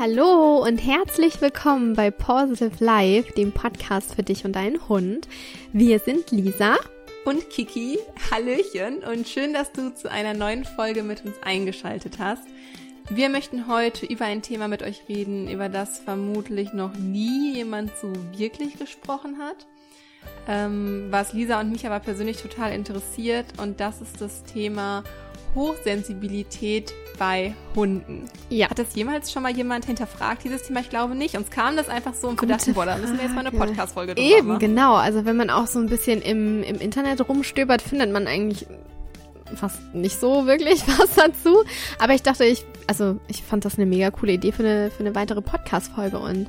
Hallo 0.00 0.64
und 0.66 0.78
herzlich 0.78 1.42
willkommen 1.42 1.92
bei 1.92 2.10
Positive 2.10 2.82
Life, 2.82 3.34
dem 3.34 3.52
Podcast 3.52 4.14
für 4.14 4.22
dich 4.22 4.46
und 4.46 4.56
deinen 4.56 4.88
Hund. 4.88 5.28
Wir 5.74 5.98
sind 5.98 6.30
Lisa 6.30 6.76
und 7.26 7.50
Kiki. 7.50 7.98
Hallöchen 8.30 9.04
und 9.04 9.28
schön, 9.28 9.52
dass 9.52 9.72
du 9.72 9.94
zu 9.94 10.10
einer 10.10 10.32
neuen 10.32 10.64
Folge 10.64 11.02
mit 11.02 11.26
uns 11.26 11.34
eingeschaltet 11.42 12.18
hast. 12.18 12.44
Wir 13.10 13.28
möchten 13.28 13.68
heute 13.68 14.06
über 14.06 14.24
ein 14.24 14.40
Thema 14.40 14.68
mit 14.68 14.82
euch 14.82 15.02
reden, 15.06 15.50
über 15.50 15.68
das 15.68 15.98
vermutlich 15.98 16.72
noch 16.72 16.94
nie 16.94 17.56
jemand 17.56 17.92
so 18.00 18.10
wirklich 18.38 18.78
gesprochen 18.78 19.36
hat, 19.38 19.66
ähm, 20.48 21.08
was 21.10 21.34
Lisa 21.34 21.60
und 21.60 21.72
mich 21.72 21.84
aber 21.84 22.00
persönlich 22.00 22.38
total 22.38 22.72
interessiert 22.72 23.44
und 23.60 23.80
das 23.80 24.00
ist 24.00 24.18
das 24.22 24.44
Thema 24.44 25.04
Hochsensibilität 25.54 26.92
bei 27.18 27.54
Hunden. 27.76 28.24
Ja. 28.48 28.70
Hat 28.70 28.78
das 28.78 28.94
jemals 28.94 29.30
schon 29.30 29.42
mal 29.42 29.54
jemand 29.54 29.84
hinterfragt, 29.84 30.44
dieses 30.44 30.62
Thema? 30.62 30.80
Ich 30.80 30.90
glaube 30.90 31.14
nicht. 31.14 31.36
Uns 31.36 31.50
kam 31.50 31.76
das 31.76 31.88
einfach 31.88 32.14
so 32.14 32.28
und 32.28 32.40
wir 32.40 32.48
dachten, 32.48 32.72
boah, 32.72 32.86
da 32.86 32.96
müssen 32.96 33.16
wir 33.18 33.24
jetzt 33.24 33.34
mal 33.34 33.46
eine 33.46 33.56
Podcast-Folge 33.56 34.14
drüber 34.14 34.26
Eben, 34.38 34.48
machen. 34.48 34.58
genau. 34.58 34.94
Also 34.94 35.24
wenn 35.24 35.36
man 35.36 35.50
auch 35.50 35.66
so 35.66 35.78
ein 35.78 35.86
bisschen 35.86 36.22
im, 36.22 36.62
im 36.62 36.76
Internet 36.76 37.28
rumstöbert, 37.28 37.82
findet 37.82 38.10
man 38.10 38.26
eigentlich 38.26 38.66
fast 39.56 39.94
nicht 39.94 40.18
so 40.18 40.46
wirklich 40.46 40.82
was 40.98 41.14
dazu. 41.14 41.62
Aber 41.98 42.14
ich 42.14 42.22
dachte, 42.22 42.44
ich, 42.44 42.64
also 42.86 43.18
ich 43.28 43.42
fand 43.42 43.64
das 43.64 43.76
eine 43.76 43.86
mega 43.86 44.10
coole 44.10 44.32
Idee 44.32 44.52
für 44.52 44.62
eine, 44.62 44.90
für 44.90 45.00
eine 45.00 45.14
weitere 45.14 45.42
Podcast-Folge. 45.42 46.18
Und 46.18 46.48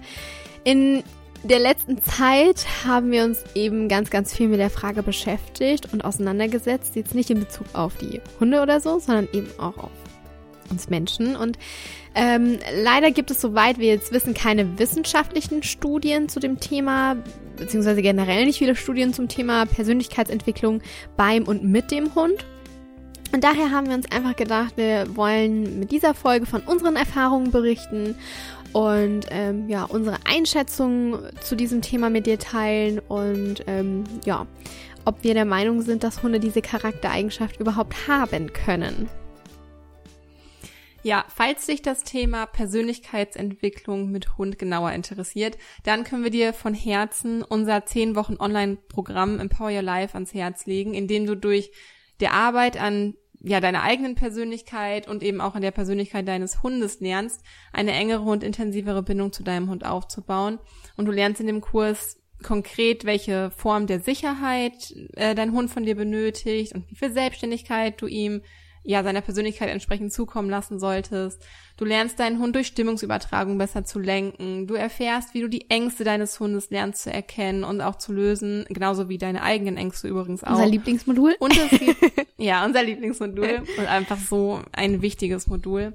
in 0.64 1.04
der 1.44 1.60
letzten 1.60 2.02
Zeit 2.02 2.66
haben 2.86 3.12
wir 3.12 3.24
uns 3.24 3.44
eben 3.56 3.88
ganz, 3.88 4.10
ganz 4.10 4.34
viel 4.34 4.48
mit 4.48 4.60
der 4.60 4.70
Frage 4.70 5.02
beschäftigt 5.02 5.92
und 5.92 6.06
auseinandergesetzt. 6.06 6.96
Jetzt 6.96 7.16
nicht 7.16 7.30
in 7.30 7.40
Bezug 7.40 7.66
auf 7.74 7.98
die 7.98 8.22
Hunde 8.40 8.62
oder 8.62 8.80
so, 8.80 9.00
sondern 9.00 9.28
eben 9.34 9.50
auch 9.58 9.78
auf 9.78 9.92
uns 10.70 10.90
Menschen. 10.90 11.36
Und 11.36 11.58
ähm, 12.14 12.60
leider 12.84 13.12
gibt 13.12 13.32
es, 13.32 13.42
soweit 13.42 13.80
wir 13.80 13.88
jetzt 13.88 14.12
wissen, 14.12 14.34
keine 14.34 14.78
wissenschaftlichen 14.78 15.64
Studien 15.64 16.30
zu 16.30 16.40
dem 16.40 16.60
Thema, 16.60 17.18
beziehungsweise 17.58 18.02
generell 18.02 18.46
nicht 18.46 18.60
viele 18.60 18.76
Studien 18.76 19.14
zum 19.14 19.28
Thema 19.28 19.66
Persönlichkeitsentwicklung 19.66 20.82
beim 21.18 21.44
und 21.44 21.64
mit 21.64 21.92
dem 21.92 22.14
Hund. 22.16 22.46
Und 23.34 23.44
daher 23.44 23.72
haben 23.72 23.88
wir 23.88 23.96
uns 23.96 24.12
einfach 24.12 24.36
gedacht, 24.36 24.74
wir 24.76 25.16
wollen 25.16 25.80
mit 25.80 25.92
dieser 25.92 26.14
Folge 26.14 26.46
von 26.46 26.62
unseren 26.62 26.98
Erfahrungen 26.98 27.52
berichten 27.52 28.16
und 28.74 29.26
ähm, 29.30 29.68
ja, 29.70 29.84
unsere 29.84 30.18
Einschätzung 30.26 31.20
zu 31.42 31.56
diesem 31.56 31.82
Thema 31.82 32.10
mit 32.10 32.26
dir 32.26 32.40
teilen 32.40 33.00
und 33.00 33.64
ähm, 33.68 34.04
ja, 34.26 34.48
ob 35.06 35.24
wir 35.24 35.34
der 35.34 35.46
Meinung 35.46 35.82
sind, 35.82 36.04
dass 36.04 36.24
Hunde 36.24 36.40
diese 36.40 36.62
Charaktereigenschaft 36.62 37.60
überhaupt 37.60 38.08
haben 38.08 38.54
können. 38.54 39.10
Ja, 41.04 41.26
falls 41.36 41.66
dich 41.66 41.82
das 41.82 42.04
Thema 42.04 42.46
Persönlichkeitsentwicklung 42.46 44.12
mit 44.12 44.38
Hund 44.38 44.60
genauer 44.60 44.92
interessiert, 44.92 45.58
dann 45.84 46.04
können 46.04 46.24
wir 46.24 46.30
dir 46.30 46.54
von 46.54 46.76
Herzen 46.76 47.42
unser 47.42 47.86
10 47.86 48.16
Wochen 48.16 48.38
Online-Programm 48.40 49.40
Empower 49.40 49.72
Your 49.72 49.82
Life 49.82 50.14
ans 50.14 50.34
Herz 50.36 50.68
legen, 50.68 50.94
in 50.94 51.08
dem 51.08 51.26
du 51.26 51.36
durch 51.36 51.72
der 52.20 52.34
Arbeit 52.34 52.80
an 52.80 53.16
ja, 53.44 53.60
deiner 53.60 53.84
eigenen 53.84 54.16
Persönlichkeit 54.16 55.08
und 55.08 55.24
eben 55.24 55.42
auch 55.42 55.56
an 55.56 55.62
der 55.62 55.72
Persönlichkeit 55.72 56.28
deines 56.28 56.62
Hundes 56.64 57.00
lernst, 57.00 57.44
eine 57.74 57.92
engere 57.92 58.30
und 58.30 58.44
intensivere 58.44 59.04
Bindung 59.04 59.32
zu 59.32 59.44
deinem 59.44 59.70
Hund 59.70 59.86
aufzubauen. 59.86 60.60
Und 60.98 61.06
du 61.06 61.12
lernst 61.12 61.42
in 61.42 61.48
dem 61.48 61.62
Kurs 61.62 62.18
konkret, 62.44 63.06
welche 63.06 63.52
Form 63.52 63.88
der 63.88 64.00
Sicherheit 64.00 64.94
äh, 65.16 65.36
dein 65.36 65.54
Hund 65.54 65.70
von 65.70 65.86
dir 65.86 65.96
benötigt 65.96 66.74
und 66.74 66.90
wie 66.90 66.96
viel 66.96 67.12
Selbstständigkeit 67.12 68.02
du 68.02 68.08
ihm 68.08 68.42
ja 68.84 69.04
seiner 69.04 69.22
Persönlichkeit 69.22 69.70
entsprechend 69.70 70.12
zukommen 70.12 70.50
lassen 70.50 70.80
solltest. 70.80 71.44
Du 71.78 71.86
lernst 71.86 72.20
deinen 72.20 72.40
Hund 72.40 72.56
durch 72.56 72.68
Stimmungsübertragung 72.68 73.58
besser 73.58 73.86
zu 73.86 74.00
lenken. 74.00 74.68
Du 74.68 74.76
erfährst, 74.76 75.34
wie 75.34 75.42
du 75.42 75.48
die 75.48 75.70
Ängste 75.70 76.04
deines 76.04 76.40
Hundes 76.40 76.70
lernst 76.70 77.04
zu 77.04 77.12
erkennen 77.12 77.64
und 77.64 77.82
auch 77.82 77.98
zu 77.98 78.14
lösen, 78.14 78.66
genauso 78.70 79.10
wie 79.10 79.18
deine 79.18 79.44
eigenen 79.44 79.78
Ängste 79.78 80.08
übrigens 80.08 80.44
auch. 80.44 80.52
Unser 80.52 80.68
Lieblingsmodul. 80.68 81.36
Und 81.40 81.58
es 81.58 81.80
gibt, 81.80 82.28
ja, 82.38 82.66
unser 82.66 82.84
Lieblingsmodul 82.84 83.64
und 83.78 83.86
einfach 83.88 84.20
so 84.20 84.62
ein 84.72 85.02
wichtiges 85.02 85.48
Modul. 85.48 85.94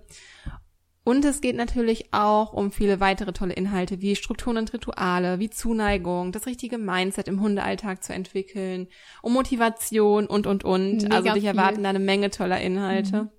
Und 1.07 1.25
es 1.25 1.41
geht 1.41 1.55
natürlich 1.55 2.13
auch 2.13 2.53
um 2.53 2.73
viele 2.73 2.99
weitere 2.99 3.33
tolle 3.33 3.53
Inhalte 3.53 4.01
wie 4.01 4.17
Strukturen 4.17 4.57
und 4.57 4.73
Rituale, 4.73 5.39
wie 5.39 5.49
Zuneigung, 5.49 6.33
das 6.33 6.47
richtige 6.47 6.79
Mindset 6.79 7.29
im 7.29 7.41
Hundealltag 7.41 8.03
zu 8.03 8.13
entwickeln, 8.13 8.89
um 9.23 9.33
Motivation 9.33 10.27
und, 10.27 10.49
und, 10.49 10.65
und. 10.65 11.05
Mega 11.05 11.15
also 11.15 11.35
dich 11.35 11.45
erwarten 11.45 11.85
da 11.85 11.91
eine 11.91 12.01
Menge 12.01 12.31
toller 12.31 12.61
Inhalte. 12.61 13.23
Mhm. 13.23 13.31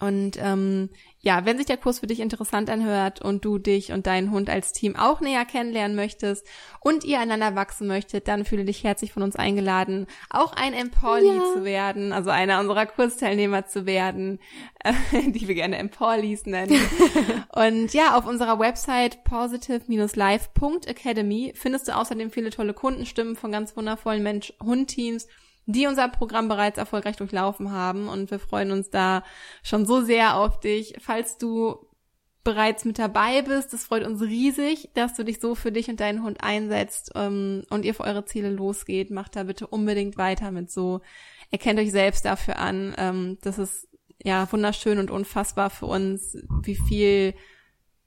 Und 0.00 0.38
ähm, 0.42 0.90
ja, 1.20 1.44
wenn 1.44 1.56
sich 1.56 1.66
der 1.66 1.78
Kurs 1.78 1.98
für 1.98 2.06
dich 2.06 2.20
interessant 2.20 2.70
anhört 2.70 3.20
und 3.20 3.44
du 3.44 3.58
dich 3.58 3.90
und 3.90 4.06
deinen 4.06 4.30
Hund 4.30 4.48
als 4.48 4.72
Team 4.72 4.94
auch 4.94 5.20
näher 5.20 5.44
kennenlernen 5.44 5.96
möchtest 5.96 6.46
und 6.80 7.02
ihr 7.02 7.18
einander 7.18 7.56
wachsen 7.56 7.88
möchtet, 7.88 8.28
dann 8.28 8.44
fühle 8.44 8.64
dich 8.64 8.84
herzlich 8.84 9.12
von 9.12 9.24
uns 9.24 9.34
eingeladen, 9.34 10.06
auch 10.30 10.52
ein 10.52 10.74
Empowerly 10.74 11.36
ja. 11.36 11.42
zu 11.54 11.64
werden, 11.64 12.12
also 12.12 12.30
einer 12.30 12.60
unserer 12.60 12.86
Kursteilnehmer 12.86 13.66
zu 13.66 13.84
werden, 13.84 14.38
äh, 14.84 14.92
die 15.32 15.48
wir 15.48 15.56
gerne 15.56 15.78
Empowerlies 15.78 16.46
nennen. 16.46 16.80
und 17.52 17.92
ja, 17.92 18.16
auf 18.16 18.24
unserer 18.26 18.60
Website 18.60 19.24
positive-life.academy 19.24 21.52
findest 21.56 21.88
du 21.88 21.96
außerdem 21.96 22.30
viele 22.30 22.50
tolle 22.50 22.74
Kundenstimmen 22.74 23.34
von 23.34 23.50
ganz 23.50 23.76
wundervollen 23.76 24.22
Mensch-Hund-Teams 24.22 25.26
die 25.68 25.86
unser 25.86 26.08
Programm 26.08 26.48
bereits 26.48 26.78
erfolgreich 26.78 27.16
durchlaufen 27.16 27.70
haben. 27.70 28.08
Und 28.08 28.30
wir 28.30 28.38
freuen 28.38 28.72
uns 28.72 28.88
da 28.88 29.22
schon 29.62 29.84
so 29.84 30.00
sehr 30.00 30.36
auf 30.36 30.60
dich. 30.60 30.94
Falls 30.98 31.36
du 31.36 31.86
bereits 32.42 32.86
mit 32.86 32.98
dabei 32.98 33.42
bist, 33.42 33.74
das 33.74 33.84
freut 33.84 34.06
uns 34.06 34.22
riesig, 34.22 34.88
dass 34.94 35.12
du 35.12 35.24
dich 35.24 35.40
so 35.40 35.54
für 35.54 35.70
dich 35.70 35.90
und 35.90 36.00
deinen 36.00 36.22
Hund 36.22 36.42
einsetzt 36.42 37.12
ähm, 37.14 37.64
und 37.68 37.84
ihr 37.84 37.94
für 37.94 38.04
eure 38.04 38.24
Ziele 38.24 38.48
losgeht. 38.48 39.10
Macht 39.10 39.36
da 39.36 39.42
bitte 39.42 39.66
unbedingt 39.66 40.16
weiter 40.16 40.50
mit 40.52 40.70
so. 40.70 41.02
Erkennt 41.50 41.78
euch 41.78 41.90
selbst 41.90 42.24
dafür 42.24 42.58
an. 42.58 42.94
Ähm, 42.96 43.36
das 43.42 43.58
ist 43.58 43.88
ja 44.24 44.50
wunderschön 44.50 44.98
und 44.98 45.10
unfassbar 45.10 45.68
für 45.68 45.86
uns, 45.86 46.38
wie 46.62 46.76
viel 46.76 47.34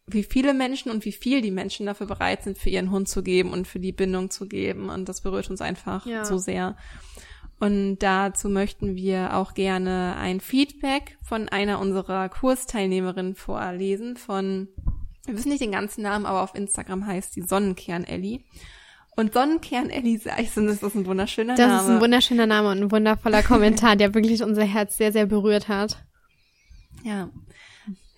wie 0.07 0.23
viele 0.23 0.53
Menschen 0.53 0.91
und 0.91 1.05
wie 1.05 1.11
viel 1.11 1.41
die 1.41 1.51
Menschen 1.51 1.85
dafür 1.85 2.07
bereit 2.07 2.43
sind, 2.43 2.57
für 2.57 2.69
ihren 2.69 2.91
Hund 2.91 3.07
zu 3.07 3.21
geben 3.23 3.53
und 3.53 3.67
für 3.67 3.79
die 3.79 3.93
Bindung 3.93 4.31
zu 4.31 4.47
geben. 4.47 4.89
Und 4.89 5.07
das 5.07 5.21
berührt 5.21 5.49
uns 5.49 5.61
einfach 5.61 6.05
ja. 6.07 6.25
so 6.25 6.37
sehr. 6.37 6.75
Und 7.61 7.99
dazu 7.99 8.49
möchten 8.49 8.95
wir 8.95 9.35
auch 9.35 9.53
gerne 9.53 10.15
ein 10.17 10.39
Feedback 10.39 11.19
von 11.21 11.47
einer 11.47 11.79
unserer 11.79 12.27
Kursteilnehmerinnen 12.27 13.35
vorlesen 13.35 14.17
von, 14.17 14.67
wir 15.27 15.35
wissen 15.35 15.49
nicht 15.49 15.61
den 15.61 15.71
ganzen 15.71 16.01
Namen, 16.01 16.25
aber 16.25 16.41
auf 16.41 16.55
Instagram 16.55 17.05
heißt 17.05 17.33
sie 17.33 17.43
Sonnenkern 17.43 18.03
Ellie. 18.03 18.39
Und 19.15 19.33
Sonnenkern 19.33 19.91
Ellie 19.91 20.17
Seissen, 20.19 20.65
das 20.65 20.81
ist 20.81 20.95
ein 20.95 21.05
wunderschöner 21.05 21.53
das 21.53 21.59
Name. 21.59 21.73
Das 21.73 21.83
ist 21.83 21.89
ein 21.91 22.01
wunderschöner 22.01 22.47
Name 22.47 22.71
und 22.71 22.79
ein 22.79 22.91
wundervoller 22.91 23.43
Kommentar, 23.43 23.95
der 23.95 24.15
wirklich 24.15 24.41
unser 24.41 24.63
Herz 24.63 24.97
sehr, 24.97 25.11
sehr 25.11 25.27
berührt 25.27 25.67
hat. 25.67 26.03
Ja. 27.03 27.29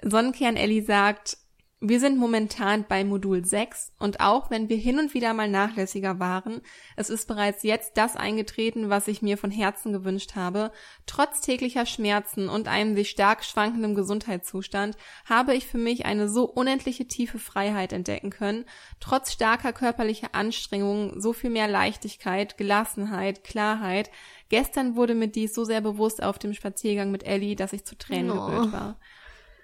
Sonnenkern 0.01 0.55
Ellie 0.55 0.83
sagt, 0.83 1.35
wir 1.85 1.99
sind 1.99 2.17
momentan 2.17 2.85
bei 2.87 3.03
Modul 3.03 3.43
6 3.43 3.91
und 3.99 4.21
auch 4.21 4.49
wenn 4.49 4.69
wir 4.69 4.77
hin 4.77 4.99
und 4.99 5.13
wieder 5.13 5.33
mal 5.33 5.49
nachlässiger 5.49 6.17
waren, 6.17 6.61
es 6.95 7.09
ist 7.09 7.27
bereits 7.27 7.61
jetzt 7.63 7.97
das 7.97 8.15
eingetreten, 8.15 8.89
was 8.89 9.09
ich 9.09 9.21
mir 9.21 9.37
von 9.37 9.51
Herzen 9.51 9.91
gewünscht 9.91 10.35
habe. 10.35 10.71
Trotz 11.07 11.41
täglicher 11.41 11.85
Schmerzen 11.85 12.47
und 12.47 12.69
einem 12.69 12.95
sich 12.95 13.09
stark 13.09 13.43
schwankenden 13.43 13.95
Gesundheitszustand 13.95 14.95
habe 15.25 15.55
ich 15.55 15.67
für 15.67 15.77
mich 15.77 16.05
eine 16.05 16.29
so 16.29 16.45
unendliche 16.45 17.05
tiefe 17.05 17.37
Freiheit 17.37 17.91
entdecken 17.91 18.29
können, 18.29 18.63
trotz 19.01 19.33
starker 19.33 19.73
körperlicher 19.73 20.29
Anstrengungen 20.31 21.19
so 21.19 21.33
viel 21.33 21.49
mehr 21.49 21.67
Leichtigkeit, 21.67 22.57
Gelassenheit, 22.57 23.43
Klarheit. 23.43 24.09
Gestern 24.47 24.95
wurde 24.95 25.15
mir 25.15 25.27
dies 25.27 25.53
so 25.53 25.65
sehr 25.65 25.81
bewusst 25.81 26.23
auf 26.23 26.39
dem 26.39 26.53
Spaziergang 26.53 27.11
mit 27.11 27.25
Ellie, 27.25 27.57
dass 27.57 27.73
ich 27.73 27.83
zu 27.83 27.97
Tränen 27.97 28.31
oh. 28.31 28.45
gerührt 28.45 28.71
war. 28.71 28.99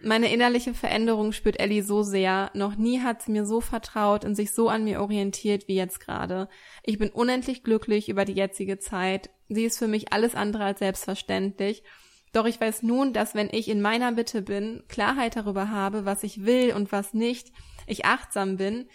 Meine 0.02 0.32
innerliche 0.32 0.74
Veränderung 0.74 1.34
spürt 1.34 1.60
Ellie 1.60 1.84
so 1.84 2.04
sehr. 2.04 2.52
Noch 2.54 2.76
nie 2.76 3.02
hat 3.02 3.22
sie 3.22 3.32
mir 3.32 3.46
so 3.46 3.60
vertraut 3.60 4.24
und 4.24 4.36
sich 4.36 4.54
so 4.54 4.70
an 4.70 4.86
mir 4.86 5.02
orientiert 5.02 5.68
wie 5.68 5.76
jetzt 5.76 6.00
gerade. 6.00 6.48
Ich 6.84 6.98
bin 6.98 7.10
unendlich 7.10 7.64
glücklich 7.64 8.08
über 8.08 8.24
die 8.24 8.34
jetzige 8.34 8.80
Zeit. 8.80 9.30
Sie 9.50 9.66
ist 9.66 9.78
für 9.78 9.88
mich 9.88 10.14
alles 10.14 10.36
andere 10.36 10.64
als 10.64 10.80
selbstverständlich. 10.80 11.84
Doch 12.32 12.46
ich 12.46 12.62
weiß 12.62 12.84
nun, 12.84 13.12
dass 13.12 13.36
wenn 13.36 13.50
ich 13.52 13.68
in 13.68 13.82
meiner 13.82 14.12
Bitte 14.14 14.42
bin, 14.42 14.84
Klarheit 14.88 15.36
darüber 15.36 15.70
habe, 15.70 16.06
was 16.06 16.24
ich 16.24 16.46
will 16.46 16.74
und 16.74 16.92
was 16.92 17.14
nicht, 17.14 17.52
ich 17.88 18.06
achtsam 18.06 18.58
bin, 18.58 18.88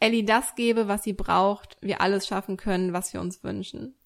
Ellie 0.00 0.24
das 0.24 0.54
gebe, 0.54 0.86
was 0.88 1.02
sie 1.02 1.12
braucht, 1.12 1.76
wir 1.80 2.00
alles 2.00 2.26
schaffen 2.26 2.56
können, 2.56 2.92
was 2.92 3.12
wir 3.12 3.20
uns 3.20 3.42
wünschen. 3.42 3.97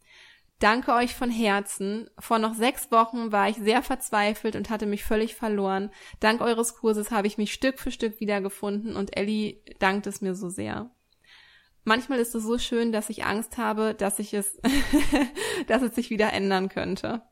Danke 0.63 0.95
euch 0.95 1.17
von 1.17 1.29
Herzen. 1.29 2.09
Vor 2.21 2.39
noch 2.39 2.55
sechs 2.55 2.93
Wochen 2.93 3.33
war 3.33 3.49
ich 3.49 3.57
sehr 3.57 3.83
verzweifelt 3.83 4.55
und 4.55 4.71
hatte 4.71 4.87
mich 4.87 5.03
völlig 5.03 5.35
verloren. 5.35 5.91
Dank 6.21 6.41
eures 6.41 6.77
Kurses 6.77 7.11
habe 7.11 7.27
ich 7.27 7.37
mich 7.37 7.53
Stück 7.53 7.81
für 7.81 7.91
Stück 7.91 8.21
wiedergefunden 8.21 8.95
und 8.95 9.17
Ellie 9.17 9.57
dankt 9.81 10.07
es 10.07 10.21
mir 10.21 10.37
so 10.37 10.51
sehr. 10.51 10.95
Manchmal 11.83 12.21
ist 12.21 12.37
es 12.37 12.45
so 12.45 12.59
schön, 12.59 12.93
dass 12.93 13.11
ich 13.11 13.25
Angst 13.25 13.59
habe, 13.59 13.93
dass 13.93 14.21
ich 14.21 14.35
es, 14.35 14.61
dass 15.67 15.83
es 15.83 15.97
sich 15.97 16.11
wieder 16.11 16.33
ändern 16.33 16.69
könnte. 16.69 17.23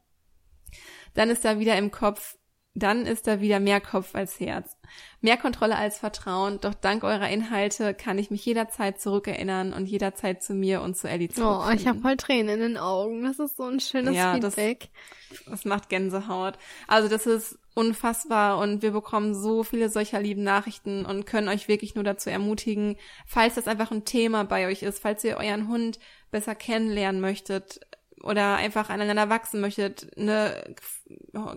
Dann 1.15 1.31
ist 1.31 1.44
da 1.44 1.61
wieder 1.61 1.79
im 1.79 1.93
Kopf, 1.93 2.37
dann 2.75 3.05
ist 3.05 3.27
da 3.27 3.41
wieder 3.41 3.61
mehr 3.61 3.81
Kopf 3.81 4.15
als 4.15 4.39
Herz. 4.39 4.77
Mehr 5.21 5.37
Kontrolle 5.37 5.77
als 5.77 5.99
Vertrauen, 5.99 6.61
doch 6.61 6.75
dank 6.75 7.05
eurer 7.05 7.29
Inhalte 7.29 7.95
kann 7.95 8.19
ich 8.19 8.31
mich 8.31 8.45
jederzeit 8.45 9.01
zurückerinnern 9.01 9.73
und 9.73 9.87
jederzeit 9.87 10.43
zu 10.43 10.55
mir 10.55 10.81
und 10.81 10.97
zu 10.97 11.09
Ellie 11.09 11.29
zurückfinden. 11.29 11.69
Oh, 11.69 11.75
ich 11.75 11.87
habe 11.87 12.01
voll 12.01 12.17
Tränen 12.17 12.55
in 12.55 12.61
den 12.61 12.77
Augen. 12.79 13.25
Das 13.25 13.39
ist 13.39 13.57
so 13.57 13.65
ein 13.65 13.81
schönes 13.81 14.17
ja, 14.17 14.35
Feedback. 14.35 14.89
Das, 15.29 15.45
das 15.47 15.65
macht 15.65 15.89
Gänsehaut. 15.89 16.59
Also 16.87 17.09
das 17.09 17.27
ist 17.27 17.59
unfassbar 17.75 18.59
und 18.59 18.83
wir 18.83 18.91
bekommen 18.93 19.35
so 19.35 19.63
viele 19.63 19.89
solcher 19.89 20.21
lieben 20.21 20.43
Nachrichten 20.43 21.05
und 21.05 21.27
können 21.27 21.49
euch 21.49 21.69
wirklich 21.69 21.95
nur 21.95 22.05
dazu 22.05 22.31
ermutigen, 22.31 22.97
falls 23.27 23.55
das 23.55 23.69
einfach 23.69 23.91
ein 23.91 24.05
Thema 24.05 24.45
bei 24.45 24.67
euch 24.67 24.83
ist, 24.83 25.01
falls 25.01 25.23
ihr 25.25 25.37
euren 25.37 25.69
Hund 25.69 25.99
besser 26.31 26.55
kennenlernen 26.55 27.21
möchtet, 27.21 27.81
oder 28.23 28.57
einfach 28.57 28.91
aneinander 28.91 29.29
wachsen 29.29 29.61
möchtet, 29.61 30.17
eine 30.17 30.75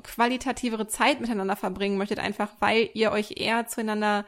qualitativere 0.03 0.87
Zeit 0.87 1.21
miteinander 1.21 1.55
verbringen 1.55 1.97
möchtet, 1.97 2.19
einfach 2.19 2.49
weil 2.59 2.89
ihr 2.93 3.11
euch 3.11 3.33
eher 3.37 3.67
zueinander, 3.67 4.25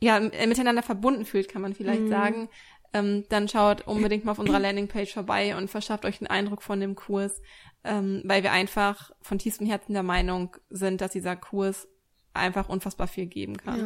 ja, 0.00 0.18
äh, 0.18 0.46
miteinander 0.46 0.82
verbunden 0.82 1.24
fühlt, 1.24 1.48
kann 1.48 1.62
man 1.62 1.74
vielleicht 1.74 2.02
mhm. 2.02 2.08
sagen, 2.08 2.48
ähm, 2.92 3.24
dann 3.28 3.48
schaut 3.48 3.86
unbedingt 3.86 4.24
mal 4.24 4.32
auf 4.32 4.38
unserer 4.38 4.60
Landingpage 4.60 5.12
vorbei 5.12 5.56
und 5.56 5.68
verschafft 5.70 6.04
euch 6.04 6.20
einen 6.20 6.28
Eindruck 6.28 6.62
von 6.62 6.80
dem 6.80 6.94
Kurs, 6.94 7.42
ähm, 7.82 8.22
weil 8.24 8.42
wir 8.42 8.52
einfach 8.52 9.10
von 9.20 9.38
tiefstem 9.38 9.66
Herzen 9.66 9.94
der 9.94 10.02
Meinung 10.02 10.56
sind, 10.70 11.00
dass 11.00 11.12
dieser 11.12 11.36
Kurs 11.36 11.88
einfach 12.32 12.68
unfassbar 12.68 13.08
viel 13.08 13.26
geben 13.26 13.56
kann. 13.56 13.78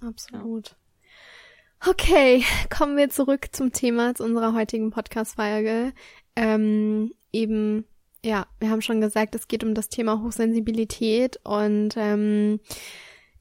Ja, 0.00 0.08
absolut. 0.08 0.70
Ja. 0.70 0.76
Okay, 1.84 2.44
kommen 2.70 2.96
wir 2.96 3.10
zurück 3.10 3.48
zum 3.50 3.72
Thema, 3.72 4.14
zu 4.14 4.22
unserer 4.22 4.54
heutigen 4.54 4.90
Podcast-Folge 4.90 5.92
ähm, 6.36 7.12
eben, 7.32 7.84
ja, 8.24 8.46
wir 8.60 8.70
haben 8.70 8.82
schon 8.82 9.00
gesagt, 9.00 9.34
es 9.34 9.48
geht 9.48 9.64
um 9.64 9.74
das 9.74 9.88
Thema 9.88 10.22
Hochsensibilität 10.22 11.38
und 11.44 11.94
ähm, 11.96 12.60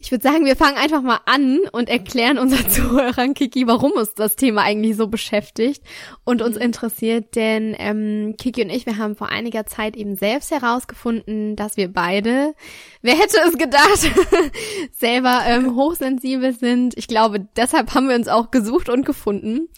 ich 0.03 0.09
würde 0.09 0.23
sagen, 0.23 0.45
wir 0.45 0.55
fangen 0.55 0.77
einfach 0.77 1.03
mal 1.03 1.19
an 1.25 1.59
und 1.71 1.87
erklären 1.87 2.39
unseren 2.39 2.67
Zuhörern, 2.69 3.35
Kiki, 3.35 3.67
warum 3.67 3.91
uns 3.91 4.15
das 4.15 4.35
Thema 4.35 4.63
eigentlich 4.63 4.97
so 4.97 5.07
beschäftigt 5.07 5.83
und 6.23 6.41
uns 6.41 6.55
mhm. 6.55 6.63
interessiert. 6.63 7.35
Denn 7.35 7.75
ähm, 7.77 8.35
Kiki 8.37 8.63
und 8.63 8.71
ich, 8.71 8.87
wir 8.87 8.97
haben 8.97 9.15
vor 9.15 9.29
einiger 9.29 9.67
Zeit 9.67 9.95
eben 9.95 10.15
selbst 10.15 10.49
herausgefunden, 10.49 11.55
dass 11.55 11.77
wir 11.77 11.93
beide, 11.93 12.55
wer 13.03 13.15
hätte 13.15 13.37
es 13.47 13.57
gedacht, 13.57 14.11
selber 14.91 15.41
ähm, 15.45 15.75
hochsensibel 15.75 16.53
sind. 16.53 16.97
Ich 16.97 17.07
glaube, 17.07 17.47
deshalb 17.55 17.93
haben 17.93 18.09
wir 18.09 18.15
uns 18.15 18.27
auch 18.27 18.49
gesucht 18.49 18.89
und 18.89 19.05
gefunden. 19.05 19.69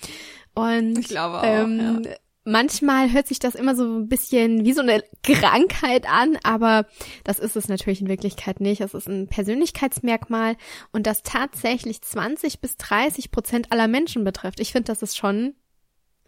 Und 0.55 0.99
ich 0.99 1.09
glaube 1.09 1.39
auch, 1.39 1.43
ähm, 1.43 2.01
ja 2.05 2.13
manchmal 2.45 3.11
hört 3.11 3.27
sich 3.27 3.39
das 3.39 3.55
immer 3.55 3.75
so 3.75 3.83
ein 3.83 4.07
bisschen 4.07 4.65
wie 4.65 4.73
so 4.73 4.81
eine 4.81 5.03
Krankheit 5.23 6.07
an, 6.07 6.37
aber 6.43 6.85
das 7.23 7.39
ist 7.39 7.55
es 7.55 7.67
natürlich 7.67 8.01
in 8.01 8.09
Wirklichkeit 8.09 8.59
nicht. 8.59 8.81
Es 8.81 8.93
ist 8.93 9.07
ein 9.07 9.27
Persönlichkeitsmerkmal 9.27 10.57
und 10.91 11.07
das 11.07 11.23
tatsächlich 11.23 12.01
20 12.01 12.59
bis 12.59 12.77
30 12.77 13.31
Prozent 13.31 13.71
aller 13.71 13.87
Menschen 13.87 14.23
betrifft. 14.23 14.59
Ich 14.59 14.71
finde, 14.71 14.87
das 14.87 15.01
ist 15.01 15.17
schon 15.17 15.55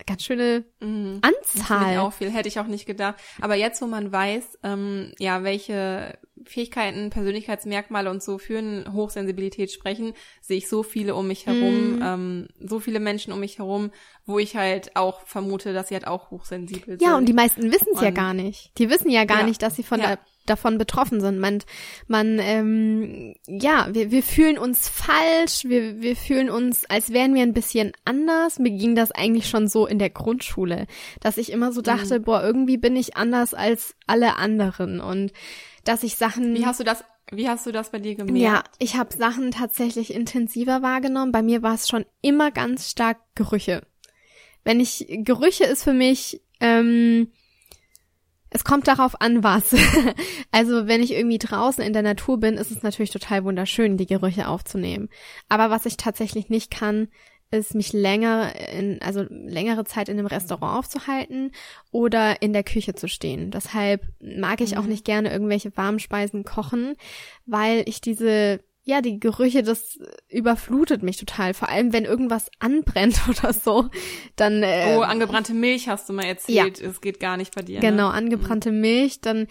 ganz 0.05 0.23
schöne 0.23 0.65
mhm. 0.79 1.19
Anzahl. 1.21 1.97
Auch 1.99 2.13
viel, 2.13 2.29
hätte 2.29 2.47
ich 2.47 2.59
auch 2.59 2.67
nicht 2.67 2.85
gedacht. 2.85 3.15
Aber 3.41 3.55
jetzt, 3.55 3.81
wo 3.81 3.87
man 3.87 4.11
weiß, 4.11 4.59
ähm, 4.63 5.13
ja, 5.19 5.43
welche 5.43 6.17
Fähigkeiten, 6.43 7.09
Persönlichkeitsmerkmale 7.09 8.09
und 8.09 8.21
so 8.21 8.37
für 8.37 8.57
eine 8.57 8.91
Hochsensibilität 8.91 9.71
sprechen, 9.71 10.13
sehe 10.41 10.57
ich 10.57 10.67
so 10.67 10.83
viele 10.83 11.15
um 11.15 11.27
mich 11.27 11.45
herum, 11.45 11.95
mhm. 11.95 12.01
ähm, 12.03 12.47
so 12.59 12.79
viele 12.79 12.99
Menschen 12.99 13.31
um 13.31 13.39
mich 13.39 13.57
herum, 13.59 13.91
wo 14.25 14.37
ich 14.37 14.55
halt 14.55 14.95
auch 14.95 15.21
vermute, 15.21 15.73
dass 15.73 15.87
sie 15.87 15.95
halt 15.95 16.07
auch 16.07 16.31
hochsensibel 16.31 16.99
sind. 16.99 17.01
Ja, 17.01 17.17
und 17.17 17.25
die 17.25 17.33
meisten 17.33 17.71
wissen 17.71 17.93
es 17.95 18.01
ja 18.01 18.11
gar 18.11 18.33
nicht. 18.33 18.77
Die 18.77 18.89
wissen 18.89 19.09
ja 19.09 19.25
gar 19.25 19.39
ja. 19.39 19.45
nicht, 19.45 19.61
dass 19.61 19.75
sie 19.75 19.83
von 19.83 19.99
ja. 19.99 20.07
der 20.07 20.19
davon 20.45 20.77
betroffen 20.77 21.21
sind. 21.21 21.39
Man, 21.39 21.59
man, 22.07 22.39
ähm, 22.39 23.35
ja, 23.47 23.87
wir, 23.91 24.11
wir 24.11 24.23
fühlen 24.23 24.57
uns 24.57 24.87
falsch, 24.89 25.65
wir, 25.65 26.01
wir 26.01 26.15
fühlen 26.15 26.49
uns, 26.49 26.85
als 26.89 27.11
wären 27.11 27.33
wir 27.33 27.43
ein 27.43 27.53
bisschen 27.53 27.91
anders. 28.05 28.59
Mir 28.59 28.71
ging 28.71 28.95
das 28.95 29.11
eigentlich 29.11 29.49
schon 29.49 29.67
so 29.67 29.85
in 29.85 29.99
der 29.99 30.09
Grundschule, 30.09 30.87
dass 31.19 31.37
ich 31.37 31.51
immer 31.51 31.71
so 31.71 31.81
mhm. 31.81 31.85
dachte, 31.85 32.19
mhm. 32.19 32.23
boah, 32.23 32.43
irgendwie 32.43 32.77
bin 32.77 32.95
ich 32.95 33.17
anders 33.17 33.53
als 33.53 33.95
alle 34.07 34.37
anderen 34.37 34.99
und 34.99 35.33
dass 35.83 36.03
ich 36.03 36.15
Sachen. 36.15 36.55
Wie 36.55 36.65
hast 36.65 36.79
du 36.79 36.83
das 36.83 37.03
wie 37.31 37.49
hast 37.49 37.65
du 37.65 37.71
das 37.71 37.89
bei 37.89 37.99
dir 37.99 38.15
gemerkt? 38.15 38.37
Ja, 38.37 38.63
ich 38.77 38.95
habe 38.97 39.15
Sachen 39.15 39.49
tatsächlich 39.49 40.13
intensiver 40.13 40.83
wahrgenommen. 40.83 41.31
Bei 41.31 41.41
mir 41.41 41.63
war 41.63 41.73
es 41.73 41.89
schon 41.89 42.05
immer 42.21 42.51
ganz 42.51 42.91
stark 42.91 43.17
Gerüche. 43.33 43.81
Wenn 44.63 44.79
ich 44.79 45.07
Gerüche 45.09 45.63
ist 45.63 45.83
für 45.83 45.93
mich 45.93 46.41
ähm, 46.59 47.31
es 48.55 48.63
kommt 48.63 48.87
darauf 48.87 49.19
an, 49.19 49.43
was. 49.43 49.75
also 50.51 50.87
wenn 50.87 51.03
ich 51.03 51.11
irgendwie 51.11 51.39
draußen 51.39 51.83
in 51.83 51.91
der 51.91 52.03
Natur 52.03 52.39
bin, 52.39 52.55
ist 52.55 52.71
es 52.71 52.83
natürlich 52.83 53.11
total 53.11 53.43
wunderschön, 53.43 53.97
die 53.97 54.05
Gerüche 54.05 54.47
aufzunehmen. 54.47 55.09
Aber 55.49 55.69
was 55.69 55.85
ich 55.85 55.97
tatsächlich 55.97 56.49
nicht 56.49 56.71
kann, 56.71 57.09
ist 57.51 57.75
mich 57.75 57.91
länger 57.91 58.53
in, 58.71 59.01
also 59.01 59.25
längere 59.29 59.83
Zeit 59.83 60.07
in 60.07 60.17
einem 60.17 60.27
Restaurant 60.27 60.79
aufzuhalten 60.79 61.51
oder 61.91 62.41
in 62.41 62.53
der 62.53 62.63
Küche 62.63 62.95
zu 62.95 63.09
stehen. 63.09 63.51
Deshalb 63.51 64.03
mag 64.21 64.61
ich 64.61 64.77
auch 64.77 64.83
mhm. 64.83 64.89
nicht 64.89 65.05
gerne 65.05 65.31
irgendwelche 65.31 65.75
warmen 65.75 65.99
Speisen 65.99 66.45
kochen, 66.45 66.95
weil 67.45 67.83
ich 67.87 67.99
diese 67.99 68.61
ja, 68.87 69.01
die 69.01 69.19
Gerüche, 69.19 69.63
das 69.63 69.99
überflutet 70.29 71.01
mich 71.01 71.17
total. 71.17 71.55
Vor 71.55 71.69
allem, 71.69 71.91
wenn 71.91 72.05
irgendwas 72.05 72.51
anbrennt 72.59 73.19
oder 73.29 73.51
so, 73.51 73.89
dann. 74.35 74.61
Äh, 74.63 74.95
oh, 74.95 75.01
angebrannte 75.01 75.53
Milch 75.53 75.89
hast 75.89 76.07
du 76.07 76.13
mal 76.13 76.25
erzählt. 76.25 76.79
Ja. 76.79 76.87
Es 76.87 77.01
geht 77.01 77.19
gar 77.19 77.35
nicht 77.35 77.55
bei 77.55 77.63
dir. 77.63 77.79
Genau, 77.79 78.09
ne? 78.09 78.13
angebrannte. 78.13 78.71
Milch, 78.71 79.21
dann 79.21 79.47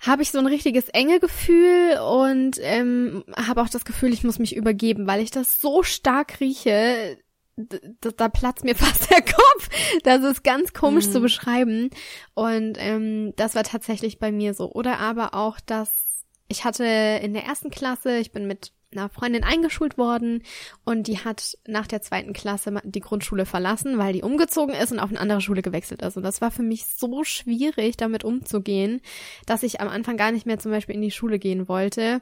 habe 0.00 0.22
ich 0.22 0.30
so 0.30 0.38
ein 0.38 0.46
richtiges 0.46 0.88
enge 0.90 1.18
Gefühl 1.18 1.98
und 1.98 2.58
ähm, 2.60 3.24
habe 3.36 3.60
auch 3.62 3.68
das 3.68 3.84
Gefühl, 3.84 4.12
ich 4.12 4.22
muss 4.22 4.38
mich 4.38 4.54
übergeben, 4.54 5.06
weil 5.06 5.20
ich 5.20 5.30
das 5.30 5.60
so 5.60 5.82
stark 5.82 6.40
rieche. 6.40 7.18
Da, 7.56 8.10
da 8.16 8.28
platzt 8.28 8.64
mir 8.64 8.74
fast 8.76 9.10
der 9.10 9.22
Kopf. 9.22 9.68
Das 10.04 10.22
ist 10.22 10.44
ganz 10.44 10.72
komisch 10.72 11.06
mhm. 11.06 11.12
zu 11.12 11.20
beschreiben. 11.20 11.90
Und 12.34 12.76
ähm, 12.78 13.32
das 13.34 13.56
war 13.56 13.64
tatsächlich 13.64 14.20
bei 14.20 14.30
mir 14.30 14.54
so. 14.54 14.70
Oder 14.70 15.00
aber 15.00 15.34
auch, 15.34 15.58
dass 15.58 16.13
ich 16.48 16.64
hatte 16.64 16.84
in 17.22 17.32
der 17.32 17.44
ersten 17.44 17.70
Klasse, 17.70 18.18
ich 18.18 18.32
bin 18.32 18.46
mit 18.46 18.72
einer 18.96 19.08
Freundin 19.08 19.44
eingeschult 19.44 19.98
worden 19.98 20.42
und 20.84 21.08
die 21.08 21.18
hat 21.18 21.58
nach 21.66 21.86
der 21.86 22.02
zweiten 22.02 22.32
Klasse 22.32 22.80
die 22.84 23.00
Grundschule 23.00 23.46
verlassen, 23.46 23.98
weil 23.98 24.12
die 24.12 24.22
umgezogen 24.22 24.74
ist 24.74 24.92
und 24.92 25.00
auf 25.00 25.10
eine 25.10 25.20
andere 25.20 25.40
Schule 25.40 25.62
gewechselt 25.62 26.02
ist. 26.02 26.16
Und 26.16 26.22
das 26.22 26.40
war 26.40 26.50
für 26.50 26.62
mich 26.62 26.86
so 26.86 27.24
schwierig, 27.24 27.96
damit 27.96 28.24
umzugehen, 28.24 29.00
dass 29.46 29.62
ich 29.62 29.80
am 29.80 29.88
Anfang 29.88 30.16
gar 30.16 30.32
nicht 30.32 30.46
mehr 30.46 30.58
zum 30.58 30.70
Beispiel 30.70 30.94
in 30.94 31.02
die 31.02 31.10
Schule 31.10 31.38
gehen 31.38 31.68
wollte. 31.68 32.20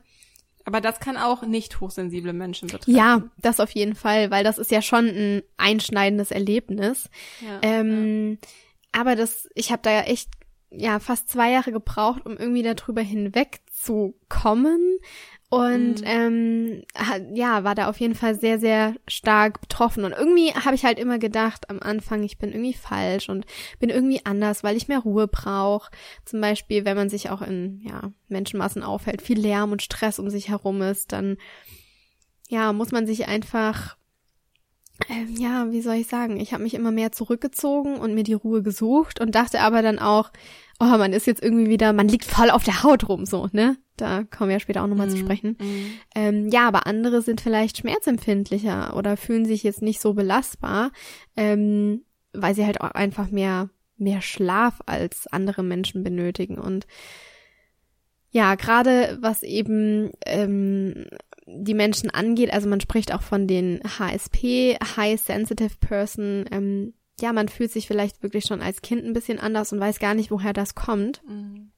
Aber 0.64 0.80
das 0.80 1.00
kann 1.00 1.16
auch 1.16 1.42
nicht 1.42 1.80
hochsensible 1.80 2.32
Menschen 2.32 2.68
betreffen. 2.68 2.94
Ja, 2.94 3.22
das 3.38 3.58
auf 3.58 3.70
jeden 3.70 3.96
Fall, 3.96 4.30
weil 4.30 4.44
das 4.44 4.58
ist 4.58 4.70
ja 4.70 4.80
schon 4.80 5.06
ein 5.06 5.42
einschneidendes 5.56 6.30
Erlebnis. 6.30 7.10
Ja, 7.40 7.58
ähm, 7.62 8.38
ja. 8.40 8.48
Aber 9.00 9.16
das, 9.16 9.48
ich 9.54 9.72
habe 9.72 9.82
da 9.82 9.90
ja 9.90 10.02
echt 10.02 10.30
ja 10.70 10.98
fast 11.00 11.28
zwei 11.28 11.50
Jahre 11.50 11.72
gebraucht, 11.72 12.24
um 12.24 12.36
irgendwie 12.36 12.62
darüber 12.62 13.02
hinweg 13.02 13.60
zu 13.82 14.14
kommen. 14.28 14.98
Und 15.50 16.00
mhm. 16.00 16.06
ähm, 16.06 16.82
ja, 17.34 17.62
war 17.62 17.74
da 17.74 17.90
auf 17.90 18.00
jeden 18.00 18.14
Fall 18.14 18.34
sehr, 18.34 18.58
sehr 18.58 18.94
stark 19.06 19.60
betroffen. 19.60 20.04
Und 20.04 20.12
irgendwie 20.12 20.54
habe 20.54 20.74
ich 20.74 20.86
halt 20.86 20.98
immer 20.98 21.18
gedacht 21.18 21.68
am 21.68 21.78
Anfang, 21.80 22.22
ich 22.22 22.38
bin 22.38 22.52
irgendwie 22.52 22.72
falsch 22.72 23.28
und 23.28 23.44
bin 23.78 23.90
irgendwie 23.90 24.24
anders, 24.24 24.64
weil 24.64 24.78
ich 24.78 24.88
mehr 24.88 25.00
Ruhe 25.00 25.28
brauche. 25.28 25.90
Zum 26.24 26.40
Beispiel, 26.40 26.86
wenn 26.86 26.96
man 26.96 27.10
sich 27.10 27.28
auch 27.28 27.42
in 27.42 27.82
ja, 27.82 28.12
Menschenmassen 28.28 28.82
aufhält, 28.82 29.20
viel 29.20 29.38
Lärm 29.38 29.72
und 29.72 29.82
Stress 29.82 30.18
um 30.18 30.30
sich 30.30 30.48
herum 30.48 30.80
ist, 30.80 31.12
dann 31.12 31.36
ja, 32.48 32.72
muss 32.72 32.90
man 32.90 33.06
sich 33.06 33.28
einfach 33.28 33.98
ähm, 35.08 35.34
ja, 35.36 35.70
wie 35.70 35.82
soll 35.82 35.96
ich 35.96 36.06
sagen, 36.06 36.38
ich 36.38 36.52
habe 36.52 36.62
mich 36.62 36.74
immer 36.74 36.92
mehr 36.92 37.12
zurückgezogen 37.12 37.96
und 37.96 38.14
mir 38.14 38.24
die 38.24 38.34
Ruhe 38.34 38.62
gesucht 38.62 39.20
und 39.20 39.34
dachte 39.34 39.60
aber 39.60 39.82
dann 39.82 39.98
auch, 39.98 40.30
oh, 40.82 40.98
man 40.98 41.12
ist 41.12 41.26
jetzt 41.26 41.42
irgendwie 41.42 41.68
wieder, 41.68 41.92
man 41.92 42.08
liegt 42.08 42.24
voll 42.24 42.50
auf 42.50 42.64
der 42.64 42.82
Haut 42.82 43.08
rum, 43.08 43.24
so, 43.24 43.48
ne? 43.52 43.76
Da 43.96 44.24
kommen 44.24 44.48
wir 44.48 44.56
ja 44.56 44.60
später 44.60 44.82
auch 44.82 44.88
nochmal 44.88 45.06
mm, 45.06 45.10
zu 45.10 45.16
mhm, 45.16 45.20
sprechen. 45.20 45.56
Mm. 45.60 45.84
Ähm, 46.16 46.48
ja, 46.48 46.66
aber 46.66 46.86
andere 46.86 47.22
sind 47.22 47.40
vielleicht 47.40 47.78
schmerzempfindlicher 47.78 48.96
oder 48.96 49.16
fühlen 49.16 49.44
sich 49.44 49.62
jetzt 49.62 49.80
nicht 49.80 50.00
so 50.00 50.14
belastbar, 50.14 50.90
ähm, 51.36 52.02
weil 52.32 52.54
sie 52.54 52.66
halt 52.66 52.80
auch 52.80 52.90
einfach 52.90 53.30
mehr, 53.30 53.70
mehr 53.96 54.22
Schlaf 54.22 54.80
als 54.86 55.28
andere 55.28 55.62
Menschen 55.62 56.02
benötigen 56.02 56.58
und 56.58 56.86
ja, 58.34 58.54
gerade 58.54 59.18
was 59.20 59.42
eben 59.42 60.10
ähm, 60.24 61.04
die 61.46 61.74
Menschen 61.74 62.08
angeht, 62.08 62.50
also 62.50 62.66
man 62.66 62.80
spricht 62.80 63.14
auch 63.14 63.20
von 63.20 63.46
den 63.46 63.80
HSP, 63.84 64.78
High 64.96 65.20
Sensitive 65.20 65.76
Person, 65.80 66.46
ähm, 66.50 66.94
ja, 67.22 67.32
man 67.32 67.48
fühlt 67.48 67.70
sich 67.70 67.86
vielleicht 67.86 68.22
wirklich 68.22 68.44
schon 68.44 68.60
als 68.60 68.82
Kind 68.82 69.04
ein 69.04 69.12
bisschen 69.12 69.38
anders 69.38 69.72
und 69.72 69.80
weiß 69.80 69.98
gar 69.98 70.14
nicht, 70.14 70.30
woher 70.30 70.52
das 70.52 70.74
kommt. 70.74 71.22
Mhm. 71.26 71.70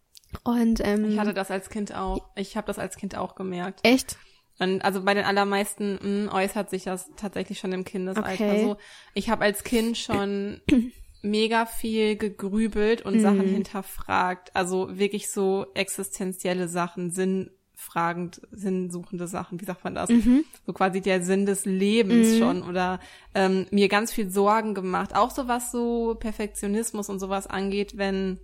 Und 0.43 0.81
ähm, 0.85 1.11
ich 1.11 1.19
hatte 1.19 1.35
das 1.35 1.51
als 1.51 1.69
Kind 1.69 1.95
auch. 1.95 2.31
Ich 2.35 2.57
habe 2.57 2.67
das 2.67 2.79
als 2.79 2.97
Kind 2.97 3.17
auch 3.17 3.37
gemerkt. 3.37 3.81
Echt? 3.85 4.17
Und 4.59 4.85
also 4.85 5.05
bei 5.05 5.15
den 5.15 5.25
allermeisten 5.25 5.99
mh, 6.03 6.33
mm, 6.33 6.35
äußert 6.35 6.71
sich 6.71 6.85
das 6.85 7.11
tatsächlich 7.17 7.59
schon 7.59 7.73
im 7.73 7.85
Kindesalter. 7.85 8.33
Okay. 8.33 8.65
So, 8.65 8.77
ich 9.13 9.29
habe 9.29 9.45
als 9.45 9.65
Kind 9.65 9.99
schon 9.99 10.61
mega 11.23 11.67
viel 11.67 12.17
gegrübelt 12.17 13.03
und 13.03 13.17
mhm. 13.17 13.21
Sachen 13.21 13.47
hinterfragt. 13.47 14.55
Also 14.57 14.99
wirklich 14.99 15.31
so 15.31 15.67
existenzielle 15.75 16.69
Sachen, 16.69 17.11
Sinn 17.11 17.51
sinnfragend, 17.85 18.41
sinnsuchende 18.50 19.26
Sachen, 19.29 19.61
wie 19.61 19.64
sagt 19.64 19.85
man 19.85 19.95
das? 19.95 20.09
Mhm. 20.11 20.45
So 20.67 20.73
quasi 20.73 21.00
der 21.00 21.23
Sinn 21.23 21.47
des 21.47 21.64
Lebens 21.64 22.35
mhm. 22.35 22.38
schon 22.38 22.62
oder 22.62 23.00
ähm, 23.35 23.67
mir 23.71 23.88
ganz 23.88 24.12
viel 24.12 24.31
Sorgen 24.31 24.75
gemacht. 24.75 25.14
Auch 25.14 25.31
so 25.31 25.49
was 25.49 25.71
so 25.71 26.17
Perfektionismus 26.19 27.09
und 27.09 27.19
sowas 27.21 27.47
angeht, 27.47 27.97
wenn 27.97 28.41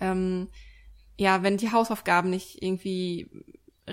ähm, 0.00 0.48
ja, 1.18 1.42
wenn 1.42 1.56
die 1.56 1.72
Hausaufgaben 1.72 2.30
nicht 2.30 2.62
irgendwie 2.62 3.28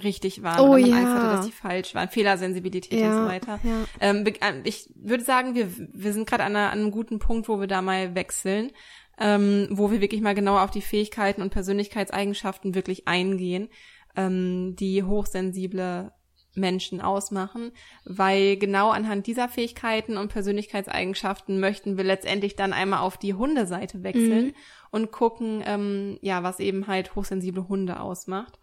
richtig 0.01 0.43
waren 0.43 0.59
oh, 0.61 0.73
oder 0.73 0.79
man 0.81 0.89
ja. 0.89 0.97
Angst 0.97 1.13
hatte, 1.13 1.35
dass 1.37 1.45
die 1.45 1.51
falsch 1.51 1.95
waren, 1.95 2.09
Fehlersensibilität 2.09 2.99
Ja, 2.99 3.07
und 3.17 3.23
so 3.23 3.29
weiter. 3.29 3.59
ja. 3.63 3.85
Ähm, 3.99 4.23
be- 4.23 4.39
äh, 4.41 4.61
ich 4.63 4.89
würde 4.95 5.23
sagen, 5.23 5.55
wir, 5.55 5.67
wir 5.75 6.13
sind 6.13 6.27
gerade 6.29 6.43
an, 6.43 6.55
einer- 6.55 6.71
an 6.71 6.79
einem 6.79 6.91
guten 6.91 7.19
Punkt, 7.19 7.49
wo 7.49 7.59
wir 7.59 7.67
da 7.67 7.81
mal 7.81 8.15
wechseln, 8.15 8.71
ähm, 9.19 9.67
wo 9.71 9.89
wir 9.91 9.99
wirklich 9.99 10.21
mal 10.21 10.35
genauer 10.35 10.61
auf 10.61 10.71
die 10.71 10.81
Fähigkeiten 10.81 11.41
und 11.41 11.49
Persönlichkeitseigenschaften 11.49 12.75
wirklich 12.75 13.07
eingehen, 13.07 13.69
ähm, 14.17 14.75
die 14.75 15.03
hochsensible 15.03 16.11
Menschen 16.55 17.01
ausmachen, 17.01 17.71
weil 18.03 18.57
genau 18.57 18.89
anhand 18.89 19.27
dieser 19.27 19.47
Fähigkeiten 19.47 20.17
und 20.17 20.29
Persönlichkeitseigenschaften 20.29 21.59
möchten 21.59 21.97
wir 21.97 22.03
letztendlich 22.03 22.55
dann 22.55 22.73
einmal 22.73 23.01
auf 23.01 23.17
die 23.17 23.35
Hundeseite 23.35 24.03
wechseln 24.03 24.47
Mhm. 24.47 24.53
und 24.89 25.11
gucken, 25.11 25.61
ähm, 25.65 26.17
ja, 26.21 26.41
was 26.43 26.59
eben 26.59 26.87
halt 26.87 27.15
hochsensible 27.15 27.67
Hunde 27.69 27.99
ausmacht. 27.99 28.57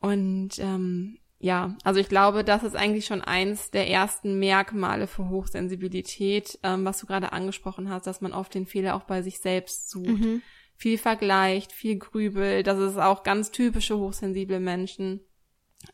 Und 0.00 0.58
ähm, 0.58 1.18
ja, 1.38 1.76
also 1.82 1.98
ich 1.98 2.08
glaube, 2.08 2.44
das 2.44 2.62
ist 2.62 2.76
eigentlich 2.76 3.06
schon 3.06 3.20
eins 3.20 3.72
der 3.72 3.88
ersten 3.90 4.38
Merkmale 4.38 5.08
für 5.08 5.28
Hochsensibilität, 5.28 6.58
ähm, 6.62 6.84
was 6.84 6.98
du 6.98 7.06
gerade 7.06 7.32
angesprochen 7.32 7.90
hast, 7.90 8.06
dass 8.06 8.20
man 8.20 8.32
oft 8.32 8.54
den 8.54 8.66
Fehler 8.66 8.94
auch 8.94 9.02
bei 9.04 9.22
sich 9.22 9.40
selbst 9.40 9.90
sucht. 9.90 10.06
Mhm. 10.06 10.42
Viel 10.82 10.98
vergleicht, 10.98 11.70
viel 11.70 11.96
grübelt. 11.96 12.66
Das 12.66 12.76
ist 12.76 12.98
auch 12.98 13.22
ganz 13.22 13.52
typische 13.52 13.98
hochsensible 13.98 14.58
Menschen. 14.58 15.20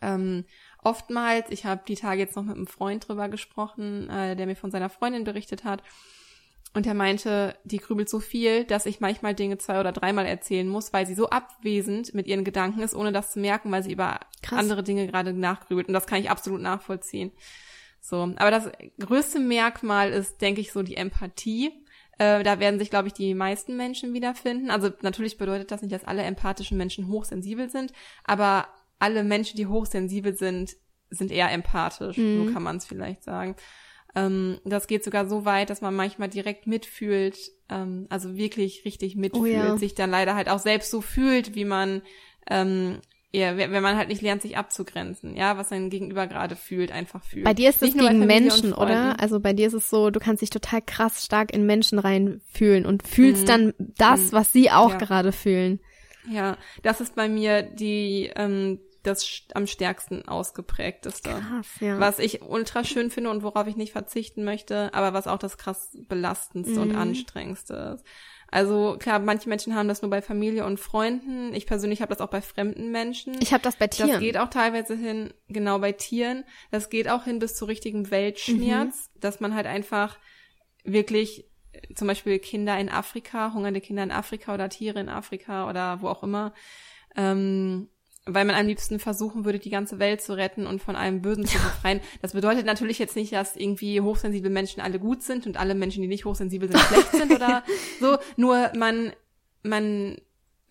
Ähm, 0.00 0.47
oftmals, 0.83 1.50
ich 1.50 1.66
habe 1.66 1.83
die 1.87 1.95
Tage 1.95 2.23
jetzt 2.23 2.37
noch 2.37 2.45
mit 2.45 2.57
einem 2.57 2.66
Freund 2.66 3.07
drüber 3.07 3.28
gesprochen, 3.28 4.09
äh, 4.09 4.35
der 4.35 4.47
mir 4.47 4.57
von 4.57 4.71
seiner 4.71 4.88
Freundin 4.88 5.25
berichtet 5.25 5.64
hat. 5.64 5.83
Und 6.73 6.87
er 6.87 6.95
meinte, 6.95 7.54
die 7.64 7.76
grübelt 7.76 8.09
so 8.09 8.18
viel, 8.18 8.64
dass 8.64 8.87
ich 8.87 8.99
manchmal 8.99 9.35
Dinge 9.35 9.59
zwei 9.59 9.78
oder 9.78 9.92
dreimal 9.92 10.25
erzählen 10.25 10.66
muss, 10.66 10.90
weil 10.95 11.07
sie 11.07 11.14
so 11.14 11.28
abwesend 11.28 12.14
mit 12.14 12.26
ihren 12.26 12.45
Gedanken 12.45 12.80
ist, 12.80 12.95
ohne 12.95 13.12
das 13.12 13.33
zu 13.33 13.40
merken, 13.40 13.71
weil 13.71 13.83
sie 13.83 13.92
über 13.92 14.21
Krass. 14.40 14.59
andere 14.59 14.83
Dinge 14.83 15.07
gerade 15.07 15.35
nachgrübelt. 15.35 15.88
Und 15.88 15.92
das 15.92 16.07
kann 16.07 16.23
ich 16.23 16.30
absolut 16.30 16.62
nachvollziehen. 16.62 17.33
So, 18.00 18.23
aber 18.37 18.50
das 18.50 18.71
größte 18.99 19.38
Merkmal 19.38 20.12
ist, 20.12 20.40
denke 20.40 20.62
ich, 20.62 20.73
so 20.73 20.83
die 20.83 20.97
Empathie. 20.97 21.85
Äh, 22.18 22.42
da 22.42 22.60
werden 22.60 22.78
sich, 22.78 22.90
glaube 22.90 23.08
ich, 23.08 23.14
die 23.14 23.34
meisten 23.34 23.76
Menschen 23.76 24.12
wiederfinden. 24.12 24.70
Also 24.70 24.90
natürlich 25.02 25.38
bedeutet 25.38 25.70
das 25.70 25.82
nicht, 25.82 25.94
dass 25.94 26.04
alle 26.04 26.22
empathischen 26.22 26.76
Menschen 26.76 27.08
hochsensibel 27.08 27.70
sind, 27.70 27.92
aber 28.25 28.68
alle 28.98 29.25
Menschen, 29.25 29.56
die 29.56 29.66
hochsensibel 29.66 30.37
sind, 30.37 30.76
sind 31.10 31.30
eher 31.30 31.50
empathisch. 31.50 32.16
Mhm. 32.16 32.46
So 32.46 32.52
kann 32.52 32.62
man 32.62 32.76
es 32.76 32.87
vielleicht 32.87 33.22
sagen. 33.22 33.56
Ähm, 34.14 34.58
das 34.64 34.87
geht 34.87 35.04
sogar 35.04 35.28
so 35.28 35.44
weit, 35.44 35.70
dass 35.70 35.80
man 35.80 35.94
manchmal 35.94 36.28
direkt 36.28 36.66
mitfühlt, 36.66 37.38
ähm, 37.68 38.06
also 38.10 38.37
wirklich 38.37 38.84
richtig 38.84 39.16
mitfühlt, 39.16 39.44
Oh 39.44 39.46
ja. 39.46 39.76
sich 39.76 39.94
dann 39.94 40.10
leider 40.10 40.34
halt 40.34 40.48
auch 40.48 40.58
selbst 40.58 40.90
so 40.90 41.00
fühlt, 41.00 41.54
wie 41.54 41.64
man 41.64 42.02
ähm, 42.50 43.00
ja, 43.32 43.56
wenn 43.58 43.82
man 43.82 43.97
halt 43.97 44.08
nicht 44.08 44.23
lernt, 44.23 44.40
sich 44.42 44.56
abzugrenzen, 44.56 45.37
ja, 45.37 45.58
was 45.58 45.68
sein 45.68 45.90
Gegenüber 45.90 46.26
gerade 46.26 46.56
fühlt, 46.56 46.90
einfach 46.92 47.23
fühlt. 47.23 47.44
Bei 47.44 47.52
dir 47.54 47.68
ist 47.68 47.82
das 47.82 47.88
Nicht 47.88 47.97
nur 47.97 48.06
bei 48.06 48.12
gegen 48.12 48.23
und 48.23 48.26
Menschen, 48.26 48.73
oder? 48.73 49.20
Also 49.20 49.38
bei 49.40 49.52
dir 49.52 49.66
ist 49.66 49.75
es 49.75 49.90
so, 49.90 50.11
du 50.11 50.18
kannst 50.18 50.40
dich 50.40 50.50
total 50.50 50.80
krass 50.80 51.25
stark 51.25 51.52
in 51.52 51.66
Menschen 51.66 51.99
reinfühlen 51.99 52.87
und 52.87 53.06
fühlst 53.06 53.42
Mhm. 53.42 53.47
dann 53.47 53.75
das, 53.78 54.32
Mhm. 54.32 54.32
was 54.32 54.52
sie 54.52 54.70
auch 54.70 54.92
Ja. 54.92 54.99
gerade 54.99 55.32
fühlen. 55.32 55.80
Ja, 56.26 56.56
das 56.82 57.00
ist 57.00 57.14
bei 57.16 57.28
mir 57.28 57.62
die 57.62 58.30
ähm, 58.35 58.80
das 59.04 59.26
am 59.54 59.66
stärksten 59.66 60.26
ausgeprägteste. 60.28 61.30
Krass, 61.30 61.68
ja. 61.80 61.99
Was 61.99 62.18
ich 62.18 62.42
ultra 62.42 62.85
schön 62.85 63.11
finde 63.11 63.30
und 63.30 63.42
worauf 63.42 63.66
ich 63.66 63.76
nicht 63.76 63.92
verzichten 63.92 64.44
möchte, 64.44 64.92
aber 64.92 65.12
was 65.14 65.26
auch 65.26 65.38
das 65.38 65.56
krass 65.56 65.97
belastendste 66.08 66.80
und 66.80 66.92
Mhm. 66.92 66.99
anstrengendste 66.99 67.94
ist. 67.97 68.04
Also 68.50 68.96
klar, 68.98 69.18
manche 69.18 69.48
Menschen 69.48 69.74
haben 69.74 69.88
das 69.88 70.00
nur 70.00 70.10
bei 70.10 70.22
Familie 70.22 70.64
und 70.64 70.80
Freunden. 70.80 71.52
Ich 71.54 71.66
persönlich 71.66 72.00
habe 72.00 72.14
das 72.14 72.20
auch 72.22 72.30
bei 72.30 72.40
fremden 72.40 72.90
Menschen. 72.90 73.36
Ich 73.40 73.52
habe 73.52 73.62
das 73.62 73.76
bei 73.76 73.88
Tieren. 73.88 74.10
Das 74.10 74.20
geht 74.20 74.38
auch 74.38 74.48
teilweise 74.48 74.94
hin, 74.96 75.34
genau 75.48 75.78
bei 75.78 75.92
Tieren. 75.92 76.44
Das 76.70 76.88
geht 76.88 77.08
auch 77.10 77.24
hin 77.24 77.38
bis 77.40 77.54
zu 77.56 77.66
richtigem 77.66 78.10
Weltschmerz, 78.10 79.10
Mhm. 79.14 79.20
dass 79.20 79.40
man 79.40 79.54
halt 79.54 79.66
einfach 79.66 80.18
wirklich 80.84 81.44
äh, 81.72 81.94
zum 81.94 82.08
Beispiel 82.08 82.38
Kinder 82.38 82.78
in 82.78 82.88
Afrika, 82.88 83.52
hungernde 83.52 83.82
Kinder 83.82 84.02
in 84.02 84.10
Afrika 84.10 84.54
oder 84.54 84.70
Tiere 84.70 84.98
in 85.00 85.10
Afrika 85.10 85.68
oder 85.68 86.00
wo 86.00 86.08
auch 86.08 86.22
immer, 86.22 86.54
ähm, 87.16 87.88
weil 88.28 88.44
man 88.44 88.54
am 88.54 88.66
liebsten 88.66 88.99
versuchen 88.99 89.44
würde, 89.44 89.58
die 89.58 89.70
ganze 89.70 89.99
Welt 89.99 90.20
zu 90.20 90.37
retten 90.37 90.66
und 90.66 90.82
von 90.82 90.97
einem 90.97 91.23
Bösen 91.23 91.47
zu 91.47 91.58
befreien. 91.58 92.00
Das 92.23 92.32
bedeutet 92.32 92.66
natürlich 92.66 92.99
jetzt 92.99 93.16
nicht, 93.16 93.32
dass 93.32 93.56
irgendwie 93.56 94.00
hochsensible 94.00 94.50
Menschen 94.50 94.80
alle 94.80 94.99
gut 94.99 95.23
sind 95.23 95.47
und 95.47 95.56
alle 95.56 95.75
Menschen, 95.75 96.02
die 96.02 96.08
nicht 96.08 96.25
hochsensibel 96.25 96.68
sind, 96.70 96.80
schlecht 96.80 97.11
sind 97.12 97.32
oder 97.32 97.64
so. 98.00 98.18
Nur 98.37 98.70
man, 98.76 99.12
man 99.62 100.16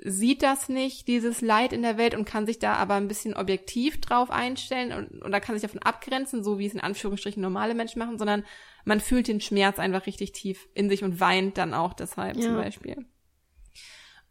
sieht 0.04 0.44
das 0.44 0.70
nicht, 0.70 1.08
dieses 1.08 1.42
Leid 1.42 1.74
in 1.74 1.82
der 1.82 1.98
Welt 1.98 2.14
und 2.14 2.26
kann 2.26 2.46
sich 2.46 2.60
da 2.60 2.74
aber 2.74 2.94
ein 2.94 3.08
bisschen 3.08 3.34
objektiv 3.34 4.00
drauf 4.00 4.30
einstellen 4.30 4.94
und, 4.94 5.26
oder 5.26 5.40
kann 5.40 5.56
sich 5.56 5.64
davon 5.64 5.82
abgrenzen, 5.82 6.44
so 6.44 6.60
wie 6.60 6.68
es 6.68 6.74
in 6.74 6.80
Anführungsstrichen 6.80 7.42
normale 7.42 7.74
Menschen 7.74 8.00
machen, 8.00 8.20
sondern 8.20 8.44
man 8.86 9.00
fühlt 9.00 9.28
den 9.28 9.42
Schmerz 9.42 9.80
einfach 9.80 10.06
richtig 10.06 10.32
tief 10.34 10.68
in 10.76 10.90
sich 10.90 11.04
und 11.04 11.20
weint 11.20 11.58
dann 11.58 11.74
auch 11.74 11.94
deshalb 11.94 12.36
Ja. 12.38 12.44
zum 12.44 12.56
Beispiel. 12.56 13.06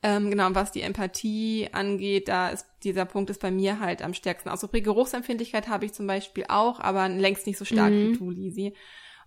Ähm, 0.08 0.30
genau, 0.30 0.48
was 0.52 0.70
die 0.70 0.82
Empathie 0.82 1.68
angeht, 1.72 2.28
da 2.28 2.50
ist 2.50 2.64
dieser 2.84 3.04
Punkt 3.06 3.28
ist 3.28 3.40
bei 3.40 3.50
mir 3.50 3.80
halt 3.80 4.02
am 4.02 4.14
stärksten 4.14 4.48
ausgeprägt. 4.50 4.84
Geruchsempfindlichkeit 4.84 5.66
habe 5.68 5.84
ich 5.84 5.94
zum 5.94 6.06
Beispiel 6.06 6.44
auch, 6.48 6.78
aber 6.78 7.08
längst 7.08 7.46
nicht 7.48 7.58
so 7.58 7.64
stark 7.64 7.90
Mhm. 7.90 8.12
wie 8.12 8.16
du, 8.18 8.30
Lisi. 8.30 8.72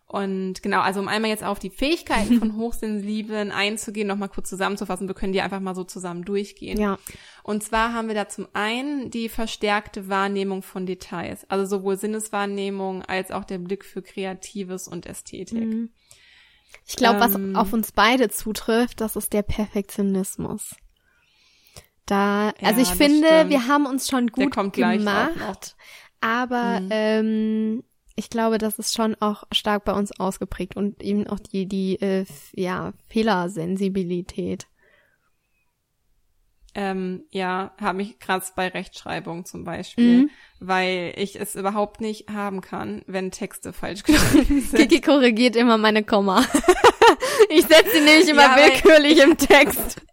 Und 0.06 0.64
genau, 0.64 0.80
also 0.80 1.02
um 1.02 1.08
einmal 1.08 1.30
jetzt 1.30 1.44
auf 1.44 1.60
die 1.60 1.70
Fähigkeiten 1.70 2.40
von 2.40 2.56
Hochsensiblen 2.58 3.52
einzugehen, 3.52 4.08
nochmal 4.08 4.30
kurz 4.30 4.50
zusammenzufassen, 4.50 5.08
wir 5.08 5.14
können 5.16 5.34
die 5.34 5.42
einfach 5.42 5.60
mal 5.60 5.76
so 5.76 5.84
zusammen 5.84 6.24
durchgehen. 6.24 6.80
ja. 6.80 6.98
Und 7.44 7.64
zwar 7.64 7.94
haben 7.94 8.08
wir 8.08 8.16
da 8.16 8.30
zum 8.30 8.48
einen 8.54 9.10
die 9.10 9.28
verstärkte 9.28 10.08
Wahrnehmung 10.08 10.62
von 10.62 10.86
Details, 10.86 11.50
also 11.50 11.66
sowohl 11.78 11.98
Sinneswahrnehmung 11.98 13.02
als 13.04 13.32
auch 13.32 13.44
der 13.44 13.58
Blick 13.58 13.84
für 13.84 14.02
Kreatives 14.02 14.88
und 14.88 15.06
Ästhetik. 15.08 15.66
Mhm. 15.68 15.90
Ich 16.86 16.96
glaube, 16.96 17.20
Ähm, 17.24 17.54
was 17.54 17.56
auf 17.68 17.74
uns 17.74 17.92
beide 17.92 18.30
zutrifft, 18.30 19.02
das 19.02 19.16
ist 19.16 19.34
der 19.34 19.44
Perfektionismus. 19.44 20.76
Da, 22.06 22.50
also 22.62 22.82
Ja, 22.82 22.82
ich 22.82 22.90
finde, 22.90 23.28
stimmt. 23.28 23.50
wir 23.52 23.68
haben 23.68 23.86
uns 23.86 24.08
schon 24.08 24.28
gut 24.28 24.56
gemacht, 24.74 25.76
aber 26.22 26.80
Mhm. 26.82 26.88
ähm, 26.92 27.84
ich 28.16 28.30
glaube, 28.30 28.58
das 28.58 28.80
ist 28.80 28.96
schon 28.96 29.16
auch 29.22 29.44
stark 29.52 29.86
bei 29.86 29.94
uns 29.94 30.20
ausgeprägt 30.20 30.76
und 30.76 31.02
eben 31.04 31.28
auch 31.28 31.40
die 31.40 31.68
die 31.68 31.96
äh, 32.02 32.26
ja 32.56 32.94
Fehlersensibilität. 33.08 34.68
Ähm, 36.82 37.26
ja, 37.30 37.74
habe 37.82 38.02
ich 38.04 38.20
krass 38.20 38.54
bei 38.56 38.70
Rechtschreibung 38.70 39.44
zum 39.44 39.66
Beispiel, 39.66 40.20
Mhm. 40.24 40.30
weil 40.62 41.14
ich 41.18 41.38
es 41.38 41.56
überhaupt 41.56 42.00
nicht 42.00 42.30
haben 42.30 42.62
kann, 42.62 43.02
wenn 43.06 43.32
Texte 43.32 43.74
falsch 43.74 44.04
geschrieben 44.06 44.62
sind. 44.62 44.80
Kiki 44.80 45.02
korrigiert 45.02 45.58
immer 45.58 45.78
meine 45.78 46.06
Komma. 46.06 46.46
ich 47.50 47.64
setze 47.64 47.92
sie 47.92 48.00
nämlich 48.00 48.30
immer 48.30 48.44
Ja, 48.44 48.56
willkürlich 48.56 49.20
im 49.22 49.36
Text. 49.36 50.02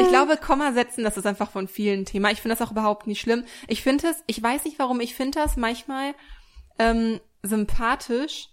Ich 0.00 0.08
glaube, 0.08 0.36
Komma 0.36 0.72
setzen, 0.72 1.04
das 1.04 1.16
ist 1.16 1.26
einfach 1.26 1.50
von 1.50 1.68
vielen 1.68 2.04
Thema. 2.04 2.30
Ich 2.30 2.40
finde 2.40 2.56
das 2.56 2.66
auch 2.66 2.72
überhaupt 2.72 3.06
nicht 3.06 3.20
schlimm. 3.20 3.44
Ich 3.68 3.82
finde 3.82 4.08
es, 4.08 4.22
ich 4.26 4.42
weiß 4.42 4.64
nicht 4.64 4.78
warum, 4.78 5.00
ich 5.00 5.14
finde 5.14 5.38
das 5.40 5.56
manchmal 5.56 6.14
ähm, 6.78 7.20
sympathisch, 7.42 8.48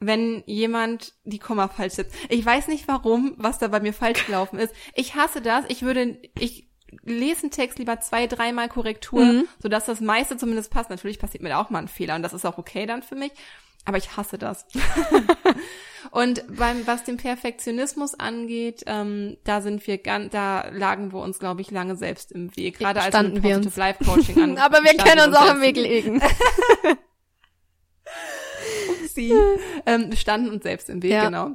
wenn 0.00 0.42
jemand 0.46 1.14
die 1.24 1.38
Komma 1.38 1.68
falsch 1.68 1.94
setzt. 1.94 2.14
Ich 2.28 2.44
weiß 2.44 2.68
nicht 2.68 2.86
warum, 2.88 3.34
was 3.36 3.58
da 3.58 3.68
bei 3.68 3.80
mir 3.80 3.92
falsch 3.92 4.26
gelaufen 4.26 4.58
ist. 4.58 4.74
Ich 4.94 5.14
hasse 5.16 5.40
das. 5.40 5.64
Ich 5.68 5.82
würde, 5.82 6.18
ich 6.38 6.68
lese 7.02 7.42
einen 7.42 7.50
Text 7.50 7.78
lieber 7.78 8.00
zwei, 8.00 8.26
dreimal 8.26 8.68
Korrektur, 8.68 9.24
Mhm. 9.24 9.48
sodass 9.62 9.86
das 9.86 10.00
meiste 10.00 10.36
zumindest 10.36 10.70
passt. 10.70 10.90
Natürlich 10.90 11.18
passiert 11.18 11.42
mir 11.42 11.48
da 11.50 11.60
auch 11.60 11.70
mal 11.70 11.80
ein 11.80 11.88
Fehler 11.88 12.14
und 12.14 12.22
das 12.22 12.32
ist 12.32 12.44
auch 12.46 12.58
okay 12.58 12.86
dann 12.86 13.02
für 13.02 13.16
mich. 13.16 13.32
Aber 13.84 13.96
ich 13.98 14.16
hasse 14.16 14.38
das. 14.38 14.66
und 16.10 16.44
beim, 16.54 16.86
was 16.86 17.04
den 17.04 17.16
Perfektionismus 17.16 18.14
angeht, 18.14 18.82
ähm, 18.86 19.36
da 19.44 19.60
sind 19.62 19.86
wir 19.86 19.98
ganz, 19.98 20.30
da 20.32 20.68
lagen 20.68 21.12
wir 21.12 21.20
uns, 21.20 21.38
glaube 21.38 21.60
ich, 21.62 21.70
lange 21.70 21.96
selbst 21.96 22.30
im 22.32 22.54
Weg. 22.56 22.78
Gerade 22.78 23.00
als 23.00 23.08
Standen 23.08 23.42
wir 23.42 23.56
mit. 23.56 23.64
Positive 23.64 23.80
Life 23.80 24.04
Coaching 24.04 24.42
an. 24.42 24.58
Aber 24.58 24.82
wir 24.84 24.94
können 24.96 25.28
uns 25.28 25.36
auch 25.36 25.54
im 25.54 25.60
Weg 25.62 25.76
legen. 25.76 26.20
Sie 29.18 29.32
ähm, 29.86 30.12
standen 30.16 30.50
uns 30.50 30.62
selbst 30.62 30.88
im 30.88 31.02
Weg, 31.02 31.10
Ja. 31.10 31.24
genau. 31.24 31.50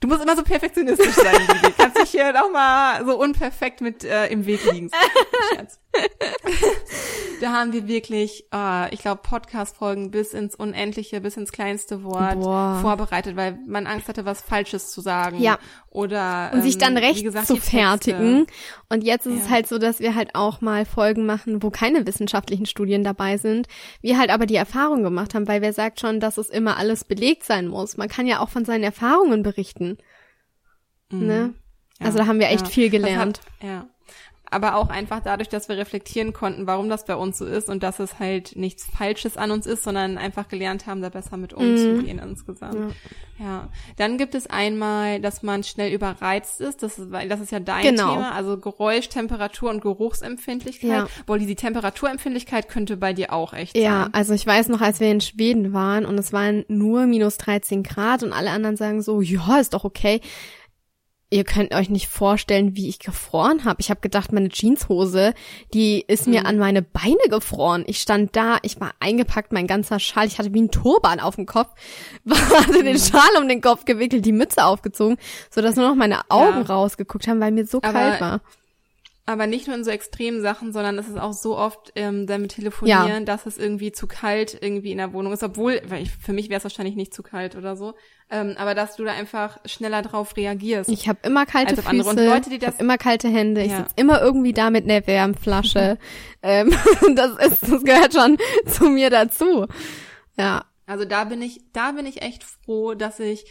Du 0.00 0.06
musst 0.06 0.22
immer 0.22 0.36
so 0.36 0.44
perfektionistisch 0.44 1.14
sein, 1.14 1.34
Lili. 1.34 1.74
Kannst 1.76 1.98
dich 2.00 2.10
hier 2.10 2.32
noch 2.40 2.52
mal 2.52 3.04
so 3.04 3.18
unperfekt 3.20 3.80
mit 3.80 4.04
äh, 4.04 4.28
im 4.28 4.46
Weg 4.46 4.64
liegen. 4.70 4.90
Scherz. 5.54 5.80
da 7.40 7.52
haben 7.52 7.72
wir 7.72 7.86
wirklich, 7.86 8.44
äh, 8.52 8.92
ich 8.94 9.00
glaube, 9.00 9.20
Podcast-Folgen 9.22 10.10
bis 10.10 10.32
ins 10.34 10.54
Unendliche, 10.54 11.20
bis 11.20 11.36
ins 11.36 11.52
kleinste 11.52 12.02
Wort 12.02 12.40
Boah. 12.40 12.78
vorbereitet, 12.82 13.36
weil 13.36 13.58
man 13.66 13.86
Angst 13.86 14.08
hatte, 14.08 14.24
was 14.24 14.40
Falsches 14.42 14.90
zu 14.90 15.00
sagen. 15.00 15.38
Ja. 15.40 15.58
Oder 15.90 16.50
und 16.52 16.62
sich 16.62 16.78
dann 16.78 16.96
ähm, 16.96 17.04
recht 17.04 17.22
gesagt, 17.22 17.46
zu 17.46 17.56
fertigen. 17.56 18.46
Und 18.88 19.04
jetzt 19.04 19.26
ist 19.26 19.34
es 19.40 19.44
Ja. 19.46 19.50
halt 19.50 19.68
so, 19.68 19.78
dass 19.78 20.00
wir 20.00 20.14
halt 20.14 20.34
auch 20.34 20.60
mal 20.60 20.84
Folgen 20.84 21.26
machen, 21.26 21.62
wo 21.62 21.70
keine 21.70 22.06
wissenschaftlichen 22.06 22.66
Studien 22.66 23.04
dabei 23.04 23.36
sind. 23.36 23.68
Wir 24.00 24.18
halt 24.18 24.30
aber 24.30 24.46
die 24.46 24.56
Erfahrung 24.56 25.02
gemacht 25.02 25.34
haben, 25.34 25.46
weil 25.48 25.62
wer 25.62 25.72
sagt 25.72 26.00
schon, 26.00 26.20
dass 26.20 26.38
es 26.38 26.48
immer 26.50 26.76
alles 26.76 27.04
belegt 27.04 27.44
sein 27.44 27.68
muss. 27.68 27.96
Man 27.96 28.08
kann 28.08 28.26
ja 28.26 28.40
auch 28.40 28.48
von 28.48 28.64
seinen 28.64 28.84
Erfahrungen 28.84 29.42
berichten. 29.42 29.98
Ne? 31.10 31.54
Ja. 32.00 32.06
Also 32.06 32.18
da 32.18 32.26
haben 32.26 32.38
wir 32.38 32.48
echt 32.48 32.66
Ja. 32.66 32.68
viel 32.72 32.90
gelernt. 32.90 33.40
Hat, 33.60 33.66
ja. 33.68 33.86
Aber 34.50 34.76
auch 34.76 34.88
einfach 34.88 35.20
dadurch, 35.22 35.48
dass 35.48 35.68
wir 35.68 35.76
reflektieren 35.76 36.32
konnten, 36.32 36.66
warum 36.66 36.88
das 36.88 37.04
bei 37.04 37.14
uns 37.14 37.38
so 37.38 37.44
ist 37.44 37.68
und 37.68 37.82
dass 37.82 37.98
es 37.98 38.18
halt 38.18 38.56
nichts 38.56 38.84
Falsches 38.86 39.36
an 39.36 39.50
uns 39.50 39.66
ist, 39.66 39.82
sondern 39.84 40.16
einfach 40.18 40.48
gelernt 40.48 40.86
haben, 40.86 41.02
da 41.02 41.10
besser 41.10 41.36
mit 41.36 41.52
umzugehen 41.52 42.18
insgesamt. 42.18 42.94
Ja. 43.38 43.68
Dann 43.96 44.18
gibt 44.18 44.34
es 44.34 44.48
einmal, 44.48 45.20
dass 45.20 45.42
man 45.42 45.62
schnell 45.62 45.92
überreizt 45.92 46.60
ist. 46.60 46.82
Das 46.82 46.98
ist, 46.98 47.12
weil 47.12 47.28
das 47.28 47.40
ist 47.40 47.52
ja 47.52 47.60
dein 47.60 47.82
Genau. 47.82 48.14
Thema. 48.14 48.32
Also 48.32 48.56
Geräusch, 48.58 49.08
Temperatur 49.08 49.70
und 49.70 49.80
Geruchsempfindlichkeit. 49.80 50.90
Ja. 50.90 51.06
Wohl, 51.26 51.38
die 51.38 51.54
Temperaturempfindlichkeit 51.54 52.68
könnte 52.68 52.96
bei 52.96 53.12
dir 53.12 53.32
auch 53.32 53.52
echt 53.52 53.76
Ja, 53.76 54.04
sein. 54.04 54.14
also 54.14 54.32
ich 54.34 54.46
weiß 54.46 54.68
noch, 54.68 54.80
als 54.80 55.00
wir 55.00 55.10
in 55.10 55.20
Schweden 55.20 55.72
waren 55.72 56.04
und 56.06 56.18
es 56.18 56.32
waren 56.32 56.64
nur 56.68 57.06
minus 57.06 57.36
13 57.38 57.82
Grad 57.82 58.22
und 58.22 58.32
alle 58.32 58.50
anderen 58.50 58.76
sagen 58.76 59.02
so, 59.02 59.20
ja, 59.20 59.58
ist 59.58 59.74
doch 59.74 59.84
okay. 59.84 60.20
Ihr 61.30 61.44
könnt 61.44 61.74
euch 61.74 61.90
nicht 61.90 62.08
vorstellen, 62.08 62.74
wie 62.74 62.88
ich 62.88 62.98
gefroren 63.00 63.66
habe. 63.66 63.82
Ich 63.82 63.90
habe 63.90 64.00
gedacht, 64.00 64.32
meine 64.32 64.48
Jeanshose, 64.48 65.34
die 65.74 66.02
ist 66.08 66.26
mir 66.26 66.46
an 66.46 66.56
meine 66.56 66.80
Beine 66.80 67.18
gefroren. 67.28 67.84
Ich 67.86 67.98
stand 67.98 68.34
da, 68.34 68.56
ich 68.62 68.80
war 68.80 68.92
eingepackt, 68.98 69.52
mein 69.52 69.66
ganzer 69.66 69.98
Schal, 70.00 70.26
ich 70.26 70.38
hatte 70.38 70.54
wie 70.54 70.62
ein 70.62 70.70
Turban 70.70 71.20
auf 71.20 71.36
dem 71.36 71.44
Kopf, 71.44 71.68
hatte 72.30 72.82
den 72.82 72.98
Schal 72.98 73.28
um 73.38 73.46
den 73.46 73.60
Kopf 73.60 73.84
gewickelt, 73.84 74.24
die 74.24 74.32
Mütze 74.32 74.64
aufgezogen, 74.64 75.18
sodass 75.50 75.76
nur 75.76 75.86
noch 75.88 75.96
meine 75.96 76.30
Augen 76.30 76.60
Ja. 76.66 76.74
rausgeguckt 76.74 77.28
haben, 77.28 77.40
weil 77.40 77.52
mir 77.52 77.66
so 77.66 77.78
Aber 77.82 77.92
kalt 77.92 78.20
war. 78.22 78.40
Aber 79.26 79.46
nicht 79.46 79.66
nur 79.66 79.76
in 79.76 79.84
so 79.84 79.90
extremen 79.90 80.40
Sachen, 80.40 80.72
sondern 80.72 80.98
es 80.98 81.06
ist 81.08 81.18
auch 81.18 81.34
so 81.34 81.58
oft 81.58 81.92
ähm, 81.96 82.26
damit 82.26 82.52
telefonieren, 82.52 83.06
Ja. 83.08 83.20
dass 83.20 83.44
es 83.44 83.58
irgendwie 83.58 83.92
zu 83.92 84.06
kalt 84.06 84.56
irgendwie 84.58 84.92
in 84.92 84.96
der 84.96 85.12
Wohnung 85.12 85.34
ist, 85.34 85.42
obwohl, 85.42 85.82
weil 85.88 86.02
ich, 86.04 86.10
für 86.10 86.32
mich 86.32 86.48
wäre 86.48 86.56
es 86.56 86.64
wahrscheinlich 86.64 86.96
nicht 86.96 87.12
zu 87.12 87.22
kalt 87.22 87.54
oder 87.54 87.76
so, 87.76 87.92
ähm, 88.30 88.54
aber 88.58 88.74
dass 88.74 88.96
du 88.96 89.04
da 89.04 89.12
einfach 89.12 89.58
schneller 89.64 90.02
drauf 90.02 90.36
reagierst. 90.36 90.90
Ich 90.90 91.08
habe 91.08 91.18
immer 91.22 91.46
kalte 91.46 91.76
Als 91.76 91.86
Füße. 91.86 92.08
Und 92.10 92.16
Leute, 92.24 92.50
die 92.50 92.56
ich 92.56 92.62
hab 92.64 92.72
das- 92.72 92.80
immer 92.80 92.98
kalte 92.98 93.28
Hände, 93.28 93.62
ich 93.62 93.70
Ja. 93.72 93.78
sitz 93.78 93.92
immer 93.96 94.20
irgendwie 94.20 94.52
da 94.52 94.70
mit 94.70 94.84
einer 94.84 95.06
Wärmflasche. 95.06 95.98
ähm, 96.42 96.70
das 97.14 97.32
ist, 97.46 97.62
das 97.72 97.82
gehört 97.84 98.12
schon 98.14 98.38
zu 98.66 98.84
mir 98.90 99.10
dazu. 99.10 99.66
Ja, 100.38 100.64
Also 100.86 101.04
da 101.04 101.24
bin 101.24 101.42
ich, 101.42 101.60
da 101.72 101.92
bin 101.92 102.06
ich 102.06 102.22
echt 102.22 102.44
froh, 102.44 102.94
dass 102.94 103.18
ich 103.20 103.44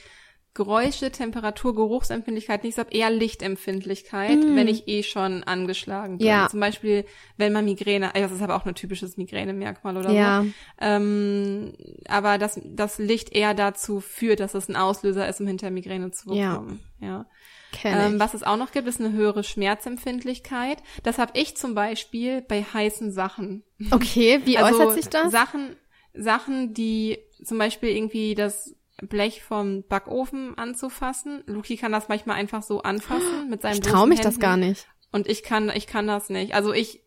Geräusche, 0.57 1.11
Temperatur, 1.11 1.75
Geruchsempfindlichkeit 1.75 2.63
nicht 2.63 2.79
habe, 2.79 2.89
eher 2.91 3.11
Lichtempfindlichkeit, 3.11 4.39
wenn 4.55 4.67
ich 4.67 4.87
eh 4.87 5.03
schon 5.03 5.43
angeschlagen 5.43 6.17
bin. 6.17 6.25
Mm. 6.25 6.29
Ja. 6.29 6.47
Zum 6.49 6.59
Beispiel, 6.59 7.05
wenn 7.37 7.53
man 7.53 7.63
Migräne, 7.63 8.09
das 8.15 8.31
ist 8.31 8.41
aber 8.41 8.55
auch 8.55 8.65
ein 8.65 8.73
typisches 8.73 9.17
Migränemerkmal 9.17 9.95
oder 9.97 10.11
Ja. 10.11 10.43
so. 10.43 10.49
Ähm, 10.81 11.73
aber 12.07 12.39
dass 12.39 12.59
das 12.65 12.97
Licht 12.97 13.35
eher 13.35 13.53
dazu 13.53 13.99
führt, 13.99 14.39
dass 14.39 14.55
es 14.55 14.67
ein 14.67 14.75
Auslöser 14.75 15.29
ist, 15.29 15.39
um 15.41 15.45
hinter 15.45 15.69
Migräne 15.69 16.09
zu 16.09 16.33
Ja. 16.33 16.53
bekommen. 16.57 16.79
Ja. 16.99 17.27
kenne 17.71 18.05
Ähm, 18.07 18.19
was 18.19 18.33
es 18.33 18.41
auch 18.41 18.57
noch 18.57 18.71
gibt, 18.71 18.87
ist 18.87 18.99
eine 18.99 19.11
höhere 19.11 19.43
Schmerzempfindlichkeit. 19.43 20.79
Das 21.03 21.19
habe 21.19 21.33
ich 21.35 21.55
zum 21.55 21.75
Beispiel 21.75 22.41
bei 22.41 22.63
heißen 22.63 23.11
Sachen. 23.11 23.63
Okay, 23.91 24.41
wie 24.45 24.57
Also 24.57 24.79
äußert 24.79 24.93
sich 24.95 25.07
das? 25.09 25.31
Sachen, 25.31 25.75
Sachen, 26.13 26.73
die 26.73 27.19
zum 27.43 27.59
Beispiel 27.59 27.89
irgendwie 27.89 28.33
das 28.33 28.73
Blech 29.03 29.43
vom 29.43 29.83
Backofen 29.87 30.57
anzufassen. 30.57 31.43
Luki 31.45 31.77
kann 31.77 31.91
das 31.91 32.07
manchmal 32.09 32.37
einfach 32.37 32.63
so 32.63 32.81
anfassen 32.81 33.49
mit 33.49 33.61
seinem 33.61 33.73
Ich 33.73 33.79
traue 33.81 34.07
mich 34.07 34.19
bloßen 34.21 34.33
das 34.33 34.39
gar 34.39 34.53
Händen. 34.53 34.69
nicht. 34.69 34.87
Und 35.11 35.27
ich 35.27 35.43
kann, 35.43 35.69
ich 35.73 35.87
kann 35.87 36.07
das 36.07 36.29
nicht. 36.29 36.53
Also 36.53 36.73
ich, 36.73 37.03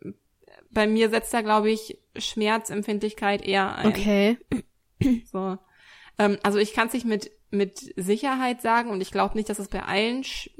bei 0.70 0.86
mir 0.86 1.10
setzt 1.10 1.34
da, 1.34 1.42
glaube 1.42 1.70
ich, 1.70 1.98
Schmerzempfindlichkeit 2.16 3.42
eher 3.42 3.74
ein. 3.76 3.86
Okay. 3.88 4.38
So. 5.24 5.56
Ähm, 6.18 6.38
also 6.42 6.58
ich 6.58 6.74
kann 6.74 6.88
es 6.88 6.92
nicht 6.94 7.06
mit, 7.06 7.30
mit 7.50 7.78
Sicherheit 7.96 8.60
sagen 8.62 8.90
und 8.90 9.00
ich 9.00 9.10
glaube 9.10 9.36
nicht, 9.36 9.48
dass 9.48 9.58
es 9.58 9.68
bei 9.68 9.82
allen, 9.82 10.24
Sch 10.24 10.50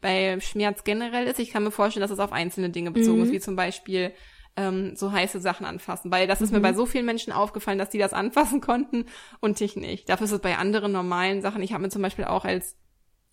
bei 0.00 0.38
Schmerz 0.40 0.84
generell 0.84 1.26
ist. 1.26 1.38
Ich 1.40 1.50
kann 1.50 1.64
mir 1.64 1.70
vorstellen, 1.70 2.02
dass 2.02 2.10
es 2.10 2.18
auf 2.18 2.32
einzelne 2.32 2.70
Dinge 2.70 2.90
bezogen 2.90 3.18
Mhm. 3.18 3.24
ist, 3.24 3.32
wie 3.32 3.40
zum 3.40 3.56
Beispiel 3.56 4.12
ähm, 4.56 4.96
so 4.96 5.12
heiße 5.12 5.40
Sachen 5.40 5.66
anfassen. 5.66 6.10
Weil 6.10 6.26
das 6.26 6.40
ist 6.40 6.50
Mhm. 6.50 6.56
mir 6.56 6.62
bei 6.62 6.72
so 6.74 6.86
vielen 6.86 7.06
Menschen 7.06 7.32
aufgefallen, 7.32 7.78
dass 7.78 7.90
die 7.90 7.98
das 7.98 8.12
anfassen 8.12 8.60
konnten 8.62 9.06
und 9.40 9.60
ich 9.60 9.76
nicht. 9.76 10.08
Dafür 10.08 10.24
ist 10.26 10.32
es 10.32 10.40
bei 10.40 10.56
anderen 10.56 10.92
normalen 10.92 11.42
Sachen. 11.42 11.62
Ich 11.62 11.72
habe 11.72 11.82
mir 11.82 11.88
zum 11.90 12.02
Beispiel 12.02 12.24
auch 12.24 12.44
als 12.44 12.76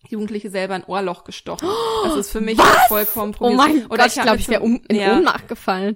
Jugendliche 0.09 0.49
selber 0.49 0.73
ein 0.75 0.83
Ohrloch 0.83 1.23
gestochen. 1.23 1.67
Das 2.03 2.17
ist 2.17 2.31
für 2.31 2.41
mich 2.41 2.59
vollkommen 2.89 3.33
Oh 3.39 3.53
mein 3.53 3.85
Oder 3.87 4.03
Gott, 4.03 4.07
ich 4.17 4.21
glaube, 4.21 4.37
ich 4.37 4.49
wäre 4.49 4.61
um, 4.61 4.81
in 4.89 4.97
ja. 4.97 5.15
Ohnmacht 5.15 5.47
gefallen. 5.47 5.95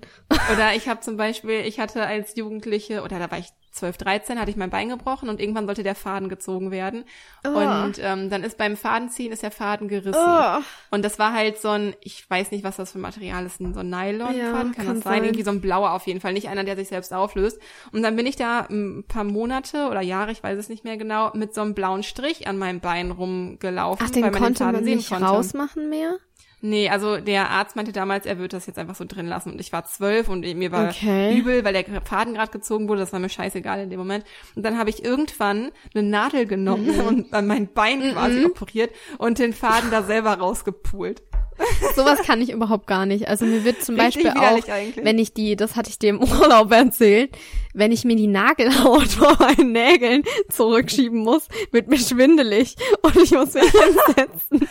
oder 0.54 0.74
ich 0.74 0.88
habe 0.88 1.02
zum 1.02 1.18
Beispiel, 1.18 1.60
ich 1.66 1.82
hatte 1.82 2.06
als 2.06 2.38
Jugendliche, 2.38 3.04
oder 3.04 3.20
da 3.20 3.30
war 3.30 3.38
ich 3.40 3.48
12, 3.78 3.98
13, 3.98 4.40
hatte 4.40 4.52
ich 4.52 4.58
mein 4.58 4.70
Bein 4.70 4.90
gebrochen 4.90 5.30
und 5.30 5.40
irgendwann 5.40 5.66
sollte 5.66 5.84
der 5.84 5.96
Faden 5.96 6.30
gezogen 6.30 6.72
werden. 6.72 7.06
Oh. 7.46 7.50
Und 7.50 8.00
ähm, 8.02 8.30
dann 8.30 8.44
ist 8.44 8.58
beim 8.58 8.76
Fadenziehen 8.78 9.32
ist 9.32 9.44
der 9.44 9.52
Faden 9.52 9.88
gerissen. 9.88 10.20
Oh. 10.20 10.60
Und 10.92 11.04
das 11.06 11.20
war 11.20 11.34
halt 11.34 11.60
so 11.60 11.70
ein, 11.70 11.96
ich 12.02 12.30
weiß 12.30 12.52
nicht, 12.52 12.64
was 12.64 12.78
das 12.78 12.92
für 12.92 13.00
ein 13.00 13.02
Material 13.02 13.46
ist, 13.46 13.58
so 13.58 13.64
ein 13.66 13.90
Nylonfaden, 13.90 14.38
Ja, 14.38 14.52
kann, 14.52 14.72
kann 14.74 14.86
das 14.88 14.96
sein? 15.00 15.02
sein. 15.04 15.24
Irgendwie 15.24 15.44
so 15.44 15.52
ein 15.52 15.62
blauer 15.62 15.92
auf 15.92 16.06
jeden 16.08 16.20
Fall, 16.22 16.34
nicht 16.34 16.50
einer, 16.50 16.64
der 16.64 16.76
sich 16.76 16.88
selbst 16.90 17.14
auflöst. 17.14 17.60
Und 17.92 18.04
dann 18.04 18.16
bin 18.16 18.26
ich 18.26 18.36
da 18.36 18.68
ein 18.70 19.06
paar 19.08 19.24
Monate 19.24 19.88
oder 19.90 20.02
Jahre, 20.02 20.32
ich 20.32 20.44
weiß 20.44 20.58
es 20.58 20.70
nicht 20.70 20.84
mehr 20.84 20.98
genau, 20.98 21.32
mit 21.34 21.54
so 21.54 21.62
einem 21.62 21.74
blauen 21.74 22.04
Strich 22.04 22.48
an 22.48 22.58
meinem 22.58 22.80
Bein 22.80 23.12
rumgelaufen, 23.12 24.06
Ach, 24.08 24.12
den 24.12 24.24
weil 24.24 24.32
man 24.32 24.42
konnte 24.42 24.64
den 24.64 24.66
Faden 24.66 24.86
man 24.86 24.96
nicht 24.96 25.10
konnte. 25.10 25.26
rausmachen 25.26 25.90
mehr? 25.90 26.18
Nee, 26.60 26.90
also 26.90 27.18
der 27.18 27.52
Arzt 27.52 27.76
meinte 27.76 27.92
damals, 27.92 28.26
er 28.26 28.38
würde 28.40 28.56
das 28.58 28.66
jetzt 28.66 28.80
einfach 28.80 28.96
so 28.96 29.06
drin 29.06 29.28
lassen. 29.28 29.52
Und 29.52 29.62
ich 29.62 29.72
war 29.72 29.86
zwölf 29.86 30.28
und 30.28 30.42
mir 30.42 30.72
war 30.72 30.90
Okay. 30.90 31.38
übel, 31.38 31.64
weil 31.64 31.74
der 31.74 31.86
Faden 32.04 32.34
gerade 32.34 32.52
gezogen 32.52 32.90
wurde. 32.90 33.02
Das 33.02 33.14
war 33.14 33.20
mir 33.20 33.30
scheißegal 33.30 33.82
in 33.84 33.90
dem 33.92 34.00
Moment. 34.00 34.26
Und 34.56 34.64
dann 34.64 34.78
habe 34.80 34.90
ich 34.90 35.06
irgendwann 35.06 35.72
eine 35.94 36.04
Nadel 36.04 36.48
genommen 36.48 36.96
Mhm. 36.96 37.00
und 37.02 37.34
an 37.34 37.46
mein 37.46 37.72
Bein 37.72 38.02
quasi 38.14 38.44
operiert 38.44 38.92
und 39.20 39.38
den 39.38 39.54
Faden 39.54 39.92
da 39.92 40.02
selber 40.02 40.34
rausgepult. 40.34 41.22
Sowas 41.96 42.22
kann 42.22 42.40
ich 42.42 42.52
überhaupt 42.52 42.86
gar 42.86 43.06
nicht. 43.08 43.28
Also 43.28 43.46
mir 43.46 43.64
wird 43.64 43.84
zum 43.84 44.00
Richtig 44.00 44.24
Beispiel 44.26 44.42
auch, 44.42 44.68
eigentlich. 44.70 45.04
wenn 45.06 45.18
ich 45.18 45.34
die, 45.34 45.56
das 45.56 45.76
hatte 45.76 45.90
ich 45.90 45.98
dir 46.00 46.10
im 46.12 46.22
Urlaub 46.24 46.72
erzählt, 46.72 47.36
wenn 47.74 47.92
ich 47.92 48.04
mir 48.04 48.16
die 48.16 48.28
Nagelhaut 48.28 49.08
vor 49.08 49.38
meinen 49.40 49.72
Nägeln 49.72 50.24
zurückschieben 50.50 51.20
muss, 51.20 51.48
wird 51.72 51.88
mir 51.88 51.98
schwindelig 52.00 52.76
und 53.02 53.16
ich 53.16 53.32
muss 53.32 53.54
mich 53.54 53.64
hinsetzen. 53.72 54.68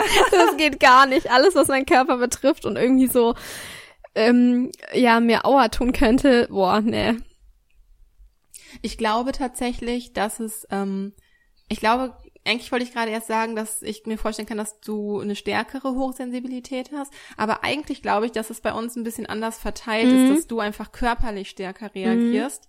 Das 0.30 0.56
geht 0.56 0.80
gar 0.80 1.06
nicht. 1.06 1.30
Alles, 1.30 1.54
was 1.54 1.68
meinen 1.68 1.86
Körper 1.86 2.16
betrifft 2.18 2.64
und 2.64 2.76
irgendwie 2.76 3.06
so, 3.08 3.34
ähm, 4.14 4.70
ja, 4.92 5.20
mir 5.20 5.44
Aua 5.44 5.68
tun 5.68 5.92
könnte, 5.92 6.48
boah, 6.50 6.80
nee. 6.80 7.14
Ich 8.82 8.98
glaube 8.98 9.32
tatsächlich, 9.32 10.12
dass 10.12 10.40
es, 10.40 10.66
ähm, 10.70 11.12
ich 11.68 11.80
glaube, 11.80 12.16
eigentlich 12.46 12.72
wollte 12.72 12.84
ich 12.84 12.92
gerade 12.92 13.10
erst 13.10 13.26
sagen, 13.26 13.54
dass 13.54 13.82
ich 13.82 14.06
mir 14.06 14.16
vorstellen 14.16 14.48
kann, 14.48 14.56
dass 14.56 14.80
du 14.80 15.20
eine 15.20 15.36
stärkere 15.36 15.94
Hochsensibilität 15.94 16.90
hast. 16.94 17.12
Aber 17.36 17.64
eigentlich 17.64 18.00
glaube 18.02 18.26
ich, 18.26 18.32
dass 18.32 18.48
es 18.50 18.60
bei 18.60 18.72
uns 18.72 18.96
ein 18.96 19.04
bisschen 19.04 19.26
anders 19.26 19.58
verteilt 19.58 20.10
Mhm. 20.10 20.16
ist, 20.16 20.30
dass 20.30 20.46
du 20.46 20.60
einfach 20.60 20.90
körperlich 20.92 21.50
stärker 21.50 21.94
reagierst 21.94 22.68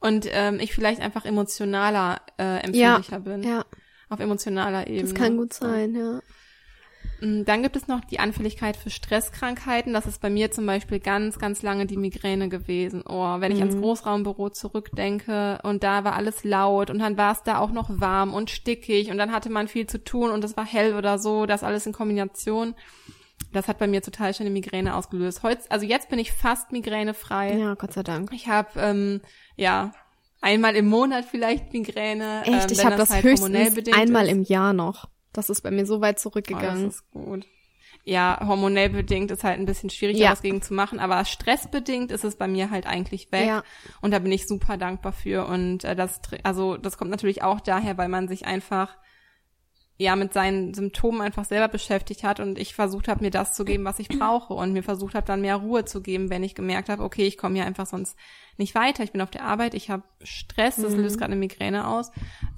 und 0.00 0.28
ähm, 0.30 0.60
ich 0.60 0.74
vielleicht 0.74 1.00
einfach 1.00 1.24
emotionaler 1.24 2.20
äh, 2.38 2.58
empfindlicher 2.58 3.20
bin. 3.20 3.42
Ja, 3.42 3.64
Auf 4.10 4.20
emotionaler 4.20 4.86
Ebene. 4.86 5.02
das 5.02 5.14
kann 5.14 5.36
gut 5.36 5.54
sein, 5.54 5.94
ja. 5.94 6.20
Mm, 7.20 7.44
Dann 7.44 7.62
gibt 7.62 7.76
es 7.76 7.88
noch 7.88 8.00
die 8.04 8.20
Anfälligkeit 8.20 8.76
für 8.76 8.90
Stresskrankheiten. 8.90 9.92
Das 9.92 10.06
ist 10.06 10.20
bei 10.20 10.30
mir 10.30 10.50
zum 10.50 10.66
Beispiel 10.66 11.00
ganz, 11.00 11.38
ganz 11.38 11.62
lange 11.62 11.86
die 11.86 11.96
Migräne 11.96 12.48
gewesen. 12.48 13.02
Oh, 13.08 13.40
wenn 13.40 13.52
ich 13.52 13.60
ans 13.60 13.76
Großraumbüro 13.76 14.50
zurückdenke 14.50 15.58
und 15.62 15.82
da 15.82 16.04
war 16.04 16.14
alles 16.14 16.44
laut 16.44 16.90
und 16.90 16.98
dann 17.00 17.16
war 17.16 17.32
es 17.32 17.42
da 17.42 17.58
auch 17.58 17.70
noch 17.72 17.88
warm 18.00 18.34
und 18.34 18.50
stickig 18.50 19.10
und 19.10 19.18
dann 19.18 19.32
hatte 19.32 19.50
man 19.50 19.68
viel 19.68 19.86
zu 19.86 20.02
tun 20.02 20.30
und 20.30 20.44
es 20.44 20.56
war 20.56 20.64
hell 20.64 20.94
oder 20.94 21.18
so, 21.18 21.46
das 21.46 21.62
alles 21.64 21.86
in 21.86 21.92
Kombination. 21.92 22.74
Das 23.52 23.68
hat 23.68 23.78
bei 23.78 23.86
mir 23.86 24.02
total 24.02 24.32
eine 24.38 24.50
Migräne 24.50 24.94
ausgelöst. 24.94 25.42
Heute, 25.42 25.62
also 25.70 25.86
jetzt 25.86 26.10
bin 26.10 26.18
ich 26.18 26.32
fast 26.32 26.70
migränefrei. 26.72 27.56
Ja, 27.56 27.74
Gott 27.74 27.92
sei 27.92 28.02
Dank. 28.02 28.30
Ich 28.32 28.48
habe 28.48 28.68
ähm, 28.76 29.20
ja 29.56 29.92
einmal 30.40 30.76
im 30.76 30.86
Monat 30.86 31.24
vielleicht 31.24 31.72
Migräne. 31.72 32.42
Echt, 32.44 32.70
ähm, 32.70 32.72
ich 32.72 32.84
habe 32.84 32.96
das 32.96 33.10
halt 33.10 33.24
hormonell 33.24 33.70
höchstens 33.70 33.96
einmal 33.96 34.26
ist. 34.26 34.32
im 34.32 34.42
Jahr 34.42 34.72
noch. 34.72 35.08
Das 35.32 35.50
ist 35.50 35.60
bei 35.62 35.70
mir 35.70 35.86
so 35.86 36.00
weit 36.00 36.16
Oh, 36.18 36.20
zurückgegangen. 36.22 36.84
das 36.86 36.94
ist 36.96 37.10
gut. 37.10 37.46
Ja, 38.04 38.40
hormonell 38.46 38.88
bedingt 38.88 39.30
ist 39.30 39.44
halt 39.44 39.58
ein 39.58 39.66
bisschen 39.66 39.90
schwierig, 39.90 40.16
Ja. 40.16 40.30
was 40.30 40.40
gegen 40.40 40.62
zu 40.62 40.72
machen, 40.72 40.98
aber 40.98 41.22
stressbedingt 41.24 42.10
ist 42.10 42.24
es 42.24 42.36
bei 42.36 42.48
mir 42.48 42.70
halt 42.70 42.86
eigentlich 42.86 43.30
weg. 43.32 43.46
Ja. 43.46 43.62
Und 44.00 44.12
da 44.12 44.18
bin 44.18 44.32
ich 44.32 44.46
super 44.46 44.76
dankbar 44.78 45.12
für. 45.12 45.46
Und 45.46 45.84
äh, 45.84 45.94
das, 45.94 46.20
also 46.42 46.76
das 46.78 46.96
kommt 46.96 47.10
natürlich 47.10 47.42
auch 47.42 47.60
daher, 47.60 47.98
weil 47.98 48.08
man 48.08 48.26
sich 48.28 48.46
einfach 48.46 48.96
ja 50.00 50.14
mit 50.14 50.32
seinen 50.32 50.74
Symptomen 50.74 51.20
einfach 51.20 51.44
selber 51.44 51.66
beschäftigt 51.66 52.22
hat 52.22 52.38
und 52.38 52.56
ich 52.56 52.74
versucht 52.74 53.08
habe, 53.08 53.24
mir 53.24 53.32
das 53.32 53.54
zu 53.54 53.64
geben, 53.64 53.84
was 53.84 53.98
ich 53.98 54.08
brauche 54.08 54.54
und 54.54 54.72
mir 54.72 54.84
versucht 54.84 55.16
habe, 55.16 55.26
dann 55.26 55.40
mehr 55.40 55.56
Ruhe 55.56 55.84
zu 55.84 56.00
geben, 56.00 56.30
wenn 56.30 56.44
ich 56.44 56.54
gemerkt 56.54 56.88
habe, 56.88 57.02
okay, 57.02 57.26
ich 57.26 57.36
komme 57.36 57.56
hier 57.56 57.66
einfach 57.66 57.86
sonst 57.86 58.16
nicht 58.56 58.74
weiter, 58.76 59.02
ich 59.02 59.12
bin 59.12 59.20
auf 59.20 59.30
der 59.30 59.44
Arbeit, 59.44 59.74
ich 59.74 59.90
habe 59.90 60.04
Stress, 60.22 60.76
das 60.76 60.92
Mhm. 60.92 61.02
löst 61.02 61.18
gerade 61.18 61.32
eine 61.32 61.40
Migräne 61.40 61.86
aus, 61.88 62.10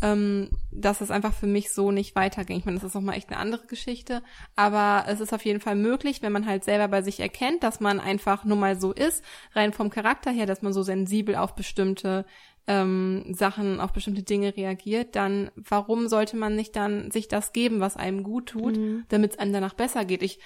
ähm, 0.03 0.51
dass 0.71 1.01
es 1.01 1.11
einfach 1.11 1.35
für 1.35 1.47
mich 1.47 1.73
so 1.73 1.91
nicht 1.91 2.15
weiterging. 2.15 2.59
Ich 2.59 2.65
meine, 2.65 2.77
das 2.79 2.85
ist 2.85 2.95
nochmal 2.95 3.17
echt 3.17 3.29
eine 3.31 3.39
andere 3.39 3.67
Geschichte, 3.67 4.23
aber 4.57 5.05
es 5.09 5.21
ist 5.21 5.33
auf 5.33 5.45
jeden 5.45 5.61
Fall 5.61 5.77
möglich, 5.77 6.23
wenn 6.23 6.33
man 6.33 6.47
halt 6.47 6.65
selber 6.65 6.89
bei 6.89 7.03
sich 7.03 7.21
erkennt, 7.21 7.63
dass 7.63 7.81
man 7.81 8.01
einfach 8.01 8.45
nur 8.45 8.57
mal 8.57 8.79
so 8.81 8.93
ist, 8.93 9.25
rein 9.55 9.73
vom 9.73 9.91
Charakter 9.91 10.31
her, 10.31 10.47
dass 10.47 10.63
man 10.63 10.73
so 10.73 10.83
sensibel 10.83 11.37
auf 11.37 11.55
bestimmte 11.55 12.25
ähm, 12.67 13.25
Sachen, 13.33 13.81
auf 13.81 13.93
bestimmte 13.93 14.23
Dinge 14.23 14.57
reagiert, 14.57 15.17
dann 15.17 15.51
warum 15.57 16.09
sollte 16.09 16.37
man 16.37 16.55
nicht 16.57 16.77
dann 16.77 17.11
sich 17.11 17.29
das 17.29 17.53
geben, 17.53 17.81
was 17.81 17.97
einem 17.97 18.23
gut 18.23 18.51
tut, 18.51 18.77
Mhm. 18.77 19.05
damit 19.09 19.33
es 19.33 19.39
einem 19.39 19.53
danach 19.53 19.75
besser 19.75 20.05
geht? 20.05 20.23
Ich, 20.23 20.39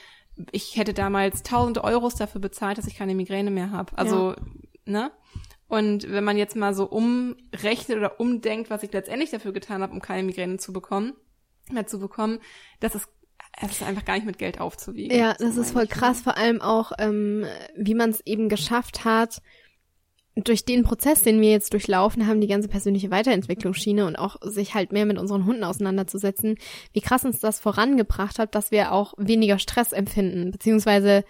ich 0.52 0.76
hätte 0.76 0.94
damals 0.94 1.42
tausende 1.42 1.84
Euros 1.84 2.14
dafür 2.14 2.40
bezahlt, 2.40 2.78
dass 2.78 2.86
ich 2.86 2.96
keine 2.96 3.14
Migräne 3.14 3.50
mehr 3.50 3.70
habe. 3.70 3.96
Also, 3.98 4.34
ne? 4.84 5.10
Und 5.66 6.10
wenn 6.10 6.24
man 6.24 6.36
jetzt 6.36 6.56
mal 6.56 6.74
so 6.74 6.84
umrechnet 6.84 7.98
oder 7.98 8.20
umdenkt, 8.20 8.70
was 8.70 8.82
ich 8.82 8.92
letztendlich 8.92 9.30
dafür 9.30 9.52
getan 9.52 9.82
habe, 9.82 9.92
um 9.92 10.00
keine 10.00 10.22
Migräne 10.22 10.58
zu 10.58 10.72
bekommen, 10.72 11.14
mehr 11.70 11.86
zu 11.86 11.98
bekommen, 11.98 12.38
das 12.80 12.94
ist, 12.94 13.08
das 13.60 13.72
ist 13.72 13.82
einfach 13.82 14.04
gar 14.04 14.14
nicht 14.14 14.26
mit 14.26 14.38
Geld 14.38 14.60
aufzuwiegen. 14.60 15.16
Ja, 15.16 15.34
das 15.38 15.56
ist 15.56 15.72
voll 15.72 15.82
ne? 15.82 15.88
krass, 15.88 16.20
vor 16.20 16.36
allem 16.36 16.60
auch, 16.60 16.92
ähm, 16.98 17.46
wie 17.76 17.94
man 17.94 18.10
es 18.10 18.20
eben 18.26 18.48
geschafft 18.48 19.04
hat, 19.04 19.40
durch 20.36 20.64
den 20.64 20.82
Prozess, 20.82 21.22
den 21.22 21.40
wir 21.40 21.50
jetzt 21.50 21.72
durchlaufen 21.72 22.26
haben, 22.26 22.40
die 22.40 22.48
ganze 22.48 22.68
persönliche 22.68 23.10
Weiterentwicklungsschiene 23.10 24.04
und 24.06 24.16
auch 24.16 24.36
sich 24.42 24.74
halt 24.74 24.90
mehr 24.92 25.06
mit 25.06 25.18
unseren 25.18 25.44
Hunden 25.46 25.62
auseinanderzusetzen, 25.64 26.56
wie 26.92 27.00
krass 27.00 27.24
uns 27.24 27.38
das 27.38 27.60
vorangebracht 27.60 28.38
hat, 28.38 28.54
dass 28.54 28.70
wir 28.72 28.92
auch 28.92 29.14
weniger 29.16 29.58
Stress 29.60 29.92
empfinden, 29.92 30.50
beziehungsweise 30.50 31.24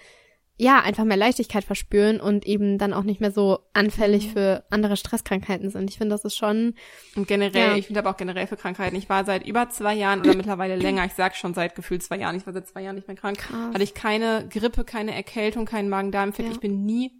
ja, 0.56 0.78
einfach 0.80 1.02
mehr 1.02 1.16
Leichtigkeit 1.16 1.64
verspüren 1.64 2.20
und 2.20 2.46
eben 2.46 2.78
dann 2.78 2.92
auch 2.92 3.02
nicht 3.02 3.20
mehr 3.20 3.32
so 3.32 3.58
anfällig 3.72 4.30
für 4.32 4.62
andere 4.70 4.96
Stresskrankheiten 4.96 5.68
sind. 5.68 5.90
Ich 5.90 5.98
finde, 5.98 6.14
das 6.14 6.24
ist 6.24 6.36
schon, 6.36 6.74
Und 7.16 7.26
generell, 7.26 7.70
Ja. 7.70 7.76
ich 7.76 7.86
finde 7.88 7.98
aber 7.98 8.10
auch 8.10 8.16
generell 8.16 8.46
für 8.46 8.56
Krankheiten. 8.56 8.94
Ich 8.94 9.08
war 9.08 9.24
seit 9.24 9.44
über 9.44 9.68
zwei 9.70 9.94
Jahren 9.94 10.20
oder 10.20 10.36
mittlerweile 10.36 10.76
länger, 10.76 11.04
ich 11.06 11.14
sag 11.14 11.34
schon 11.34 11.54
seit 11.54 11.74
gefühlt 11.74 12.04
zwei 12.04 12.18
Jahren, 12.18 12.36
ich 12.36 12.46
war 12.46 12.52
seit 12.52 12.68
zwei 12.68 12.82
Jahren 12.82 12.94
nicht 12.94 13.08
mehr 13.08 13.16
krank, 13.16 13.38
Krass. 13.38 13.74
hatte 13.74 13.82
ich 13.82 13.94
keine 13.94 14.46
Grippe, 14.48 14.84
keine 14.84 15.12
Erkältung, 15.12 15.64
keinen 15.66 15.88
Magen-Darm-Infekt. 15.88 16.48
Ja. 16.48 16.54
Ich 16.54 16.60
bin 16.60 16.84
nie 16.86 17.10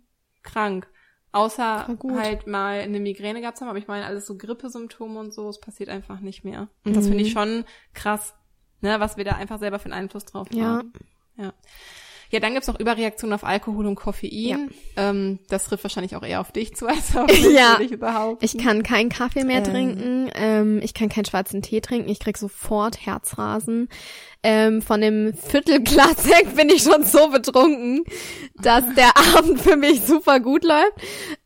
krank. 0.44 0.87
Außer 1.35 1.88
halt 2.16 2.47
mal 2.47 2.79
eine 2.81 3.01
Migräne 3.01 3.40
gehabt 3.40 3.61
haben, 3.61 3.68
aber 3.68 3.79
ich 3.79 3.88
meine 3.88 4.07
alles 4.07 4.25
so 4.27 4.38
Grippesymptome 4.38 5.18
und 5.18 5.35
so, 5.35 5.49
es 5.49 5.61
passiert 5.61 5.88
einfach 5.90 6.20
nicht 6.20 6.44
mehr. 6.44 6.68
Und 6.85 6.94
das 6.97 7.07
finde 7.09 7.23
ich 7.25 7.35
Mhm. 7.35 7.38
schon 7.38 7.64
krass, 7.92 8.35
ne, 8.81 9.01
was 9.01 9.16
wir 9.16 9.25
da 9.25 9.33
einfach 9.33 9.59
selber 9.59 9.79
für 9.81 9.87
einen 9.87 9.94
Einfluss 9.94 10.25
drauf 10.25 10.47
Ja. 10.53 10.64
haben. 10.64 10.92
Ja. 11.37 11.53
Ja, 12.35 12.40
dann 12.40 12.53
gibt's 12.53 12.66
noch 12.66 12.81
Überreaktionen 12.81 13.33
auf 13.33 13.44
Alkohol 13.44 13.87
und 13.87 13.94
Koffein. 13.94 14.70
Ähm, 14.97 15.38
das 15.49 15.66
trifft 15.66 15.85
wahrscheinlich 15.85 16.16
auch 16.16 16.25
eher 16.25 16.40
auf 16.40 16.51
dich 16.51 16.75
zu 16.75 16.88
als 16.88 17.16
auf 17.16 17.29
mich, 17.29 17.44
Ja. 17.44 17.79
würde 17.79 17.85
ich 17.94 17.99
behaupten. 18.01 18.44
ich 18.44 18.59
kann 18.59 18.83
keinen 18.83 19.09
Kaffee 19.09 19.44
mehr 19.44 19.59
Ähm. 19.59 19.64
trinken, 19.64 20.31
ähm, 20.35 20.81
ich 20.83 20.94
kann 20.94 21.09
keinen 21.09 21.27
schwarzen 21.27 21.62
Tee 21.62 21.81
trinken, 21.81 22.09
ich 22.11 22.18
krieg 22.18 22.37
sofort 22.37 23.07
Herzrasen. 23.07 23.88
Ähm, 24.42 24.83
von 24.83 25.01
dem 25.01 25.33
Viertelglas 25.35 26.25
Sekt 26.25 26.57
bin 26.57 26.68
ich 26.68 26.83
schon 26.83 27.05
so 27.05 27.29
betrunken, 27.31 28.03
dass 28.61 28.83
der 28.97 29.12
Abend 29.38 29.61
für 29.61 29.77
mich 29.77 30.03
super 30.03 30.40
gut 30.40 30.64
läuft. 30.64 30.92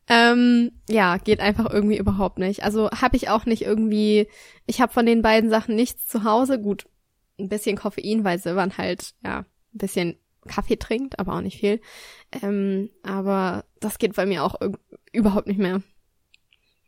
Ähm, 0.09 0.71
ja, 0.89 1.17
geht 1.17 1.39
einfach 1.39 1.71
irgendwie 1.71 1.97
überhaupt 1.97 2.39
nicht. 2.39 2.63
Also 2.63 2.89
habe 2.89 3.15
ich 3.15 3.29
auch 3.29 3.45
nicht 3.45 3.61
irgendwie, 3.61 4.27
ich 4.65 4.81
habe 4.81 4.91
von 4.91 5.05
den 5.05 5.21
beiden 5.21 5.49
Sachen 5.51 5.75
nichts 5.75 6.07
zu 6.07 6.23
Hause. 6.23 6.59
Gut, 6.59 6.87
ein 7.39 7.47
bisschen 7.47 7.77
Koffein, 7.77 8.23
weil 8.23 8.39
Silvan 8.39 8.77
halt, 8.77 9.11
ja, 9.23 9.39
ein 9.39 9.45
bisschen 9.77 10.17
Kaffee 10.49 10.75
trinkt, 10.77 11.19
aber 11.19 11.35
auch 11.35 11.41
nicht 11.41 11.59
viel. 11.59 11.79
Ähm, 12.41 12.89
aber 13.03 13.65
das 13.79 13.97
geht 13.99 14.15
bei 14.15 14.25
mir 14.25 14.43
auch 14.43 14.55
überhaupt 15.13 15.47
nicht 15.47 15.59
mehr. 15.59 15.81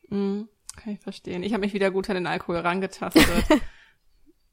Mhm, 0.10 0.50
kann 0.76 0.94
ich 0.94 1.00
verstehen. 1.00 1.44
Ich 1.44 1.54
habe 1.54 1.62
mich 1.62 1.74
wieder 1.74 1.92
gut 1.92 2.10
an 2.10 2.16
den 2.16 2.28
Alkohol 2.28 2.58
rangetastet. 2.58 3.26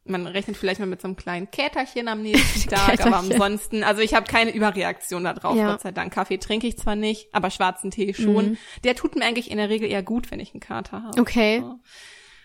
Man 0.05 0.27
rechnet 0.27 0.57
vielleicht 0.57 0.81
mal 0.81 0.87
mit 0.87 1.03
so 1.03 1.09
einem 1.09 1.17
kleinen 1.17 1.51
Käterchen 1.51 2.09
am 2.09 2.23
nächsten 2.23 2.71
Tag, 2.75 3.05
aber 3.05 3.19
ansonsten, 3.19 3.85
also 3.85 4.01
ich 4.01 4.15
habe 4.15 4.25
keine 4.27 4.53
Überreaktion 4.55 5.25
da 5.25 5.35
drauf, 5.35 5.55
Ja. 5.55 5.73
Gott 5.73 5.83
sei 5.83 5.93
Dank. 5.93 6.15
Kaffee 6.15 6.39
trinke 6.39 6.67
ich 6.67 6.79
zwar 6.79 6.97
nicht, 6.97 7.29
aber 7.35 7.51
schwarzen 7.51 7.91
Tee 7.91 8.15
schon. 8.15 8.51
Mhm. 8.51 8.59
Der 8.85 8.95
tut 8.95 9.17
mir 9.17 9.25
eigentlich 9.27 9.51
in 9.51 9.59
der 9.59 9.69
Regel 9.69 9.91
eher 9.91 10.03
gut, 10.03 10.31
wenn 10.31 10.41
ich 10.41 10.55
einen 10.55 10.61
Kater 10.61 11.03
habe. 11.03 11.21
Okay. 11.21 11.61
So. 11.61 11.79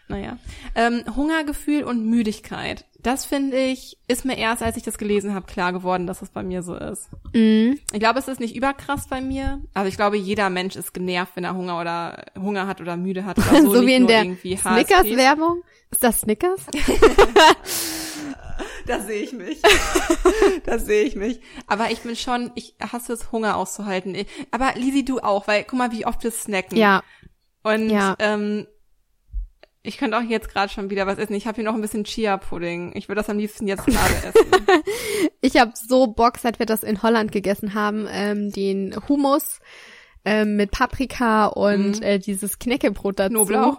Naja. 0.08 0.38
Ähm, 0.76 1.04
Hungergefühl 1.16 1.84
und 1.84 2.06
Müdigkeit. 2.06 2.86
Das 3.02 3.26
finde 3.26 3.58
ich, 3.58 3.98
ist 4.08 4.24
mir 4.26 4.38
erst, 4.38 4.62
als 4.64 4.78
ich 4.78 4.84
das 4.84 4.98
gelesen 4.98 5.34
habe, 5.34 5.46
klar 5.46 5.74
geworden, 5.74 6.08
dass 6.08 6.20
das 6.20 6.30
bei 6.30 6.42
mir 6.44 6.64
so 6.64 6.76
ist. 6.76 7.10
Mhm. 7.34 7.78
Ich 7.92 8.00
glaube, 8.00 8.20
es 8.20 8.28
ist 8.28 8.40
nicht 8.40 8.56
überkrass 8.56 9.08
bei 9.08 9.20
mir. 9.22 9.62
Also 9.74 9.90
ich 9.90 9.96
glaube, 9.98 10.18
jeder 10.18 10.50
Mensch 10.50 10.76
ist 10.76 10.94
genervt, 10.94 11.34
wenn 11.36 11.44
er 11.44 11.56
Hunger 11.56 11.80
oder 11.82 12.26
Hunger 12.38 12.66
hat 12.68 12.80
oder 12.80 12.96
müde 12.96 13.26
hat 13.26 13.38
oder 13.40 13.62
so. 13.62 13.76
So, 13.76 13.86
wie 13.88 13.94
in 13.96 14.08
der. 14.08 14.24
Snickers-Werbung. 14.24 15.64
Ist 15.92 16.04
das 16.04 16.22
Snickers? 16.22 16.62
Da 18.86 19.00
sehe 19.00 19.22
ich 19.24 19.32
mich. 19.32 19.62
da 20.66 20.78
sehe 20.78 21.04
ich 21.06 21.16
mich. 21.16 21.40
Aber 21.68 21.92
ich 21.92 22.02
bin 22.02 22.16
schon, 22.18 22.52
ich 22.56 22.76
hasse 22.82 23.14
es, 23.14 23.32
Hunger 23.32 23.56
auszuhalten. 23.56 24.16
Aber 24.52 24.74
Lisi, 24.76 25.06
du 25.06 25.20
auch, 25.20 25.48
weil 25.48 25.64
guck 25.64 25.80
mal, 25.80 25.92
wie 25.94 26.06
oft 26.06 26.22
wir 26.24 26.32
snacken. 26.32 26.78
Ja. 26.78 27.02
Und 27.64 27.90
Ja. 27.90 28.16
ähm, 28.20 28.68
ich 29.84 29.98
könnte 29.98 30.18
auch 30.18 30.22
jetzt 30.24 30.50
gerade 30.50 30.72
schon 30.72 30.90
wieder 30.90 31.06
was 31.06 31.18
essen. 31.18 31.34
Ich 31.34 31.46
habe 31.46 31.56
hier 31.56 31.64
noch 31.66 31.76
ein 31.76 31.82
bisschen 31.82 32.06
Chia-Pudding. 32.06 32.94
Ich 32.96 33.08
würde 33.10 33.20
das 33.20 33.30
am 33.30 33.38
liebsten 33.38 33.68
jetzt 33.68 33.86
gerade 33.86 34.14
essen. 34.16 34.66
Ich 35.42 35.58
habe 35.58 35.74
so 35.76 36.08
Bock, 36.08 36.38
seit 36.38 36.60
wir 36.60 36.66
das 36.66 36.84
in 36.84 37.04
Holland 37.04 37.32
gegessen 37.32 37.74
haben, 37.74 38.08
ähm, 38.10 38.52
den 38.52 38.96
Hummus 39.10 39.60
ähm, 40.26 40.56
mit 40.56 40.72
Paprika 40.72 41.48
und 41.48 41.98
Mhm. 41.98 42.02
äh, 42.04 42.20
dieses 42.20 42.60
Knäckebrot 42.60 43.20
dazu. 43.20 43.34
Knoblauch. 43.34 43.78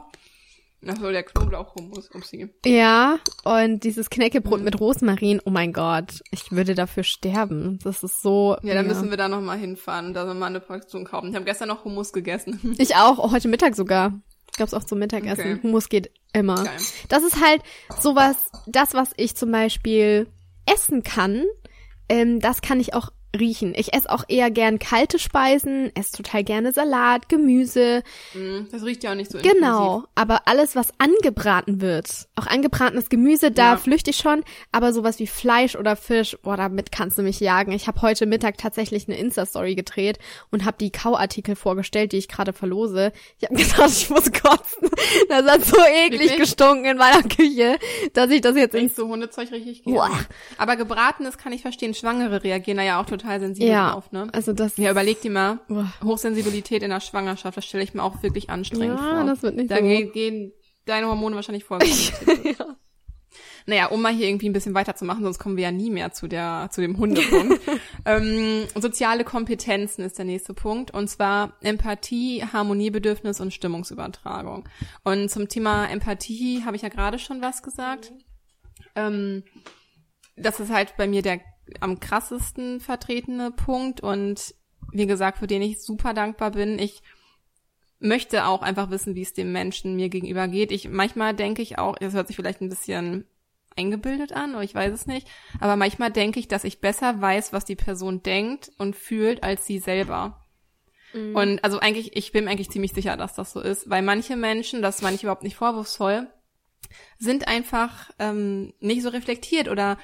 Achso, 0.87 1.11
der 1.11 1.23
Knoblauchhummus. 1.23 2.11
Upsi. 2.15 2.51
Ja, 2.67 3.19
und 3.45 3.85
dieses 3.85 4.11
Knäckebrot 4.11 4.59
Mhm. 4.59 4.65
mit 4.67 4.79
Rosmarin. 4.81 5.41
Oh 5.47 5.51
mein 5.51 5.73
Gott, 5.73 6.21
ich 6.31 6.53
würde 6.53 6.75
dafür 6.75 7.05
sterben. 7.05 7.79
Das 7.83 8.03
ist 8.03 8.21
so. 8.21 8.59
Ja, 8.63 8.75
dann 8.75 8.87
müssen 8.87 9.09
wir 9.09 9.17
da 9.17 9.29
noch 9.29 9.41
mal 9.41 9.57
hinfahren 9.57 10.09
und 10.09 10.15
da 10.15 10.27
so 10.27 10.35
mal 10.35 10.47
eine 10.49 10.61
Portion 10.61 11.07
kaufen. 11.07 11.31
Ich 11.31 11.35
habe 11.35 11.47
gestern 11.47 11.69
noch 11.69 11.85
Hummus 11.87 12.13
gegessen. 12.13 12.75
Ich 12.77 12.97
auch, 12.97 13.33
heute 13.33 13.49
Mittag 13.49 13.75
sogar. 13.75 14.13
Gab's 14.57 14.75
auch 14.75 14.85
zum 14.85 14.99
Mittagessen. 14.99 15.55
Okay. 15.55 15.61
Hummus 15.63 15.89
geht 15.89 16.11
immer. 16.33 16.65
Geil. 16.65 16.77
Das 17.09 17.23
ist 17.23 17.41
halt 17.43 17.63
sowas, 18.01 18.37
das, 18.67 18.95
was 18.95 19.11
ich 19.17 19.35
zum 19.35 19.51
Beispiel 19.51 20.27
essen 20.67 21.03
kann, 21.03 21.45
ähm, 22.09 22.41
das 22.41 22.63
kann 22.63 22.81
ich 22.81 22.95
auch 22.95 23.11
riechen. 23.39 23.75
Ich 23.77 23.93
esse 23.95 24.11
auch 24.11 24.25
eher 24.29 24.51
gern 24.51 24.79
kalte 24.79 25.19
Speisen, 25.19 25.91
esse 25.95 26.13
total 26.13 26.45
gerne 26.45 26.73
Salat, 26.73 27.29
Gemüse, 27.29 28.03
Mm, 28.35 28.67
Das 28.71 28.83
riecht 28.85 29.03
ja 29.05 29.11
auch 29.13 29.15
nicht 29.15 29.31
so 29.31 29.39
genau. 29.39 30.05
Aber 30.15 30.47
alles, 30.47 30.75
was 30.77 30.89
angebraten 30.99 31.81
wird, 31.81 32.27
auch 32.37 32.47
angebratenes 32.47 33.09
Gemüse, 33.09 33.51
da 33.51 33.73
Ja. 33.73 33.77
flüchte 33.77 34.11
ich 34.11 34.17
schon. 34.17 34.45
Aber 34.73 34.93
sowas 34.93 35.19
wie 35.19 35.27
Fleisch 35.27 35.77
oder 35.77 35.97
Fisch, 35.97 36.37
boah, 36.43 36.57
damit 36.57 36.93
kannst 36.93 37.19
du 37.19 37.23
mich 37.23 37.41
jagen. 37.41 37.73
Ich 37.73 37.87
habe 37.87 38.03
heute 38.03 38.27
Mittag 38.27 38.59
tatsächlich 38.59 39.09
eine 39.09 39.17
Insta-Story 39.19 39.75
gedreht 39.75 40.19
und 40.51 40.65
habe 40.65 40.77
die 40.81 40.91
Kauartikel 40.91 41.57
vorgestellt, 41.57 42.13
die 42.13 42.19
ich 42.19 42.29
gerade 42.29 42.53
verlose. 42.53 43.13
Ich 43.39 43.49
habe 43.49 43.55
gedacht, 43.63 43.91
ich 43.91 44.11
muss 44.11 44.31
kotzen. 44.33 44.89
Das 45.29 45.45
hat 45.47 45.65
so 45.65 45.77
eklig 45.79 46.21
Wirklich? 46.21 46.37
gestunken 46.39 46.85
in 46.87 46.97
meiner 46.99 47.23
Küche, 47.23 47.79
dass 48.13 48.31
ich 48.31 48.41
das 48.41 48.57
jetzt 48.57 48.75
ins 48.75 48.97
so 48.97 49.09
Hundezeug 49.09 49.51
richtig. 49.53 49.83
Boah. 49.85 50.11
Aber 50.59 50.77
gebratenes 50.77 51.39
kann 51.39 51.53
ich 51.53 51.63
verstehen. 51.63 51.95
Schwangere 51.95 52.43
reagieren 52.45 52.79
da 52.79 52.85
ja 52.85 53.01
auch 53.01 53.07
total 53.07 53.24
sensibel 53.41 53.69
ja, 53.69 53.93
drauf, 53.93 54.13
ne? 54.13 54.29
also 54.33 54.53
das 54.53 54.77
Ja, 54.77 54.91
überleg 54.91 55.21
dir 55.21 55.31
mal. 55.31 55.61
Hochsensibilität 56.03 56.83
in 56.83 56.91
der 56.91 57.01
Schwangerschaft, 57.01 57.57
das 57.57 57.65
stelle 57.65 57.85
ich 57.85 57.95
mir 57.95 58.03
auch 58.03 58.23
wirklich 58.23 58.51
anstrengend 58.51 58.99
Ja, 59.01 59.17
vor. 59.17 59.25
das 59.25 59.43
wird 59.43 59.57
nicht 59.57 59.71
da 59.71 59.77
so. 59.77 59.83
gehen, 59.83 60.13
gehen 60.13 60.53
deine 60.85 61.09
Hormone 61.09 61.35
wahrscheinlich 61.37 61.65
voll. 61.65 61.81
ja. 62.45 62.77
Naja, 63.67 63.87
um 63.87 64.03
mal 64.03 64.13
hier 64.13 64.29
irgendwie 64.29 64.49
ein 64.49 64.53
bisschen 64.53 64.75
weiterzumachen, 64.75 65.23
sonst 65.25 65.39
kommen 65.39 65.57
wir 65.57 65.65
ja 65.65 65.73
nie 65.73 65.91
mehr 65.91 66.13
zu 66.13 66.29
der, 66.29 66.69
zu 66.71 66.83
dem 66.83 66.99
Hundepunkt. 66.99 67.61
ähm, 68.05 68.67
soziale 68.75 69.25
Kompetenzen 69.25 70.03
ist 70.05 70.19
der 70.19 70.27
nächste 70.27 70.53
Punkt. 70.53 70.91
Und 70.91 71.09
zwar 71.09 71.57
Empathie, 71.63 72.45
Harmoniebedürfnis 72.45 73.41
und 73.41 73.55
Stimmungsübertragung. 73.55 74.69
Und 75.03 75.31
zum 75.31 75.49
Thema 75.49 75.87
Empathie 75.87 76.63
habe 76.65 76.77
ich 76.77 76.83
ja 76.83 76.91
gerade 76.91 77.19
schon 77.19 77.41
was 77.41 77.63
gesagt. 77.63 78.13
Ähm, 78.95 79.45
das 80.37 80.61
ist 80.61 80.71
halt 80.71 80.97
bei 80.99 81.07
mir 81.07 81.23
der 81.23 81.41
am 81.81 82.01
krassesten 82.01 82.81
vertretene 82.81 83.51
Punkt 83.51 84.01
und 84.01 84.55
wie 84.93 85.07
gesagt, 85.07 85.39
für 85.39 85.47
den 85.47 85.63
ich 85.63 85.83
super 85.83 86.15
dankbar 86.15 86.53
bin. 86.53 86.79
Ich 86.79 87.03
möchte 87.99 88.47
auch 88.47 88.63
einfach 88.63 88.91
wissen, 88.91 89.15
wie 89.15 89.23
es 89.23 89.33
dem 89.33 89.53
Menschen 89.53 89.97
mir 89.97 90.09
gegenüber 90.09 90.47
geht. 90.47 90.71
Ich 90.71 90.89
manchmal 90.89 91.35
denke 91.35 91.63
ich 91.63 91.79
auch, 91.79 91.97
das 91.97 92.15
hört 92.15 92.27
sich 92.27 92.37
vielleicht 92.37 92.61
ein 92.61 92.69
bisschen 92.69 93.27
eingebildet 93.77 94.33
an, 94.33 94.55
oder 94.55 94.63
ich 94.63 94.75
weiß 94.75 94.93
es 94.93 95.07
nicht, 95.07 95.27
aber 95.59 95.75
manchmal 95.75 96.13
denke 96.13 96.39
ich, 96.39 96.47
dass 96.47 96.65
ich 96.65 96.81
besser 96.81 97.21
weiß, 97.21 97.53
was 97.53 97.65
die 97.65 97.75
Person 97.75 98.23
denkt 98.23 98.71
und 98.79 98.95
fühlt 98.95 99.43
als 99.43 99.67
sie 99.67 99.79
selber. 99.79 100.45
Und 101.35 101.63
also 101.63 101.79
eigentlich, 101.79 102.17
ich 102.17 102.33
bin 102.33 102.49
eigentlich 102.49 102.71
ziemlich 102.71 102.93
sicher, 102.93 103.17
dass 103.17 103.35
das 103.35 103.53
so 103.53 103.61
ist, 103.61 103.89
weil 103.89 104.03
manche 104.03 104.37
Menschen, 104.37 104.83
das 104.83 105.01
meine 105.01 105.15
ich 105.15 105.23
überhaupt 105.23 105.45
nicht 105.45 105.57
vorwurfsvoll, 105.57 106.27
sind 107.19 107.47
einfach 107.47 108.11
ähm, 108.19 108.75
nicht 108.81 109.03
so 109.03 109.09
reflektiert 109.09 109.69
oder 109.69 109.97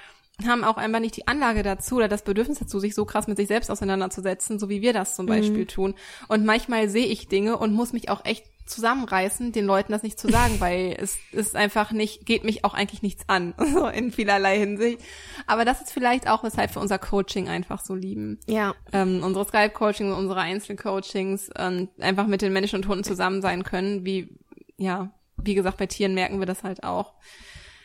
haben 0.46 0.64
auch 0.64 0.76
einfach 0.76 1.00
nicht 1.00 1.16
die 1.16 1.26
Anlage 1.26 1.62
dazu 1.62 1.96
oder 1.96 2.08
das 2.08 2.22
Bedürfnis 2.22 2.58
dazu, 2.58 2.78
sich 2.78 2.94
so 2.94 3.04
krass 3.04 3.26
mit 3.26 3.36
sich 3.36 3.48
selbst 3.48 3.70
auseinanderzusetzen, 3.70 4.58
so 4.58 4.68
wie 4.68 4.82
wir 4.82 4.92
das 4.92 5.14
zum 5.14 5.26
Beispiel 5.26 5.62
mhm. 5.62 5.68
tun. 5.68 5.94
Und 6.28 6.44
manchmal 6.44 6.88
sehe 6.88 7.06
ich 7.06 7.28
Dinge 7.28 7.58
und 7.58 7.72
muss 7.72 7.92
mich 7.92 8.08
auch 8.08 8.24
echt 8.24 8.44
zusammenreißen, 8.66 9.52
den 9.52 9.66
Leuten 9.66 9.92
das 9.92 10.02
nicht 10.02 10.18
zu 10.18 10.28
sagen, 10.28 10.56
weil 10.60 10.96
es 10.98 11.18
ist 11.32 11.56
einfach 11.56 11.92
nicht, 11.92 12.24
geht 12.24 12.44
mich 12.44 12.64
auch 12.64 12.74
eigentlich 12.74 13.02
nichts 13.02 13.24
an, 13.28 13.54
so 13.72 13.86
in 13.86 14.12
vielerlei 14.12 14.58
Hinsicht. 14.58 15.00
Aber 15.46 15.64
das 15.64 15.80
ist 15.80 15.92
vielleicht 15.92 16.28
auch, 16.28 16.42
weshalb 16.42 16.74
wir 16.74 16.82
unser 16.82 16.98
Coaching 16.98 17.48
einfach 17.48 17.84
so 17.84 17.94
lieben. 17.94 18.38
Ja. 18.46 18.74
Ähm, 18.92 19.22
unsere 19.22 19.46
Skype-Coachings, 19.46 20.16
unsere 20.16 20.40
Einzelcoachings, 20.40 21.50
ähm, 21.56 21.88
einfach 21.98 22.26
mit 22.26 22.42
den 22.42 22.52
Menschen 22.52 22.76
und 22.76 22.88
Hunden 22.88 23.04
zusammen 23.04 23.42
sein 23.42 23.64
können, 23.64 24.04
wie, 24.04 24.36
ja, 24.76 25.10
wie 25.36 25.54
gesagt, 25.54 25.78
bei 25.78 25.86
Tieren 25.86 26.14
merken 26.14 26.38
wir 26.38 26.46
das 26.46 26.62
halt 26.62 26.84
auch. 26.84 27.14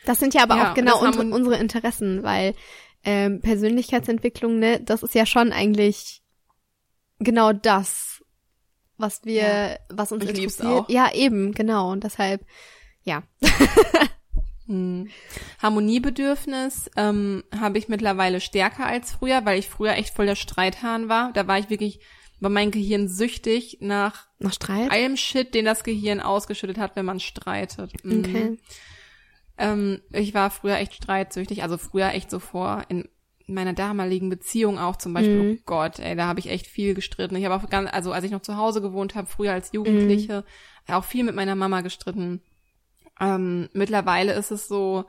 Das 0.06 0.18
sind 0.18 0.32
ja 0.34 0.42
aber 0.44 0.56
ja, 0.56 0.70
auch 0.70 0.74
genau 0.74 1.04
unsere, 1.04 1.26
unsere 1.26 1.56
Interessen, 1.56 2.22
weil 2.22 2.54
ähm, 3.04 3.40
Persönlichkeitsentwicklung, 3.40 4.58
ne, 4.58 4.80
das 4.80 5.02
ist 5.02 5.14
ja 5.14 5.26
schon 5.26 5.52
eigentlich 5.52 6.22
genau 7.18 7.52
das, 7.52 8.22
was 8.96 9.24
wir, 9.24 9.42
ja. 9.42 9.76
was 9.88 10.12
uns 10.12 10.24
ich 10.24 10.30
interessiert. 10.30 10.68
Auch. 10.68 10.88
Ja, 10.88 11.12
eben, 11.12 11.52
genau. 11.52 11.92
Und 11.92 12.04
deshalb, 12.04 12.44
ja. 13.02 13.24
hm. 14.66 15.08
Harmoniebedürfnis 15.60 16.90
ähm, 16.96 17.44
habe 17.58 17.78
ich 17.78 17.88
mittlerweile 17.88 18.40
stärker 18.40 18.86
als 18.86 19.12
früher, 19.12 19.44
weil 19.44 19.58
ich 19.58 19.68
früher 19.68 19.94
echt 19.94 20.14
voll 20.14 20.26
der 20.26 20.36
Streithahn 20.36 21.08
war. 21.08 21.32
Da 21.32 21.46
war 21.46 21.58
ich 21.58 21.68
wirklich, 21.68 22.00
war 22.40 22.50
mein 22.50 22.70
Gehirn 22.70 23.08
süchtig 23.08 23.78
nach, 23.80 24.26
nach 24.38 24.52
Streit? 24.52 24.90
allem 24.90 25.16
Shit, 25.16 25.54
den 25.54 25.64
das 25.64 25.84
Gehirn 25.84 26.20
ausgeschüttet 26.20 26.78
hat, 26.78 26.96
wenn 26.96 27.06
man 27.06 27.20
streitet. 27.20 27.92
Mhm. 28.04 28.18
Okay. 28.20 28.58
Ähm, 29.58 30.00
ich 30.12 30.34
war 30.34 30.50
früher 30.50 30.76
echt 30.76 30.94
streitsüchtig, 30.94 31.62
also 31.62 31.78
früher 31.78 32.12
echt 32.12 32.30
so 32.30 32.38
vor 32.38 32.84
in 32.88 33.08
meiner 33.46 33.72
damaligen 33.72 34.28
Beziehung 34.28 34.78
auch 34.78 34.96
zum 34.96 35.14
Beispiel, 35.14 35.42
mhm. 35.42 35.58
oh 35.58 35.62
Gott, 35.66 35.98
ey, 35.98 36.16
da 36.16 36.26
habe 36.26 36.40
ich 36.40 36.50
echt 36.50 36.66
viel 36.66 36.94
gestritten. 36.94 37.36
Ich 37.36 37.44
habe 37.44 37.54
auch 37.54 37.68
ganz, 37.70 37.88
also 37.92 38.12
als 38.12 38.24
ich 38.24 38.32
noch 38.32 38.42
zu 38.42 38.56
Hause 38.56 38.82
gewohnt 38.82 39.14
habe, 39.14 39.28
früher 39.28 39.52
als 39.52 39.72
Jugendliche, 39.72 40.44
mhm. 40.88 40.94
auch 40.94 41.04
viel 41.04 41.24
mit 41.24 41.34
meiner 41.34 41.54
Mama 41.54 41.80
gestritten. 41.80 42.42
Ähm, 43.20 43.68
mittlerweile 43.72 44.32
ist 44.32 44.50
es 44.50 44.68
so, 44.68 45.04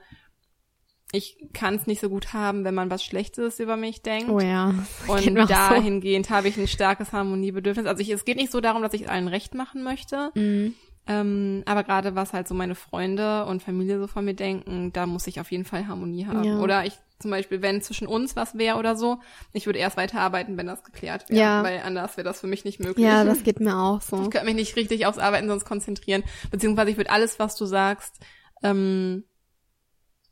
ich 1.12 1.38
kann 1.53 1.75
es 1.75 1.88
nicht 1.88 2.01
so 2.01 2.10
gut 2.10 2.33
haben, 2.33 2.63
wenn 2.63 2.75
man 2.75 2.89
was 2.89 3.03
Schlechtes 3.03 3.60
über 3.60 3.77
mich 3.77 4.01
denkt. 4.01 4.29
Oh 4.29 4.39
ja. 4.39 4.73
Und 5.07 5.36
dahingehend 5.49 6.27
so. 6.27 6.36
habe 6.36 6.47
ich 6.47 6.57
ein 6.57 6.67
starkes 6.67 7.13
Harmoniebedürfnis. 7.13 7.86
Also 7.86 8.01
ich, 8.01 8.10
es 8.10 8.25
geht 8.25 8.38
nicht 8.38 8.51
so 8.51 8.62
darum, 8.62 8.81
dass 8.81 8.93
ich 8.93 9.10
allen 9.10 9.27
recht 9.27 9.55
machen 9.55 9.83
möchte. 9.83 10.31
Mhm. 10.36 10.75
Ähm, 11.08 11.63
aber 11.65 11.84
gerade 11.84 12.15
was 12.15 12.34
halt 12.34 12.48
so 12.48 12.54
meine 12.54 12.76
Freunde 12.76 13.46
und 13.46 13.63
Familie 13.63 14.00
so 14.00 14.08
von 14.08 14.26
mir 14.26 14.34
denken, 14.34 14.91
da 14.91 15.06
muss 15.06 15.28
ich 15.28 15.39
auf 15.39 15.52
jeden 15.52 15.65
Fall 15.65 15.88
Harmonie 15.88 16.26
haben. 16.26 16.43
Ja. 16.43 16.60
Oder 16.60 16.86
ich 16.86 16.93
zum 17.20 17.32
Beispiel, 17.32 17.62
wenn 17.62 17.82
zwischen 17.82 18.08
uns 18.08 18.36
was 18.36 18.58
wäre 18.58 18.78
oder 18.78 18.96
so, 18.96 19.20
ich 19.54 19.65
würde 19.65 19.80
erst 19.80 19.98
weiterarbeiten, 19.98 20.58
wenn 20.58 20.67
das 20.67 20.84
geklärt 20.84 21.30
wäre. 21.30 21.39
Ja. 21.39 21.63
Weil 21.63 21.82
anders 21.84 22.17
wäre 22.17 22.26
das 22.26 22.41
für 22.41 22.48
mich 22.48 22.65
nicht 22.65 22.80
möglich. 22.80 23.06
Ja, 23.06 23.24
das 23.26 23.43
geht 23.43 23.60
mir 23.60 23.78
auch 23.78 24.02
so. 24.02 24.22
Ich 24.24 24.30
könnte 24.30 24.46
mich 24.46 24.56
nicht 24.56 24.76
richtig 24.76 25.06
aufs 25.06 25.17
Arbeiten 25.17 25.48
sonst 25.48 25.65
konzentrieren. 25.65 26.24
Beziehungsweise 26.52 26.91
ich 26.91 26.98
würde 26.98 27.10
alles, 27.10 27.39
was 27.39 27.56
du 27.56 27.65
sagst, 27.65 28.20
ähm, 28.62 29.24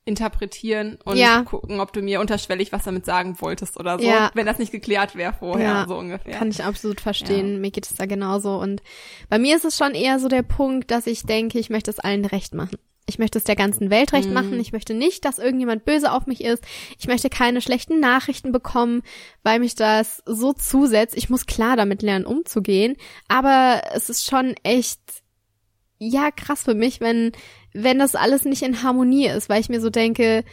interpretieren 0.05 0.99
und 1.03 1.17
ja. 1.17 1.41
gucken, 1.41 1.79
ob 1.79 1.91
du 1.91 2.01
mir 2.03 2.21
unterschwellig 2.21 2.71
was 2.71 2.83
damit 2.83 3.05
sagen 3.05 3.41
wolltest 3.41 3.79
oder 3.79 3.97
so, 3.97 4.05
ja. 4.05 4.29
wenn 4.35 4.45
das 4.45 4.59
nicht 4.59 4.71
geklärt 4.71 5.15
wäre 5.15 5.33
vorher, 5.33 5.67
ja. 5.67 5.85
so 5.87 5.97
ungefähr. 5.97 6.37
Kann 6.37 6.49
ich 6.49 6.63
absolut 6.63 7.01
verstehen. 7.01 7.59
Mir 7.59 7.71
geht 7.71 7.87
es 7.87 7.95
da 7.95 8.05
genauso. 8.05 8.55
Und 8.57 8.83
bei 9.29 9.39
mir 9.39 9.55
ist 9.55 9.65
es 9.65 9.77
schon 9.77 9.95
eher 9.95 10.19
so 10.19 10.27
der 10.27 10.43
Punkt, 10.43 10.91
dass 10.91 11.07
ich 11.07 11.23
denke, 11.23 11.57
ich 11.57 11.71
möchte 11.71 11.89
es 11.89 11.99
allen 11.99 12.23
recht 12.25 12.53
machen. 12.53 12.77
Ich 13.07 13.19
möchte 13.19 13.39
es 13.39 13.43
der 13.43 13.55
ganzen 13.55 13.89
Welt 13.89 14.13
recht 14.13 14.27
mhm. 14.27 14.33
machen. 14.33 14.59
Ich 14.59 14.71
möchte 14.71 14.93
nicht, 14.93 15.25
dass 15.25 15.39
irgendjemand 15.39 15.85
böse 15.85 16.11
auf 16.11 16.27
mich 16.27 16.43
ist. 16.43 16.63
Ich 16.99 17.07
möchte 17.07 17.29
keine 17.29 17.61
schlechten 17.61 17.99
Nachrichten 17.99 18.51
bekommen, 18.51 19.01
weil 19.41 19.59
mich 19.59 19.73
das 19.73 20.21
so 20.27 20.53
zusetzt. 20.53 21.17
Ich 21.17 21.29
muss 21.29 21.47
klar 21.47 21.77
damit 21.77 22.03
lernen, 22.03 22.25
umzugehen. 22.25 22.95
Aber 23.27 23.81
es 23.93 24.09
ist 24.09 24.25
schon 24.25 24.55
echt, 24.63 24.99
ja, 25.97 26.29
krass 26.29 26.63
für 26.63 26.75
mich, 26.75 26.99
wenn 26.99 27.31
wenn 27.75 27.99
das 27.99 28.15
alles 28.15 28.45
nicht 28.45 28.61
in 28.61 28.83
Harmonie 28.83 29.27
ist, 29.27 29.49
weil 29.49 29.59
ich 29.59 29.69
mir 29.69 29.81
so 29.81 29.89
denke, 29.89 30.45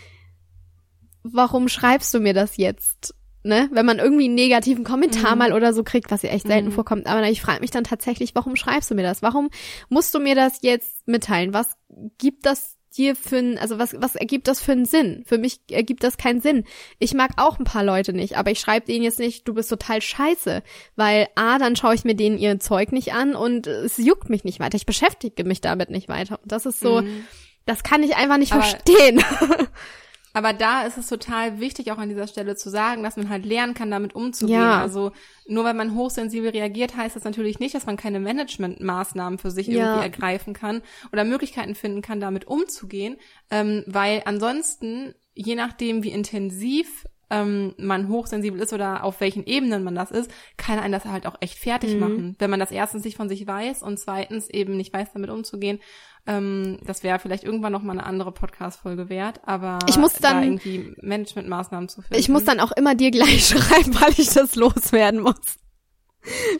warum 1.23 1.69
schreibst 1.69 2.13
du 2.13 2.21
mir 2.21 2.35
das 2.35 2.57
jetzt? 2.57 3.15
Ne? 3.45 3.69
Wenn 3.73 3.87
man 3.87 3.99
irgendwie 3.99 4.27
einen 4.27 4.35
negativen 4.35 4.85
Kommentar 4.85 5.33
mhm. 5.33 5.39
mal 5.39 5.53
oder 5.53 5.73
so 5.73 5.85
kriegt, 5.85 6.11
was 6.11 6.23
ja 6.23 6.31
echt 6.31 6.47
selten 6.47 6.69
mhm. 6.69 6.73
vorkommt, 6.73 7.07
aber 7.07 7.29
ich 7.29 7.41
frage 7.41 7.61
mich 7.61 7.71
dann 7.71 7.85
tatsächlich, 7.85 8.35
warum 8.35 8.57
schreibst 8.57 8.91
du 8.91 8.95
mir 8.95 9.03
das? 9.03 9.23
Warum 9.23 9.51
musst 9.89 10.15
du 10.15 10.19
mir 10.19 10.35
das 10.35 10.59
jetzt 10.63 11.07
mitteilen? 11.07 11.55
Was 11.55 11.77
gibt 12.19 12.45
das 12.45 12.77
dir 12.97 13.17
für 13.17 13.39
ein, 13.39 13.59
also 13.59 13.79
was, 13.79 13.95
was 13.99 14.15
ergibt 14.15 14.49
das 14.49 14.61
für 14.61 14.73
einen 14.73 14.85
Sinn? 14.85 15.25
Für 15.27 15.39
mich 15.39 15.61
ergibt 15.71 16.05
das 16.05 16.17
keinen 16.17 16.41
Sinn. 16.41 16.65
Ich 16.99 17.15
mag 17.15 17.33
auch 17.37 17.59
ein 17.59 17.65
paar 17.65 17.85
Leute 17.85 18.13
nicht, 18.13 18.37
aber 18.37 18.51
ich 18.51 18.61
schreibe 18.61 18.87
denen 18.87 19.05
jetzt 19.05 19.19
nicht, 19.19 19.47
du 19.47 19.55
bist 19.55 19.71
total 19.71 20.01
scheiße, 20.01 20.63
weil 20.97 21.29
A, 21.35 21.59
dann 21.59 21.77
schaue 21.77 21.95
ich 21.95 22.05
mir 22.05 22.15
denen 22.15 22.39
ihr 22.39 22.59
Zeug 22.61 22.93
nicht 22.93 23.13
an 23.13 23.35
und 23.35 23.67
es 23.67 23.97
juckt 23.99 24.31
mich 24.31 24.45
nicht 24.45 24.61
weiter. 24.61 24.77
Ich 24.77 24.87
beschäftige 24.87 25.45
mich 25.45 25.61
damit 25.61 25.91
nicht 25.91 26.09
weiter. 26.09 26.39
Und 26.43 26.53
das 26.53 26.67
ist 26.67 26.81
so, 26.81 27.03
mhm. 27.03 27.25
das 27.67 27.83
kann 27.83 28.03
ich 28.03 28.17
einfach 28.17 28.39
nicht 28.39 28.53
aber 28.53 28.63
verstehen. 28.63 29.23
Aber 30.33 30.53
da 30.53 30.83
ist 30.83 30.97
es 30.97 31.09
total 31.09 31.61
wichtig, 31.61 31.92
auch 31.92 31.99
an 31.99 32.09
dieser 32.09 32.27
Stelle 32.27 32.57
zu 32.57 32.71
sagen, 32.71 33.03
dass 33.03 33.16
man 33.16 33.29
halt 33.29 33.45
lernen 33.45 33.75
kann, 33.75 33.90
damit 33.90 34.14
umzugehen. 34.14 34.61
Ja. 34.61 34.81
Also 34.81 35.12
nur 35.47 35.64
weil 35.64 35.75
man 35.75 35.95
hochsensibel 35.95 36.51
reagiert, 36.51 36.97
heißt 36.97 37.16
das 37.16 37.25
natürlich 37.25 37.59
nicht, 37.59 37.75
dass 37.75 37.87
man 37.87 37.97
keine 37.97 38.21
Managementmaßnahmen 38.21 39.38
für 39.38 39.51
sich 39.51 39.66
ja. 39.66 39.75
irgendwie 39.75 40.05
ergreifen 40.05 40.55
kann 40.55 40.83
oder 41.12 41.25
Möglichkeiten 41.25 41.75
finden 41.75 42.03
kann, 42.03 42.21
damit 42.21 42.47
umzugehen. 42.47 43.16
Ähm, 43.51 43.85
weil 43.87 44.23
ansonsten, 44.25 45.14
je 45.35 45.55
nachdem, 45.55 46.03
wie 46.03 46.11
intensiv 46.11 47.05
ähm, 47.33 47.75
man 47.79 48.09
hochsensibel 48.09 48.61
ist 48.61 48.75
oder 48.75 49.05
auf 49.05 49.21
welchen 49.21 49.45
Ebenen 49.45 49.83
man 49.83 49.95
das 49.95 50.11
ist, 50.11 50.31
kann 50.59 50.79
einen 50.79 50.92
das 50.92 51.07
halt 51.07 51.27
auch 51.27 51.37
echt 51.40 51.59
fertig 51.59 51.95
mhm. 51.95 52.01
machen. 52.01 52.37
Wenn 52.38 52.51
man 52.51 52.61
das 52.61 52.71
erstens 52.71 53.05
nicht 53.05 53.16
von 53.16 53.29
sich 53.29 53.47
weiß 53.47 53.83
und 53.83 53.99
zweitens 53.99 54.51
eben 54.51 54.77
nicht 54.77 54.92
weiß, 54.92 55.09
damit 55.14 55.31
umzugehen. 55.31 55.81
Ähm, 56.25 56.79
das 56.87 57.03
wäre 57.03 57.19
vielleicht 57.19 57.43
irgendwann 57.43 57.73
noch 57.73 57.83
mal 57.83 57.93
eine 57.93 58.07
andere 58.07 58.31
Podcast-Folge 58.31 59.09
wert, 59.09 59.41
aber 59.45 59.81
ich 59.89 59.97
muss 59.97 60.13
dann 60.15 60.37
da 60.37 60.43
irgendwie 60.43 60.95
Managementmaßnahmen 61.01 61.89
zu 61.89 62.01
finden. 62.03 62.21
Ich 62.21 62.29
muss 62.29 62.45
dann 62.45 62.61
auch 62.61 62.71
immer 62.73 62.95
dir 62.95 63.11
gleich 63.11 63.47
schreiben, 63.49 64.01
weil 64.01 64.13
ich 64.17 64.31
das 64.31 64.55
loswerden 64.55 65.21
muss. 65.21 65.59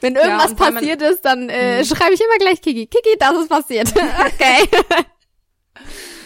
Wenn 0.01 0.17
irgendwas 0.17 0.51
ja, 0.51 0.57
passiert 0.57 1.01
man, 1.01 1.13
ist, 1.13 1.25
dann 1.25 1.49
äh, 1.49 1.79
mhm. 1.79 1.85
schreibe 1.85 2.15
ich 2.15 2.21
immer 2.21 2.39
gleich 2.39 2.61
Kiki. 2.61 2.87
Kiki, 2.87 3.17
das 3.21 3.37
ist 3.37 3.49
passiert. 3.49 3.89
okay. 4.27 4.69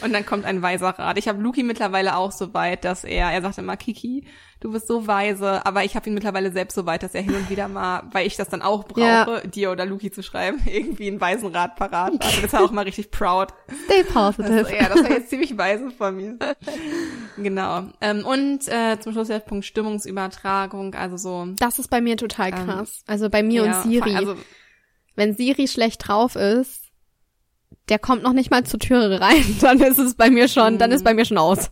Und 0.02 0.14
dann 0.14 0.24
kommt 0.24 0.46
ein 0.46 0.62
weiser 0.62 0.90
Rat. 0.90 1.18
Ich 1.18 1.28
habe 1.28 1.42
Luki 1.42 1.62
mittlerweile 1.62 2.16
auch 2.16 2.32
so 2.32 2.54
weit, 2.54 2.84
dass 2.84 3.04
er, 3.04 3.30
er 3.30 3.42
sagt 3.42 3.58
immer, 3.58 3.76
Kiki, 3.76 4.26
du 4.60 4.72
bist 4.72 4.86
so 4.86 5.06
weise, 5.06 5.64
aber 5.66 5.84
ich 5.84 5.96
habe 5.96 6.08
ihn 6.08 6.14
mittlerweile 6.14 6.50
selbst 6.50 6.74
so 6.74 6.86
weit, 6.86 7.02
dass 7.02 7.14
er 7.14 7.22
hin 7.22 7.34
und 7.34 7.50
wieder 7.50 7.68
mal, 7.68 8.04
weil 8.12 8.26
ich 8.26 8.36
das 8.36 8.48
dann 8.48 8.62
auch 8.62 8.84
brauche, 8.84 9.00
ja. 9.00 9.40
dir 9.40 9.70
oder 9.70 9.84
Luki 9.84 10.10
zu 10.10 10.22
schreiben, 10.22 10.60
irgendwie 10.66 11.08
einen 11.08 11.20
weisen 11.20 11.54
Rat 11.54 11.76
parat. 11.76 12.12
Also 12.20 12.42
das 12.42 12.52
war 12.52 12.64
auch 12.64 12.70
mal 12.70 12.84
richtig 12.84 13.10
proud. 13.10 13.52
Stay 13.84 14.04
positive. 14.04 14.52
Also, 14.52 14.74
ja, 14.74 14.88
das 14.88 15.02
war 15.02 15.10
jetzt 15.10 15.30
ziemlich 15.30 15.56
weise 15.56 15.90
von 15.90 16.16
mir. 16.16 16.38
genau. 17.36 17.84
Ähm, 18.00 18.24
und 18.24 18.66
äh, 18.68 18.98
zum 19.00 19.12
Schluss 19.12 19.28
der 19.28 19.40
Punkt 19.40 19.64
Stimmungsübertragung, 19.64 20.94
also 20.94 21.16
so. 21.16 21.46
Das 21.58 21.78
ist 21.78 21.88
bei 21.88 22.00
mir 22.00 22.16
total 22.16 22.48
ähm, 22.48 22.66
krass. 22.66 22.98
Ähm, 23.06 23.12
also 23.12 23.30
bei 23.30 23.42
mir 23.42 23.64
ja, 23.64 23.82
und 23.82 23.90
Siri. 23.90 24.16
Also, 24.16 24.36
wenn 25.14 25.34
Siri 25.34 25.68
schlecht 25.68 26.06
drauf 26.06 26.36
ist, 26.36 26.82
der 27.88 27.98
kommt 27.98 28.22
noch 28.22 28.32
nicht 28.32 28.50
mal 28.50 28.64
zur 28.64 28.80
Türe 28.80 29.20
rein, 29.20 29.44
dann 29.60 29.80
ist 29.80 29.98
es 29.98 30.14
bei 30.14 30.30
mir 30.30 30.48
schon, 30.48 30.74
mhm. 30.74 30.78
dann 30.78 30.92
ist 30.92 31.04
bei 31.04 31.14
mir 31.14 31.24
schon 31.24 31.38
aus. 31.38 31.70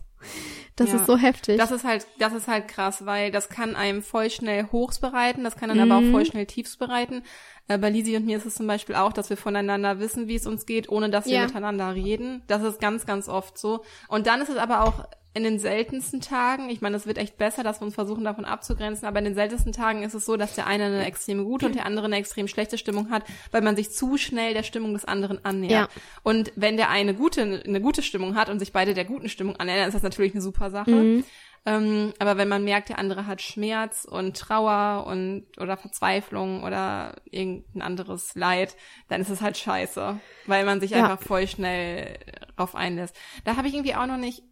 Das 0.75 0.89
ja. 0.89 0.97
ist 0.97 1.05
so 1.05 1.17
heftig. 1.17 1.57
Das 1.57 1.71
ist 1.71 1.85
halt, 1.85 2.05
das 2.19 2.33
ist 2.33 2.47
halt 2.47 2.67
krass, 2.67 3.05
weil 3.05 3.31
das 3.31 3.47
kann 3.47 3.75
einem 3.75 4.01
voll 4.01 4.29
schnell 4.29 4.67
Hochs 4.71 4.99
bereiten, 4.99 5.43
das 5.43 5.55
kann 5.55 5.69
dann 5.69 5.77
mhm. 5.77 5.91
aber 5.91 6.05
auch 6.05 6.11
voll 6.11 6.25
schnell 6.25 6.45
Tiefs 6.45 6.75
bereiten. 6.75 7.23
Äh, 7.67 7.77
bei 7.77 7.89
Lisi 7.89 8.15
und 8.17 8.25
mir 8.25 8.37
ist 8.37 8.45
es 8.45 8.55
zum 8.55 8.67
Beispiel 8.67 8.95
auch, 8.95 9.13
dass 9.13 9.29
wir 9.29 9.37
voneinander 9.37 9.99
wissen, 9.99 10.27
wie 10.27 10.35
es 10.35 10.45
uns 10.45 10.65
geht, 10.65 10.89
ohne 10.89 11.09
dass 11.09 11.25
wir 11.25 11.33
ja. 11.33 11.45
miteinander 11.45 11.95
reden. 11.95 12.43
Das 12.47 12.61
ist 12.61 12.81
ganz, 12.81 13.05
ganz 13.05 13.29
oft 13.29 13.57
so. 13.57 13.83
Und 14.09 14.27
dann 14.27 14.41
ist 14.41 14.49
es 14.49 14.57
aber 14.57 14.83
auch 14.83 15.07
in 15.35 15.43
den 15.43 15.59
seltensten 15.59 16.21
Tagen, 16.21 16.69
ich 16.69 16.79
meine, 16.79 16.95
es 16.95 17.05
wird 17.05 17.17
echt 17.17 17.37
besser, 17.37 17.61
dass 17.61 17.81
wir 17.81 17.85
uns 17.85 17.95
versuchen, 17.95 18.23
davon 18.23 18.45
abzugrenzen, 18.45 19.05
aber 19.05 19.19
in 19.19 19.25
den 19.25 19.35
seltensten 19.35 19.73
Tagen 19.73 20.01
ist 20.01 20.13
es 20.13 20.25
so, 20.25 20.37
dass 20.37 20.55
der 20.55 20.65
eine 20.65 20.85
eine 20.85 21.05
extrem 21.05 21.43
gute 21.43 21.65
und 21.65 21.75
der 21.75 21.85
andere 21.85 22.05
eine 22.05 22.15
extrem 22.15 22.47
schlechte 22.47 22.77
Stimmung 22.77 23.11
hat, 23.11 23.23
weil 23.51 23.61
man 23.61 23.75
sich 23.75 23.91
zu 23.91 24.17
schnell 24.17 24.53
der 24.53 24.63
Stimmung 24.63 24.93
des 24.93 25.03
anderen 25.03 25.43
annähert. 25.43 25.89
Ja. 25.93 26.01
Und 26.23 26.53
wenn 26.55 26.77
der 26.77 26.89
eine 26.89 27.13
gute, 27.13 27.61
eine 27.65 27.81
gute 27.81 28.01
Stimmung 28.01 28.35
hat 28.35 28.49
und 28.49 28.59
sich 28.59 28.71
beide 28.71 28.93
der 28.93 29.03
guten 29.03 29.27
Stimmung 29.27 29.57
annähern, 29.57 29.89
ist 29.89 29.93
das 29.93 30.03
natürlich 30.03 30.31
eine 30.33 30.41
super 30.41 30.71
Sache. 30.71 30.91
Mhm. 30.91 31.23
Ähm, 31.65 32.13
aber 32.19 32.37
wenn 32.37 32.47
man 32.47 32.63
merkt, 32.63 32.89
der 32.89 32.99
andere 32.99 33.27
hat 33.27 33.41
Schmerz 33.41 34.05
und 34.05 34.37
Trauer 34.37 35.05
und 35.07 35.47
oder 35.59 35.75
Verzweiflung 35.75 36.63
oder 36.63 37.15
irgendein 37.29 37.81
anderes 37.81 38.35
Leid, 38.35 38.77
dann 39.09 39.19
ist 39.19 39.29
es 39.29 39.41
halt 39.41 39.57
scheiße, 39.57 40.17
weil 40.45 40.63
man 40.63 40.79
sich 40.79 40.91
ja. 40.91 41.03
einfach 41.03 41.25
voll 41.25 41.47
schnell 41.47 42.19
drauf 42.55 42.75
einlässt. 42.75 43.17
Da 43.43 43.57
habe 43.57 43.67
ich 43.67 43.73
irgendwie 43.73 43.95
auch 43.95 44.05
noch 44.05 44.17
nicht 44.17 44.43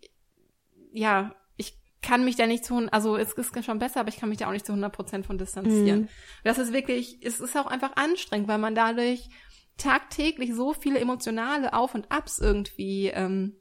ja, 0.94 1.36
ich 1.58 1.78
kann 2.02 2.24
mich 2.24 2.36
da 2.36 2.48
nicht 2.48 2.64
zu, 2.66 2.88
also 2.92 3.18
es 3.18 3.34
ist 3.34 3.66
schon 3.66 3.80
besser, 3.80 4.00
aber 4.00 4.10
ich 4.10 4.18
kann 4.18 4.30
mich 4.30 4.38
da 4.38 4.48
auch 4.48 4.52
nicht 4.52 4.66
zu 4.66 4.72
100 4.72 4.94
Prozent 4.94 5.26
von 5.26 5.38
distanzieren. 5.38 6.02
Mhm. 6.02 6.08
Das 6.44 6.58
ist 6.58 6.72
wirklich, 6.74 7.20
es 7.22 7.40
ist 7.40 7.58
auch 7.58 7.68
einfach 7.68 7.96
anstrengend, 7.96 8.48
weil 8.48 8.58
man 8.60 8.76
dadurch 8.76 9.30
tagtäglich 9.78 10.54
so 10.54 10.74
viele 10.74 11.00
emotionale 11.00 11.74
Auf 11.74 11.96
und 11.96 12.12
Abs 12.12 12.40
irgendwie 12.40 13.08
ähm, 13.08 13.56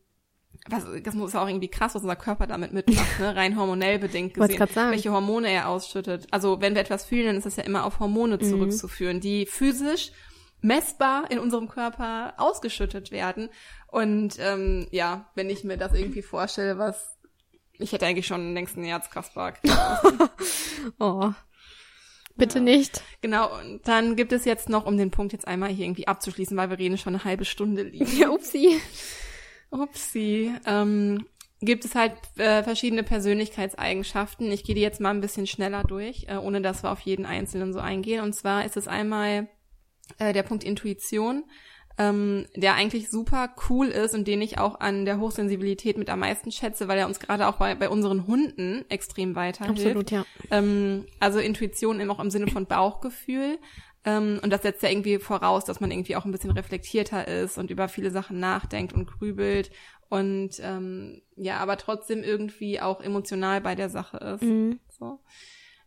was, 0.69 0.87
das 1.03 1.15
muss 1.15 1.35
auch 1.35 1.49
irgendwie 1.49 1.69
krass, 1.69 1.95
was 1.95 2.03
unser 2.03 2.15
Körper 2.15 2.47
damit 2.47 2.73
mitmacht, 2.73 3.19
ne? 3.19 3.35
rein 3.37 3.59
hormonell 3.59 3.99
bedingt 3.99 4.35
gesehen, 4.35 4.67
sagen. 4.69 4.93
welche 4.93 5.11
Hormone 5.11 5.51
er 5.51 5.69
ausschüttet. 5.69 6.27
Also 6.31 6.61
wenn 6.61 6.75
wir 6.75 6.83
etwas 6.83 7.05
fühlen, 7.05 7.27
dann 7.27 7.37
ist 7.37 7.47
das 7.47 7.57
ja 7.57 7.65
immer 7.65 7.85
auf 7.85 7.99
Hormone 7.99 8.37
Mhm. 8.37 8.43
zurückzuführen, 8.43 9.21
die 9.21 9.47
physisch 9.47 10.13
messbar 10.61 11.29
in 11.31 11.41
unserem 11.41 11.69
Körper 11.69 12.35
ausgeschüttet 12.37 13.11
werden. 13.11 13.49
Und 13.89 14.37
ähm, 14.39 14.87
ja, 14.93 15.31
wenn 15.35 15.51
ich 15.51 15.65
mir 15.65 15.77
das 15.77 15.95
irgendwie 15.95 16.23
vorstelle, 16.23 16.79
was 16.79 17.19
ich 17.79 17.93
hätte 17.93 18.07
eigentlich 18.07 18.27
schon 18.27 18.55
längst 18.55 18.77
einen 18.77 18.87
Herzkasper. 18.87 19.55
Oh. 20.99 21.31
Bitte 22.37 22.61
nicht. 22.61 23.03
genau, 23.21 23.57
und 23.61 23.87
dann 23.87 24.17
gibt 24.17 24.33
es 24.33 24.45
jetzt 24.45 24.69
noch, 24.69 24.87
um 24.87 24.97
den 24.97 25.11
Punkt 25.13 25.33
jetzt 25.33 25.47
einmal 25.47 25.69
hier 25.69 25.85
irgendwie 25.85 26.09
abzuschließen, 26.09 26.57
weil 26.57 26.71
wir 26.71 26.79
reden 26.79 26.99
schon 26.99 27.15
eine 27.15 27.25
halbe 27.25 27.45
Stunde 27.45 27.83
liegen. 27.83 28.17
Ja, 28.17 28.31
upsi. 28.31 28.81
Upsi. 29.71 30.53
Ähm, 30.67 31.27
gibt 31.61 31.85
es 31.85 31.95
halt 31.95 32.15
äh, 32.37 32.63
verschiedene 32.63 33.05
Persönlichkeitseigenschaften. 33.05 34.51
Ich 34.51 34.65
gehe 34.65 34.75
die 34.75 34.81
jetzt 34.81 35.01
mal 35.01 35.11
ein 35.11 35.21
bisschen 35.21 35.47
schneller 35.47 35.85
durch, 35.85 36.27
äh, 36.29 36.37
ohne 36.37 36.61
dass 36.61 36.83
wir 36.83 36.91
auf 36.91 37.01
jeden 37.01 37.27
einzelnen 37.27 37.73
so 37.73 37.79
eingehen. 37.79 38.23
Und 38.23 38.35
zwar 38.35 38.65
ist 38.65 38.77
es 38.77 38.89
einmal 38.89 39.49
äh, 40.19 40.33
der 40.33 40.43
Punkt 40.43 40.65
Intuition, 40.65 41.45
ähm, 41.99 42.47
der 42.57 42.75
eigentlich 42.75 43.11
super 43.11 43.51
cool 43.69 43.89
ist 43.89 44.15
und 44.15 44.27
den 44.27 44.43
ich 44.43 44.59
auch 44.59 44.81
an 44.81 45.05
der 45.05 45.19
Hochsensibilität 45.19 45.99
mit 45.99 46.11
am 46.11 46.21
meisten 46.21 46.51
schätze, 46.51 46.89
weil 46.89 46.99
er 46.99 47.07
uns 47.07 47.21
gerade 47.21 47.47
auch 47.47 47.57
bei, 47.57 47.75
bei 47.75 47.89
unseren 47.89 48.27
Hunden 48.27 48.85
extrem 48.89 49.35
weiterhilft. 49.35 49.81
Absolut, 49.81 50.11
ja. 50.11 50.25
Ähm, 50.51 51.07
also 51.21 51.39
Intuition 51.39 52.01
eben 52.01 52.11
auch 52.11 52.21
im 52.21 52.31
Sinne 52.31 52.49
von 52.49 52.67
Bauchgefühl. 52.67 53.59
Ähm, 54.05 54.41
und 54.43 54.51
das 54.51 54.63
setzt 54.63 54.83
ja 54.83 54.91
irgendwie 54.91 55.19
voraus, 55.19 55.65
dass 55.65 55.81
man 55.81 55.91
irgendwie 55.91 56.17
auch 56.17 56.25
ein 56.25 56.33
bisschen 56.33 56.51
reflektierter 56.51 57.29
ist 57.29 57.59
und 57.59 57.71
über 57.71 57.89
viele 57.89 58.11
Sachen 58.11 58.41
nachdenkt 58.41 58.93
und 58.93 59.07
grübelt 59.07 59.71
und 60.13 60.61
ähm, 60.61 61.23
ja, 61.37 61.57
aber 61.57 61.79
trotzdem 61.79 62.23
irgendwie 62.23 62.83
auch 62.83 63.01
emotional 63.01 63.63
bei 63.63 63.75
der 63.75 63.89
Sache 63.89 64.19
ist. 64.19 64.43
Mhm. 64.43 64.79
So. 64.91 65.21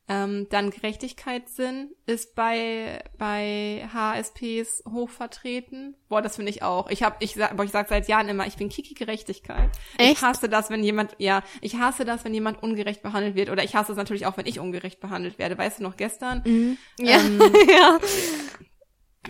Ähm, 0.07 0.45
dann 0.51 0.69
Gerechtigkeitssinn 0.69 1.89
ist 2.05 2.35
bei 2.35 3.03
bei 3.17 3.87
HSPs 3.91 4.83
hoch 4.91 5.09
vertreten. 5.09 5.95
Boah, 6.09 6.21
das 6.21 6.35
finde 6.35 6.51
ich 6.51 6.61
auch. 6.61 6.91
Ich 6.91 7.01
habe 7.01 7.15
ich 7.21 7.33
sag, 7.33 7.57
boah, 7.57 7.63
ich 7.63 7.71
sag 7.71 7.89
seit 7.89 8.07
Jahren 8.07 8.29
immer, 8.29 8.45
ich 8.45 8.55
bin 8.55 8.69
Kiki 8.69 8.93
Gerechtigkeit. 8.93 9.71
Ich 9.97 10.11
Echt? 10.11 10.21
hasse 10.21 10.47
das, 10.47 10.69
wenn 10.69 10.83
jemand 10.83 11.15
ja, 11.17 11.41
ich 11.61 11.77
hasse 11.77 12.05
das, 12.05 12.23
wenn 12.23 12.35
jemand 12.35 12.61
ungerecht 12.61 13.01
behandelt 13.01 13.33
wird 13.35 13.49
oder 13.49 13.63
ich 13.63 13.75
hasse 13.75 13.93
es 13.93 13.97
natürlich 13.97 14.27
auch, 14.27 14.37
wenn 14.37 14.45
ich 14.45 14.59
ungerecht 14.59 14.99
behandelt 14.99 15.39
werde. 15.39 15.57
Weißt 15.57 15.79
du 15.79 15.83
noch 15.83 15.97
gestern? 15.97 16.77
Ja. 16.99 17.17
Ähm, 17.19 17.39
ja. 17.67 17.99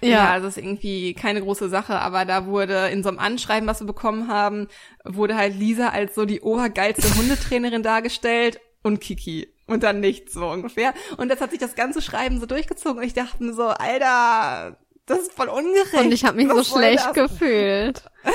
Ja, 0.01 0.09
Ja. 0.09 0.29
also 0.31 0.47
ist 0.47 0.57
irgendwie 0.57 1.13
keine 1.13 1.41
große 1.41 1.69
Sache, 1.69 1.99
aber 2.01 2.25
da 2.25 2.47
wurde 2.47 2.89
in 2.89 3.01
so 3.01 3.07
einem 3.07 3.19
Anschreiben, 3.19 3.65
was 3.69 3.79
wir 3.79 3.87
bekommen 3.87 4.27
haben, 4.27 4.67
wurde 5.05 5.37
halt 5.37 5.55
Lisa 5.55 5.87
als 5.89 6.15
so 6.15 6.25
die 6.25 6.41
obergeilste 6.41 7.15
Hundetrainerin 7.15 7.81
dargestellt 7.81 8.59
und 8.83 8.99
Kiki. 8.99 9.47
Und 9.67 9.83
dann 9.83 9.99
nichts 9.99 10.33
so 10.33 10.47
ungefähr. 10.47 10.93
Und 11.17 11.29
das 11.29 11.41
hat 11.41 11.49
sich 11.51 11.59
das 11.59 11.75
ganze 11.75 12.01
Schreiben 12.01 12.39
so 12.39 12.45
durchgezogen 12.45 12.99
und 12.99 13.03
ich 13.03 13.13
dachte 13.13 13.43
mir 13.43 13.53
so, 13.53 13.63
Alter, 13.63 14.77
das 15.07 15.19
ist 15.19 15.33
voll 15.33 15.49
ungerecht. 15.49 15.93
Und 15.93 16.11
ich 16.11 16.23
habe 16.25 16.37
mich 16.37 16.47
so 16.47 16.55
Was 16.55 16.69
soll 16.69 16.81
schlecht 16.83 17.05
das? 17.05 17.13
gefühlt. 17.13 18.03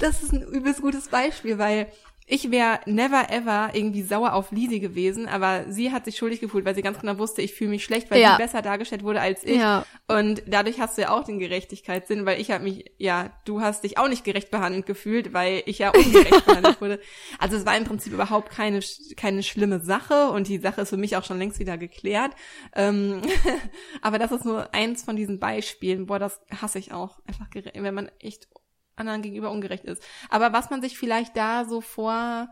Das 0.00 0.22
ist 0.22 0.32
ein 0.32 0.42
übelst 0.42 0.82
gutes 0.82 1.08
Beispiel, 1.08 1.56
weil 1.56 1.90
ich 2.28 2.50
wäre 2.50 2.80
never 2.86 3.30
ever 3.30 3.70
irgendwie 3.72 4.02
sauer 4.02 4.32
auf 4.32 4.50
Lisi 4.50 4.80
gewesen, 4.80 5.28
aber 5.28 5.64
sie 5.68 5.92
hat 5.92 6.04
sich 6.04 6.16
schuldig 6.16 6.40
gefühlt, 6.40 6.64
weil 6.64 6.74
sie 6.74 6.82
ganz 6.82 6.98
genau 6.98 7.18
wusste, 7.18 7.40
ich 7.40 7.54
fühle 7.54 7.70
mich 7.70 7.84
schlecht, 7.84 8.10
weil 8.10 8.20
Ja. 8.20 8.32
sie 8.32 8.42
besser 8.42 8.62
dargestellt 8.62 9.04
wurde 9.04 9.20
als 9.20 9.44
ich. 9.44 9.58
Ja. 9.60 9.86
Und 10.08 10.42
dadurch 10.48 10.80
hast 10.80 10.98
du 10.98 11.02
ja 11.02 11.10
auch 11.10 11.22
den 11.22 11.38
Gerechtigkeitssinn, 11.38 12.26
weil 12.26 12.40
ich 12.40 12.50
habe 12.50 12.64
mich, 12.64 12.90
ja, 12.98 13.30
du 13.44 13.60
hast 13.60 13.84
dich 13.84 13.96
auch 13.98 14.08
nicht 14.08 14.24
gerecht 14.24 14.50
behandelt 14.50 14.86
gefühlt, 14.86 15.32
weil 15.34 15.62
ich 15.66 15.78
ja 15.78 15.90
ungerecht 15.90 16.44
behandelt 16.46 16.80
wurde. 16.80 17.00
Also 17.38 17.56
es 17.56 17.64
war 17.64 17.76
im 17.76 17.84
Prinzip 17.84 18.12
überhaupt 18.12 18.50
keine 18.50 18.80
keine 19.16 19.44
schlimme 19.44 19.80
Sache 19.80 20.30
und 20.30 20.48
die 20.48 20.58
Sache 20.58 20.80
ist 20.80 20.90
für 20.90 20.96
mich 20.96 21.16
auch 21.16 21.24
schon 21.24 21.38
längst 21.38 21.60
wieder 21.60 21.78
geklärt. 21.78 22.32
Ähm, 22.74 23.22
aber 24.02 24.18
das 24.18 24.32
ist 24.32 24.44
nur 24.44 24.74
eins 24.74 25.04
von 25.04 25.14
diesen 25.14 25.38
Beispielen. 25.38 26.06
Boah, 26.06 26.18
das 26.18 26.40
hasse 26.60 26.78
ich 26.80 26.92
auch. 26.92 27.20
Einfach, 27.26 27.46
wenn 27.74 27.94
man 27.94 28.10
echt 28.18 28.48
anderen 28.96 29.22
gegenüber 29.22 29.50
ungerecht 29.50 29.84
ist. 29.84 30.02
Aber 30.28 30.52
was 30.52 30.70
man 30.70 30.82
sich 30.82 30.98
vielleicht 30.98 31.36
da 31.36 31.64
so 31.64 31.80
vor 31.80 32.48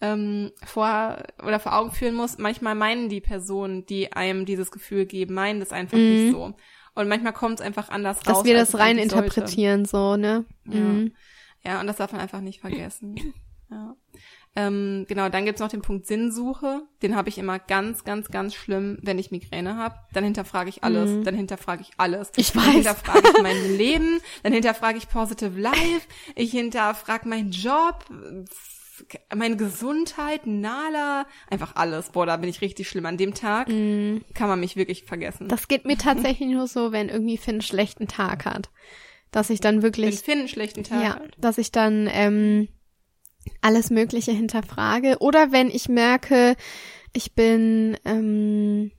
ähm, 0.00 0.52
vor 0.64 1.24
oder 1.44 1.58
vor 1.58 1.76
Augen 1.76 1.90
führen 1.90 2.14
muss, 2.14 2.38
manchmal 2.38 2.74
meinen 2.74 3.08
die 3.08 3.20
Personen, 3.20 3.84
die 3.86 4.12
einem 4.12 4.46
dieses 4.46 4.70
Gefühl 4.70 5.06
geben, 5.06 5.34
meinen 5.34 5.60
das 5.60 5.72
einfach 5.72 5.98
nicht 5.98 6.32
so. 6.32 6.54
Und 6.94 7.08
manchmal 7.08 7.32
kommt 7.32 7.60
es 7.60 7.66
einfach 7.66 7.88
anders 7.88 8.18
raus. 8.18 8.38
Dass 8.38 8.44
wir 8.44 8.54
das 8.54 8.74
rein 8.74 8.98
eigentlich 8.98 9.10
sollte. 9.10 9.26
interpretieren, 9.26 9.84
so, 9.84 10.16
ne? 10.16 10.44
Ja. 10.66 10.80
Mhm. 10.80 11.12
Ja, 11.64 11.80
und 11.80 11.86
das 11.86 11.96
darf 11.96 12.12
man 12.12 12.20
einfach 12.20 12.40
nicht 12.40 12.60
vergessen. 12.60 13.16
Ja. 13.70 13.94
Ähm, 14.56 15.04
genau, 15.08 15.28
dann 15.28 15.44
gibt's 15.44 15.60
noch 15.60 15.68
den 15.68 15.82
Punkt 15.82 16.06
Sinnsuche. 16.06 16.82
Den 17.02 17.14
habe 17.14 17.28
ich 17.28 17.38
immer 17.38 17.58
ganz, 17.58 18.04
ganz, 18.04 18.28
ganz 18.28 18.54
schlimm, 18.54 18.98
wenn 19.02 19.18
ich 19.18 19.30
Migräne 19.30 19.76
habe. 19.76 19.94
Dann 20.12 20.24
hinterfrage 20.24 20.68
ich 20.68 20.82
alles. 20.82 21.22
Dann 21.24 21.34
hinterfrage 21.34 21.82
ich 21.82 21.90
alles. 21.96 22.28
Mhm. 22.28 22.34
Ich 22.36 22.52
Dann 22.52 22.66
weiß. 22.66 22.74
hinterfrage 22.74 23.28
ich 23.36 23.42
mein 23.42 23.76
Leben. 23.76 24.20
Dann 24.42 24.52
hinterfrage 24.52 24.98
ich 24.98 25.08
Positive 25.08 25.58
Life. 25.58 26.08
Ich 26.34 26.50
hinterfrage 26.50 27.28
meinen 27.28 27.52
Job, 27.52 28.04
meine 29.34 29.56
Gesundheit, 29.56 30.46
Nala, 30.46 31.26
einfach 31.48 31.76
alles. 31.76 32.10
Boah, 32.10 32.26
da 32.26 32.36
bin 32.36 32.50
ich 32.50 32.60
richtig 32.60 32.88
schlimm. 32.88 33.06
An 33.06 33.16
dem 33.16 33.34
Tag 33.34 33.68
kann 33.68 34.48
man 34.48 34.60
mich 34.60 34.76
wirklich 34.76 35.04
vergessen. 35.04 35.44
Mhm. 35.44 35.48
Das 35.48 35.68
geht 35.68 35.84
mir 35.84 35.96
tatsächlich 35.98 36.48
nur 36.48 36.66
so, 36.66 36.92
wenn 36.92 37.08
irgendwie 37.08 37.36
Finn 37.36 37.56
einen 37.56 37.62
schlechten 37.62 38.08
Tag 38.08 38.44
hat. 38.44 38.70
Dass 39.30 39.50
ich 39.50 39.60
dann 39.60 39.76
wenn 39.76 39.82
wirklich, 39.82 40.20
Finn 40.20 40.38
einen 40.40 40.48
schlechten 40.48 40.84
Tag 40.84 41.02
ja, 41.02 41.14
hat. 41.16 41.30
dass 41.38 41.58
ich 41.58 41.70
dann 41.70 42.08
ähm, 42.10 42.68
alles 43.60 43.90
Mögliche 43.90 44.32
hinterfrage. 44.32 45.16
Oder 45.20 45.52
wenn 45.52 45.68
ich 45.70 45.88
merke, 45.88 46.56
ich 47.12 47.34
bin 47.34 47.96
ähm, 48.04 48.90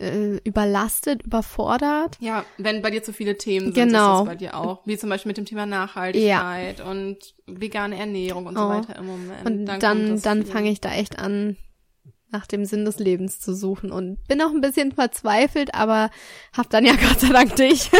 äh, 0.00 0.36
überlastet, 0.44 1.22
überfordert. 1.22 2.16
Ja, 2.20 2.44
wenn 2.58 2.82
bei 2.82 2.90
dir 2.90 3.02
zu 3.02 3.12
viele 3.12 3.36
Themen 3.38 3.66
sind, 3.66 3.74
Genau. 3.74 4.12
ist 4.14 4.18
das 4.20 4.26
bei 4.26 4.34
dir 4.36 4.56
auch. 4.56 4.84
Wie 4.86 4.98
zum 4.98 5.08
Beispiel 5.08 5.30
mit 5.30 5.36
dem 5.36 5.44
Thema 5.46 5.66
Nachhaltigkeit 5.66 6.80
und 6.80 7.18
vegane 7.46 7.96
Ernährung 7.98 8.46
und 8.46 8.56
so 8.56 8.62
Oh. 8.64 8.68
weiter 8.70 8.96
im 8.96 9.06
Moment. 9.06 9.46
Und 9.46 9.66
dann, 9.66 10.20
dann 10.20 10.42
viel. 10.44 10.52
fange 10.52 10.70
ich 10.70 10.80
da 10.80 10.92
echt 10.92 11.18
an, 11.18 11.56
nach 12.30 12.46
dem 12.48 12.64
Sinn 12.64 12.84
des 12.84 12.98
Lebens 12.98 13.38
zu 13.38 13.54
suchen 13.54 13.92
und 13.92 14.18
bin 14.26 14.42
auch 14.42 14.50
ein 14.50 14.60
bisschen 14.60 14.90
verzweifelt, 14.90 15.72
aber 15.74 16.10
hab 16.56 16.68
dann 16.70 16.84
ja 16.84 16.92
Gott 17.00 17.20
sei 17.20 17.28
Dank 17.28 17.54
dich. 17.54 17.90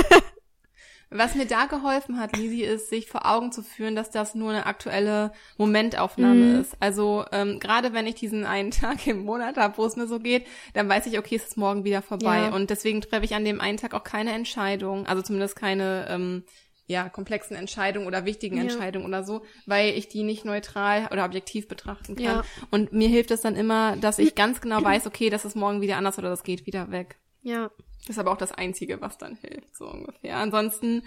Was 1.16 1.36
mir 1.36 1.46
da 1.46 1.66
geholfen 1.66 2.18
hat, 2.18 2.36
Lisi, 2.36 2.62
ist, 2.62 2.88
sich 2.88 3.06
vor 3.08 3.24
Augen 3.24 3.52
zu 3.52 3.62
führen, 3.62 3.94
dass 3.94 4.10
das 4.10 4.34
nur 4.34 4.50
eine 4.50 4.66
aktuelle 4.66 5.30
Momentaufnahme 5.58 6.34
Mhm. 6.54 6.60
ist. 6.60 6.76
Also 6.80 7.24
ähm, 7.32 7.60
gerade 7.60 7.92
wenn 7.92 8.06
ich 8.06 8.16
diesen 8.16 8.44
einen 8.44 8.70
Tag 8.72 9.06
im 9.06 9.24
Monat 9.24 9.56
habe, 9.56 9.78
wo 9.78 9.84
es 9.86 9.96
mir 9.96 10.06
so 10.06 10.18
geht, 10.18 10.46
dann 10.72 10.88
weiß 10.88 11.06
ich, 11.06 11.18
okay, 11.18 11.36
es 11.36 11.44
ist 11.44 11.56
morgen 11.56 11.84
wieder 11.84 12.02
vorbei. 12.02 12.38
Ja. 12.38 12.48
Und 12.54 12.70
deswegen 12.70 13.00
treffe 13.00 13.24
ich 13.24 13.34
an 13.34 13.44
dem 13.44 13.60
einen 13.60 13.78
Tag 13.78 13.94
auch 13.94 14.04
keine 14.04 14.32
Entscheidung, 14.32 15.06
also 15.06 15.22
zumindest 15.22 15.56
keine 15.56 16.06
ähm, 16.08 16.44
ja, 16.86 17.08
komplexen 17.08 17.56
Entscheidungen 17.56 18.06
oder 18.06 18.24
wichtigen 18.26 18.56
Ja. 18.56 18.62
Entscheidungen 18.62 19.06
oder 19.06 19.24
so, 19.24 19.42
weil 19.66 19.94
ich 19.96 20.08
die 20.08 20.22
nicht 20.22 20.44
neutral 20.44 21.08
oder 21.12 21.24
objektiv 21.24 21.66
betrachten 21.68 22.16
kann. 22.16 22.24
Ja. 22.24 22.44
Und 22.70 22.92
mir 22.92 23.08
hilft 23.08 23.30
es 23.30 23.40
dann 23.40 23.56
immer, 23.56 23.96
dass 23.96 24.18
ich 24.18 24.34
ganz 24.34 24.60
genau 24.60 24.82
weiß, 24.82 25.06
okay, 25.06 25.30
das 25.30 25.44
ist 25.44 25.56
morgen 25.56 25.80
wieder 25.80 25.96
anders 25.96 26.18
oder 26.18 26.28
das 26.28 26.42
geht 26.42 26.66
wieder 26.66 26.90
weg. 26.90 27.16
Ja. 27.42 27.70
Das 28.06 28.16
ist 28.16 28.18
aber 28.20 28.32
auch 28.32 28.36
das 28.36 28.52
Einzige, 28.52 29.00
was 29.00 29.18
dann 29.18 29.36
hilft, 29.36 29.76
so 29.76 29.86
ungefähr. 29.86 30.36
Ansonsten, 30.36 31.02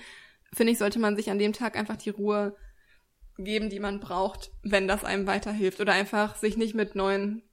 finde 0.53 0.73
ich, 0.73 0.79
sollte 0.79 0.99
man 0.99 1.15
sich 1.15 1.29
an 1.29 1.37
dem 1.39 1.53
Tag 1.53 1.77
einfach 1.77 1.95
die 1.97 2.09
Ruhe 2.09 2.55
geben, 3.37 3.69
die 3.69 3.79
man 3.79 3.99
braucht, 3.99 4.51
wenn 4.63 4.87
das 4.87 5.03
einem 5.03 5.27
weiterhilft. 5.27 5.79
Oder 5.79 5.93
einfach 5.93 6.35
sich 6.37 6.57
nicht 6.57 6.73
mit 6.73 6.95
neuen, 6.95 7.43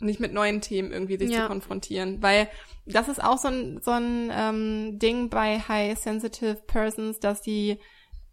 nicht 0.00 0.18
mit 0.20 0.32
neuen 0.32 0.60
Themen 0.62 0.92
irgendwie 0.92 1.18
sich 1.18 1.30
Ja. 1.30 1.42
zu 1.42 1.48
konfrontieren. 1.48 2.22
Weil 2.22 2.48
das 2.86 3.08
ist 3.08 3.22
auch 3.22 3.36
so 3.36 3.48
ein, 3.48 3.80
so 3.82 3.90
ein 3.90 4.30
ähm, 4.32 4.98
Ding 4.98 5.28
bei 5.28 5.58
High 5.60 5.98
Sensitive 5.98 6.62
Persons, 6.66 7.20
dass 7.20 7.42
die 7.42 7.78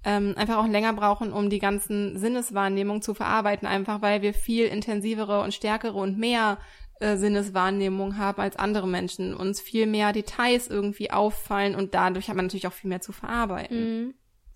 ähm, 0.05 0.33
einfach 0.37 0.57
auch 0.57 0.67
länger 0.67 0.93
brauchen, 0.93 1.33
um 1.33 1.49
die 1.49 1.59
ganzen 1.59 2.17
Sinneswahrnehmungen 2.17 3.01
zu 3.01 3.15
verarbeiten, 3.15 3.67
einfach 3.67 4.01
weil 4.01 4.21
wir 4.21 4.33
viel 4.33 4.67
intensivere 4.67 5.41
und 5.41 5.53
stärkere 5.53 5.95
und 5.97 6.17
mehr 6.17 6.59
äh, 6.99 7.17
Sinneswahrnehmung 7.17 8.17
haben 8.17 8.41
als 8.41 8.55
andere 8.55 8.87
Menschen, 8.87 9.33
uns 9.33 9.59
viel 9.59 9.85
mehr 9.85 10.13
Details 10.13 10.67
irgendwie 10.67 11.11
auffallen 11.11 11.75
und 11.75 11.93
dadurch 11.93 12.29
hat 12.29 12.35
man 12.35 12.45
natürlich 12.45 12.67
auch 12.67 12.73
viel 12.73 12.89
mehr 12.89 13.01
zu 13.01 13.11
verarbeiten. 13.11 14.05
Mhm. 14.05 14.13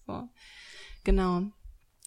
So. 0.08 0.24
Genau. 1.04 1.44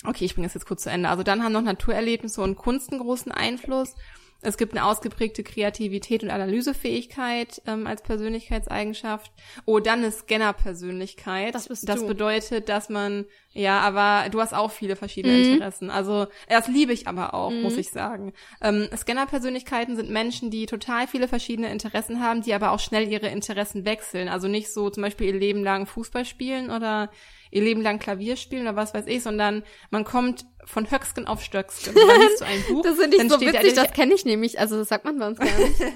Okay, 0.04 0.24
ich 0.24 0.34
bringe 0.34 0.46
das 0.46 0.54
jetzt 0.54 0.66
kurz 0.66 0.82
zu 0.82 0.90
Ende. 0.90 1.08
Also 1.08 1.22
dann 1.22 1.44
haben 1.44 1.52
noch 1.52 1.62
Naturerlebnisse 1.62 2.42
und 2.42 2.56
Kunst 2.56 2.90
einen 2.90 3.00
großen 3.00 3.30
Einfluss. 3.30 3.94
Es 4.42 4.56
gibt 4.56 4.72
eine 4.76 4.84
ausgeprägte 4.84 5.42
Kreativität 5.44 6.22
und 6.22 6.30
Analysefähigkeit 6.30 7.62
ähm, 7.66 7.86
als 7.86 8.02
Persönlichkeitseigenschaft. 8.02 9.32
Oh, 9.66 9.78
dann 9.78 10.00
eine 10.00 10.10
Scanner-Persönlichkeit. 10.12 11.54
Das 11.54 11.68
bist 11.68 11.88
das 11.88 12.00
du. 12.00 12.08
bedeutet, 12.08 12.68
dass 12.68 12.88
man, 12.88 13.24
ja, 13.52 13.80
aber 13.80 14.28
du 14.30 14.40
hast 14.40 14.52
auch 14.54 14.70
viele 14.70 14.96
verschiedene 14.96 15.38
Mhm. 15.38 15.52
Interessen. 15.54 15.90
Also 15.90 16.26
das 16.48 16.68
liebe 16.68 16.92
ich 16.92 17.06
aber 17.08 17.34
auch, 17.34 17.50
muss 17.52 17.76
ich 17.76 17.90
sagen. 17.90 18.32
Ähm, 18.60 18.88
Scanner-Persönlichkeiten 18.94 19.96
sind 19.96 20.10
Menschen, 20.10 20.50
die 20.50 20.66
total 20.66 21.06
viele 21.06 21.28
verschiedene 21.28 21.70
Interessen 21.70 22.20
haben, 22.20 22.42
die 22.42 22.54
aber 22.54 22.72
auch 22.72 22.80
schnell 22.80 23.08
ihre 23.10 23.28
Interessen 23.28 23.84
wechseln. 23.84 24.28
Also 24.28 24.48
nicht 24.48 24.72
so 24.72 24.90
zum 24.90 25.02
Beispiel 25.02 25.28
ihr 25.28 25.38
Leben 25.38 25.62
lang 25.62 25.86
Fußball 25.86 26.24
spielen 26.24 26.70
oder 26.70 27.10
ihr 27.52 27.62
Leben 27.62 27.80
lang 27.82 27.98
Klavier 28.00 28.36
spielen 28.36 28.62
oder 28.62 28.74
was 28.76 28.92
weiß 28.94 29.06
ich, 29.06 29.22
sondern 29.22 29.62
man 29.90 30.02
kommt 30.04 30.44
von 30.64 30.90
Höcksken 30.90 31.26
auf 31.28 31.42
Stöcksken. 31.42 31.94
Dann 31.94 32.06
du 32.38 32.44
ein 32.44 32.62
Buch. 32.68 32.82
Das 32.82 32.98
finde 32.98 33.16
ich 33.16 33.28
so 33.30 33.40
witzig, 33.40 33.74
da- 33.74 33.84
das 33.84 33.92
kenne 33.92 34.14
ich 34.14 34.24
nämlich. 34.24 34.58
Also 34.58 34.76
das 34.78 34.88
sagt 34.88 35.04
man 35.04 35.18
bei 35.18 35.28
uns 35.28 35.38
gar 35.38 35.46
nicht. 35.46 35.80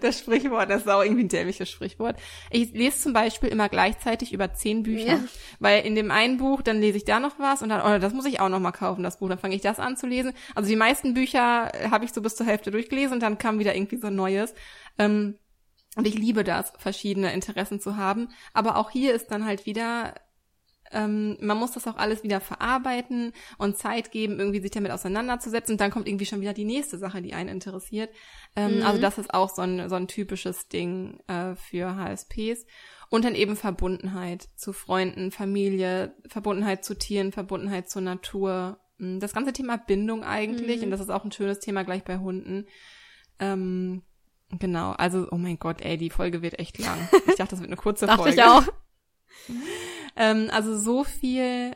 Das 0.00 0.18
Sprichwort, 0.18 0.68
das 0.68 0.82
ist 0.82 0.88
auch 0.88 1.02
irgendwie 1.02 1.22
ein 1.22 1.28
dämliches 1.28 1.70
Sprichwort. 1.70 2.16
Ich 2.50 2.72
lese 2.72 2.98
zum 2.98 3.12
Beispiel 3.12 3.48
immer 3.48 3.68
gleichzeitig 3.68 4.32
über 4.32 4.52
zehn 4.52 4.82
Bücher, 4.82 5.06
Ja. 5.14 5.20
weil 5.60 5.86
in 5.86 5.94
dem 5.94 6.10
einen 6.10 6.36
Buch, 6.36 6.62
dann 6.62 6.80
lese 6.80 6.96
ich 6.96 7.04
da 7.04 7.20
noch 7.20 7.38
was 7.38 7.62
und 7.62 7.68
dann, 7.68 7.80
oh, 7.80 7.98
das 8.00 8.12
muss 8.12 8.26
ich 8.26 8.40
auch 8.40 8.48
noch 8.48 8.58
mal 8.58 8.72
kaufen, 8.72 9.04
das 9.04 9.20
Buch, 9.20 9.28
dann 9.28 9.38
fange 9.38 9.54
ich 9.54 9.62
das 9.62 9.78
an 9.78 9.96
zu 9.96 10.08
lesen. 10.08 10.32
Also 10.56 10.68
die 10.68 10.74
meisten 10.76 11.14
Bücher 11.14 11.70
äh, 11.74 11.90
habe 11.90 12.04
ich 12.04 12.12
so 12.12 12.20
bis 12.20 12.34
zur 12.34 12.44
Hälfte 12.44 12.72
durchgelesen 12.72 13.14
und 13.14 13.20
dann 13.22 13.38
kam 13.38 13.60
wieder 13.60 13.74
irgendwie 13.74 13.98
so 13.98 14.08
ein 14.08 14.16
neues. 14.16 14.52
Ähm, 14.98 15.38
und 15.96 16.06
ich 16.08 16.16
liebe 16.16 16.42
das, 16.42 16.72
verschiedene 16.78 17.32
Interessen 17.32 17.80
zu 17.80 17.96
haben. 17.96 18.30
Aber 18.52 18.76
auch 18.76 18.90
hier 18.90 19.14
ist 19.14 19.28
dann 19.30 19.46
halt 19.46 19.64
wieder 19.64 20.12
ähm, 20.92 21.36
man 21.40 21.56
muss 21.58 21.72
das 21.72 21.86
auch 21.86 21.96
alles 21.96 22.22
wieder 22.22 22.40
verarbeiten 22.40 23.32
und 23.58 23.76
Zeit 23.78 24.10
geben, 24.10 24.38
irgendwie 24.38 24.60
sich 24.60 24.70
damit 24.70 24.92
auseinanderzusetzen. 24.92 25.74
Und 25.74 25.80
dann 25.80 25.90
kommt 25.90 26.06
irgendwie 26.08 26.26
schon 26.26 26.40
wieder 26.40 26.52
die 26.52 26.64
nächste 26.64 26.98
Sache, 26.98 27.22
die 27.22 27.34
einen 27.34 27.48
interessiert. 27.48 28.10
Ähm, 28.56 28.76
Mhm. 28.78 28.82
Also 28.86 29.00
das 29.00 29.18
ist 29.18 29.32
auch 29.34 29.48
so 29.50 29.62
ein, 29.62 29.88
so 29.88 29.94
ein 29.96 30.08
typisches 30.08 30.68
Ding 30.68 31.20
äh, 31.28 31.54
für 31.56 31.96
HSPs. 31.96 32.66
Und 33.08 33.24
dann 33.24 33.34
eben 33.34 33.56
Verbundenheit 33.56 34.48
zu 34.56 34.72
Freunden, 34.72 35.30
Familie, 35.32 36.14
Verbundenheit 36.28 36.84
zu 36.84 36.94
Tieren, 36.94 37.32
Verbundenheit 37.32 37.90
zur 37.90 38.00
Natur. 38.02 38.78
Mm, 38.98 39.18
Das 39.18 39.34
ganze 39.34 39.52
Thema 39.52 39.76
Bindung 39.76 40.24
eigentlich, 40.24 40.78
Mhm. 40.78 40.84
und 40.84 40.90
das 40.92 41.00
ist 41.00 41.10
auch 41.10 41.24
ein 41.24 41.32
schönes 41.32 41.60
Thema 41.60 41.82
gleich 41.84 42.04
bei 42.04 42.16
Hunden. 42.18 42.66
Ähm, 43.38 44.02
genau, 44.58 44.92
also, 44.92 45.26
oh 45.30 45.36
mein 45.36 45.58
Gott, 45.58 45.80
ey, 45.82 45.96
die 45.98 46.10
Folge 46.10 46.40
wird 46.42 46.58
echt 46.58 46.78
lang. 46.78 46.96
Ich 47.26 47.34
dachte, 47.36 47.50
das 47.50 47.60
wird 47.60 47.68
eine 47.70 47.76
kurze 47.76 48.06
Dachte 48.06 48.22
Folge. 48.22 48.36
ich 48.36 48.42
auch. 48.44 48.62
Ähm, 50.16 50.48
also 50.50 50.76
so 50.76 51.04
viel. 51.04 51.72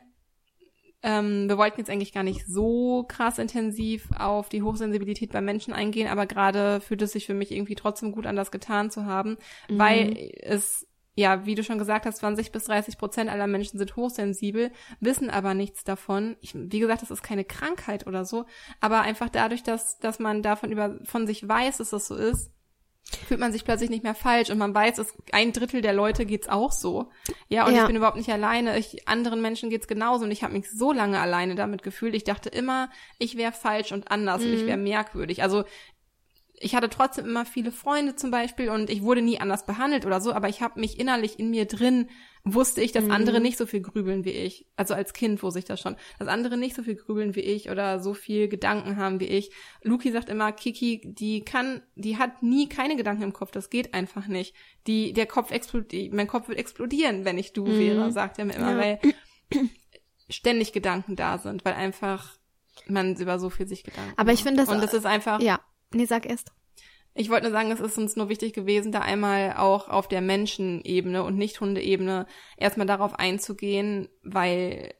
Ähm, 1.02 1.48
wir 1.48 1.58
wollten 1.58 1.78
jetzt 1.78 1.90
eigentlich 1.90 2.12
gar 2.12 2.22
nicht 2.24 2.46
so 2.46 3.04
krass 3.06 3.38
intensiv 3.38 4.08
auf 4.18 4.48
die 4.48 4.62
Hochsensibilität 4.62 5.30
bei 5.30 5.40
Menschen 5.40 5.72
eingehen, 5.72 6.08
aber 6.08 6.26
gerade 6.26 6.80
fühlt 6.80 7.02
es 7.02 7.12
sich 7.12 7.26
für 7.26 7.34
mich 7.34 7.52
irgendwie 7.52 7.76
trotzdem 7.76 8.12
gut 8.12 8.26
an, 8.26 8.34
das 8.34 8.50
getan 8.50 8.90
zu 8.90 9.04
haben, 9.04 9.36
Mhm. 9.68 9.78
weil 9.78 10.30
es 10.40 10.86
ja, 11.18 11.46
wie 11.46 11.54
du 11.54 11.64
schon 11.64 11.78
gesagt 11.78 12.04
hast, 12.04 12.18
20 12.18 12.52
bis 12.52 12.64
30 12.64 12.98
Prozent 12.98 13.30
aller 13.30 13.46
Menschen 13.46 13.78
sind 13.78 13.96
hochsensibel, 13.96 14.70
wissen 15.00 15.30
aber 15.30 15.54
nichts 15.54 15.82
davon. 15.82 16.36
Ich, 16.42 16.54
wie 16.54 16.78
gesagt, 16.78 17.00
das 17.00 17.10
ist 17.10 17.22
keine 17.22 17.44
Krankheit 17.44 18.06
oder 18.06 18.26
so, 18.26 18.44
aber 18.80 19.00
einfach 19.00 19.30
dadurch, 19.30 19.62
dass, 19.62 19.98
dass 19.98 20.18
man 20.18 20.42
davon 20.42 20.70
über, 20.72 20.98
von 21.04 21.26
sich 21.26 21.48
weiß, 21.48 21.78
dass 21.78 21.90
das 21.90 22.06
so 22.06 22.16
ist, 22.16 22.50
fühlt 23.26 23.40
man 23.40 23.52
sich 23.52 23.64
plötzlich 23.64 23.90
nicht 23.90 24.02
mehr 24.02 24.14
falsch 24.14 24.50
und 24.50 24.58
man 24.58 24.74
weiß, 24.74 24.98
es 24.98 25.14
ein 25.32 25.52
Drittel 25.52 25.80
der 25.80 25.92
Leute 25.92 26.26
geht's 26.26 26.48
auch 26.48 26.72
so. 26.72 27.10
Ja, 27.48 27.66
und 27.66 27.74
Ja. 27.74 27.82
ich 27.82 27.86
bin 27.86 27.96
überhaupt 27.96 28.16
nicht 28.16 28.30
alleine. 28.30 28.78
Ich, 28.78 29.08
anderen 29.08 29.40
Menschen 29.40 29.70
geht's 29.70 29.86
genauso 29.86 30.24
und 30.24 30.30
ich 30.30 30.42
habe 30.42 30.52
mich 30.54 30.70
so 30.70 30.92
lange 30.92 31.20
alleine 31.20 31.54
damit 31.54 31.82
gefühlt. 31.82 32.14
Ich 32.14 32.24
dachte 32.24 32.48
immer, 32.48 32.90
ich 33.18 33.36
wäre 33.36 33.52
falsch 33.52 33.92
und 33.92 34.10
anders 34.10 34.42
und 34.44 34.52
ich 34.52 34.66
wäre 34.66 34.76
merkwürdig. 34.76 35.42
Also 35.42 35.64
ich 36.58 36.74
hatte 36.74 36.88
trotzdem 36.88 37.26
immer 37.26 37.44
viele 37.44 37.70
Freunde 37.70 38.16
zum 38.16 38.30
Beispiel 38.30 38.70
und 38.70 38.90
ich 38.90 39.02
wurde 39.02 39.22
nie 39.22 39.38
anders 39.38 39.66
behandelt 39.66 40.06
oder 40.06 40.20
so, 40.20 40.32
aber 40.32 40.48
ich 40.48 40.62
habe 40.62 40.80
mich 40.80 40.98
innerlich 40.98 41.38
in 41.38 41.50
mir 41.50 41.66
drin, 41.66 42.08
wusste 42.48 42.80
ich, 42.80 42.92
dass 42.92 43.10
andere 43.10 43.40
nicht 43.40 43.58
so 43.58 43.66
viel 43.66 43.80
grübeln 43.80 44.24
wie 44.24 44.30
ich. 44.30 44.66
Also 44.76 44.94
als 44.94 45.12
Kind 45.12 45.42
wusste 45.42 45.58
ich 45.58 45.64
das 45.64 45.80
schon, 45.80 45.96
dass 46.20 46.28
andere 46.28 46.56
nicht 46.56 46.76
so 46.76 46.84
viel 46.84 46.94
grübeln 46.94 47.34
wie 47.34 47.40
ich 47.40 47.70
oder 47.70 47.98
so 47.98 48.14
viel 48.14 48.46
Gedanken 48.48 48.96
haben 48.96 49.18
wie 49.18 49.26
ich. 49.26 49.50
Luki 49.82 50.12
sagt 50.12 50.28
immer, 50.28 50.52
Kiki, 50.52 51.00
die 51.04 51.44
kann, 51.44 51.82
die 51.96 52.18
hat 52.18 52.44
nie 52.44 52.68
keine 52.68 52.94
Gedanken 52.94 53.24
im 53.24 53.32
Kopf, 53.32 53.50
das 53.50 53.68
geht 53.68 53.94
einfach 53.94 54.28
nicht. 54.28 54.54
Die, 54.86 55.12
der 55.12 55.26
Kopf 55.26 55.50
explodiert, 55.50 56.14
mein 56.14 56.28
Kopf 56.28 56.46
wird 56.46 56.58
explodieren, 56.58 57.24
wenn 57.24 57.36
ich 57.36 57.52
du 57.52 57.66
wäre, 57.66 58.12
sagt 58.12 58.38
er 58.38 58.44
mir 58.44 58.54
immer, 58.54 58.72
Ja. 58.72 58.78
weil 58.78 59.00
ständig 60.28 60.72
Gedanken 60.72 61.16
da 61.16 61.38
sind, 61.38 61.64
weil 61.64 61.74
einfach 61.74 62.36
man 62.86 63.16
über 63.16 63.38
so 63.38 63.50
viel 63.50 63.66
sich 63.66 63.82
Gedanken 63.84 64.12
Aber 64.16 64.32
ich 64.32 64.42
finde 64.44 64.62
das- 64.64 64.68
und 64.72 64.80
das 64.82 64.94
ist 64.94 65.06
einfach 65.06 65.40
Ja. 65.40 65.60
Nee, 65.92 66.04
sag 66.04 66.26
erst. 66.26 66.52
Ich 67.16 67.30
wollte 67.30 67.44
nur 67.44 67.52
sagen, 67.52 67.70
es 67.70 67.80
ist 67.80 67.98
uns 67.98 68.16
nur 68.16 68.28
wichtig 68.28 68.52
gewesen, 68.52 68.92
da 68.92 69.00
einmal 69.00 69.54
auch 69.56 69.88
auf 69.88 70.06
der 70.06 70.20
Menschenebene 70.20 71.22
und 71.24 71.36
nicht 71.36 71.60
Hundeebene 71.60 72.26
erstmal 72.56 72.86
darauf 72.86 73.18
einzugehen, 73.18 74.08
weil 74.22 74.94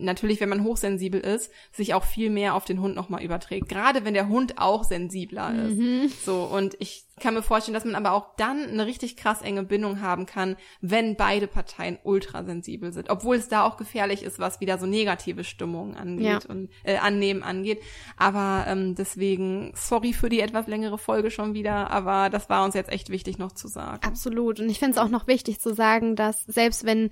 natürlich, 0.00 0.40
wenn 0.40 0.48
man 0.48 0.64
hochsensibel 0.64 1.20
ist, 1.20 1.50
sich 1.72 1.94
auch 1.94 2.04
viel 2.04 2.30
mehr 2.30 2.54
auf 2.54 2.64
den 2.64 2.80
Hund 2.80 2.94
nochmal 2.94 3.22
überträgt. 3.22 3.68
Gerade 3.68 4.04
wenn 4.04 4.14
der 4.14 4.28
Hund 4.28 4.58
auch 4.58 4.84
sensibler 4.84 5.52
ist. 5.68 6.24
So, 6.24 6.42
und 6.44 6.76
ich 6.80 7.04
kann 7.20 7.34
mir 7.34 7.42
vorstellen, 7.42 7.74
dass 7.74 7.84
man 7.84 7.94
aber 7.96 8.12
auch 8.12 8.34
dann 8.36 8.64
eine 8.66 8.86
richtig 8.86 9.14
krass 9.16 9.42
enge 9.42 9.62
Bindung 9.62 10.00
haben 10.00 10.24
kann, 10.24 10.56
wenn 10.80 11.16
beide 11.16 11.46
Parteien 11.46 11.98
ultrasensibel 12.02 12.92
sind. 12.94 13.10
Obwohl 13.10 13.36
es 13.36 13.48
da 13.48 13.64
auch 13.64 13.76
gefährlich 13.76 14.22
ist, 14.22 14.38
was 14.38 14.60
wieder 14.60 14.78
so 14.78 14.86
negative 14.86 15.44
Stimmungen 15.44 15.96
angeht 15.96 16.26
Ja. 16.26 16.38
und 16.48 16.70
äh, 16.82 16.96
annehmen 16.96 17.42
angeht. 17.42 17.80
Aber 18.16 18.64
ähm, 18.66 18.94
deswegen, 18.94 19.72
sorry 19.74 20.14
für 20.14 20.30
die 20.30 20.40
etwas 20.40 20.66
längere 20.66 20.96
Folge 20.96 21.30
schon 21.30 21.52
wieder, 21.52 21.90
aber 21.90 22.30
das 22.30 22.48
war 22.48 22.64
uns 22.64 22.74
jetzt 22.74 22.90
echt 22.90 23.10
wichtig 23.10 23.36
noch 23.36 23.52
zu 23.52 23.68
sagen. 23.68 24.02
Absolut. 24.02 24.58
Und 24.60 24.70
ich 24.70 24.78
finde 24.78 24.92
es 24.92 24.98
auch 24.98 25.10
noch 25.10 25.26
wichtig 25.26 25.60
zu 25.60 25.74
sagen, 25.74 26.16
dass 26.16 26.42
selbst 26.44 26.86
wenn 26.86 27.10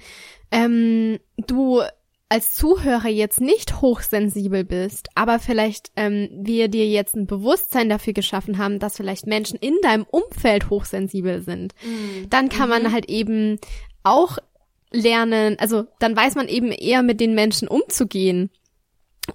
ähm, 0.51 1.19
du 1.37 1.83
als 2.29 2.55
Zuhörer 2.55 3.09
jetzt 3.09 3.41
nicht 3.41 3.81
hochsensibel 3.81 4.65
bist, 4.65 5.09
aber 5.15 5.39
vielleicht 5.39 5.91
ähm, 5.97 6.29
wir 6.33 6.69
dir 6.69 6.87
jetzt 6.87 7.17
ein 7.17 7.27
Bewusstsein 7.27 7.89
dafür 7.89 8.13
geschaffen 8.13 8.59
haben, 8.59 8.79
dass 8.79 8.97
vielleicht 8.97 9.27
Menschen 9.27 9.59
in 9.59 9.75
deinem 9.83 10.05
Umfeld 10.05 10.69
hochsensibel 10.69 11.43
sind, 11.43 11.75
dann 12.29 12.51
kann 12.51 12.69
man 12.69 12.93
halt 12.93 13.09
eben 13.09 13.59
auch 14.03 14.39
lernen, 14.91 15.59
also 15.59 15.85
dann 15.99 16.17
weiß 16.17 16.35
man 16.35 16.49
eben 16.49 16.71
eher 16.71 17.03
mit 17.03 17.21
den 17.21 17.35
Menschen 17.35 17.69
umzugehen 17.69 18.51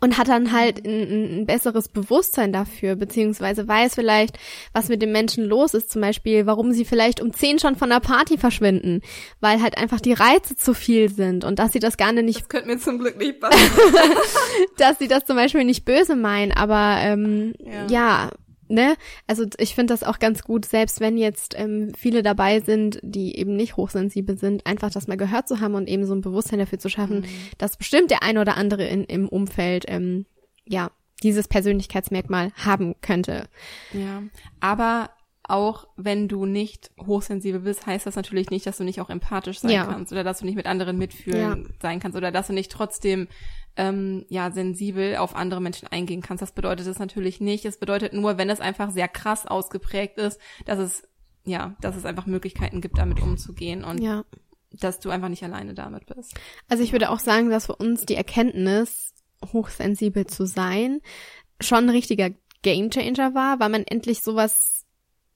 und 0.02 0.18
hat 0.18 0.28
dann 0.28 0.52
halt 0.52 0.86
ein, 0.86 1.41
ein, 1.41 1.46
besseres 1.46 1.88
Bewusstsein 1.89 2.52
dafür, 2.54 2.96
beziehungsweise 2.96 3.68
weiß 3.68 3.96
vielleicht, 3.96 4.38
was 4.74 4.89
mit 4.89 5.02
den 5.02 5.12
Menschen 5.12 5.46
los 5.46 5.74
ist, 5.74 5.91
zum 5.91 6.02
Beispiel, 6.02 6.46
warum 6.46 6.72
sie 6.72 6.86
vielleicht 6.86 7.22
um 7.22 7.34
zehn 7.34 7.60
schon 7.60 7.76
von 7.76 7.89
der 7.89 8.00
Party 8.00 8.38
verschwinden, 8.38 9.02
weil 9.39 9.62
halt 9.62 9.78
einfach 9.78 10.00
die 10.00 10.14
Reize 10.14 10.56
zu 10.56 10.74
viel 10.74 11.10
sind 11.10 11.44
und 11.46 11.60
dass 11.60 11.74
sie 11.74 11.80
das 11.80 11.98
gar 11.98 12.12
nicht, 12.12 12.41
Das 12.41 12.50
könnte 12.50 12.68
mir 12.68 12.78
zum 12.80 13.00
Glück 13.00 13.18
nicht 13.18 13.39
passieren. 13.39 13.72
dass 14.78 15.00
sie 15.00 15.08
das 15.08 15.26
zum 15.26 15.36
Beispiel 15.36 15.64
nicht 15.64 15.86
böse 15.86 16.16
meinen, 16.16 16.52
aber 16.52 16.98
ähm, 17.00 17.54
Ja. 17.60 17.88
ja. 17.88 18.30
Ne? 18.70 18.95
Also 19.28 19.45
ich 19.57 19.76
finde 19.76 19.93
das 19.93 20.03
auch 20.03 20.20
ganz 20.20 20.43
gut, 20.43 20.66
selbst 20.66 20.99
wenn 20.99 21.18
jetzt 21.18 21.53
ähm, 21.57 21.91
viele 21.97 22.24
dabei 22.24 22.59
sind, 22.61 22.99
die 23.03 23.38
eben 23.38 23.55
nicht 23.55 23.76
hochsensibel 23.78 24.38
sind, 24.38 24.66
einfach 24.66 24.89
das 24.89 25.07
mal 25.07 25.18
gehört 25.18 25.47
zu 25.47 25.59
haben 25.59 25.76
und 25.76 25.88
eben 25.89 26.05
so 26.05 26.14
ein 26.16 26.22
Bewusstsein 26.22 26.59
dafür 26.59 26.80
zu 26.80 26.89
schaffen, 26.89 27.22
Mhm. 27.22 27.26
dass 27.57 27.78
bestimmt 27.78 28.09
der 28.11 28.24
ein 28.24 28.38
oder 28.38 28.55
andere 28.57 28.86
in, 28.86 29.03
im 29.03 29.28
Umfeld 29.28 29.86
ähm, 29.88 30.26
ja 30.66 30.91
dieses 31.24 31.47
Persönlichkeitsmerkmal 31.47 32.51
haben 32.55 32.95
könnte. 33.01 33.47
Ja, 33.93 34.24
aber 34.59 35.09
auch 35.45 35.88
wenn 35.97 36.30
du 36.30 36.45
nicht 36.45 36.91
hochsensibel 37.05 37.59
bist, 37.61 37.86
heißt 37.86 38.05
das 38.05 38.16
natürlich 38.16 38.49
nicht, 38.49 38.66
dass 38.66 38.78
du 38.78 38.86
nicht 38.86 39.01
auch 39.01 39.09
empathisch 39.09 39.59
sein 39.59 39.72
Ja. 39.72 39.86
kannst 39.86 40.11
oder 40.14 40.24
dass 40.24 40.39
du 40.39 40.45
nicht 40.45 40.55
mit 40.55 40.66
anderen 40.66 40.97
mitfühlen 40.97 41.74
sein 41.82 41.99
kannst 41.99 42.18
oder 42.18 42.32
dass 42.32 42.47
du 42.47 42.53
nicht 42.53 42.72
trotzdem 42.72 43.28
ähm, 43.78 44.26
ja 44.30 44.51
sensibel 44.51 45.15
auf 45.17 45.36
andere 45.36 45.61
Menschen 45.61 45.88
eingehen 45.88 46.21
kannst. 46.21 46.41
Das 46.41 46.51
bedeutet 46.51 46.88
es 46.88 46.99
natürlich 46.99 47.41
nicht. 47.41 47.65
Es 47.65 47.78
bedeutet 47.78 48.13
nur, 48.13 48.38
wenn 48.38 48.49
es 48.49 48.59
einfach 48.59 48.91
sehr 48.91 49.07
krass 49.07 49.45
ausgeprägt 49.45 50.17
ist, 50.17 50.39
dass 50.65 50.80
es 50.80 51.03
ja, 51.45 51.76
dass 51.82 51.95
es 51.95 52.05
einfach 52.05 52.26
Möglichkeiten 52.26 52.80
gibt, 52.80 52.97
damit 52.97 53.21
umzugehen 53.21 53.84
und 53.84 54.01
Ja. 54.01 54.24
dass 54.71 54.99
du 54.99 55.09
einfach 55.09 55.28
nicht 55.30 55.43
alleine 55.43 55.74
damit 55.74 56.05
bist. 56.05 56.34
Also 56.69 56.84
ich 56.84 56.93
würde 56.93 57.09
auch 57.09 57.19
sagen, 57.19 57.49
dass 57.49 57.65
für 57.65 57.76
uns 57.76 58.05
die 58.05 58.15
Erkenntnis, 58.15 59.13
hochsensibel 59.51 60.26
zu 60.26 60.45
sein, 60.45 61.01
schon 61.59 61.86
ein 61.86 61.89
richtiger 61.89 62.30
Gamechanger 62.61 63.36
war, 63.36 63.59
weil 63.59 63.69
man 63.69 63.84
endlich 63.84 64.24
sowas 64.24 64.72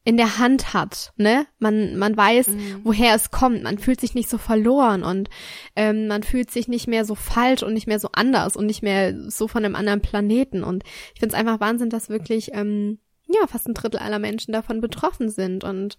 in 0.08 0.16
der 0.16 0.38
Hand 0.38 0.74
hat, 0.74 1.12
ne? 1.18 1.48
Man, 1.60 1.98
man 1.98 2.16
weiß, 2.16 2.48
woher 2.84 3.14
es 3.14 3.30
kommt. 3.30 3.64
Man 3.64 3.78
fühlt 3.78 4.00
sich 4.00 4.16
nicht 4.16 4.30
so 4.30 4.38
verloren 4.38 5.04
und 5.04 5.30
ähm, 5.76 6.08
man 6.08 6.24
fühlt 6.24 6.50
sich 6.50 6.70
nicht 6.70 6.88
mehr 6.88 7.04
so 7.04 7.14
falsch 7.14 7.62
und 7.62 7.74
nicht 7.74 7.88
mehr 7.88 8.00
so 8.00 8.08
anders 8.14 8.56
und 8.56 8.68
nicht 8.68 8.82
mehr 8.82 9.14
so 9.30 9.50
von 9.50 9.66
einem 9.66 9.76
anderen 9.76 10.00
Planeten. 10.00 10.64
Und 10.64 10.86
ich 11.14 11.20
finde 11.20 11.36
es 11.36 11.38
einfach 11.38 11.60
Wahnsinn, 11.60 11.90
dass 11.90 12.08
wirklich 12.08 12.52
ähm, 12.54 13.00
ja 13.28 13.48
fast 13.48 13.68
ein 13.68 13.74
Drittel 13.74 14.00
aller 14.00 14.20
Menschen 14.20 14.54
davon 14.54 14.80
betroffen 14.80 15.28
sind 15.28 15.66
und 15.66 15.98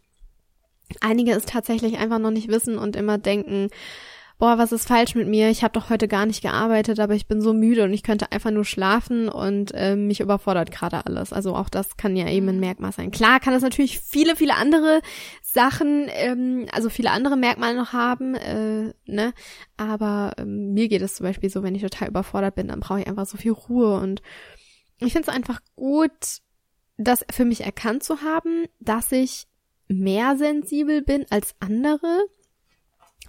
einige 1.02 1.32
es 1.32 1.44
tatsächlich 1.44 1.98
einfach 1.98 2.18
noch 2.18 2.30
nicht 2.30 2.48
wissen 2.48 2.78
und 2.78 2.96
immer 2.96 3.18
denken, 3.18 3.68
boah, 4.38 4.56
was 4.56 4.70
ist 4.70 4.86
falsch 4.86 5.16
mit 5.16 5.26
mir? 5.26 5.50
Ich 5.50 5.64
habe 5.64 5.72
doch 5.72 5.90
heute 5.90 6.06
gar 6.06 6.24
nicht 6.24 6.42
gearbeitet, 6.42 7.00
aber 7.00 7.14
ich 7.14 7.26
bin 7.26 7.40
so 7.40 7.52
müde 7.52 7.84
und 7.84 7.92
ich 7.92 8.04
könnte 8.04 8.30
einfach 8.30 8.52
nur 8.52 8.64
schlafen 8.64 9.28
und 9.28 9.72
äh, 9.74 9.96
mich 9.96 10.20
überfordert 10.20 10.70
gerade 10.70 11.04
alles. 11.06 11.32
Also 11.32 11.56
auch 11.56 11.68
das 11.68 11.96
kann 11.96 12.16
ja 12.16 12.28
eben 12.28 12.48
ein 12.48 12.60
Merkmal 12.60 12.92
sein. 12.92 13.10
Klar 13.10 13.40
kann 13.40 13.52
es 13.52 13.62
natürlich 13.62 13.98
viele, 13.98 14.36
viele 14.36 14.54
andere 14.54 15.02
Sachen, 15.42 16.06
ähm, 16.10 16.66
also 16.72 16.88
viele 16.88 17.10
andere 17.10 17.36
Merkmale 17.36 17.76
noch 17.76 17.92
haben, 17.92 18.36
äh, 18.36 18.92
ne? 19.06 19.32
Aber 19.76 20.34
ähm, 20.38 20.72
mir 20.72 20.88
geht 20.88 21.02
es 21.02 21.16
zum 21.16 21.26
Beispiel 21.26 21.50
so, 21.50 21.64
wenn 21.64 21.74
ich 21.74 21.82
total 21.82 22.08
überfordert 22.08 22.54
bin, 22.54 22.68
dann 22.68 22.80
brauche 22.80 23.00
ich 23.00 23.08
einfach 23.08 23.26
so 23.26 23.36
viel 23.36 23.52
Ruhe 23.52 23.98
und 23.98 24.22
ich 25.00 25.12
finde 25.12 25.30
es 25.30 25.34
einfach 25.34 25.60
gut, 25.74 26.40
das 26.96 27.24
für 27.30 27.44
mich 27.44 27.62
erkannt 27.62 28.02
zu 28.02 28.22
haben, 28.22 28.66
dass 28.78 29.10
ich 29.10 29.46
mehr 29.88 30.36
sensibel 30.36 31.02
bin 31.02 31.26
als 31.30 31.54
andere 31.60 32.24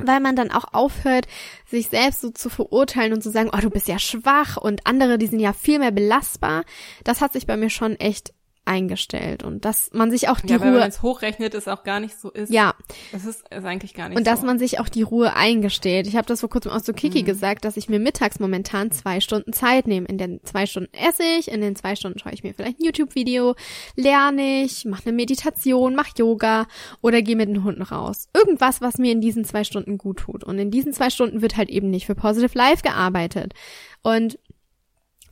weil 0.01 0.19
man 0.19 0.35
dann 0.35 0.51
auch 0.51 0.73
aufhört, 0.73 1.27
sich 1.65 1.87
selbst 1.87 2.21
so 2.21 2.29
zu 2.29 2.49
verurteilen 2.49 3.13
und 3.13 3.21
zu 3.21 3.31
sagen, 3.31 3.51
oh, 3.53 3.59
du 3.61 3.69
bist 3.69 3.87
ja 3.87 3.99
schwach 3.99 4.57
und 4.57 4.85
andere, 4.85 5.17
die 5.17 5.27
sind 5.27 5.39
ja 5.39 5.53
viel 5.53 5.79
mehr 5.79 5.91
belastbar. 5.91 6.63
Das 7.03 7.21
hat 7.21 7.33
sich 7.33 7.47
bei 7.47 7.57
mir 7.57 7.69
schon 7.69 7.95
echt 7.95 8.33
eingestellt 8.65 9.43
und 9.43 9.65
dass 9.65 9.89
man 9.93 10.11
sich 10.11 10.29
auch 10.29 10.39
die 10.39 10.49
ja, 10.49 10.57
Ruhe. 10.57 10.65
Wenn 10.65 10.79
man 10.79 10.89
es 10.89 11.01
hochrechnet, 11.01 11.53
ist 11.53 11.67
auch 11.67 11.83
gar 11.83 11.99
nicht 11.99 12.19
so 12.19 12.29
ist. 12.29 12.51
Ja. 12.51 12.75
Das 13.11 13.25
ist, 13.25 13.41
ist 13.49 13.65
eigentlich 13.65 13.93
gar 13.93 14.09
nicht 14.09 14.17
und 14.17 14.25
so. 14.25 14.31
dass 14.31 14.43
man 14.43 14.59
sich 14.59 14.79
auch 14.79 14.89
die 14.89 15.01
Ruhe 15.01 15.35
eingesteht. 15.35 16.07
Ich 16.07 16.15
habe 16.15 16.27
das 16.27 16.41
vor 16.41 16.49
kurzem 16.49 16.71
auch 16.71 16.81
zu 16.81 16.93
Kiki 16.93 17.21
Mhm. 17.21 17.25
gesagt, 17.25 17.65
dass 17.65 17.77
ich 17.77 17.89
mir 17.89 17.99
mittags 17.99 18.39
momentan 18.39 18.91
zwei 18.91 19.19
Stunden 19.21 19.53
Zeit 19.53 19.87
nehme. 19.87 20.07
In 20.07 20.17
den 20.17 20.39
zwei 20.43 20.65
Stunden 20.65 20.93
esse 20.93 21.23
ich, 21.39 21.49
in 21.49 21.61
den 21.61 21.75
zwei 21.75 21.95
Stunden 21.95 22.19
schaue 22.19 22.33
ich 22.33 22.43
mir 22.43 22.53
vielleicht 22.53 22.79
ein 22.79 22.85
YouTube-Video, 22.85 23.55
lerne 23.95 24.63
ich, 24.63 24.85
mache 24.85 25.03
eine 25.07 25.13
Meditation, 25.13 25.95
mache 25.95 26.11
Yoga 26.17 26.67
oder 27.01 27.21
gehe 27.21 27.35
mit 27.35 27.49
den 27.49 27.63
Hunden 27.63 27.81
raus. 27.81 28.27
Irgendwas, 28.33 28.81
was 28.81 28.97
mir 28.97 29.11
in 29.11 29.21
diesen 29.21 29.45
zwei 29.45 29.63
Stunden 29.63 29.97
gut 29.97 30.17
tut. 30.19 30.43
Und 30.43 30.59
in 30.59 30.69
diesen 30.71 30.93
zwei 30.93 31.09
Stunden 31.09 31.41
wird 31.41 31.57
halt 31.57 31.69
eben 31.69 31.89
nicht 31.89 32.05
für 32.05 32.15
Positive 32.15 32.57
Life 32.57 32.83
gearbeitet. 32.83 33.53
Und 34.01 34.37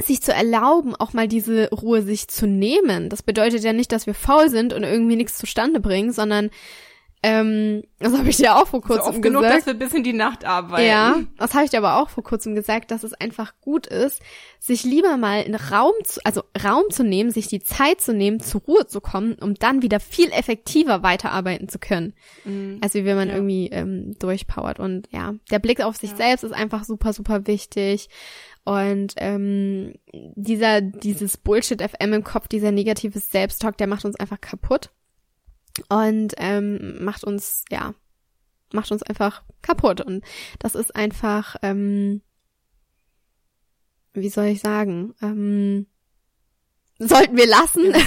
sich 0.02 0.22
zu 0.22 0.32
erlauben, 0.34 0.95
auch 0.95 1.14
mal 1.14 1.28
diese 1.28 1.70
Ruhe 1.72 2.02
sich 2.04 2.28
zu 2.28 2.45
nehmen. 2.48 3.10
Das 3.10 3.24
bedeutet 3.24 3.64
ja 3.64 3.74
nicht, 3.74 3.91
dass 3.91 4.06
wir 4.06 4.14
faul 4.14 4.50
sind 4.50 4.74
und 4.74 4.84
irgendwie 4.84 5.16
nichts 5.16 5.38
zustande 5.38 5.80
bringen, 5.80 6.12
sondern 6.12 6.50
ähm, 7.24 7.84
das 7.98 8.14
habe 8.16 8.30
ich 8.30 8.38
dir 8.38 8.56
auch 8.56 8.68
vor 8.68 8.82
so 8.82 8.88
kurzem 8.93 9.14
oft 9.16 9.22
genug, 9.24 9.41
gesagt. 9.41 9.62
dass 9.62 9.66
wir 9.66 9.74
bis 9.74 9.91
in 9.95 10.04
die 10.04 10.14
Nacht 10.14 10.45
arbeiten. 10.45 10.88
Ja, 10.88 11.20
das 11.39 11.56
habe 11.56 11.66
ich 11.66 11.72
dir 11.72 11.80
aber 11.80 12.00
auch 12.00 12.10
vor 12.12 12.24
kurzem 12.24 12.54
gesagt, 12.54 12.91
dass 12.91 13.04
es 13.04 13.16
einfach 13.16 13.54
gut 13.60 13.88
ist, 13.88 14.22
sich 14.60 14.84
lieber 14.84 15.18
mal 15.18 15.43
einen 15.43 15.56
Raum 15.56 15.93
zu, 16.04 16.22
also 16.24 16.43
Raum 16.64 16.84
zu 16.91 17.04
nehmen, 17.04 17.32
sich 17.32 17.48
die 17.48 17.60
Zeit 17.60 18.02
zu 18.02 18.14
nehmen, 18.14 18.39
zur 18.39 18.62
Ruhe 18.62 18.86
zu 18.86 19.02
kommen, 19.02 19.34
um 19.41 19.56
dann 19.56 19.82
wieder 19.82 20.00
viel 20.00 20.30
effektiver 20.32 21.02
weiterarbeiten 21.02 21.68
zu 21.70 21.80
können. 21.80 22.14
Mhm. 22.45 22.78
Also 22.82 23.00
wie 23.00 23.06
wenn 23.06 23.18
man 23.18 23.30
Ja. 23.30 23.34
irgendwie 23.36 23.70
ähm, 23.72 24.14
durchpowert. 24.20 24.80
Und 24.80 25.10
ja, 25.12 25.34
der 25.50 25.60
Blick 25.60 25.82
auf 25.82 25.98
sich 25.98 26.12
Ja. 26.12 26.18
selbst 26.18 26.43
ist 26.43 26.54
einfach 26.54 26.84
super, 26.84 27.14
super 27.14 27.48
wichtig. 27.48 28.10
Und 28.68 29.13
ähm, 29.15 29.93
dieser, 30.11 30.82
dieses 30.82 31.38
Bullshit 31.38 31.82
FM 31.82 32.11
im 32.11 32.24
Kopf, 32.26 32.49
dieser 32.49 32.74
negative 32.74 33.18
Selbsttalk, 33.18 33.78
der 33.78 33.88
macht 33.88 34.03
uns 34.03 34.18
einfach 34.18 34.41
kaputt. 34.41 34.89
Und 35.88 36.34
ähm, 36.36 37.01
macht 37.01 37.24
uns, 37.24 37.63
ja, 37.72 37.93
macht 38.74 38.91
uns 38.91 39.03
einfach 39.03 39.43
kaputt. 39.61 40.01
Und 40.01 40.26
das 40.59 40.76
ist 40.76 40.93
einfach, 40.97 41.55
ähm, 41.61 42.22
wie 44.11 44.28
soll 44.28 44.47
ich 44.47 44.59
sagen, 44.59 45.15
ähm, 45.22 45.88
sollten 46.99 47.38
wir 47.38 47.47
lassen. 47.47 47.93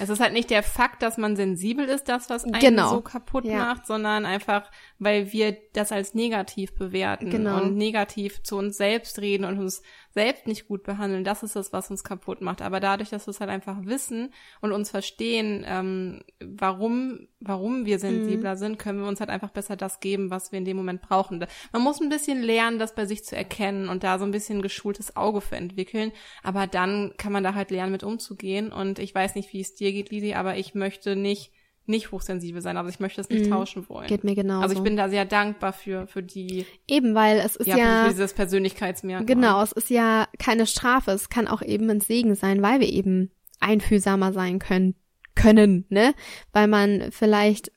Es 0.00 0.08
ist 0.08 0.20
halt 0.20 0.32
nicht 0.32 0.50
der 0.50 0.62
Fakt, 0.62 1.02
dass 1.02 1.18
man 1.18 1.36
sensibel 1.36 1.84
ist, 1.86 2.08
das, 2.08 2.30
was 2.30 2.44
einen 2.44 2.58
Genau. 2.60 2.90
so 2.90 3.00
kaputt 3.00 3.44
Ja. 3.44 3.58
macht, 3.58 3.86
sondern 3.86 4.26
einfach, 4.26 4.70
weil 4.98 5.32
wir 5.32 5.56
das 5.72 5.92
als 5.92 6.14
negativ 6.14 6.74
bewerten 6.74 7.30
Genau. 7.30 7.56
und 7.62 7.76
negativ 7.76 8.42
zu 8.42 8.56
uns 8.56 8.76
selbst 8.76 9.18
reden 9.20 9.44
und 9.44 9.58
uns 9.58 9.82
selbst 10.10 10.46
nicht 10.46 10.66
gut 10.66 10.82
behandeln. 10.82 11.22
Das 11.22 11.42
ist 11.42 11.54
das, 11.54 11.72
was 11.72 11.90
uns 11.90 12.02
kaputt 12.02 12.40
macht. 12.40 12.62
Aber 12.62 12.80
dadurch, 12.80 13.10
dass 13.10 13.26
wir 13.26 13.30
es 13.30 13.40
halt 13.40 13.50
einfach 13.50 13.76
wissen 13.84 14.32
und 14.60 14.72
uns 14.72 14.90
verstehen, 14.90 15.64
ähm, 15.66 16.22
warum, 16.40 17.28
warum 17.40 17.84
wir 17.84 17.98
sensibler 17.98 18.54
Mhm. 18.54 18.58
sind, 18.58 18.78
können 18.78 19.00
wir 19.00 19.06
uns 19.08 19.20
halt 19.20 19.30
einfach 19.30 19.50
besser 19.50 19.76
das 19.76 20.00
geben, 20.00 20.30
was 20.30 20.50
wir 20.50 20.58
in 20.58 20.64
dem 20.64 20.76
Moment 20.76 21.02
brauchen. 21.02 21.44
Man 21.72 21.82
muss 21.82 22.00
ein 22.00 22.08
bisschen 22.08 22.42
lernen, 22.42 22.78
das 22.78 22.94
bei 22.94 23.06
sich 23.06 23.24
zu 23.24 23.36
erkennen 23.36 23.88
und 23.88 24.02
da 24.02 24.18
so 24.18 24.24
ein 24.24 24.30
bisschen 24.32 24.62
geschultes 24.62 25.16
Auge 25.16 25.40
für 25.40 25.56
entwickeln. 25.56 26.12
Aber 26.42 26.66
dann 26.66 27.12
kann 27.16 27.32
man 27.32 27.44
da 27.44 27.54
halt 27.54 27.70
lernen, 27.70 27.92
mit 27.92 28.02
umzugehen. 28.02 28.72
Und 28.72 28.98
ich 28.98 29.14
weiß 29.14 29.34
nicht, 29.34 29.52
wie 29.52 29.60
es 29.60 29.74
dir 29.74 29.92
geht, 29.92 30.10
Lisi, 30.10 30.34
aber 30.34 30.56
ich 30.56 30.74
möchte 30.74 31.16
nicht 31.16 31.52
nicht 31.88 32.12
hochsensibel 32.12 32.60
sein, 32.62 32.76
also 32.76 32.88
ich 32.90 33.00
möchte 33.00 33.20
es 33.20 33.28
nicht 33.28 33.46
Mhm. 33.46 33.50
tauschen 33.50 33.88
wollen. 33.88 34.06
Geht 34.06 34.24
mir 34.24 34.34
genauso. 34.34 34.62
Also 34.62 34.74
ich 34.76 34.82
bin 34.82 34.96
da 34.96 35.08
sehr 35.08 35.24
dankbar 35.24 35.72
für 35.72 36.06
für 36.06 36.22
die 36.22 36.66
Eben, 36.86 37.14
weil 37.14 37.38
es 37.38 37.56
ist 37.56 37.66
ja, 37.66 37.76
ja, 37.76 38.02
für 38.04 38.10
dieses 38.10 38.34
Persönlichkeitsmerkmal. 38.34 39.26
genau, 39.26 39.62
es 39.62 39.72
ist 39.72 39.90
ja 39.90 40.28
keine 40.38 40.66
Strafe, 40.66 41.10
es 41.12 41.28
kann 41.28 41.48
auch 41.48 41.62
eben 41.62 41.88
ein 41.90 42.00
Segen 42.00 42.34
sein, 42.34 42.62
weil 42.62 42.80
wir 42.80 42.88
eben 42.92 43.30
einfühlsamer 43.60 44.32
sein 44.32 44.58
können, 44.58 44.94
können, 45.34 45.86
ne? 45.88 46.14
Weil 46.52 46.68
man 46.68 47.10
vielleicht 47.10 47.72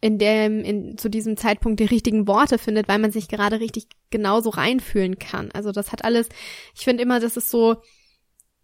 in 0.00 0.18
dem, 0.18 0.60
in, 0.64 0.98
zu 0.98 1.08
diesem 1.08 1.36
Zeitpunkt 1.36 1.78
die 1.78 1.84
richtigen 1.84 2.26
Worte 2.26 2.58
findet, 2.58 2.88
weil 2.88 2.98
man 2.98 3.12
sich 3.12 3.28
gerade 3.28 3.60
richtig 3.60 3.86
genauso 4.10 4.50
reinfühlen 4.50 5.18
kann. 5.18 5.50
Also 5.52 5.70
das 5.70 5.92
hat 5.92 6.04
alles, 6.04 6.28
ich 6.74 6.82
finde 6.82 7.02
immer, 7.04 7.20
das 7.20 7.36
ist 7.36 7.50
so 7.50 7.76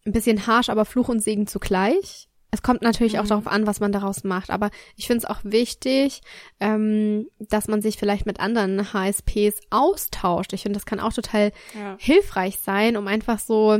ein 0.04 0.12
bisschen 0.12 0.46
harsh, 0.48 0.68
aber 0.68 0.84
Fluch 0.84 1.08
und 1.08 1.20
Segen 1.20 1.46
zugleich. 1.46 2.28
Es 2.50 2.62
kommt 2.62 2.80
natürlich 2.82 3.18
auch 3.18 3.24
Mhm. 3.24 3.28
darauf 3.28 3.46
an, 3.46 3.66
was 3.66 3.78
man 3.80 3.92
daraus 3.92 4.24
macht, 4.24 4.50
aber 4.50 4.70
ich 4.96 5.06
finde 5.06 5.18
es 5.18 5.24
auch 5.26 5.40
wichtig, 5.42 6.22
ähm, 6.60 7.28
dass 7.38 7.68
man 7.68 7.82
sich 7.82 7.96
vielleicht 7.98 8.24
mit 8.24 8.40
anderen 8.40 8.92
HSPs 8.92 9.60
austauscht. 9.70 10.52
Ich 10.54 10.62
finde, 10.62 10.78
das 10.78 10.86
kann 10.86 11.00
auch 11.00 11.12
total 11.12 11.52
Ja. 11.74 11.96
hilfreich 11.98 12.58
sein, 12.58 12.96
um 12.96 13.06
einfach 13.06 13.38
so 13.38 13.78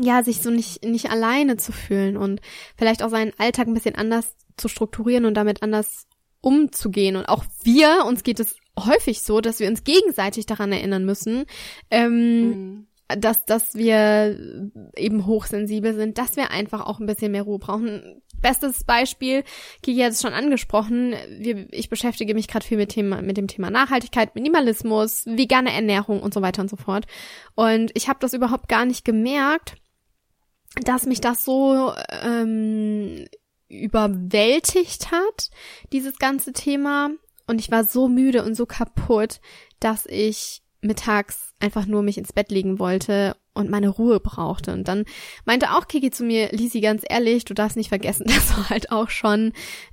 ja, 0.00 0.22
sich 0.24 0.40
so 0.40 0.48
nicht, 0.50 0.84
nicht 0.86 1.10
alleine 1.10 1.58
zu 1.58 1.70
fühlen 1.70 2.16
und 2.16 2.40
vielleicht 2.78 3.02
auch 3.02 3.10
seinen 3.10 3.32
Alltag 3.38 3.66
ein 3.66 3.74
bisschen 3.74 3.94
anders 3.94 4.34
zu 4.56 4.68
strukturieren 4.68 5.26
und 5.26 5.34
damit 5.34 5.62
anders 5.62 6.06
umzugehen. 6.40 7.14
Und 7.16 7.26
auch 7.26 7.44
wir, 7.62 8.04
uns 8.06 8.22
geht 8.22 8.40
es 8.40 8.56
häufig 8.78 9.20
so, 9.20 9.42
dass 9.42 9.60
wir 9.60 9.68
uns 9.68 9.84
gegenseitig 9.84 10.46
daran 10.46 10.72
erinnern 10.72 11.04
müssen, 11.04 11.44
ähm, 11.90 12.48
Mhm. 12.48 12.86
Dass, 13.18 13.44
dass 13.44 13.74
wir 13.74 14.70
eben 14.96 15.26
hochsensibel 15.26 15.94
sind, 15.94 16.18
dass 16.18 16.36
wir 16.36 16.50
einfach 16.50 16.84
auch 16.86 17.00
ein 17.00 17.06
bisschen 17.06 17.32
mehr 17.32 17.42
Ruhe 17.42 17.58
brauchen. 17.58 18.22
Bestes 18.40 18.84
Beispiel, 18.84 19.44
Kiki 19.82 20.00
hat 20.00 20.12
es 20.12 20.22
schon 20.22 20.32
angesprochen, 20.32 21.14
wir, 21.38 21.72
ich 21.72 21.88
beschäftige 21.88 22.34
mich 22.34 22.48
gerade 22.48 22.66
viel 22.66 22.78
mit, 22.78 22.90
Thema, 22.90 23.22
mit 23.22 23.36
dem 23.36 23.46
Thema 23.46 23.70
Nachhaltigkeit, 23.70 24.34
Minimalismus, 24.34 25.26
vegane 25.26 25.72
Ernährung 25.72 26.20
und 26.20 26.34
so 26.34 26.42
weiter 26.42 26.62
und 26.62 26.68
so 26.68 26.76
fort. 26.76 27.06
Und 27.54 27.92
ich 27.94 28.08
habe 28.08 28.18
das 28.20 28.32
überhaupt 28.32 28.68
gar 28.68 28.84
nicht 28.84 29.04
gemerkt, 29.04 29.76
dass 30.84 31.06
mich 31.06 31.20
das 31.20 31.44
so 31.44 31.92
ähm, 32.22 33.26
überwältigt 33.68 35.10
hat, 35.10 35.50
dieses 35.92 36.18
ganze 36.18 36.52
Thema. 36.52 37.10
Und 37.46 37.60
ich 37.60 37.70
war 37.70 37.84
so 37.84 38.08
müde 38.08 38.44
und 38.44 38.54
so 38.54 38.66
kaputt, 38.66 39.40
dass 39.80 40.06
ich 40.06 40.61
mittags 40.82 41.54
einfach 41.60 41.86
nur 41.86 42.02
mich 42.02 42.18
ins 42.18 42.32
Bett 42.32 42.50
legen 42.50 42.78
wollte 42.78 43.36
und 43.54 43.70
meine 43.70 43.88
Ruhe 43.88 44.20
brauchte. 44.20 44.72
Und 44.72 44.88
dann 44.88 45.04
meinte 45.44 45.70
auch 45.72 45.86
Kiki 45.86 46.10
zu 46.10 46.24
mir, 46.24 46.50
Lisi, 46.50 46.80
ganz 46.80 47.04
ehrlich, 47.08 47.44
du 47.44 47.54
darfst 47.54 47.76
nicht 47.76 47.88
vergessen, 47.88 48.24
dass 48.26 48.48
du 48.48 48.68
halt 48.68 48.90
auch 48.90 49.08
schon 49.08 49.52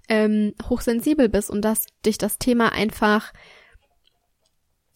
ähm, 0.10 0.54
hochsensibel 0.68 1.30
bist 1.30 1.50
und 1.50 1.62
dass 1.62 1.86
dich 2.06 2.18
das 2.18 2.40
Thema 2.40 2.72
einfach 2.74 3.32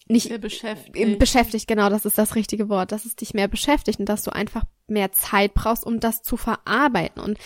nicht 0.07 0.27
Sehr 0.27 0.37
beschäftigt. 0.37 1.19
beschäftigt, 1.19 1.67
genau, 1.67 1.89
das 1.89 2.05
ist 2.05 2.17
das 2.17 2.35
richtige 2.35 2.67
Wort, 2.67 2.91
dass 2.91 3.05
es 3.05 3.15
dich 3.15 3.33
mehr 3.33 3.47
beschäftigt 3.47 3.99
und 3.99 4.09
dass 4.09 4.23
du 4.23 4.31
einfach 4.31 4.63
mehr 4.87 5.13
Zeit 5.13 5.53
brauchst, 5.53 5.85
um 5.85 6.01
das 6.01 6.21
zu 6.21 6.35
verarbeiten. 6.35 7.21
Und 7.23 7.37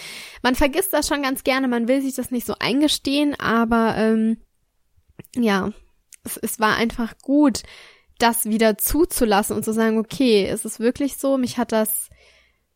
man 0.41 0.55
vergisst 0.55 0.91
das 0.91 1.07
schon 1.07 1.21
ganz 1.21 1.43
gerne, 1.43 1.67
man 1.67 1.87
will 1.87 2.01
sich 2.01 2.15
das 2.15 2.31
nicht 2.31 2.47
so 2.47 2.55
eingestehen, 2.59 3.39
aber 3.39 3.95
ähm, 3.97 4.37
ja, 5.35 5.71
es, 6.23 6.37
es 6.37 6.59
war 6.59 6.75
einfach 6.75 7.13
gut, 7.21 7.61
das 8.17 8.45
wieder 8.45 8.77
zuzulassen 8.77 9.55
und 9.55 9.63
zu 9.63 9.73
sagen, 9.73 9.97
okay, 9.97 10.49
ist 10.49 10.65
es 10.65 10.79
wirklich 10.79 11.17
so, 11.17 11.37
mich 11.37 11.57
hat 11.57 11.71
das 11.71 12.09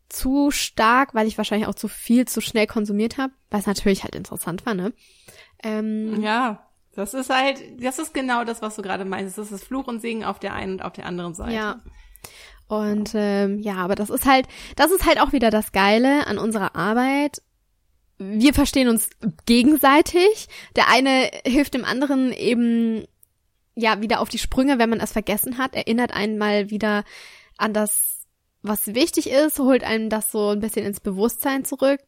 zu 0.09 0.51
stark, 0.51 1.13
weil 1.15 1.27
ich 1.27 1.37
wahrscheinlich 1.37 1.67
auch 1.67 1.75
zu 1.75 1.87
viel 1.87 2.27
zu 2.27 2.41
schnell 2.41 2.67
konsumiert 2.67 3.17
habe, 3.17 3.33
was 3.49 3.65
natürlich 3.65 4.03
halt 4.03 4.15
interessant 4.15 4.65
war, 4.65 4.73
ne? 4.73 4.93
Ähm, 5.63 6.21
Ja, 6.21 6.67
das 6.95 7.13
ist 7.13 7.29
halt, 7.29 7.61
das 7.81 7.99
ist 7.99 8.13
genau 8.13 8.43
das, 8.43 8.61
was 8.61 8.75
du 8.75 8.81
gerade 8.81 9.05
meinst. 9.05 9.37
Das 9.37 9.51
ist 9.51 9.63
Fluch 9.63 9.87
und 9.87 10.01
Segen 10.01 10.25
auf 10.25 10.39
der 10.39 10.53
einen 10.53 10.73
und 10.73 10.81
auf 10.81 10.93
der 10.93 11.05
anderen 11.05 11.33
Seite. 11.33 11.53
Ja. 11.53 11.81
Und 12.67 13.11
ähm, 13.15 13.59
ja, 13.59 13.75
aber 13.75 13.95
das 13.95 14.09
ist 14.09 14.25
halt, 14.25 14.47
das 14.75 14.91
ist 14.91 15.05
halt 15.05 15.19
auch 15.19 15.33
wieder 15.33 15.49
das 15.49 15.71
Geile 15.71 16.27
an 16.27 16.37
unserer 16.37 16.75
Arbeit. 16.75 17.41
Wir 18.17 18.53
verstehen 18.53 18.87
uns 18.87 19.09
gegenseitig. 19.45 20.47
Der 20.75 20.89
eine 20.89 21.31
hilft 21.45 21.73
dem 21.73 21.85
anderen 21.85 22.31
eben 22.31 23.05
ja 23.81 24.01
wieder 24.01 24.19
auf 24.21 24.29
die 24.29 24.37
Sprünge, 24.37 24.79
wenn 24.79 24.89
man 24.89 24.99
es 24.99 25.11
vergessen 25.11 25.57
hat, 25.57 25.75
erinnert 25.75 26.13
einen 26.13 26.37
mal 26.37 26.69
wieder 26.69 27.03
an 27.57 27.73
das, 27.73 28.25
was 28.61 28.93
wichtig 28.93 29.29
ist, 29.29 29.59
holt 29.59 29.83
einem 29.83 30.09
das 30.09 30.31
so 30.31 30.49
ein 30.49 30.59
bisschen 30.59 30.85
ins 30.85 30.99
Bewusstsein 30.99 31.65
zurück. 31.65 31.99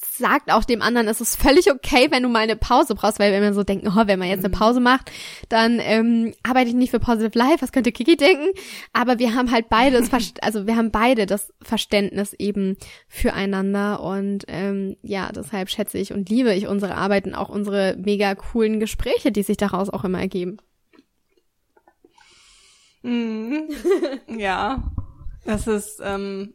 Sagt 0.00 0.52
auch 0.52 0.62
dem 0.62 0.80
anderen, 0.80 1.08
es 1.08 1.20
ist 1.20 1.34
völlig 1.42 1.72
okay, 1.72 2.06
wenn 2.10 2.22
du 2.22 2.28
mal 2.28 2.44
eine 2.44 2.54
Pause 2.54 2.94
brauchst, 2.94 3.18
weil 3.18 3.32
wenn 3.32 3.42
man 3.42 3.54
so 3.54 3.64
denkt, 3.64 3.84
oh, 3.84 4.06
wenn 4.06 4.18
man 4.20 4.28
jetzt 4.28 4.44
eine 4.44 4.54
Mhm. 4.54 4.58
Pause 4.58 4.78
macht, 4.78 5.10
dann 5.48 5.80
ähm, 5.80 6.34
arbeite 6.44 6.68
ich 6.68 6.76
nicht 6.76 6.90
für 6.90 7.00
Positive 7.00 7.36
Life, 7.36 7.62
was 7.62 7.72
könnte 7.72 7.90
Kiki 7.90 8.16
denken? 8.16 8.46
Aber 8.92 9.18
wir 9.18 9.34
haben 9.34 9.50
halt 9.50 9.68
beide, 9.68 9.98
also 10.40 10.66
wir 10.68 10.76
haben 10.76 10.92
beide 10.92 11.26
das 11.26 11.52
Verständnis 11.62 12.32
eben 12.32 12.76
füreinander 13.08 14.00
und 14.00 14.44
ähm, 14.46 14.96
ja, 15.02 15.32
deshalb 15.32 15.68
schätze 15.68 15.98
ich 15.98 16.12
und 16.12 16.28
liebe 16.28 16.54
ich 16.54 16.68
unsere 16.68 16.94
Arbeit 16.94 17.26
und 17.26 17.34
auch 17.34 17.48
unsere 17.48 17.96
mega 17.98 18.36
coolen 18.36 18.78
Gespräche, 18.78 19.32
die 19.32 19.42
sich 19.42 19.56
daraus 19.56 19.90
auch 19.90 20.04
immer 20.04 20.20
ergeben. 20.20 20.58
Mhm. 23.02 23.68
ja, 24.38 24.92
das 25.44 25.66
ist, 25.66 26.00
ähm, 26.02 26.54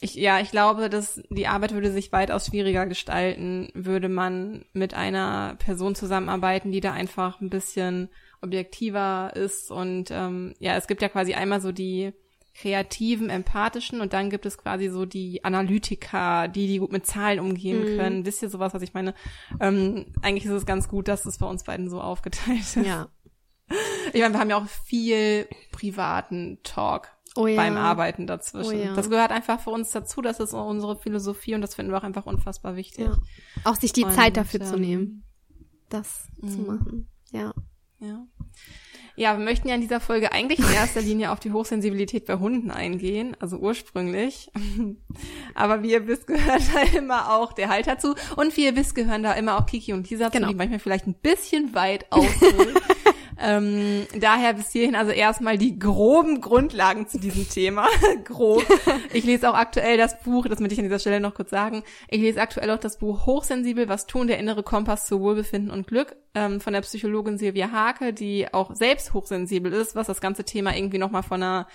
ich, 0.00 0.16
ja, 0.16 0.40
ich 0.40 0.50
glaube, 0.50 0.90
dass 0.90 1.22
die 1.30 1.46
Arbeit 1.46 1.72
würde 1.72 1.92
sich 1.92 2.10
weitaus 2.10 2.46
schwieriger 2.46 2.86
gestalten, 2.86 3.70
würde 3.74 4.08
man 4.08 4.64
mit 4.72 4.94
einer 4.94 5.54
Person 5.60 5.94
zusammenarbeiten, 5.94 6.72
die 6.72 6.80
da 6.80 6.92
einfach 6.92 7.40
ein 7.40 7.50
bisschen 7.50 8.08
objektiver 8.40 9.32
ist. 9.36 9.70
Und 9.70 10.10
ähm, 10.10 10.54
ja, 10.58 10.76
es 10.76 10.88
gibt 10.88 11.02
ja 11.02 11.08
quasi 11.08 11.34
einmal 11.34 11.60
so 11.60 11.70
die 11.70 12.12
kreativen, 12.54 13.30
empathischen 13.30 14.00
und 14.00 14.12
dann 14.12 14.28
gibt 14.28 14.44
es 14.44 14.58
quasi 14.58 14.88
so 14.88 15.06
die 15.06 15.44
Analytiker, 15.44 16.48
die, 16.48 16.66
die 16.66 16.78
gut 16.78 16.92
mit 16.92 17.06
Zahlen 17.06 17.40
umgehen 17.40 17.92
mhm. 17.92 17.96
können. 17.96 18.26
Wisst 18.26 18.42
ihr 18.42 18.50
sowas, 18.50 18.74
was 18.74 18.82
ich 18.82 18.94
meine? 18.94 19.14
Ähm, 19.60 20.06
eigentlich 20.20 20.44
ist 20.44 20.50
es 20.50 20.66
ganz 20.66 20.88
gut, 20.88 21.08
dass 21.08 21.24
es 21.24 21.38
bei 21.38 21.46
uns 21.46 21.64
beiden 21.64 21.88
so 21.88 22.00
aufgeteilt 22.00 22.60
ist. 22.60 22.76
Ja. 22.76 23.08
Ich 24.12 24.20
meine, 24.20 24.34
wir 24.34 24.40
haben 24.40 24.50
ja 24.50 24.56
auch 24.56 24.66
viel 24.66 25.48
privaten 25.70 26.58
Talk 26.62 27.08
oh 27.36 27.46
ja. 27.46 27.56
beim 27.56 27.76
Arbeiten 27.76 28.26
dazwischen. 28.26 28.74
Oh 28.74 28.84
ja. 28.84 28.94
Das 28.94 29.10
gehört 29.10 29.30
einfach 29.30 29.60
für 29.60 29.70
uns 29.70 29.90
dazu, 29.90 30.20
das 30.22 30.40
ist 30.40 30.54
unsere 30.54 30.96
Philosophie 30.96 31.54
und 31.54 31.60
das 31.60 31.74
finden 31.74 31.92
wir 31.92 31.98
auch 31.98 32.04
einfach 32.04 32.26
unfassbar 32.26 32.76
wichtig. 32.76 33.06
Ja. 33.06 33.18
Auch 33.64 33.76
sich 33.76 33.92
die 33.92 34.04
und, 34.04 34.12
Zeit 34.12 34.36
dafür 34.36 34.60
ähm, 34.60 34.66
zu 34.66 34.76
nehmen, 34.76 35.24
das 35.88 36.28
zu 36.40 36.58
mhm. 36.58 36.66
machen. 36.66 37.08
Ja. 37.32 37.54
Ja. 38.00 38.26
Ja, 39.14 39.36
wir 39.36 39.44
möchten 39.44 39.68
ja 39.68 39.74
in 39.74 39.82
dieser 39.82 40.00
Folge 40.00 40.32
eigentlich 40.32 40.58
in 40.58 40.72
erster 40.72 41.02
Linie 41.02 41.32
auf 41.32 41.40
die 41.40 41.52
Hochsensibilität 41.52 42.24
bei 42.24 42.38
Hunden 42.38 42.70
eingehen, 42.70 43.36
also 43.40 43.58
ursprünglich. 43.58 44.50
Aber 45.54 45.82
wie 45.82 45.92
ihr 45.92 46.06
wisst, 46.06 46.26
gehört 46.26 46.62
da 46.74 46.96
immer 46.96 47.34
auch 47.34 47.52
der 47.52 47.68
Halter 47.68 47.98
zu. 47.98 48.14
Und 48.36 48.56
wie 48.56 48.64
ihr 48.64 48.74
wisst, 48.74 48.94
gehören 48.94 49.22
da 49.22 49.34
immer 49.34 49.58
auch 49.58 49.66
Kiki 49.66 49.92
und 49.92 50.08
Lisa 50.08 50.30
genau. 50.30 50.46
zu, 50.46 50.52
die 50.52 50.56
manchmal 50.56 50.78
vielleicht 50.78 51.06
ein 51.06 51.14
bisschen 51.14 51.74
weit 51.74 52.10
ausholen. 52.10 52.78
Ähm, 53.42 54.06
daher 54.18 54.54
bis 54.54 54.70
hierhin 54.70 54.94
also 54.94 55.10
erstmal 55.10 55.58
die 55.58 55.78
groben 55.78 56.40
Grundlagen 56.40 57.08
zu 57.08 57.18
diesem 57.18 57.48
Thema. 57.48 57.88
Grob. 58.24 58.64
Ich 59.12 59.24
lese 59.24 59.50
auch 59.50 59.54
aktuell 59.54 59.96
das 59.96 60.20
Buch, 60.20 60.46
das 60.46 60.60
möchte 60.60 60.74
ich 60.74 60.78
an 60.78 60.84
dieser 60.84 61.00
Stelle 61.00 61.18
noch 61.18 61.34
kurz 61.34 61.50
sagen. 61.50 61.82
Ich 62.08 62.20
lese 62.20 62.40
aktuell 62.40 62.70
auch 62.70 62.78
das 62.78 62.98
Buch 62.98 63.26
Hochsensibel, 63.26 63.88
was 63.88 64.06
tun 64.06 64.28
der 64.28 64.38
innere 64.38 64.62
Kompass 64.62 65.06
zu 65.06 65.20
Wohlbefinden 65.20 65.70
und 65.70 65.88
Glück 65.88 66.14
ähm, 66.34 66.60
von 66.60 66.72
der 66.72 66.82
Psychologin 66.82 67.36
Silvia 67.36 67.72
Hake, 67.72 68.12
die 68.12 68.52
auch 68.52 68.74
selbst 68.76 69.12
hochsensibel 69.12 69.72
ist, 69.72 69.96
was 69.96 70.06
das 70.06 70.20
ganze 70.20 70.44
Thema 70.44 70.76
irgendwie 70.76 70.98
nochmal 70.98 71.24
von 71.24 71.42
einer 71.42 71.66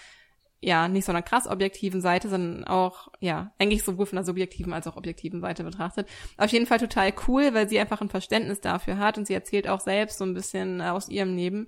ja, 0.60 0.88
nicht 0.88 1.06
so 1.06 1.12
einer 1.12 1.22
krass 1.22 1.48
objektiven 1.48 2.02
Seite, 2.02 2.30
sondern 2.30 2.64
auch, 2.64 3.10
ja, 3.20 3.52
eigentlich 3.60 3.84
sowohl 3.84 4.08
von 4.08 4.16
der 4.16 4.26
subjektiven 4.26 4.74
als 4.74 4.88
auch 4.88 4.98
objektiven 4.98 5.40
Seite 5.40 5.64
betrachtet. 5.64 6.08
Auf 6.38 6.52
jeden 6.52 6.66
Fall 6.66 6.80
total 6.80 7.14
cool, 7.28 7.54
weil 7.54 7.70
sie 7.70 7.80
einfach 7.80 8.02
ein 8.02 8.10
Verständnis 8.10 8.60
dafür 8.60 8.98
hat 8.98 9.18
und 9.18 9.28
sie 9.28 9.34
erzählt 9.34 9.68
auch 9.68 9.80
selbst 9.80 10.18
so 10.18 10.26
ein 10.26 10.34
bisschen 10.34 10.82
aus 10.82 11.10
ihrem 11.10 11.36
Leben. 11.36 11.68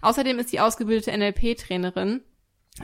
Außerdem 0.00 0.38
ist 0.38 0.48
sie 0.48 0.60
ausgebildete 0.60 1.16
NLP-Trainerin. 1.16 2.22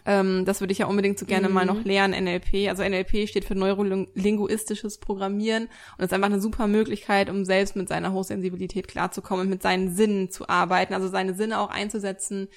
Ähm, 0.04 0.44
das 0.44 0.60
würde 0.60 0.72
ich 0.72 0.78
ja 0.78 0.86
unbedingt 0.86 1.18
so 1.18 1.24
gerne 1.24 1.48
mhm. 1.48 1.54
mal 1.54 1.64
noch 1.64 1.82
lernen, 1.82 2.24
NLP. 2.24 2.68
Also 2.68 2.82
NLP 2.82 3.26
steht 3.26 3.46
für 3.46 3.54
neurolinguistisches 3.54 4.98
Programmieren 4.98 5.68
und 5.96 6.04
ist 6.04 6.12
einfach 6.12 6.26
eine 6.26 6.42
super 6.42 6.66
Möglichkeit, 6.66 7.30
um 7.30 7.46
selbst 7.46 7.74
mit 7.74 7.88
seiner 7.88 8.12
Hochsensibilität 8.12 8.86
klarzukommen 8.86 9.46
und 9.46 9.50
mit 9.50 9.62
seinen 9.62 9.94
Sinnen 9.96 10.30
zu 10.30 10.46
arbeiten, 10.46 10.92
also 10.92 11.08
seine 11.08 11.32
Sinne 11.32 11.58
auch 11.58 11.70
einzusetzen 11.70 12.48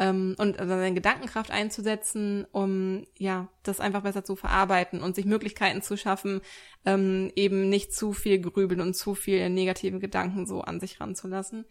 ähm, 0.00 0.34
und 0.38 0.58
also 0.58 0.72
seine 0.72 0.94
Gedankenkraft 0.94 1.50
einzusetzen, 1.50 2.46
um 2.52 3.04
ja 3.18 3.48
das 3.62 3.80
einfach 3.80 4.02
besser 4.02 4.24
zu 4.24 4.34
verarbeiten 4.34 5.02
und 5.02 5.14
sich 5.14 5.26
Möglichkeiten 5.26 5.82
zu 5.82 5.96
schaffen, 5.96 6.40
ähm, 6.86 7.30
eben 7.36 7.68
nicht 7.68 7.94
zu 7.94 8.14
viel 8.14 8.40
grübeln 8.40 8.80
und 8.80 8.96
zu 8.96 9.14
viel 9.14 9.48
negative 9.50 9.98
Gedanken 9.98 10.46
so 10.46 10.62
an 10.62 10.80
sich 10.80 11.00
ranzulassen. 11.00 11.66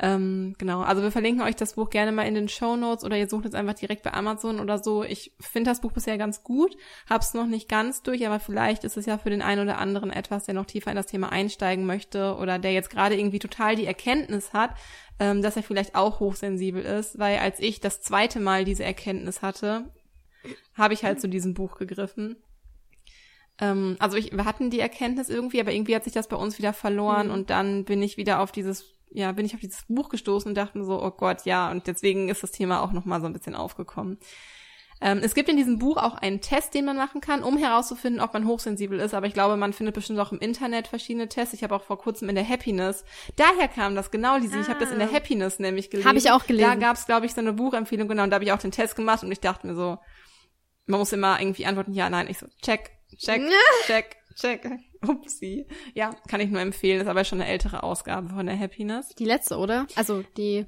Ähm, 0.00 0.56
genau, 0.58 0.80
also 0.80 1.02
wir 1.02 1.12
verlinken 1.12 1.42
euch 1.42 1.54
das 1.54 1.74
Buch 1.74 1.88
gerne 1.88 2.10
mal 2.10 2.26
in 2.26 2.34
den 2.34 2.48
Show 2.48 2.74
Notes 2.74 3.04
oder 3.04 3.16
ihr 3.16 3.28
sucht 3.28 3.46
es 3.46 3.54
einfach 3.54 3.74
direkt 3.74 4.02
bei 4.02 4.12
Amazon 4.12 4.58
oder 4.58 4.82
so. 4.82 5.04
Ich 5.04 5.32
finde 5.38 5.70
das 5.70 5.80
Buch 5.80 5.92
bisher 5.92 6.18
ganz 6.18 6.42
gut, 6.42 6.76
hab's 7.08 7.32
noch 7.32 7.46
nicht 7.46 7.68
ganz 7.68 8.02
durch, 8.02 8.26
aber 8.26 8.40
vielleicht 8.40 8.82
ist 8.82 8.96
es 8.96 9.06
ja 9.06 9.18
für 9.18 9.30
den 9.30 9.40
einen 9.40 9.62
oder 9.62 9.78
anderen 9.78 10.10
etwas, 10.10 10.46
der 10.46 10.54
noch 10.54 10.66
tiefer 10.66 10.90
in 10.90 10.96
das 10.96 11.06
Thema 11.06 11.30
einsteigen 11.30 11.86
möchte 11.86 12.34
oder 12.34 12.58
der 12.58 12.72
jetzt 12.72 12.90
gerade 12.90 13.16
irgendwie 13.16 13.38
total 13.38 13.76
die 13.76 13.86
Erkenntnis 13.86 14.52
hat, 14.52 14.70
ähm, 15.20 15.42
dass 15.42 15.56
er 15.56 15.62
vielleicht 15.62 15.94
auch 15.94 16.18
hochsensibel 16.18 16.82
ist, 16.82 17.20
weil 17.20 17.38
als 17.38 17.60
ich 17.60 17.80
das 17.80 18.00
zweite 18.00 18.40
Mal 18.40 18.64
diese 18.64 18.82
Erkenntnis 18.82 19.42
hatte, 19.42 19.92
habe 20.76 20.94
ich 20.94 21.04
halt 21.04 21.20
zu 21.20 21.28
diesem 21.28 21.54
Buch 21.54 21.78
gegriffen. 21.78 22.36
Ähm, 23.60 23.94
also 24.00 24.16
ich, 24.16 24.32
wir 24.32 24.44
hatten 24.44 24.70
die 24.70 24.80
Erkenntnis 24.80 25.28
irgendwie, 25.28 25.60
aber 25.60 25.72
irgendwie 25.72 25.94
hat 25.94 26.02
sich 26.02 26.12
das 26.12 26.26
bei 26.26 26.36
uns 26.36 26.58
wieder 26.58 26.72
verloren 26.72 27.28
mhm. 27.28 27.32
und 27.32 27.50
dann 27.50 27.84
bin 27.84 28.02
ich 28.02 28.16
wieder 28.16 28.40
auf 28.40 28.50
dieses 28.50 28.93
ja, 29.14 29.30
bin 29.32 29.46
ich 29.46 29.54
auf 29.54 29.60
dieses 29.60 29.84
Buch 29.88 30.08
gestoßen 30.08 30.50
und 30.50 30.54
dachte 30.56 30.76
mir 30.76 30.84
so, 30.84 31.00
oh 31.00 31.10
Gott, 31.10 31.44
ja, 31.44 31.70
und 31.70 31.86
deswegen 31.86 32.28
ist 32.28 32.42
das 32.42 32.50
Thema 32.50 32.82
auch 32.82 32.92
nochmal 32.92 33.20
so 33.20 33.26
ein 33.26 33.32
bisschen 33.32 33.54
aufgekommen. 33.54 34.18
Ähm, 35.00 35.20
es 35.22 35.34
gibt 35.34 35.48
in 35.48 35.56
diesem 35.56 35.78
Buch 35.78 35.96
auch 35.96 36.14
einen 36.14 36.40
Test, 36.40 36.74
den 36.74 36.84
man 36.84 36.96
machen 36.96 37.20
kann, 37.20 37.42
um 37.42 37.56
herauszufinden, 37.56 38.20
ob 38.20 38.32
man 38.32 38.46
hochsensibel 38.46 38.98
ist. 38.98 39.14
Aber 39.14 39.26
ich 39.26 39.34
glaube, 39.34 39.56
man 39.56 39.72
findet 39.72 39.94
bestimmt 39.94 40.18
auch 40.18 40.32
im 40.32 40.38
Internet 40.38 40.88
verschiedene 40.88 41.28
Tests. 41.28 41.54
Ich 41.54 41.62
habe 41.62 41.74
auch 41.76 41.82
vor 41.82 41.98
kurzem 41.98 42.28
in 42.28 42.34
der 42.34 42.48
Happiness, 42.48 43.04
daher 43.36 43.68
kam 43.68 43.94
das 43.94 44.10
genau, 44.10 44.36
Lisi. 44.36 44.56
Ah. 44.56 44.60
Ich 44.62 44.68
habe 44.68 44.80
das 44.80 44.90
in 44.90 44.98
der 44.98 45.10
ah. 45.10 45.12
Happiness 45.12 45.58
nämlich 45.58 45.90
gelesen. 45.90 46.08
Habe 46.08 46.18
ich 46.18 46.30
auch 46.30 46.46
gelesen. 46.46 46.68
Da 46.68 46.74
gab 46.74 46.96
es, 46.96 47.06
glaube 47.06 47.26
ich, 47.26 47.34
so 47.34 47.40
eine 47.40 47.52
Buchempfehlung, 47.52 48.08
genau, 48.08 48.24
und 48.24 48.30
da 48.30 48.34
habe 48.34 48.44
ich 48.44 48.52
auch 48.52 48.58
den 48.58 48.72
Test 48.72 48.96
gemacht 48.96 49.22
und 49.22 49.30
ich 49.30 49.40
dachte 49.40 49.66
mir 49.66 49.74
so, 49.74 49.98
man 50.86 50.98
muss 50.98 51.12
immer 51.12 51.40
irgendwie 51.40 51.66
antworten, 51.66 51.92
ja, 51.92 52.10
nein. 52.10 52.26
Ich 52.28 52.38
so, 52.38 52.46
check, 52.62 52.90
check, 53.16 53.42
check, 53.86 54.16
check. 54.34 54.70
Upsi. 55.08 55.66
Ja, 55.94 56.14
kann 56.28 56.40
ich 56.40 56.50
nur 56.50 56.60
empfehlen. 56.60 57.00
Ist 57.00 57.08
aber 57.08 57.24
schon 57.24 57.40
eine 57.40 57.50
ältere 57.50 57.82
Ausgabe 57.82 58.28
von 58.28 58.46
der 58.46 58.58
Happiness. 58.58 59.08
Die 59.10 59.24
letzte, 59.24 59.56
oder? 59.58 59.86
Also 59.96 60.22
die 60.36 60.66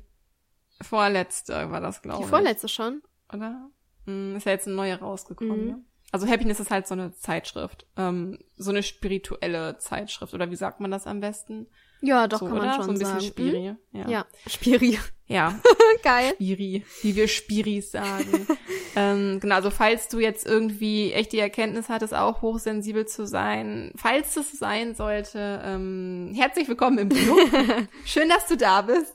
vorletzte 0.81 1.71
war 1.71 1.81
das, 1.81 2.03
glaube 2.03 2.21
ich. 2.21 2.25
Die 2.25 2.31
vorletzte 2.31 2.69
schon? 2.69 3.03
Oder? 3.33 3.71
Hm, 4.07 4.37
ist 4.37 4.47
ja 4.47 4.53
jetzt 4.53 4.67
eine 4.67 4.77
neue 4.77 4.99
rausgekommen. 4.99 5.61
Mhm. 5.61 5.67
Ne? 5.71 5.85
Also 6.13 6.27
Happiness 6.27 6.61
ist 6.61 6.71
halt 6.71 6.87
so 6.87 6.95
eine 6.95 7.13
Zeitschrift. 7.13 7.87
Ähm, 7.97 8.39
so 8.57 8.71
eine 8.71 8.83
spirituelle 8.83 9.79
Zeitschrift. 9.79 10.35
Oder 10.35 10.51
wie 10.51 10.57
sagt 10.57 10.81
man 10.81 10.91
das 10.91 11.07
am 11.07 11.21
besten? 11.21 11.67
Ja, 12.01 12.29
doch, 12.29 12.39
so, 12.39 12.47
kann 12.47 12.59
man 12.59 12.75
schon 12.75 12.85
So 12.85 12.91
ein 12.91 12.99
bisschen 12.99 13.21
sagen. 13.21 13.27
Spiri. 13.27 13.67
Hm? 13.67 13.79
Ja. 13.93 14.09
ja, 14.09 14.27
Spiri. 14.47 14.99
Ja. 15.29 15.59
Geil. 16.03 16.35
Spiri, 16.35 16.85
wie 17.03 17.17
wir 17.17 17.29
Spiris 17.29 17.91
sagen. 17.91 18.47
ähm, 18.97 19.41
genau, 19.41 19.57
also 19.57 19.71
falls 19.71 20.09
du 20.09 20.21
jetzt 20.21 20.47
irgendwie 20.47 21.13
echt 21.13 21.33
die 21.33 21.41
Erkenntnis 21.41 21.89
hattest, 21.89 22.15
auch 22.15 22.43
hochsensibel 22.43 23.07
zu 23.07 23.27
sein, 23.27 23.93
falls 23.97 24.37
es 24.37 24.53
sein 24.53 24.95
sollte, 24.95 25.61
ähm, 25.65 26.33
herzlich 26.35 26.69
willkommen 26.69 26.99
im 26.99 27.09
Club. 27.09 27.39
Schön, 28.05 28.29
dass 28.29 28.47
du 28.47 28.57
da 28.57 28.83
bist. 28.83 29.15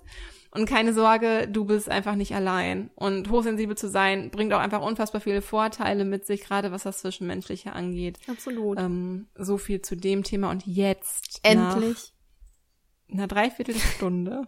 Und 0.53 0.65
keine 0.65 0.93
Sorge, 0.93 1.47
du 1.47 1.63
bist 1.63 1.87
einfach 1.87 2.15
nicht 2.15 2.35
allein. 2.35 2.89
Und 2.95 3.29
hochsensibel 3.29 3.77
zu 3.77 3.87
sein 3.87 4.31
bringt 4.31 4.51
auch 4.51 4.59
einfach 4.59 4.81
unfassbar 4.81 5.21
viele 5.21 5.41
Vorteile 5.41 6.03
mit 6.03 6.25
sich, 6.25 6.41
gerade 6.41 6.73
was 6.73 6.83
das 6.83 6.97
Zwischenmenschliche 6.97 7.71
angeht. 7.71 8.19
Absolut. 8.27 8.77
Ähm, 8.77 9.27
so 9.35 9.57
viel 9.57 9.81
zu 9.81 9.95
dem 9.95 10.23
Thema. 10.23 10.51
Und 10.51 10.67
jetzt. 10.67 11.39
Endlich. 11.43 12.11
Nach 13.07 13.19
einer 13.19 13.27
Dreiviertelstunde 13.27 14.47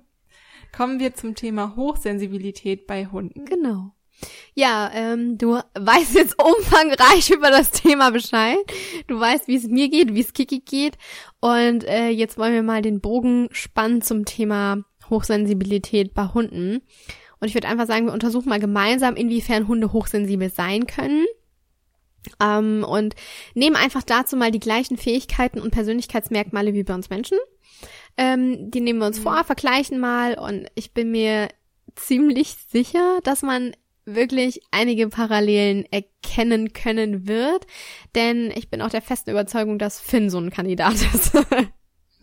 kommen 0.75 0.99
wir 0.99 1.13
zum 1.13 1.35
Thema 1.35 1.75
Hochsensibilität 1.75 2.87
bei 2.87 3.05
Hunden. 3.05 3.45
Genau. 3.45 3.91
Ja, 4.53 4.91
ähm, 4.93 5.37
du 5.37 5.59
weißt 5.75 6.15
jetzt 6.15 6.41
umfangreich 6.41 7.29
über 7.31 7.49
das 7.49 7.71
Thema 7.71 8.11
Bescheid. 8.11 8.57
Du 9.07 9.19
weißt, 9.19 9.47
wie 9.47 9.55
es 9.55 9.67
mir 9.67 9.89
geht, 9.89 10.13
wie 10.13 10.21
es 10.21 10.33
Kiki 10.33 10.59
geht. 10.59 10.97
Und 11.39 11.83
äh, 11.85 12.09
jetzt 12.09 12.37
wollen 12.37 12.53
wir 12.53 12.63
mal 12.63 12.81
den 12.81 13.01
Bogen 13.01 13.49
spannen 13.51 14.01
zum 14.01 14.25
Thema 14.25 14.83
Hochsensibilität 15.09 16.13
bei 16.13 16.27
Hunden. 16.27 16.81
Und 17.39 17.47
ich 17.47 17.55
würde 17.55 17.67
einfach 17.67 17.87
sagen, 17.87 18.05
wir 18.05 18.13
untersuchen 18.13 18.49
mal 18.49 18.59
gemeinsam, 18.59 19.15
inwiefern 19.15 19.67
Hunde 19.67 19.91
hochsensibel 19.91 20.49
sein 20.49 20.87
können. 20.87 21.25
Ähm, 22.41 22.85
und 22.87 23.15
nehmen 23.53 23.75
einfach 23.75 24.03
dazu 24.03 24.37
mal 24.37 24.51
die 24.51 24.59
gleichen 24.59 24.97
Fähigkeiten 24.97 25.59
und 25.59 25.71
Persönlichkeitsmerkmale 25.71 26.73
wie 26.73 26.83
bei 26.83 26.95
uns 26.95 27.09
Menschen. 27.09 27.37
Ähm, 28.17 28.69
die 28.69 28.81
nehmen 28.81 28.99
wir 28.99 29.07
uns 29.07 29.19
mhm. 29.19 29.23
vor, 29.23 29.43
vergleichen 29.43 29.99
mal 29.99 30.37
und 30.37 30.67
ich 30.75 30.93
bin 30.93 31.11
mir 31.11 31.49
ziemlich 31.95 32.55
sicher, 32.69 33.19
dass 33.23 33.41
man 33.41 33.75
wirklich 34.05 34.61
einige 34.71 35.07
Parallelen 35.07 35.85
erkennen 35.91 36.73
können 36.73 37.27
wird, 37.27 37.65
denn 38.15 38.51
ich 38.51 38.69
bin 38.69 38.81
auch 38.81 38.89
der 38.89 39.01
festen 39.01 39.31
Überzeugung, 39.31 39.79
dass 39.79 39.99
Finn 39.99 40.29
so 40.29 40.39
ein 40.39 40.49
Kandidat 40.49 40.93
ist. 41.13 41.33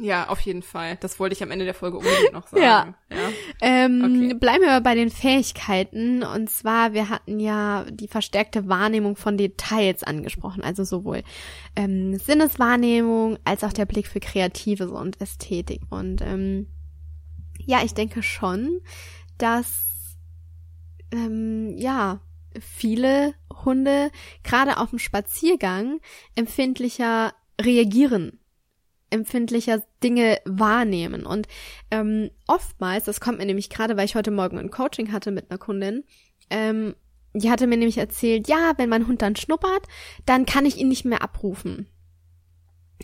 Ja, 0.01 0.29
auf 0.29 0.41
jeden 0.41 0.63
Fall. 0.63 0.97
Das 1.01 1.21
wollte 1.21 1.35
ich 1.35 1.43
am 1.43 1.51
Ende 1.51 1.67
der 1.67 1.75
Folge 1.75 1.99
unbedingt 1.99 2.33
noch 2.33 2.47
sagen. 2.49 2.63
ja. 2.63 2.95
ja. 3.11 3.31
Ähm, 3.61 4.03
okay. 4.03 4.35
Bleiben 4.35 4.65
wir 4.65 4.81
bei 4.81 4.95
den 4.95 5.11
Fähigkeiten. 5.11 6.23
Und 6.23 6.49
zwar, 6.49 6.95
wir 6.95 7.11
hatten 7.11 7.39
ja 7.39 7.85
die 7.91 8.09
verstärkte 8.09 8.67
Wahrnehmung 8.67 9.17
von 9.17 9.37
Details 9.37 10.03
angesprochen. 10.03 10.63
Also 10.63 10.85
sowohl 10.85 11.23
ähm, 11.77 12.17
Sinneswahrnehmung 12.17 13.39
als 13.45 13.63
auch 13.63 13.75
der 13.75 13.85
Blick 13.85 14.07
für 14.07 14.21
Kreatives 14.21 14.91
und 14.91 15.21
Ästhetik. 15.21 15.83
Und 15.91 16.23
ähm, 16.23 16.67
ja, 17.59 17.83
ich 17.85 17.93
denke 17.93 18.23
schon, 18.23 18.81
dass 19.37 20.17
ähm, 21.13 21.77
ja 21.77 22.21
viele 22.59 23.35
Hunde 23.65 24.11
gerade 24.43 24.79
auf 24.79 24.91
dem 24.91 24.99
Spaziergang 24.99 26.01
empfindlicher 26.35 27.35
reagieren 27.61 28.40
empfindlicher 29.11 29.83
Dinge 30.03 30.39
wahrnehmen. 30.45 31.27
Und 31.27 31.47
ähm, 31.91 32.31
oftmals, 32.47 33.05
das 33.05 33.21
kommt 33.21 33.39
mir 33.39 33.47
nämlich 33.47 33.71
gerade, 33.71 33.97
weil 33.97 34.05
ich 34.05 34.15
heute 34.15 34.31
Morgen 34.31 34.59
ein 34.59 34.71
Coaching 34.71 35.13
hatte 35.13 35.31
mit 35.31 35.51
einer 35.51 35.59
Kundin, 35.59 36.05
ähm, 36.49 36.95
die 37.33 37.51
hatte 37.51 37.67
mir 37.67 37.77
nämlich 37.77 37.99
erzählt, 37.99 38.49
ja, 38.49 38.73
wenn 38.77 38.89
mein 38.89 39.07
Hund 39.07 39.23
dann 39.23 39.37
schnuppert, 39.37 39.87
dann 40.27 40.47
kann 40.47 40.67
ich 40.67 40.79
ihn 40.79 40.89
nicht 40.89 41.05
mehr 41.05 41.23
abrufen. 41.23 41.87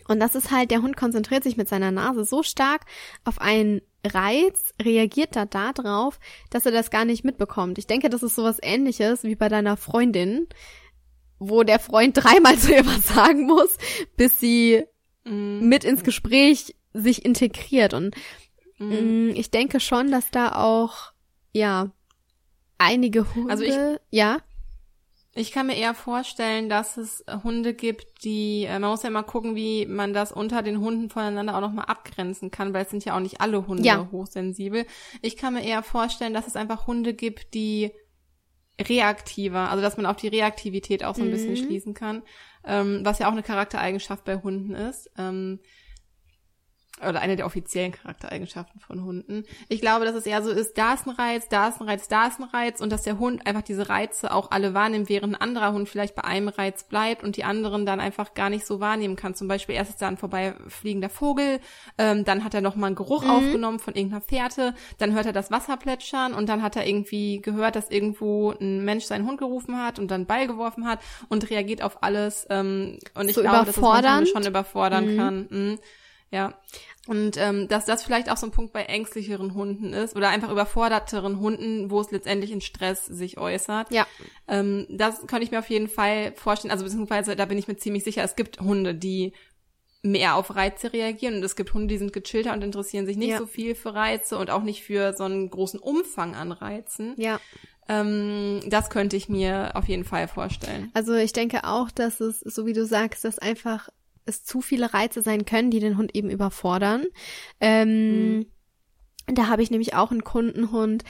Und 0.08 0.20
das 0.20 0.34
ist 0.34 0.50
halt, 0.50 0.70
der 0.70 0.82
Hund 0.82 0.96
konzentriert 0.96 1.44
sich 1.44 1.56
mit 1.56 1.68
seiner 1.68 1.90
Nase 1.90 2.24
so 2.24 2.42
stark 2.42 2.82
auf 3.24 3.40
einen 3.40 3.80
Reiz, 4.04 4.72
reagiert 4.80 5.34
da 5.36 5.46
darauf, 5.46 6.20
dass 6.50 6.66
er 6.66 6.72
das 6.72 6.90
gar 6.90 7.04
nicht 7.04 7.24
mitbekommt. 7.24 7.78
Ich 7.78 7.86
denke, 7.86 8.10
das 8.10 8.22
ist 8.22 8.34
sowas 8.34 8.58
ähnliches 8.62 9.24
wie 9.24 9.36
bei 9.36 9.48
deiner 9.48 9.76
Freundin, 9.76 10.46
wo 11.38 11.62
der 11.62 11.78
Freund 11.78 12.16
dreimal 12.22 12.56
zu 12.58 12.74
ihr 12.74 12.86
was 12.86 13.08
sagen 13.08 13.46
muss, 13.46 13.76
bis 14.16 14.38
sie 14.38 14.84
mm. 15.26 15.68
mit 15.68 15.84
ins 15.84 16.04
Gespräch 16.04 16.74
sich 16.92 17.24
integriert. 17.24 17.94
Und 17.94 18.14
mm. 18.78 19.30
ich 19.34 19.50
denke 19.50 19.80
schon, 19.80 20.10
dass 20.10 20.30
da 20.30 20.52
auch, 20.52 21.12
ja, 21.52 21.90
einige 22.78 23.34
Hunde, 23.34 23.50
also 23.50 23.64
ich, 23.64 23.74
ja. 24.10 24.38
Ich 25.38 25.52
kann 25.52 25.66
mir 25.66 25.76
eher 25.76 25.92
vorstellen, 25.92 26.70
dass 26.70 26.96
es 26.96 27.22
Hunde 27.44 27.74
gibt, 27.74 28.24
die, 28.24 28.64
äh, 28.64 28.78
man 28.78 28.90
muss 28.90 29.02
ja 29.02 29.10
immer 29.10 29.22
gucken, 29.22 29.54
wie 29.54 29.84
man 29.84 30.14
das 30.14 30.32
unter 30.32 30.62
den 30.62 30.80
Hunden 30.80 31.10
voneinander 31.10 31.56
auch 31.56 31.60
nochmal 31.60 31.84
abgrenzen 31.86 32.50
kann, 32.50 32.72
weil 32.72 32.84
es 32.84 32.90
sind 32.90 33.04
ja 33.04 33.14
auch 33.14 33.20
nicht 33.20 33.42
alle 33.42 33.66
Hunde 33.66 33.82
ja. 33.82 34.08
hochsensibel. 34.10 34.86
Ich 35.20 35.36
kann 35.36 35.52
mir 35.52 35.62
eher 35.62 35.82
vorstellen, 35.82 36.32
dass 36.32 36.46
es 36.46 36.56
einfach 36.56 36.86
Hunde 36.86 37.12
gibt, 37.12 37.52
die 37.52 37.92
reaktiver, 38.80 39.70
also 39.70 39.82
dass 39.82 39.96
man 39.96 40.06
auf 40.06 40.16
die 40.16 40.28
Reaktivität 40.28 41.04
auch 41.04 41.14
so 41.14 41.22
ein 41.22 41.28
mhm. 41.28 41.32
bisschen 41.32 41.56
schließen 41.56 41.92
kann, 41.92 42.22
ähm, 42.66 43.00
was 43.04 43.18
ja 43.18 43.28
auch 43.28 43.32
eine 43.32 43.42
Charaktereigenschaft 43.42 44.24
bei 44.24 44.36
Hunden 44.36 44.74
ist. 44.74 45.10
Ähm, 45.16 45.60
oder 47.00 47.20
eine 47.20 47.36
der 47.36 47.46
offiziellen 47.46 47.92
Charaktereigenschaften 47.92 48.80
von 48.80 49.04
Hunden. 49.04 49.44
Ich 49.68 49.80
glaube, 49.80 50.06
dass 50.06 50.14
es 50.14 50.24
eher 50.24 50.42
so 50.42 50.50
ist, 50.50 50.78
da 50.78 50.94
ist 50.94 51.06
ein 51.06 51.10
Reiz, 51.10 51.48
da 51.48 51.68
ist 51.68 51.80
ein 51.80 51.88
Reiz, 51.88 52.08
da 52.08 52.26
ist 52.26 52.40
ein 52.40 52.44
Reiz 52.44 52.80
und 52.80 52.90
dass 52.90 53.02
der 53.02 53.18
Hund 53.18 53.46
einfach 53.46 53.62
diese 53.62 53.88
Reize 53.88 54.32
auch 54.32 54.50
alle 54.50 54.72
wahrnimmt, 54.72 55.08
während 55.08 55.34
ein 55.34 55.40
anderer 55.40 55.72
Hund 55.72 55.88
vielleicht 55.88 56.14
bei 56.14 56.24
einem 56.24 56.48
Reiz 56.48 56.84
bleibt 56.84 57.22
und 57.22 57.36
die 57.36 57.44
anderen 57.44 57.84
dann 57.84 58.00
einfach 58.00 58.34
gar 58.34 58.48
nicht 58.48 58.66
so 58.66 58.80
wahrnehmen 58.80 59.16
kann. 59.16 59.34
Zum 59.34 59.46
Beispiel 59.46 59.74
erst 59.74 59.90
ist 59.90 60.02
da 60.02 60.08
ein 60.08 60.16
vorbeifliegender 60.16 61.10
Vogel, 61.10 61.60
ähm, 61.98 62.24
dann 62.24 62.44
hat 62.44 62.54
er 62.54 62.62
noch 62.62 62.76
mal 62.76 62.86
einen 62.86 62.96
Geruch 62.96 63.24
mhm. 63.24 63.30
aufgenommen 63.30 63.78
von 63.78 63.94
irgendeiner 63.94 64.22
Fährte, 64.22 64.74
dann 64.98 65.14
hört 65.14 65.26
er 65.26 65.32
das 65.32 65.50
Wasser 65.50 65.76
plätschern 65.76 66.32
und 66.32 66.48
dann 66.48 66.62
hat 66.62 66.76
er 66.76 66.86
irgendwie 66.86 67.42
gehört, 67.42 67.76
dass 67.76 67.90
irgendwo 67.90 68.52
ein 68.52 68.84
Mensch 68.84 69.04
seinen 69.04 69.26
Hund 69.26 69.38
gerufen 69.38 69.78
hat 69.78 69.98
und 69.98 70.10
dann 70.10 70.24
Ball 70.24 70.46
geworfen 70.46 70.86
hat 70.86 71.00
und 71.28 71.50
reagiert 71.50 71.82
auf 71.82 72.02
alles. 72.02 72.46
Ähm, 72.48 72.98
und 73.14 73.28
ich 73.28 73.34
so 73.34 73.42
glaube, 73.42 73.66
dass 73.66 73.76
es 73.76 74.30
schon 74.30 74.46
überfordern 74.46 75.12
mhm. 75.12 75.16
kann. 75.16 75.46
Mhm. 75.50 75.78
Ja. 76.30 76.54
Und 77.06 77.36
ähm, 77.36 77.68
dass 77.68 77.84
das 77.84 78.02
vielleicht 78.02 78.30
auch 78.30 78.36
so 78.36 78.46
ein 78.46 78.52
Punkt 78.52 78.72
bei 78.72 78.82
ängstlicheren 78.82 79.54
Hunden 79.54 79.92
ist 79.92 80.16
oder 80.16 80.28
einfach 80.28 80.50
überforderteren 80.50 81.38
Hunden, 81.38 81.90
wo 81.90 82.00
es 82.00 82.10
letztendlich 82.10 82.50
in 82.50 82.60
Stress 82.60 83.06
sich 83.06 83.38
äußert. 83.38 83.92
Ja. 83.92 84.06
Ähm, 84.48 84.86
das 84.90 85.26
kann 85.26 85.40
ich 85.40 85.52
mir 85.52 85.60
auf 85.60 85.70
jeden 85.70 85.88
Fall 85.88 86.32
vorstellen. 86.34 86.72
Also 86.72 86.84
beziehungsweise 86.84 87.36
da 87.36 87.44
bin 87.44 87.58
ich 87.58 87.68
mir 87.68 87.76
ziemlich 87.76 88.02
sicher, 88.02 88.24
es 88.24 88.34
gibt 88.34 88.60
Hunde, 88.60 88.94
die 88.94 89.32
mehr 90.02 90.36
auf 90.36 90.54
Reize 90.54 90.92
reagieren 90.92 91.36
und 91.36 91.44
es 91.44 91.56
gibt 91.56 91.74
Hunde, 91.74 91.88
die 91.88 91.98
sind 91.98 92.12
gechillter 92.12 92.52
und 92.52 92.62
interessieren 92.62 93.06
sich 93.06 93.16
nicht 93.16 93.30
ja. 93.30 93.38
so 93.38 93.46
viel 93.46 93.74
für 93.74 93.94
Reize 93.94 94.38
und 94.38 94.50
auch 94.50 94.62
nicht 94.62 94.82
für 94.82 95.12
so 95.12 95.24
einen 95.24 95.50
großen 95.50 95.80
Umfang 95.80 96.34
an 96.34 96.52
Reizen. 96.52 97.14
Ja. 97.16 97.40
Ähm, 97.88 98.60
das 98.66 98.90
könnte 98.90 99.16
ich 99.16 99.28
mir 99.28 99.72
auf 99.74 99.86
jeden 99.86 100.04
Fall 100.04 100.26
vorstellen. 100.28 100.90
Also 100.94 101.14
ich 101.14 101.32
denke 101.32 101.64
auch, 101.64 101.90
dass 101.90 102.20
es, 102.20 102.40
so 102.40 102.66
wie 102.66 102.72
du 102.72 102.84
sagst, 102.84 103.24
dass 103.24 103.38
einfach 103.38 103.88
es 104.26 104.44
zu 104.44 104.60
viele 104.60 104.92
Reize 104.92 105.22
sein 105.22 105.44
können, 105.44 105.70
die 105.70 105.80
den 105.80 105.96
Hund 105.96 106.14
eben 106.14 106.30
überfordern. 106.30 107.04
Ähm, 107.60 108.38
mhm. 108.38 108.46
Da 109.26 109.48
habe 109.48 109.62
ich 109.62 109.70
nämlich 109.70 109.94
auch 109.94 110.10
einen 110.10 110.24
Kundenhund, 110.24 111.04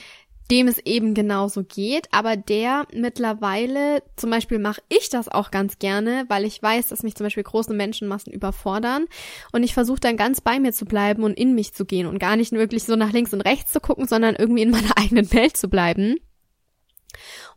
dem 0.49 0.67
es 0.67 0.79
eben 0.79 1.13
genauso 1.13 1.63
geht, 1.63 2.07
aber 2.11 2.37
der 2.37 2.87
mittlerweile, 2.93 4.01
zum 4.15 4.29
Beispiel 4.29 4.59
mache 4.59 4.81
ich 4.87 5.09
das 5.09 5.27
auch 5.27 5.51
ganz 5.51 5.77
gerne, 5.77 6.25
weil 6.29 6.45
ich 6.45 6.61
weiß, 6.61 6.87
dass 6.87 7.03
mich 7.03 7.15
zum 7.15 7.25
Beispiel 7.25 7.43
große 7.43 7.73
Menschenmassen 7.73 8.31
überfordern 8.31 9.07
und 9.51 9.63
ich 9.63 9.73
versuche 9.73 9.99
dann 9.99 10.15
ganz 10.15 10.39
bei 10.39 10.59
mir 10.59 10.71
zu 10.71 10.85
bleiben 10.85 11.23
und 11.23 11.33
in 11.37 11.53
mich 11.53 11.73
zu 11.73 11.85
gehen 11.85 12.07
und 12.07 12.19
gar 12.19 12.37
nicht 12.37 12.53
wirklich 12.53 12.85
so 12.85 12.95
nach 12.95 13.11
links 13.11 13.33
und 13.33 13.41
rechts 13.41 13.73
zu 13.73 13.81
gucken, 13.81 14.07
sondern 14.07 14.35
irgendwie 14.35 14.61
in 14.61 14.71
meiner 14.71 14.91
eigenen 14.97 15.31
Welt 15.33 15.57
zu 15.57 15.67
bleiben. 15.67 16.15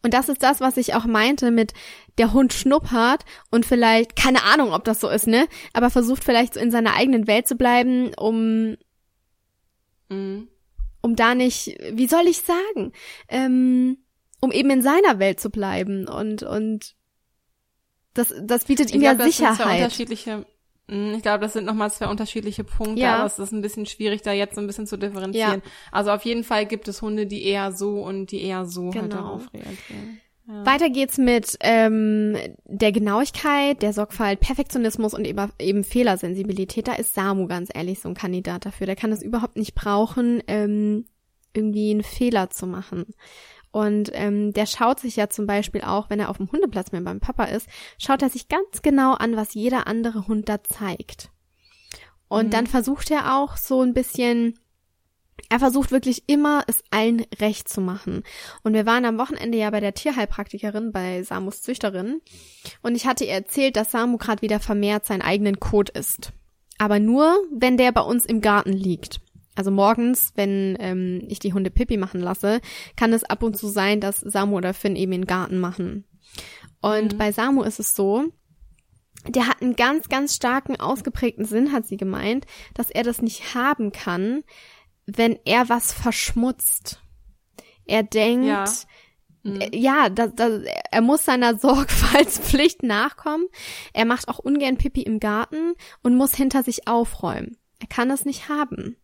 Und 0.03 0.14
das 0.14 0.28
ist 0.28 0.42
das, 0.42 0.61
was 0.61 0.76
ich 0.76 0.94
auch 0.94 1.05
meinte 1.05 1.51
mit 1.51 1.72
der 2.18 2.32
Hund 2.32 2.53
schnuppert 2.53 3.24
und 3.51 3.66
vielleicht, 3.66 4.16
keine 4.16 4.44
Ahnung, 4.44 4.72
ob 4.72 4.84
das 4.84 5.01
so 5.01 5.09
ist, 5.09 5.26
ne? 5.26 5.46
Aber 5.72 5.90
versucht 5.90 6.24
vielleicht 6.24 6.55
so 6.55 6.61
in 6.61 6.70
seiner 6.70 6.94
eigenen 6.94 7.26
Welt 7.26 7.46
zu 7.46 7.57
bleiben, 7.57 8.12
um, 8.14 8.76
mhm. 10.09 10.48
um 11.03 11.16
da 11.16 11.34
nicht, 11.34 11.78
wie 11.92 12.09
soll 12.09 12.26
ich 12.26 12.42
sagen, 12.42 12.92
ähm, 13.28 13.98
um 14.40 14.53
eben 14.53 14.70
in 14.70 14.82
seiner 14.82 15.18
Welt 15.18 15.38
zu 15.38 15.51
bleiben 15.51 16.09
und, 16.09 16.42
und 16.42 16.94
das, 18.14 18.34
das 18.42 18.64
bietet 18.64 18.92
ihm 18.92 19.03
ja 19.03 19.16
Sicherheit. 19.16 19.82
unterschiedliche 19.82 20.32
hm, 20.32 20.46
ich 20.91 21.22
glaube, 21.22 21.41
das 21.41 21.53
sind 21.53 21.66
nochmal 21.66 21.91
zwei 21.91 22.09
unterschiedliche 22.09 22.64
Punkte, 22.64 23.03
ja. 23.03 23.16
aber 23.16 23.26
es 23.26 23.38
ist 23.38 23.53
ein 23.53 23.62
bisschen 23.62 23.86
schwierig, 23.86 24.22
da 24.22 24.32
jetzt 24.32 24.57
so 24.57 24.61
ein 24.61 24.66
bisschen 24.66 24.86
zu 24.86 24.97
differenzieren. 24.97 25.62
Ja. 25.64 25.70
Also 25.93 26.11
auf 26.11 26.24
jeden 26.24 26.43
Fall 26.43 26.66
gibt 26.66 26.88
es 26.88 27.01
Hunde, 27.01 27.26
die 27.26 27.45
eher 27.45 27.72
so 27.72 28.03
und 28.03 28.32
die 28.32 28.43
eher 28.43 28.66
so 28.66 28.86
halt 28.86 28.95
genau. 28.95 29.03
halt 29.03 29.12
darauf 29.12 29.55
reagieren. 29.55 30.20
Ja. 30.49 30.66
Weiter 30.66 30.91
geht's 30.91 31.16
mit 31.16 31.57
ähm, 31.61 32.36
der 32.64 32.91
Genauigkeit, 32.91 33.82
der 33.82 33.93
Sorgfalt, 33.93 34.41
Perfektionismus 34.41 35.14
und 35.14 35.24
eben, 35.24 35.53
eben 35.61 35.84
Fehlersensibilität. 35.84 36.88
Da 36.88 36.95
ist 36.95 37.14
Samu 37.14 37.47
ganz 37.47 37.70
ehrlich 37.72 38.01
so 38.01 38.09
ein 38.09 38.14
Kandidat 38.14 38.66
dafür. 38.66 38.86
Der 38.86 38.97
kann 38.97 39.12
es 39.12 39.22
überhaupt 39.22 39.57
nicht 39.57 39.76
brauchen, 39.76 40.43
ähm, 40.49 41.05
irgendwie 41.53 41.91
einen 41.91 42.03
Fehler 42.03 42.51
zu 42.51 42.66
machen. 42.66 43.07
Und 43.72 44.10
ähm, 44.14 44.52
der 44.52 44.66
schaut 44.66 45.00
sich 45.00 45.16
ja 45.16 45.28
zum 45.28 45.46
Beispiel 45.46 45.82
auch, 45.82 46.10
wenn 46.10 46.18
er 46.18 46.28
auf 46.28 46.38
dem 46.38 46.50
Hundeplatz 46.50 46.90
mit 46.92 47.04
beim 47.04 47.20
Papa 47.20 47.44
ist, 47.44 47.68
schaut 47.98 48.22
er 48.22 48.30
sich 48.30 48.48
ganz 48.48 48.82
genau 48.82 49.14
an, 49.14 49.36
was 49.36 49.54
jeder 49.54 49.86
andere 49.86 50.26
Hund 50.26 50.48
da 50.48 50.62
zeigt. 50.64 51.30
Und 52.28 52.46
mhm. 52.46 52.50
dann 52.50 52.66
versucht 52.66 53.10
er 53.10 53.36
auch 53.36 53.56
so 53.56 53.82
ein 53.82 53.94
bisschen, 53.94 54.58
er 55.48 55.60
versucht 55.60 55.92
wirklich 55.92 56.24
immer, 56.28 56.64
es 56.66 56.82
allen 56.90 57.24
recht 57.40 57.68
zu 57.68 57.80
machen. 57.80 58.22
Und 58.62 58.74
wir 58.74 58.86
waren 58.86 59.04
am 59.04 59.18
Wochenende 59.18 59.58
ja 59.58 59.70
bei 59.70 59.80
der 59.80 59.94
Tierheilpraktikerin, 59.94 60.92
bei 60.92 61.22
Samus 61.22 61.62
Züchterin. 61.62 62.20
Und 62.82 62.96
ich 62.96 63.06
hatte 63.06 63.24
ihr 63.24 63.32
erzählt, 63.32 63.76
dass 63.76 63.92
Samu 63.92 64.16
gerade 64.16 64.42
wieder 64.42 64.58
vermehrt 64.60 65.06
seinen 65.06 65.22
eigenen 65.22 65.60
Kot 65.60 65.90
isst. 65.90 66.32
Aber 66.78 66.98
nur, 66.98 67.36
wenn 67.52 67.76
der 67.76 67.92
bei 67.92 68.00
uns 68.00 68.24
im 68.24 68.40
Garten 68.40 68.72
liegt. 68.72 69.20
Also 69.61 69.70
morgens, 69.70 70.32
wenn 70.36 70.74
ähm, 70.80 71.20
ich 71.28 71.38
die 71.38 71.52
Hunde 71.52 71.70
Pipi 71.70 71.98
machen 71.98 72.22
lasse, 72.22 72.62
kann 72.96 73.12
es 73.12 73.24
ab 73.24 73.42
und 73.42 73.58
zu 73.58 73.68
sein, 73.68 74.00
dass 74.00 74.20
Samu 74.20 74.56
oder 74.56 74.72
Finn 74.72 74.96
eben 74.96 75.12
den 75.12 75.26
Garten 75.26 75.58
machen. 75.58 76.06
Und 76.80 77.12
mhm. 77.12 77.18
bei 77.18 77.30
Samu 77.30 77.62
ist 77.62 77.78
es 77.78 77.94
so, 77.94 78.32
der 79.28 79.48
hat 79.48 79.61
einen 79.61 79.76
ganz, 79.76 80.08
ganz 80.08 80.34
starken, 80.34 80.80
ausgeprägten 80.80 81.44
Sinn, 81.44 81.72
hat 81.72 81.84
sie 81.84 81.98
gemeint, 81.98 82.46
dass 82.72 82.88
er 82.88 83.02
das 83.02 83.20
nicht 83.20 83.54
haben 83.54 83.92
kann, 83.92 84.44
wenn 85.04 85.38
er 85.44 85.68
was 85.68 85.92
verschmutzt. 85.92 87.02
Er 87.84 88.02
denkt, 88.02 88.46
ja, 88.46 88.64
mhm. 89.42 89.61
ja 89.74 90.08
das, 90.08 90.34
das, 90.36 90.62
er 90.90 91.02
muss 91.02 91.26
seiner 91.26 91.54
Sorgfaltspflicht 91.58 92.82
nachkommen. 92.82 93.46
Er 93.92 94.06
macht 94.06 94.26
auch 94.28 94.38
ungern 94.38 94.78
Pipi 94.78 95.02
im 95.02 95.20
Garten 95.20 95.74
und 96.02 96.16
muss 96.16 96.34
hinter 96.34 96.62
sich 96.62 96.88
aufräumen. 96.88 97.58
Er 97.78 97.88
kann 97.88 98.08
das 98.08 98.24
nicht 98.24 98.48
haben. 98.48 98.96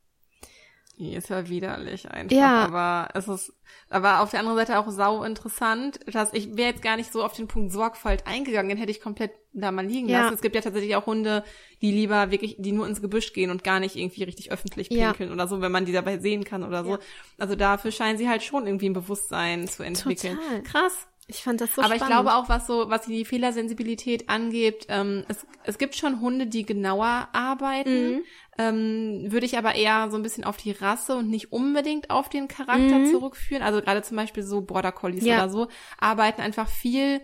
Die 0.98 1.14
ist 1.14 1.28
ja 1.28 1.46
widerlich 1.48 2.10
einfach. 2.10 2.34
Ja. 2.34 2.64
Aber 2.64 3.08
es 3.12 3.28
ist, 3.28 3.52
aber 3.90 4.20
auf 4.20 4.30
der 4.30 4.40
anderen 4.40 4.56
Seite 4.56 4.78
auch 4.78 4.88
sau 4.90 5.24
interessant, 5.24 6.00
dass 6.10 6.32
ich 6.32 6.56
wäre 6.56 6.70
jetzt 6.70 6.82
gar 6.82 6.96
nicht 6.96 7.12
so 7.12 7.22
auf 7.22 7.34
den 7.34 7.48
Punkt 7.48 7.70
Sorgfalt 7.70 8.26
eingegangen, 8.26 8.70
den 8.70 8.78
hätte 8.78 8.90
ich 8.90 9.02
komplett 9.02 9.32
da 9.52 9.70
mal 9.72 9.84
liegen 9.84 10.08
ja. 10.08 10.22
lassen. 10.22 10.34
Es 10.34 10.40
gibt 10.40 10.54
ja 10.54 10.62
tatsächlich 10.62 10.96
auch 10.96 11.04
Hunde, 11.04 11.44
die 11.82 11.92
lieber 11.92 12.30
wirklich, 12.30 12.56
die 12.58 12.72
nur 12.72 12.86
ins 12.86 13.02
Gebüsch 13.02 13.34
gehen 13.34 13.50
und 13.50 13.62
gar 13.62 13.78
nicht 13.78 13.96
irgendwie 13.96 14.22
richtig 14.22 14.50
öffentlich 14.50 14.88
pinkeln 14.88 15.28
ja. 15.28 15.34
oder 15.34 15.48
so, 15.48 15.60
wenn 15.60 15.72
man 15.72 15.84
die 15.84 15.92
dabei 15.92 16.18
sehen 16.18 16.44
kann 16.44 16.64
oder 16.64 16.82
so. 16.82 16.98
Also 17.36 17.56
dafür 17.56 17.90
scheinen 17.90 18.16
sie 18.16 18.28
halt 18.28 18.42
schon 18.42 18.66
irgendwie 18.66 18.88
ein 18.88 18.94
Bewusstsein 18.94 19.68
zu 19.68 19.82
entwickeln. 19.82 20.38
Total. 20.38 20.62
Krass. 20.62 21.08
Ich 21.28 21.42
fand 21.42 21.60
das 21.60 21.74
so 21.74 21.82
Aber 21.82 21.96
spannend. 21.96 22.02
ich 22.02 22.08
glaube 22.08 22.34
auch, 22.34 22.48
was 22.48 22.68
so, 22.68 22.88
was 22.88 23.02
die 23.02 23.24
Fehlersensibilität 23.24 24.28
angeht, 24.28 24.86
ähm, 24.88 25.24
es, 25.28 25.44
es 25.64 25.76
gibt 25.76 25.96
schon 25.96 26.20
Hunde, 26.20 26.46
die 26.46 26.64
genauer 26.64 27.28
arbeiten. 27.32 28.12
Mhm. 28.12 28.24
Ähm, 28.58 29.30
würde 29.30 29.46
ich 29.46 29.58
aber 29.58 29.74
eher 29.74 30.10
so 30.10 30.16
ein 30.16 30.22
bisschen 30.22 30.44
auf 30.44 30.56
die 30.56 30.70
Rasse 30.70 31.16
und 31.16 31.28
nicht 31.28 31.52
unbedingt 31.52 32.10
auf 32.10 32.28
den 32.28 32.48
Charakter 32.48 32.98
mhm. 32.98 33.10
zurückführen. 33.10 33.62
Also 33.62 33.80
gerade 33.80 34.02
zum 34.02 34.16
Beispiel 34.16 34.42
so 34.42 34.62
Border 34.62 34.92
Collies 34.92 35.24
ja. 35.24 35.36
oder 35.36 35.50
so 35.50 35.68
arbeiten 35.98 36.40
einfach 36.40 36.68
viel 36.68 37.20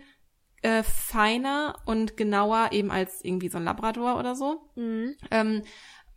äh, 0.62 0.83
feiner 0.83 1.76
und 1.87 2.16
genauer 2.16 2.68
eben 2.72 2.91
als 2.91 3.24
irgendwie 3.24 3.49
so 3.49 3.59
ein 3.59 3.64
Labrador 3.64 4.18
oder 4.18 4.35
so. 4.35 4.68
Mhm. 4.74 5.16
Ähm, 5.30 5.62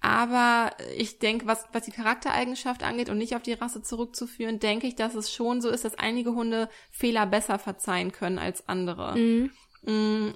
aber 0.01 0.71
ich 0.97 1.17
denke, 1.17 1.47
was, 1.47 1.65
was 1.73 1.83
die 1.83 1.91
Charaktereigenschaft 1.91 2.83
angeht 2.83 3.09
und 3.09 3.17
nicht 3.17 3.35
auf 3.35 3.41
die 3.41 3.53
Rasse 3.53 3.81
zurückzuführen, 3.81 4.59
denke 4.59 4.85
ich, 4.85 4.95
dass 4.95 5.15
es 5.15 5.33
schon 5.33 5.61
so 5.61 5.69
ist, 5.69 5.83
dass 5.83 5.97
einige 5.97 6.35
Hunde 6.35 6.69
Fehler 6.91 7.25
besser 7.25 7.57
verzeihen 7.57 8.11
können 8.11 8.37
als 8.37 8.69
andere. 8.69 9.17
Mhm. 9.17 9.51
Mm, 9.81 10.33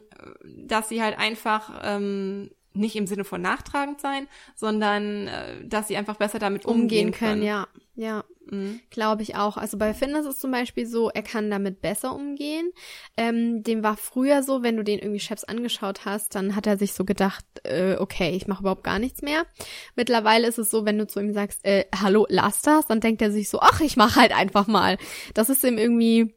dass 0.65 0.89
sie 0.89 1.03
halt 1.03 1.19
einfach 1.19 1.82
ähm, 1.84 2.49
nicht 2.74 2.95
im 2.95 3.07
Sinne 3.07 3.24
von 3.24 3.41
nachtragend 3.41 4.01
sein, 4.01 4.28
sondern 4.55 5.28
äh, 5.28 5.65
dass 5.65 5.88
sie 5.88 5.97
einfach 5.97 6.17
besser 6.17 6.39
damit 6.39 6.65
umgehen, 6.65 6.82
umgehen 6.82 7.11
können. 7.11 7.32
können. 7.41 7.43
Ja, 7.43 7.67
ja. 7.95 8.24
Mhm. 8.51 8.80
Glaube 8.89 9.22
ich 9.22 9.36
auch. 9.36 9.57
Also 9.57 9.78
bei 9.78 9.93
Finn 9.93 10.15
ist 10.15 10.26
es 10.26 10.39
zum 10.39 10.51
Beispiel 10.51 10.86
so, 10.86 11.09
er 11.09 11.22
kann 11.22 11.51
damit 11.51 11.82
besser 11.82 12.15
umgehen. 12.15 12.72
Ähm, 13.17 13.63
dem 13.63 13.84
war 13.84 13.97
früher 13.97 14.43
so, 14.43 14.63
wenn 14.63 14.78
du 14.78 14.84
den 14.84 14.99
irgendwie 14.99 15.20
Chefs 15.20 15.43
angeschaut 15.43 16.05
hast, 16.05 16.36
dann 16.36 16.55
hat 16.55 16.65
er 16.65 16.78
sich 16.78 16.93
so 16.93 17.05
gedacht, 17.05 17.45
äh, 17.63 17.95
okay, 17.97 18.32
ich 18.36 18.47
mache 18.47 18.61
überhaupt 18.61 18.84
gar 18.84 18.99
nichts 18.99 19.22
mehr. 19.22 19.45
Mittlerweile 19.95 20.47
ist 20.47 20.57
es 20.57 20.72
so, 20.72 20.86
wenn 20.86 20.97
du 20.97 21.07
zu 21.07 21.20
ihm 21.20 21.34
sagst, 21.34 21.63
äh, 21.63 21.86
hallo, 21.95 22.26
lass 22.30 22.61
das, 22.61 22.88
dann 22.88 23.01
denkt 23.01 23.22
er 23.22 23.32
sich 23.32 23.49
so, 23.49 23.59
ach, 23.59 23.82
ich 23.82 23.97
mache 23.97 24.20
halt 24.20 24.36
einfach 24.36 24.67
mal. 24.67 24.97
Das 25.34 25.49
ist 25.49 25.63
ihm 25.63 25.78
irgendwie 25.78 26.34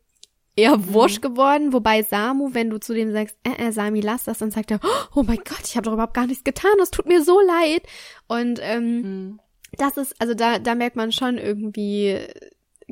eher 0.57 0.77
Mhm. 0.77 0.93
wurscht 0.93 1.23
geworden, 1.23 1.73
wobei 1.73 2.03
Samu, 2.03 2.51
wenn 2.53 2.71
du 2.71 2.79
zu 2.79 2.95
dem 2.95 3.13
sagst, 3.13 3.37
äh, 3.45 3.69
äh, 3.69 3.73
Sami, 3.73 4.01
lass 4.01 4.25
das, 4.25 4.39
dann 4.39 4.51
sagt 4.51 4.71
er, 4.71 4.81
oh 5.15 5.23
mein 5.23 5.39
Gott, 5.39 5.63
ich 5.65 5.77
habe 5.77 5.85
doch 5.87 5.95
überhaupt 5.95 6.15
gar 6.15 6.27
nichts 6.27 6.45
getan, 6.45 6.73
das 6.79 6.91
tut 6.91 7.07
mir 7.07 7.23
so 7.23 7.41
leid. 7.41 7.83
Und 8.29 8.59
ähm, 8.63 9.01
Mhm. 9.01 9.41
das 9.79 9.97
ist, 9.97 10.15
also 10.21 10.35
da, 10.35 10.59
da 10.59 10.75
merkt 10.75 10.97
man 10.97 11.11
schon 11.13 11.39
irgendwie 11.39 12.19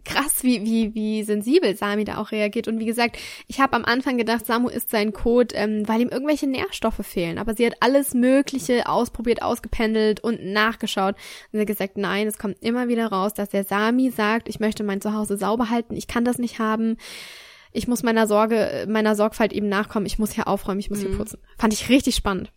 krass, 0.04 0.42
wie, 0.44 0.64
wie, 0.64 0.94
wie 0.94 1.22
sensibel 1.24 1.76
Sami 1.76 2.04
da 2.04 2.16
auch 2.16 2.30
reagiert. 2.32 2.68
Und 2.68 2.78
wie 2.78 2.86
gesagt, 2.86 3.18
ich 3.48 3.60
habe 3.60 3.74
am 3.76 3.84
Anfang 3.84 4.16
gedacht, 4.16 4.46
Samu 4.46 4.68
isst 4.70 4.88
seinen 4.88 5.12
Code, 5.12 5.54
ähm, 5.54 5.86
weil 5.86 6.00
ihm 6.00 6.08
irgendwelche 6.08 6.46
Nährstoffe 6.46 7.04
fehlen. 7.04 7.36
Aber 7.36 7.54
sie 7.54 7.66
hat 7.66 7.74
alles 7.80 8.14
Mögliche 8.14 8.88
ausprobiert, 8.88 9.42
ausgependelt 9.42 10.20
und 10.20 10.42
nachgeschaut. 10.42 11.16
Und 11.16 11.50
sie 11.52 11.60
hat 11.60 11.66
gesagt, 11.66 11.98
nein, 11.98 12.26
es 12.28 12.38
kommt 12.38 12.62
immer 12.62 12.88
wieder 12.88 13.08
raus, 13.08 13.34
dass 13.34 13.50
der 13.50 13.64
Sami 13.64 14.10
sagt, 14.10 14.48
ich 14.48 14.60
möchte 14.60 14.84
mein 14.84 15.02
Zuhause 15.02 15.36
sauber 15.36 15.68
halten, 15.68 15.94
ich 15.94 16.06
kann 16.06 16.24
das 16.24 16.38
nicht 16.38 16.58
haben. 16.58 16.96
Ich 17.72 17.86
muss 17.88 18.02
meiner 18.02 18.26
Sorge, 18.26 18.86
meiner 18.88 19.14
Sorgfalt 19.14 19.52
eben 19.52 19.68
nachkommen, 19.68 20.06
ich 20.06 20.18
muss 20.18 20.32
hier 20.32 20.48
aufräumen, 20.48 20.80
ich 20.80 20.90
muss 20.90 21.00
hier 21.00 21.16
putzen. 21.16 21.38
Fand 21.58 21.72
ich 21.72 21.88
richtig 21.88 22.14
spannend. 22.16 22.52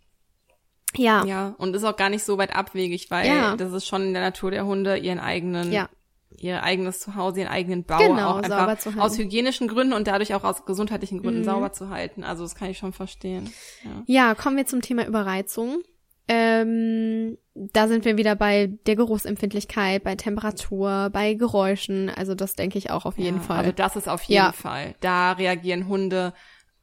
Ja. 0.96 1.24
Ja, 1.24 1.54
und 1.58 1.74
ist 1.74 1.84
auch 1.84 1.96
gar 1.96 2.08
nicht 2.08 2.24
so 2.24 2.38
weit 2.38 2.54
abwegig, 2.54 3.10
weil 3.10 3.26
Ja. 3.26 3.56
das 3.56 3.72
ist 3.72 3.86
schon 3.86 4.02
in 4.02 4.12
der 4.12 4.22
Natur 4.22 4.50
der 4.50 4.64
Hunde, 4.64 4.96
ihren 4.96 5.18
eigenen, 5.18 5.72
Ja. 5.72 5.88
ihr 6.36 6.62
eigenes 6.62 7.00
Zuhause, 7.00 7.40
ihren 7.40 7.48
eigenen 7.48 7.84
Bau 7.84 7.98
Genau, 7.98 8.30
auch 8.30 8.42
sauber 8.42 8.58
einfach 8.68 8.78
zu 8.78 8.90
halten. 8.90 9.00
aus 9.00 9.18
hygienischen 9.18 9.66
Gründen 9.68 9.92
und 9.92 10.06
dadurch 10.06 10.34
auch 10.34 10.44
aus 10.44 10.64
gesundheitlichen 10.64 11.20
Gründen 11.22 11.40
Mhm. 11.40 11.44
sauber 11.44 11.72
zu 11.72 11.90
halten. 11.90 12.22
Also 12.22 12.42
das 12.44 12.54
kann 12.54 12.70
ich 12.70 12.78
schon 12.78 12.92
verstehen. 12.92 13.52
Ja. 13.84 14.02
Ja, 14.06 14.34
kommen 14.34 14.56
wir 14.56 14.66
zum 14.66 14.82
Thema 14.82 15.04
Überreizung. 15.06 15.82
Ähm, 16.26 17.36
da 17.54 17.86
sind 17.86 18.04
wir 18.04 18.16
wieder 18.16 18.34
bei 18.34 18.68
der 18.86 18.96
Geruchsempfindlichkeit, 18.96 20.02
bei 20.02 20.16
Temperatur, 20.16 21.10
bei 21.12 21.34
Geräuschen. 21.34 22.10
Also 22.10 22.34
das 22.34 22.54
denke 22.54 22.78
ich 22.78 22.90
auch 22.90 23.04
auf 23.04 23.18
jeden 23.18 23.38
ja, 23.38 23.42
Fall. 23.42 23.58
Also 23.58 23.72
das 23.72 23.96
ist 23.96 24.08
auf 24.08 24.22
jeden 24.22 24.44
Ja. 24.44 24.52
Fall. 24.52 24.94
Da 25.00 25.32
reagieren 25.32 25.86
Hunde 25.86 26.32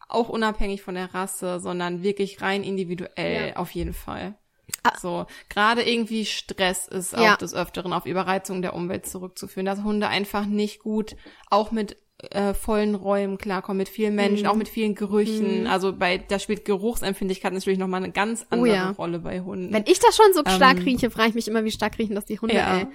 auch 0.07 0.29
unabhängig 0.29 0.81
von 0.81 0.95
der 0.95 1.13
Rasse, 1.13 1.59
sondern 1.59 2.03
wirklich 2.03 2.41
rein 2.41 2.63
individuell 2.63 3.49
Ja. 3.49 3.55
auf 3.55 3.71
jeden 3.71 3.93
Fall. 3.93 4.35
Ah. 4.83 4.97
So, 4.99 5.25
gerade 5.49 5.83
irgendwie 5.83 6.25
Stress 6.25 6.87
ist 6.87 7.15
auch 7.17 7.35
des 7.37 7.53
Öfteren 7.53 7.93
auf 7.93 8.05
Überreizung 8.05 8.61
der 8.61 8.73
Umwelt 8.73 9.05
zurückzuführen, 9.05 9.65
dass 9.65 9.83
Hunde 9.83 10.07
einfach 10.07 10.45
nicht 10.45 10.79
gut 10.79 11.15
auch 11.49 11.71
mit 11.71 11.97
äh, 12.29 12.53
vollen 12.53 12.95
Räumen 12.95 13.37
klarkommen, 13.37 13.77
mit 13.79 13.89
vielen 13.89 14.15
Menschen, 14.15 14.43
Mhm. 14.45 14.49
auch 14.51 14.55
mit 14.55 14.69
vielen 14.69 14.93
Gerüchen. 14.95 15.65
Also 15.67 15.91
bei, 15.93 16.17
da 16.19 16.37
spielt 16.39 16.65
Geruchsempfindlichkeit 16.65 17.51
natürlich 17.53 17.79
nochmal 17.79 18.03
eine 18.03 18.11
ganz 18.13 18.45
andere 18.49 18.69
Oh 18.69 18.73
ja. 18.73 18.89
Rolle 18.91 19.19
bei 19.19 19.41
Hunden. 19.41 19.73
Wenn 19.73 19.85
ich 19.87 19.99
das 19.99 20.15
schon 20.15 20.33
so 20.33 20.41
Ähm, 20.45 20.51
stark 20.55 20.85
rieche, 20.85 21.09
frage 21.09 21.29
ich 21.29 21.35
mich 21.35 21.47
immer, 21.47 21.63
wie 21.63 21.71
stark 21.71 21.97
riechen 21.97 22.15
das 22.15 22.25
die 22.25 22.39
Hunde, 22.39 22.55
ja. 22.55 22.77
ey. 22.79 22.87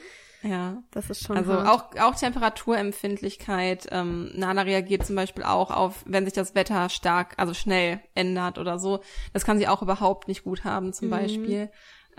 Ja. 0.43 0.83
Das 0.93 1.11
ist 1.11 1.25
schon 1.27 1.37
Also 1.37 1.55
hart. 1.55 1.67
auch, 1.97 2.01
auch 2.01 2.15
Temperaturempfindlichkeit. 2.15 3.89
Ähm, 3.91 4.31
Nana 4.35 4.63
reagiert 4.63 5.05
zum 5.07 5.17
Beispiel 5.17 5.43
auch 5.45 5.71
auf, 5.71 6.05
wenn 6.07 6.25
sich 6.25 6.35
das 6.35 6.55
Wetter 6.55 6.89
stark, 6.89 7.35
also 7.37 7.55
schnell 7.55 8.01
ändert 8.15 8.59
oder 8.59 8.79
so. 8.79 9.01
Das 9.33 9.45
kann 9.45 9.59
sie 9.59 9.69
auch 9.69 9.83
überhaupt 9.83 10.29
nicht 10.29 10.45
gut 10.45 10.65
haben 10.65 10.89
Mhm. 10.89 10.93
zum 10.93 11.11
Beispiel. 11.11 11.71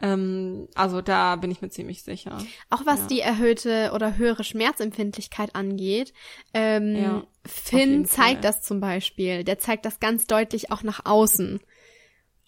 Ähm, 0.01 0.67
also 0.75 1.01
da 1.01 1.35
bin 1.37 1.49
ich 1.51 1.61
mir 1.61 1.69
ziemlich 1.69 2.03
sicher. 2.03 2.37
Auch 2.69 2.85
was 2.85 2.99
Ja. 3.01 3.07
die 3.07 3.19
erhöhte 3.21 3.91
oder 3.93 4.17
höhere 4.17 4.43
Schmerzempfindlichkeit 4.43 5.55
angeht. 5.55 6.13
Ähm, 6.53 6.95
Ja, 6.95 7.23
Finn 7.45 8.05
zeigt 8.05 8.35
Fall. 8.35 8.41
das 8.41 8.61
zum 8.61 8.79
Beispiel. 8.79 9.43
Der 9.43 9.57
zeigt 9.59 9.85
das 9.85 9.99
ganz 9.99 10.27
deutlich 10.27 10.71
auch 10.71 10.83
nach 10.83 11.05
außen. 11.05 11.59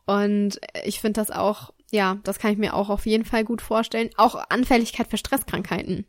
Und 0.06 0.60
ich 0.84 1.02
finde 1.02 1.22
das 1.22 1.32
auch, 1.32 1.72
ja, 1.92 2.18
das 2.24 2.40
kann 2.40 2.52
ich 2.52 2.58
mir 2.58 2.74
auch 2.76 2.90
auf 2.90 3.06
jeden 3.06 3.26
Fall 3.26 3.44
gut 3.46 3.62
vorstellen. 3.62 4.10
Auch 4.18 4.36
Anfälligkeit 4.50 5.08
für 5.08 5.18
Stresskrankheiten. 5.18 6.06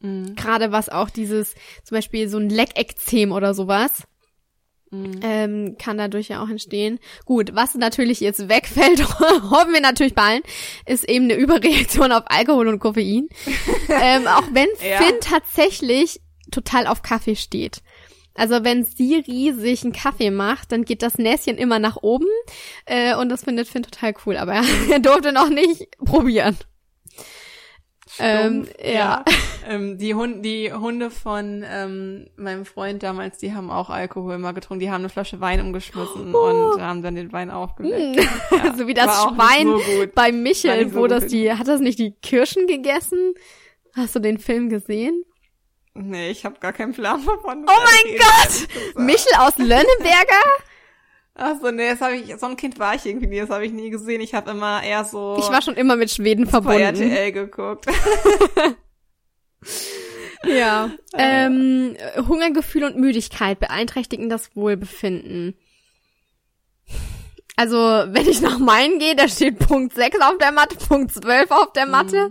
Mhm. 0.00 0.34
Gerade 0.36 0.70
was 0.72 0.88
auch 0.88 1.10
dieses, 1.10 1.54
zum 1.84 1.96
Beispiel 1.96 2.28
so 2.28 2.38
ein 2.38 2.48
Leckekzem 2.50 3.32
oder 3.32 3.52
sowas, 3.54 4.06
Mhm. 4.90 5.20
ähm, 5.22 5.76
kann 5.78 5.98
dadurch 5.98 6.28
ja 6.28 6.42
auch 6.42 6.48
entstehen. 6.48 6.98
Gut, 7.24 7.54
was 7.54 7.74
natürlich 7.74 8.20
jetzt 8.20 8.48
wegfällt, 8.48 9.02
hoffen 9.50 9.72
wir 9.72 9.80
natürlich 9.80 10.14
bei 10.14 10.22
allen, 10.22 10.42
ist 10.86 11.08
eben 11.08 11.24
eine 11.24 11.34
Überreaktion 11.34 12.12
auf 12.12 12.24
Alkohol 12.26 12.68
und 12.68 12.78
Koffein. 12.78 13.28
ähm, 13.88 14.26
auch 14.26 14.44
wenn 14.52 14.68
Ja. 14.88 14.98
Finn 14.98 15.16
tatsächlich 15.20 16.20
total 16.50 16.86
auf 16.86 17.02
Kaffee 17.02 17.36
steht. 17.36 17.82
Also 18.34 18.62
wenn 18.62 18.84
Siri 18.84 19.52
sich 19.52 19.82
einen 19.82 19.92
Kaffee 19.92 20.30
macht, 20.30 20.70
dann 20.70 20.84
geht 20.84 21.02
das 21.02 21.18
Näschen 21.18 21.58
immer 21.58 21.80
nach 21.80 21.96
oben 21.96 22.28
äh, 22.86 23.14
und 23.16 23.28
das 23.30 23.42
findet 23.44 23.66
Finn 23.68 23.82
total 23.82 24.14
cool. 24.24 24.36
Aber 24.36 24.62
er 24.90 25.00
durfte 25.00 25.32
noch 25.32 25.48
nicht 25.50 25.88
probieren. 26.04 26.56
Ähm, 28.20 28.64
Stumpf, 28.64 28.84
ja. 28.84 29.24
Ähm, 29.68 29.98
die, 29.98 30.14
Hunde, 30.14 30.40
die 30.40 30.72
Hunde 30.72 31.10
von 31.10 31.64
ähm, 31.68 32.26
meinem 32.36 32.64
Freund 32.64 33.02
damals, 33.02 33.38
die 33.38 33.54
haben 33.54 33.70
auch 33.70 33.90
Alkohol 33.90 34.34
immer 34.34 34.52
getrunken. 34.52 34.80
Die 34.80 34.90
haben 34.90 35.02
eine 35.02 35.10
Flasche 35.10 35.40
Wein 35.40 35.60
umgeschmissen 35.60 36.34
und 36.34 36.80
haben 36.80 37.02
dann 37.02 37.14
den 37.14 37.32
Wein 37.32 37.50
aufgeweckt. 37.50 38.16
Ja, 38.50 38.74
so 38.76 38.86
wie 38.86 38.94
das 38.94 39.22
Schwein 39.22 39.66
so 39.66 40.06
bei 40.14 40.32
Michel, 40.32 40.90
so 40.90 41.00
wo 41.00 41.06
das 41.06 41.26
die, 41.26 41.52
hat 41.52 41.68
das 41.68 41.80
nicht 41.80 41.98
die 41.98 42.12
Kirschen 42.12 42.66
gegessen? 42.66 43.34
Hast 43.94 44.14
du 44.14 44.20
den 44.20 44.38
Film 44.38 44.70
gesehen? 44.70 45.22
Nee, 45.94 46.30
ich 46.30 46.44
habe 46.44 46.58
gar 46.60 46.72
keinen 46.72 46.92
Plan 46.92 47.20
davon. 47.24 47.66
Oh 47.66 47.80
mein 47.84 48.16
Gott! 48.16 49.04
Michel 49.04 49.32
aus 49.38 49.58
Lönneberger? 49.58 50.44
Ach 51.34 51.54
so, 51.60 51.70
nee, 51.70 51.90
das 51.90 52.00
habe 52.00 52.16
ich, 52.16 52.36
so 52.36 52.46
ein 52.46 52.56
Kind 52.56 52.78
war 52.78 52.94
ich 52.94 53.06
irgendwie 53.06 53.28
nie, 53.28 53.38
das 53.38 53.50
habe 53.50 53.64
ich 53.64 53.72
nie 53.72 53.90
gesehen. 53.90 54.20
Ich 54.20 54.34
habe 54.34 54.50
immer 54.50 54.82
eher 54.82 55.04
so 55.04 55.36
Ich 55.38 55.48
war 55.50 55.62
schon 55.62 55.74
immer 55.74 55.94
mit 55.94 56.10
Schweden 56.10 56.46
verbunden. 56.46 56.80
RTL 56.80 57.32
geguckt. 57.32 57.86
Ja. 60.44 60.90
Ähm, 61.14 61.96
Hungergefühl 62.28 62.84
und 62.84 62.96
Müdigkeit 62.96 63.58
beeinträchtigen 63.58 64.28
das 64.28 64.54
Wohlbefinden. 64.54 65.56
Also, 67.56 67.76
wenn 67.76 68.28
ich 68.28 68.40
nach 68.40 68.58
meinen 68.60 69.00
gehe, 69.00 69.16
da 69.16 69.26
steht 69.26 69.58
Punkt 69.58 69.92
6 69.94 70.20
auf 70.20 70.38
der 70.38 70.52
Matte, 70.52 70.76
Punkt 70.76 71.12
12 71.12 71.50
auf 71.50 71.72
der 71.72 71.86
Matte 71.86 72.30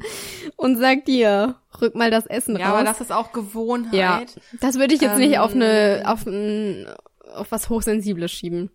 und 0.55 0.77
sagt 0.77 1.09
dir, 1.09 1.55
rück 1.81 1.95
mal 1.95 2.09
das 2.09 2.25
Essen 2.27 2.53
Mhm. 2.53 2.59
ja, 2.61 2.67
raus. 2.69 2.75
aber 2.77 2.85
das 2.85 3.01
ist 3.01 3.11
auch 3.11 3.33
Gewohnheit. 3.33 3.93
ja, 3.93 4.21
das 4.61 4.75
würde 4.79 4.93
ich 4.95 5.01
jetzt 5.01 5.17
nicht 5.17 5.33
Ähm, 5.33 5.41
auf 5.41 5.53
eine, 5.53 6.03
auf 6.05 6.25
ein, 6.25 6.87
auf 7.35 7.51
was 7.51 7.69
Hochsensibles 7.69 8.31
schieben. 8.31 8.71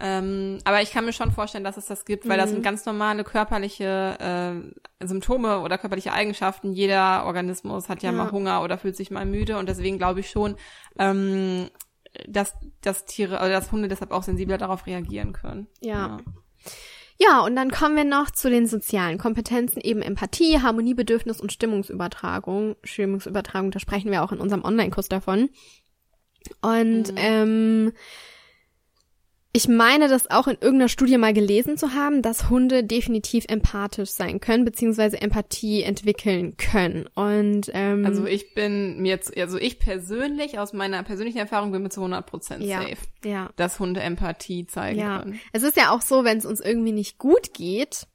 Ähm, 0.00 0.58
aber 0.64 0.82
ich 0.82 0.90
kann 0.90 1.04
mir 1.04 1.12
schon 1.12 1.30
vorstellen, 1.30 1.62
dass 1.62 1.76
es 1.76 1.86
das 1.86 2.04
gibt, 2.04 2.28
weil 2.28 2.36
das 2.36 2.50
Mhm. 2.50 2.54
sind 2.54 2.62
ganz 2.64 2.84
normale 2.84 3.22
körperliche 3.22 4.64
äh, 5.00 5.06
Symptome 5.06 5.60
oder 5.60 5.78
körperliche 5.78 6.12
Eigenschaften. 6.12 6.72
Jeder 6.72 7.24
Organismus 7.26 7.88
hat 7.88 8.02
ja, 8.02 8.10
Ja. 8.10 8.16
mal 8.16 8.32
Hunger 8.32 8.62
oder 8.62 8.76
fühlt 8.76 8.96
sich 8.96 9.10
mal 9.12 9.24
müde 9.24 9.56
und 9.56 9.68
deswegen 9.68 9.98
glaube 9.98 10.20
ich 10.20 10.30
schon, 10.30 10.56
ähm, 10.98 11.70
dass, 12.26 12.54
dass 12.80 13.04
Tiere 13.06 13.36
oder 13.36 13.50
dass 13.50 13.70
Hunde 13.72 13.86
deshalb 13.88 14.10
auch 14.10 14.22
sensibler 14.24 14.58
darauf 14.58 14.86
reagieren 14.86 15.32
können. 15.32 15.68
Ja. 15.80 16.18
Ja, 17.16 17.40
und 17.44 17.54
dann 17.54 17.70
kommen 17.70 17.94
wir 17.94 18.02
noch 18.04 18.32
zu 18.32 18.50
den 18.50 18.66
sozialen 18.66 19.18
Kompetenzen, 19.18 19.80
eben 19.80 20.02
Empathie, 20.02 20.60
Harmoniebedürfnis 20.60 21.40
und 21.40 21.52
Stimmungsübertragung. 21.52 22.74
Stimmungsübertragung, 22.82 23.70
da 23.70 23.78
sprechen 23.78 24.10
wir 24.10 24.24
auch 24.24 24.32
in 24.32 24.40
unserem 24.40 24.64
Online-Kurs 24.64 25.08
davon. 25.08 25.50
Und 26.60 27.12
Mhm. 27.12 27.16
ähm, 27.16 27.92
ich 29.56 29.68
meine, 29.68 30.08
das 30.08 30.28
auch 30.32 30.48
in 30.48 30.56
irgendeiner 30.60 30.88
Studie 30.88 31.16
mal 31.16 31.32
gelesen 31.32 31.78
zu 31.78 31.94
haben, 31.94 32.22
dass 32.22 32.50
Hunde 32.50 32.82
definitiv 32.82 33.44
empathisch 33.48 34.10
sein 34.10 34.40
können, 34.40 34.64
beziehungsweise 34.64 35.22
Empathie 35.22 35.84
entwickeln 35.84 36.56
können. 36.56 37.06
Und 37.14 37.70
ähm, 37.72 38.04
Also 38.04 38.26
ich 38.26 38.54
bin 38.54 39.00
mir 39.00 39.10
jetzt, 39.10 39.36
also 39.38 39.56
ich 39.56 39.78
persönlich, 39.78 40.58
aus 40.58 40.72
meiner 40.72 41.04
persönlichen 41.04 41.38
Erfahrung 41.38 41.70
bin 41.70 41.84
mir 41.84 41.88
zu 41.90 42.00
100 42.00 42.26
Prozent 42.26 42.64
ja, 42.64 42.82
safe, 42.82 42.96
ja. 43.24 43.48
dass 43.54 43.78
Hunde 43.78 44.00
Empathie 44.00 44.66
zeigen 44.66 44.98
Ja, 44.98 45.20
können. 45.20 45.38
es 45.52 45.62
ist 45.62 45.76
ja 45.76 45.90
auch 45.94 46.02
so, 46.02 46.24
wenn 46.24 46.38
es 46.38 46.46
uns 46.46 46.58
irgendwie 46.58 46.92
nicht 46.92 47.18
gut 47.18 47.54
geht, 47.54 48.08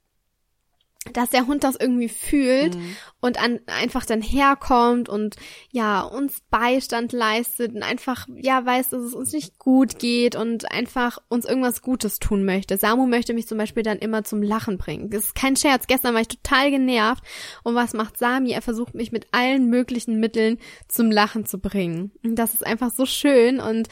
dass 1.14 1.30
der 1.30 1.46
Hund 1.46 1.64
das 1.64 1.76
irgendwie 1.76 2.10
fühlt 2.10 2.74
Mhm. 2.74 2.96
und 3.20 3.42
an, 3.42 3.60
einfach 3.66 4.04
dann 4.04 4.20
herkommt 4.20 5.08
und 5.08 5.36
ja, 5.70 6.02
uns 6.02 6.42
Beistand 6.50 7.12
leistet 7.12 7.74
und 7.74 7.82
einfach, 7.82 8.26
ja, 8.36 8.64
weiß, 8.66 8.90
dass 8.90 9.00
es 9.02 9.14
uns 9.14 9.32
nicht 9.32 9.58
gut 9.58 9.98
geht 9.98 10.36
und 10.36 10.70
einfach 10.70 11.18
uns 11.30 11.46
irgendwas 11.46 11.80
Gutes 11.80 12.18
tun 12.18 12.44
möchte. 12.44 12.76
Samu 12.76 13.06
möchte 13.06 13.32
mich 13.32 13.46
zum 13.48 13.56
Beispiel 13.56 13.82
dann 13.82 13.98
immer 13.98 14.24
zum 14.24 14.42
Lachen 14.42 14.76
bringen. 14.76 15.08
Das 15.08 15.24
ist 15.24 15.34
kein 15.34 15.56
Scherz. 15.56 15.86
Gestern 15.86 16.12
war 16.12 16.20
ich 16.20 16.28
total 16.28 16.70
genervt. 16.70 17.24
Und 17.64 17.74
was 17.74 17.94
macht 17.94 18.18
Sami? 18.18 18.50
Er 18.52 18.62
versucht 18.62 18.94
mich 18.94 19.10
mit 19.10 19.28
allen 19.32 19.70
möglichen 19.70 20.20
Mitteln 20.20 20.58
zum 20.86 21.10
Lachen 21.10 21.46
zu 21.46 21.58
bringen. 21.58 22.12
Und 22.22 22.36
das 22.36 22.52
ist 22.52 22.66
einfach 22.66 22.90
so 22.90 23.06
schön 23.06 23.58
und 23.58 23.88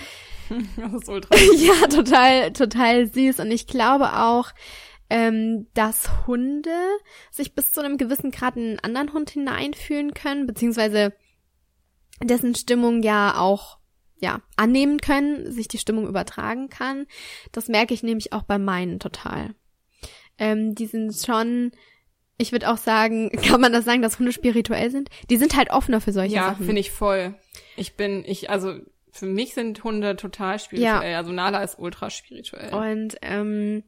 Das 0.77 0.93
ist 0.93 1.09
ultra. 1.09 1.35
ja, 1.57 1.87
total, 1.89 2.53
total 2.53 3.07
süß. 3.11 3.41
Und 3.41 3.51
ich 3.51 3.67
glaube 3.67 4.13
auch, 4.15 4.51
ähm, 5.11 5.67
dass 5.75 6.27
Hunde 6.27 6.77
sich 7.31 7.55
bis 7.55 7.73
zu 7.73 7.81
einem 7.81 7.97
gewissen 7.97 8.31
Grad 8.31 8.57
in 8.57 8.63
einen 8.63 8.81
anderen 8.81 9.13
Hund 9.13 9.31
hineinfühlen 9.31 10.15
können, 10.15 10.47
beziehungsweise 10.47 11.15
dessen 12.23 12.55
Stimmung 12.55 13.03
ja 13.03 13.39
auch 13.39 13.79
ja 14.21 14.41
annehmen 14.57 14.99
können, 14.99 15.51
sich 15.53 15.69
die 15.69 15.79
Stimmung 15.79 16.07
übertragen 16.07 16.69
kann. 16.69 17.07
Das 17.53 17.69
merke 17.69 17.95
ich 17.95 18.03
nämlich 18.03 18.33
auch 18.33 18.43
bei 18.43 18.59
meinen 18.59 18.99
total. 18.99 19.55
Ähm, 20.39 20.75
die 20.75 20.87
sind 20.87 21.15
schon, 21.15 21.73
ich 22.37 22.53
würde 22.53 22.71
auch 22.71 22.77
sagen, 22.77 23.31
kann 23.47 23.61
man 23.61 23.73
das 23.73 23.85
sagen, 23.85 24.03
dass 24.03 24.19
Hunde 24.19 24.33
spirituell 24.33 24.91
sind? 24.91 25.09
Die 25.31 25.37
sind 25.37 25.57
halt 25.57 25.71
offener 25.71 26.01
für 26.01 26.13
solche 26.13 26.37
ja, 26.37 26.49
Sachen. 26.49 26.63
Ja, 26.63 26.67
finde 26.67 26.81
ich 26.81 26.91
voll. 26.91 27.35
Ich 27.77 27.95
bin, 27.95 28.25
ich, 28.27 28.51
also 28.51 28.79
für 29.13 29.27
mich 29.27 29.55
sind 29.55 29.83
Hunde 29.85 30.17
total 30.17 30.59
spirituell. 30.59 31.13
Ja. 31.13 31.19
Also 31.19 31.33
Nala 31.33 31.63
ist 31.63 31.79
ultra 31.79 32.11
spirituell. 32.11 32.75
Und 32.75 33.17
ähm, 33.23 33.85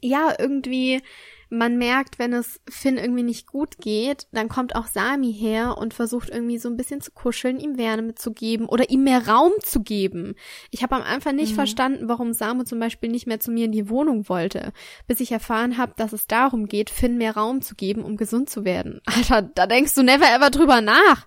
ja, 0.00 0.34
irgendwie, 0.38 1.02
man 1.50 1.78
merkt, 1.78 2.18
wenn 2.18 2.32
es 2.32 2.60
Finn 2.68 2.96
irgendwie 2.96 3.24
nicht 3.24 3.46
gut 3.46 3.78
geht, 3.78 4.28
dann 4.32 4.48
kommt 4.48 4.76
auch 4.76 4.86
Sami 4.86 5.32
her 5.32 5.76
und 5.78 5.94
versucht 5.94 6.30
irgendwie 6.30 6.58
so 6.58 6.68
ein 6.68 6.76
bisschen 6.76 7.00
zu 7.00 7.10
kuscheln, 7.10 7.58
ihm 7.58 7.76
Wärme 7.76 8.02
mitzugeben 8.02 8.66
oder 8.66 8.88
ihm 8.88 9.02
mehr 9.02 9.26
Raum 9.26 9.52
zu 9.60 9.82
geben. 9.82 10.36
Ich 10.70 10.82
habe 10.82 10.94
am 10.94 11.02
Anfang 11.02 11.34
nicht 11.34 11.52
mhm. 11.52 11.56
verstanden, 11.56 12.08
warum 12.08 12.32
Samu 12.32 12.62
zum 12.62 12.78
Beispiel 12.78 13.10
nicht 13.10 13.26
mehr 13.26 13.40
zu 13.40 13.50
mir 13.50 13.64
in 13.64 13.72
die 13.72 13.90
Wohnung 13.90 14.28
wollte, 14.28 14.72
bis 15.08 15.20
ich 15.20 15.32
erfahren 15.32 15.76
habe, 15.76 15.94
dass 15.96 16.12
es 16.12 16.28
darum 16.28 16.66
geht, 16.66 16.88
Finn 16.88 17.18
mehr 17.18 17.36
Raum 17.36 17.62
zu 17.62 17.74
geben, 17.74 18.02
um 18.04 18.16
gesund 18.16 18.48
zu 18.48 18.64
werden. 18.64 19.00
Alter, 19.06 19.42
da 19.42 19.66
denkst 19.66 19.94
du 19.94 20.02
never 20.02 20.26
ever 20.32 20.50
drüber 20.50 20.80
nach. 20.80 21.26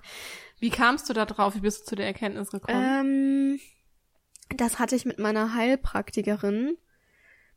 Wie 0.60 0.70
kamst 0.70 1.10
du 1.10 1.14
da 1.14 1.26
drauf? 1.26 1.56
Wie 1.56 1.60
bist 1.60 1.82
du 1.82 1.86
zu 1.90 1.96
der 1.96 2.06
Erkenntnis 2.06 2.50
gekommen? 2.50 2.82
Ähm, 2.82 3.60
das 4.56 4.80
hatte 4.80 4.96
ich 4.96 5.04
mit 5.04 5.20
meiner 5.20 5.54
Heilpraktikerin. 5.54 6.78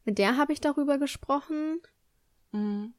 Mit 0.07 0.19
der 0.19 0.39
habe 0.39 0.53
ich 0.53 0.61
darüber 0.63 0.97
gesprochen. 0.97 1.81
Mhm. 2.53 2.95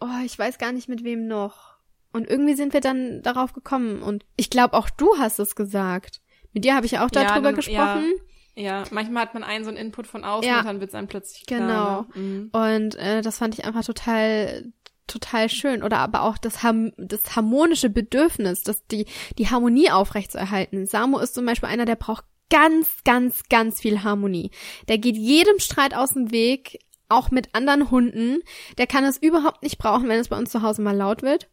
Oh, 0.00 0.24
ich 0.24 0.38
weiß 0.38 0.58
gar 0.58 0.70
nicht 0.72 0.88
mit 0.88 1.02
wem 1.02 1.26
noch. 1.26 1.78
Und 2.12 2.28
irgendwie 2.28 2.54
sind 2.54 2.72
wir 2.72 2.80
dann 2.80 3.22
darauf 3.22 3.52
gekommen. 3.52 4.02
Und 4.02 4.24
ich 4.36 4.50
glaube, 4.50 4.76
auch 4.76 4.90
du 4.90 5.18
hast 5.18 5.40
es 5.40 5.56
gesagt. 5.56 6.20
Mit 6.52 6.64
dir 6.64 6.76
habe 6.76 6.86
ich 6.86 6.98
auch 6.98 7.10
darüber 7.10 7.34
ja, 7.34 7.40
dann, 7.40 7.54
gesprochen. 7.54 8.12
Ja. 8.54 8.62
ja. 8.62 8.84
manchmal 8.90 9.22
hat 9.22 9.34
man 9.34 9.42
einen 9.42 9.64
so 9.64 9.70
einen 9.70 9.78
Input 9.78 10.06
von 10.06 10.22
außen 10.24 10.48
ja. 10.48 10.60
und 10.60 10.66
dann 10.66 10.80
wird 10.80 10.90
es 10.90 10.94
einem 10.94 11.08
plötzlich 11.08 11.46
klar. 11.46 11.60
Genau. 11.60 12.02
Ne? 12.14 12.22
Mhm. 12.22 12.50
Und 12.52 12.94
äh, 12.96 13.22
das 13.22 13.38
fand 13.38 13.58
ich 13.58 13.64
einfach 13.64 13.84
total 13.84 14.72
total 15.06 15.48
schön 15.48 15.82
oder 15.82 15.98
aber 15.98 16.22
auch 16.22 16.38
das, 16.38 16.60
das 16.96 17.36
harmonische 17.36 17.90
Bedürfnis, 17.90 18.62
dass 18.62 18.86
die, 18.86 19.06
die 19.38 19.48
Harmonie 19.48 19.90
aufrechtzuerhalten. 19.90 20.86
Samo 20.86 21.18
ist 21.18 21.34
zum 21.34 21.44
Beispiel 21.46 21.68
einer, 21.68 21.84
der 21.84 21.96
braucht 21.96 22.24
ganz, 22.50 23.02
ganz, 23.04 23.42
ganz 23.48 23.80
viel 23.80 24.02
Harmonie. 24.02 24.50
Der 24.88 24.98
geht 24.98 25.16
jedem 25.16 25.58
Streit 25.58 25.94
aus 25.94 26.10
dem 26.10 26.30
Weg, 26.30 26.80
auch 27.08 27.30
mit 27.30 27.54
anderen 27.54 27.90
Hunden. 27.90 28.40
Der 28.78 28.86
kann 28.86 29.04
es 29.04 29.16
überhaupt 29.16 29.62
nicht 29.62 29.78
brauchen, 29.78 30.08
wenn 30.08 30.20
es 30.20 30.28
bei 30.28 30.36
uns 30.36 30.50
zu 30.50 30.62
Hause 30.62 30.82
mal 30.82 30.96
laut 30.96 31.22
wird. 31.22 31.48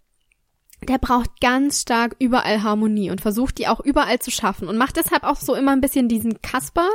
Der 0.87 0.99
braucht 0.99 1.41
ganz 1.41 1.81
stark 1.81 2.15
überall 2.19 2.61
Harmonie 2.61 3.09
und 3.09 3.21
versucht 3.21 3.57
die 3.57 3.67
auch 3.67 3.79
überall 3.79 4.19
zu 4.19 4.29
schaffen 4.29 4.67
und 4.67 4.77
macht 4.77 4.97
deshalb 4.97 5.23
auch 5.23 5.37
so 5.37 5.55
immer 5.55 5.71
ein 5.71 5.81
bisschen 5.81 6.07
diesen 6.07 6.41
Kasper. 6.41 6.87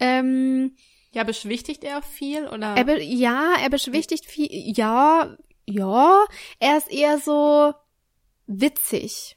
Ähm, 0.00 0.74
ja, 1.12 1.22
beschwichtigt 1.22 1.84
er 1.84 2.02
viel 2.02 2.48
oder? 2.48 2.76
Er 2.76 3.00
ja, 3.00 3.54
er 3.62 3.70
beschwichtigt 3.70 4.26
viel. 4.26 4.48
Ja, 4.50 5.36
ja, 5.64 6.24
er 6.58 6.76
ist 6.76 6.90
eher 6.90 7.18
so 7.18 7.72
witzig 8.46 9.36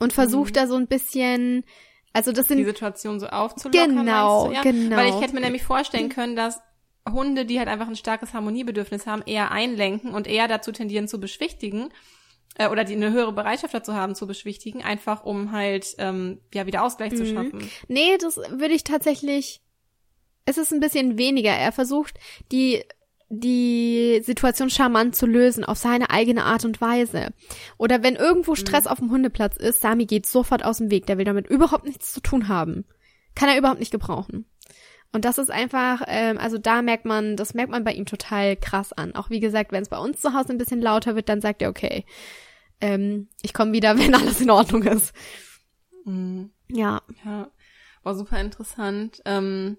und 0.00 0.14
versucht 0.14 0.50
mhm. 0.50 0.54
da 0.54 0.66
so 0.66 0.76
ein 0.76 0.86
bisschen, 0.86 1.64
also 2.12 2.32
das 2.32 2.48
sind 2.48 2.58
die 2.58 2.64
Situation 2.64 3.20
so 3.20 3.26
aufzulockern. 3.28 3.96
Genau, 3.96 4.52
ja? 4.52 4.62
genau. 4.62 4.96
Weil 4.96 5.08
ich 5.08 5.20
hätte 5.20 5.34
mir 5.34 5.40
nämlich 5.40 5.62
vorstellen 5.62 6.08
können, 6.08 6.36
dass 6.36 6.60
Hunde, 7.08 7.44
die 7.44 7.58
halt 7.58 7.68
einfach 7.68 7.88
ein 7.88 7.96
starkes 7.96 8.34
Harmoniebedürfnis 8.34 9.06
haben, 9.06 9.22
eher 9.24 9.50
einlenken 9.50 10.14
und 10.14 10.26
eher 10.26 10.48
dazu 10.48 10.72
tendieren 10.72 11.08
zu 11.08 11.20
beschwichtigen 11.20 11.90
äh, 12.56 12.68
oder 12.68 12.84
die 12.84 12.94
eine 12.94 13.12
höhere 13.12 13.32
Bereitschaft 13.32 13.74
dazu 13.74 13.94
haben 13.94 14.14
zu 14.14 14.26
beschwichtigen, 14.26 14.82
einfach 14.82 15.24
um 15.24 15.52
halt 15.52 15.94
ähm, 15.98 16.40
ja 16.52 16.66
wieder 16.66 16.82
Ausgleich 16.82 17.12
mhm. 17.12 17.16
zu 17.16 17.26
schaffen. 17.26 17.70
Nee, 17.88 18.16
das 18.18 18.36
würde 18.36 18.74
ich 18.74 18.84
tatsächlich. 18.84 19.62
Es 20.44 20.56
ist 20.56 20.72
ein 20.72 20.80
bisschen 20.80 21.18
weniger. 21.18 21.50
Er 21.50 21.72
versucht 21.72 22.18
die 22.50 22.82
die 23.30 24.20
Situation 24.24 24.70
charmant 24.70 25.14
zu 25.14 25.26
lösen 25.26 25.64
auf 25.64 25.76
seine 25.76 26.10
eigene 26.10 26.44
Art 26.44 26.64
und 26.64 26.80
Weise. 26.80 27.28
Oder 27.76 28.02
wenn 28.02 28.16
irgendwo 28.16 28.54
Stress 28.54 28.84
mhm. 28.84 28.90
auf 28.90 28.98
dem 28.98 29.10
Hundeplatz 29.10 29.56
ist, 29.56 29.80
Sami 29.82 30.06
geht 30.06 30.26
sofort 30.26 30.64
aus 30.64 30.78
dem 30.78 30.90
Weg, 30.90 31.06
der 31.06 31.18
will 31.18 31.24
damit 31.24 31.46
überhaupt 31.46 31.84
nichts 31.84 32.12
zu 32.12 32.20
tun 32.20 32.48
haben. 32.48 32.86
Kann 33.34 33.48
er 33.48 33.58
überhaupt 33.58 33.80
nicht 33.80 33.92
gebrauchen. 33.92 34.46
Und 35.12 35.24
das 35.24 35.38
ist 35.38 35.50
einfach, 35.50 36.02
ähm, 36.06 36.38
also 36.38 36.58
da 36.58 36.82
merkt 36.82 37.04
man, 37.04 37.36
das 37.36 37.54
merkt 37.54 37.70
man 37.70 37.84
bei 37.84 37.92
ihm 37.92 38.06
total 38.06 38.56
krass 38.56 38.92
an. 38.92 39.14
Auch 39.14 39.30
wie 39.30 39.40
gesagt, 39.40 39.72
wenn 39.72 39.82
es 39.82 39.88
bei 39.88 39.98
uns 39.98 40.20
zu 40.20 40.34
Hause 40.34 40.50
ein 40.50 40.58
bisschen 40.58 40.82
lauter 40.82 41.14
wird, 41.14 41.28
dann 41.28 41.40
sagt 41.40 41.62
er, 41.62 41.70
okay, 41.70 42.04
ähm, 42.80 43.28
ich 43.42 43.54
komme 43.54 43.72
wieder, 43.72 43.98
wenn 43.98 44.14
alles 44.14 44.40
in 44.40 44.50
Ordnung 44.50 44.82
ist. 44.84 45.14
Mhm. 46.04 46.50
Ja. 46.68 47.02
Ja, 47.24 47.50
war 48.02 48.14
super 48.14 48.40
interessant. 48.40 49.22
Ähm 49.24 49.76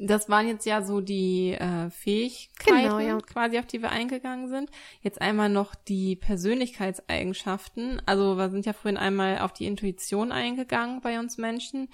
das 0.00 0.28
waren 0.28 0.48
jetzt 0.48 0.66
ja 0.66 0.82
so 0.82 1.00
die 1.00 1.52
äh, 1.52 1.90
Fähigkeiten, 1.90 2.82
genau, 2.82 2.98
ja. 2.98 3.18
quasi 3.20 3.58
auf 3.58 3.66
die 3.66 3.82
wir 3.82 3.90
eingegangen 3.90 4.48
sind. 4.48 4.70
Jetzt 5.00 5.20
einmal 5.20 5.48
noch 5.48 5.74
die 5.74 6.16
Persönlichkeitseigenschaften. 6.16 8.00
Also 8.06 8.36
wir 8.36 8.50
sind 8.50 8.66
ja 8.66 8.72
vorhin 8.72 8.96
einmal 8.96 9.38
auf 9.38 9.52
die 9.52 9.66
Intuition 9.66 10.32
eingegangen 10.32 11.00
bei 11.00 11.18
uns 11.18 11.38
Menschen. 11.38 11.88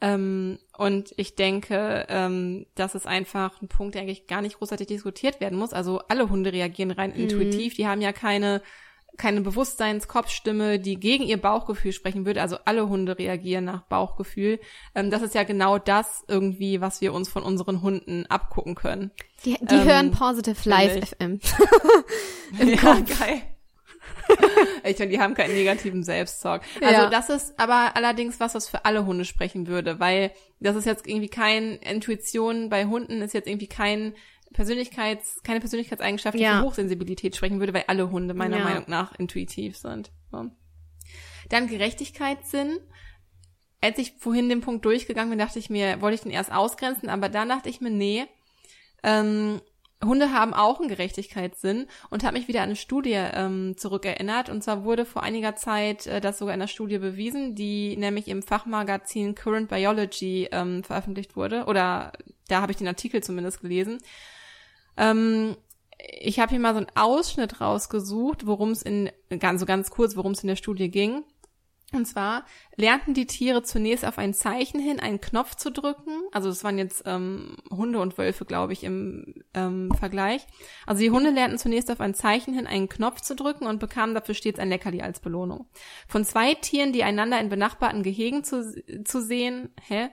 Ähm, 0.00 0.58
und 0.76 1.14
ich 1.16 1.36
denke, 1.36 2.06
ähm, 2.08 2.66
das 2.74 2.94
ist 2.94 3.06
einfach 3.06 3.62
ein 3.62 3.68
Punkt, 3.68 3.94
der 3.94 4.02
eigentlich 4.02 4.26
gar 4.26 4.42
nicht 4.42 4.58
großartig 4.58 4.86
diskutiert 4.86 5.40
werden 5.40 5.58
muss. 5.58 5.72
Also 5.72 6.00
alle 6.08 6.28
Hunde 6.28 6.52
reagieren 6.52 6.90
rein 6.90 7.10
mhm. 7.10 7.22
intuitiv. 7.22 7.74
Die 7.74 7.86
haben 7.86 8.02
ja 8.02 8.12
keine 8.12 8.60
keine 9.16 9.40
Bewusstseinskopfstimme, 9.40 10.78
die 10.78 10.98
gegen 10.98 11.24
ihr 11.24 11.40
Bauchgefühl 11.40 11.92
sprechen 11.92 12.26
würde. 12.26 12.42
Also 12.42 12.58
alle 12.64 12.88
Hunde 12.88 13.18
reagieren 13.18 13.64
nach 13.64 13.82
Bauchgefühl. 13.82 14.60
Ähm, 14.94 15.10
das 15.10 15.22
ist 15.22 15.34
ja 15.34 15.44
genau 15.44 15.78
das 15.78 16.24
irgendwie, 16.28 16.80
was 16.80 17.00
wir 17.00 17.12
uns 17.12 17.28
von 17.28 17.42
unseren 17.42 17.82
Hunden 17.82 18.26
abgucken 18.26 18.74
können. 18.74 19.10
Die, 19.44 19.56
die 19.60 19.74
ähm, 19.74 19.84
hören 19.84 20.10
Positive 20.10 20.68
Live 20.68 21.10
FM. 21.10 21.40
ja, 22.58 22.76
Kopf. 22.76 23.18
geil. 23.18 23.42
ich 24.84 24.96
finde, 24.96 25.14
die 25.14 25.20
haben 25.20 25.34
keinen 25.34 25.54
negativen 25.54 26.02
Selbsttalk. 26.02 26.62
Also 26.80 27.02
ja. 27.02 27.10
das 27.10 27.30
ist 27.30 27.58
aber 27.58 27.92
allerdings 27.94 28.40
was, 28.40 28.54
was 28.54 28.68
für 28.68 28.84
alle 28.84 29.06
Hunde 29.06 29.24
sprechen 29.24 29.66
würde, 29.66 30.00
weil 30.00 30.32
das 30.60 30.76
ist 30.76 30.84
jetzt 30.84 31.06
irgendwie 31.06 31.28
kein 31.28 31.76
Intuition 31.76 32.68
bei 32.68 32.86
Hunden 32.86 33.22
ist 33.22 33.34
jetzt 33.34 33.46
irgendwie 33.46 33.68
kein 33.68 34.14
Persönlichkeits, 34.56 35.42
keine 35.42 35.60
Persönlichkeitseigenschaft, 35.60 36.36
die 36.36 36.42
ja. 36.42 36.60
für 36.60 36.64
Hochsensibilität 36.64 37.36
sprechen 37.36 37.60
würde, 37.60 37.74
weil 37.74 37.84
alle 37.88 38.10
Hunde 38.10 38.32
meiner 38.32 38.56
ja. 38.56 38.64
Meinung 38.64 38.84
nach 38.88 39.14
intuitiv 39.18 39.76
sind. 39.76 40.10
So. 40.32 40.50
Dann 41.50 41.68
Gerechtigkeitssinn. 41.68 42.78
Als 43.82 43.98
ich 43.98 44.14
vorhin 44.18 44.48
den 44.48 44.62
Punkt 44.62 44.86
durchgegangen 44.86 45.28
bin, 45.28 45.38
dachte 45.38 45.58
ich 45.58 45.68
mir, 45.68 46.00
wollte 46.00 46.14
ich 46.14 46.22
den 46.22 46.32
erst 46.32 46.50
ausgrenzen, 46.50 47.10
aber 47.10 47.28
dann 47.28 47.50
dachte 47.50 47.68
ich 47.68 47.82
mir, 47.82 47.90
nee, 47.90 48.24
ähm, 49.02 49.60
Hunde 50.02 50.32
haben 50.32 50.54
auch 50.54 50.80
einen 50.80 50.88
Gerechtigkeitssinn 50.88 51.86
und 52.08 52.24
habe 52.24 52.38
mich 52.38 52.48
wieder 52.48 52.60
an 52.60 52.70
eine 52.70 52.76
Studie 52.76 53.12
ähm, 53.12 53.76
zurückerinnert. 53.76 54.48
Und 54.48 54.64
zwar 54.64 54.84
wurde 54.84 55.04
vor 55.04 55.22
einiger 55.22 55.54
Zeit 55.54 56.06
äh, 56.06 56.22
das 56.22 56.38
sogar 56.38 56.54
in 56.54 56.62
einer 56.62 56.68
Studie 56.68 56.98
bewiesen, 56.98 57.54
die 57.54 57.96
nämlich 57.98 58.28
im 58.28 58.42
Fachmagazin 58.42 59.34
Current 59.34 59.68
Biology 59.68 60.48
ähm, 60.50 60.82
veröffentlicht 60.82 61.36
wurde. 61.36 61.66
Oder 61.66 62.12
da 62.48 62.62
habe 62.62 62.72
ich 62.72 62.78
den 62.78 62.88
Artikel 62.88 63.22
zumindest 63.22 63.60
gelesen. 63.60 63.98
Ähm, 64.96 65.56
ich 65.98 66.38
habe 66.40 66.50
hier 66.50 66.60
mal 66.60 66.74
so 66.74 66.78
einen 66.78 66.94
Ausschnitt 66.94 67.60
rausgesucht, 67.60 68.46
worum 68.46 68.70
es 68.70 68.82
in, 68.82 69.10
ganz 69.38 69.60
so 69.60 69.66
ganz 69.66 69.90
kurz, 69.90 70.16
worum 70.16 70.32
es 70.32 70.42
in 70.42 70.48
der 70.48 70.56
Studie 70.56 70.90
ging. 70.90 71.24
Und 71.92 72.04
zwar 72.06 72.44
lernten 72.74 73.14
die 73.14 73.26
Tiere 73.26 73.62
zunächst 73.62 74.04
auf 74.04 74.18
ein 74.18 74.34
Zeichen 74.34 74.80
hin 74.80 74.98
einen 74.98 75.20
Knopf 75.20 75.54
zu 75.54 75.70
drücken. 75.70 76.10
Also 76.32 76.48
das 76.48 76.64
waren 76.64 76.78
jetzt 76.78 77.04
ähm, 77.06 77.58
Hunde 77.70 78.00
und 78.00 78.18
Wölfe, 78.18 78.44
glaube 78.44 78.72
ich, 78.72 78.82
im 78.82 79.34
ähm, 79.54 79.92
Vergleich. 79.96 80.46
Also 80.84 81.00
die 81.00 81.12
Hunde 81.12 81.30
lernten 81.30 81.58
zunächst 81.58 81.90
auf 81.90 82.00
ein 82.00 82.14
Zeichen 82.14 82.54
hin 82.54 82.66
einen 82.66 82.88
Knopf 82.88 83.20
zu 83.20 83.36
drücken 83.36 83.66
und 83.66 83.78
bekamen 83.78 84.16
dafür 84.16 84.34
stets 84.34 84.58
ein 84.58 84.68
Leckerli 84.68 85.00
als 85.00 85.20
Belohnung. 85.20 85.68
Von 86.08 86.24
zwei 86.24 86.54
Tieren, 86.54 86.92
die 86.92 87.04
einander 87.04 87.40
in 87.40 87.48
benachbarten 87.48 88.02
Gehegen 88.02 88.42
zu, 88.42 89.04
zu 89.04 89.22
sehen, 89.22 89.72
hä? 89.86 90.08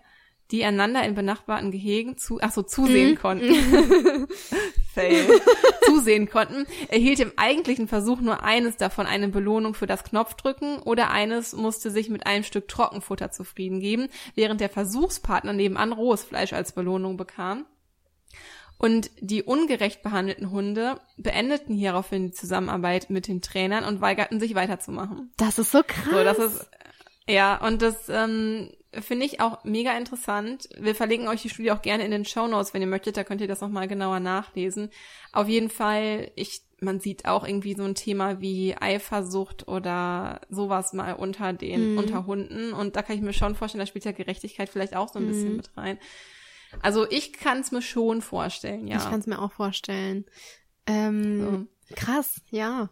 Die 0.54 0.64
einander 0.64 1.04
in 1.04 1.16
benachbarten 1.16 1.72
Gehegen 1.72 2.16
zu, 2.16 2.38
ach 2.40 2.52
so, 2.52 2.62
zusehen 2.62 3.12
mhm. 3.12 3.16
konnten. 3.18 3.56
Fail. 4.94 5.28
zusehen 5.86 6.30
konnten, 6.30 6.68
erhielt 6.90 7.20
im 7.20 7.32
eigentlichen 7.38 7.88
Versuch 7.88 8.22
nur 8.22 8.44
eines 8.44 8.78
davon 8.78 9.08
eine 9.08 9.30
Belohnung 9.30 9.74
für 9.74 9.88
das 9.88 10.04
Knopfdrücken 10.04 10.78
oder 10.78 11.10
eines 11.10 11.54
musste 11.54 11.90
sich 11.90 12.10
mit 12.10 12.28
einem 12.28 12.44
Stück 12.44 12.68
Trockenfutter 12.68 13.32
zufrieden 13.32 13.80
geben, 13.80 14.10
während 14.36 14.62
der 14.62 14.70
Versuchspartner 14.70 15.54
nebenan 15.54 15.92
rohes 15.92 16.24
Fleisch 16.24 16.54
als 16.54 16.74
Belohnung 16.74 17.18
bekam. 17.18 17.66
Und 18.78 19.10
die 19.22 19.42
ungerecht 19.42 20.04
behandelten 20.04 20.52
Hunde 20.52 21.00
beendeten 21.18 21.74
hieraufhin 21.74 22.28
die 22.28 22.34
Zusammenarbeit 22.34 23.10
mit 23.10 23.28
den 23.28 23.42
Trainern 23.42 23.86
und 23.86 24.02
weigerten 24.02 24.40
sich 24.40 24.54
weiterzumachen. 24.54 25.32
Das 25.38 25.58
ist 25.58 25.72
so 25.72 25.82
krass. 25.82 26.12
So, 26.12 26.24
das 26.24 26.38
ist 26.38 26.70
ja, 27.28 27.56
und 27.66 27.82
das 27.82 28.10
ähm, 28.10 28.70
finde 29.02 29.26
ich 29.26 29.40
auch 29.42 29.64
mega 29.64 29.98
interessant. 29.98 30.70
Wir 30.78 30.96
verlinken 30.96 31.28
euch 31.28 31.42
die 31.42 31.50
Studie 31.50 31.72
auch 31.72 31.82
gerne 31.82 32.06
in 32.06 32.12
den 32.12 32.26
Show 32.26 32.48
Notes, 32.48 32.74
wenn 32.74 32.82
ihr 32.82 32.88
möchtet, 32.88 33.18
da 33.18 33.24
könnt 33.24 33.42
ihr 33.42 33.48
das 33.48 33.62
nochmal 33.62 33.88
genauer 33.88 34.20
nachlesen. 34.20 34.90
Auf 35.32 35.48
jeden 35.48 35.70
Fall, 35.70 36.32
ich, 36.36 36.62
man 36.80 37.00
sieht 37.00 37.26
auch 37.26 37.46
irgendwie 37.48 37.74
so 37.76 37.84
ein 37.84 37.96
Thema 37.96 38.40
wie 38.42 38.76
Eifersucht 38.80 39.68
oder 39.68 40.42
sowas 40.50 40.94
mal 40.94 41.14
unter 41.14 41.54
den, 41.54 41.94
Mhm. 41.94 41.98
unter 41.98 42.26
Hunden. 42.26 42.74
Und 42.74 42.96
da 42.96 43.02
kann 43.02 43.16
ich 43.16 43.22
mir 43.22 43.34
schon 43.34 43.56
vorstellen, 43.56 43.80
da 43.80 43.86
spielt 43.86 44.06
ja 44.06 44.12
Gerechtigkeit 44.12 44.70
vielleicht 44.70 44.96
auch 44.96 45.12
so 45.12 45.20
ein 45.20 45.28
bisschen 45.28 45.52
Mhm. 45.52 45.56
mit 45.58 45.78
rein. 45.78 45.98
Also 46.82 47.10
ich 47.10 47.34
kann 47.34 47.60
es 47.60 47.72
mir 47.72 47.82
schon 47.82 48.22
vorstellen, 48.22 48.88
ja. 48.88 48.98
Ich 48.98 49.04
kann 49.04 49.20
es 49.20 49.28
mir 49.28 49.40
auch 49.40 49.52
vorstellen. 49.52 50.26
Ähm, 50.88 51.68
Krass, 51.96 52.42
ja. 52.50 52.90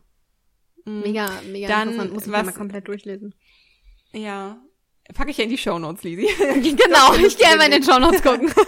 so. 0.86 0.92
Mhm. 0.92 1.02
Mega, 1.02 1.30
mega 1.52 1.68
Dann, 1.68 1.90
interessant. 1.90 2.14
Muss 2.14 2.26
ich 2.26 2.32
was- 2.32 2.46
mal 2.46 2.52
komplett 2.54 2.88
durchlesen. 2.88 3.36
Ja. 4.14 4.62
Packe 5.14 5.32
ich 5.32 5.38
ja 5.38 5.44
in 5.44 5.50
die 5.50 5.58
Show 5.58 5.80
Notes, 5.80 6.04
Lisi. 6.04 6.28
genau, 6.40 7.14
ich 7.16 7.38
gehe 7.38 7.56
mal 7.58 7.66
in 7.66 7.72
den 7.72 7.84
Shownotes 7.84 8.22
gucken. 8.22 8.52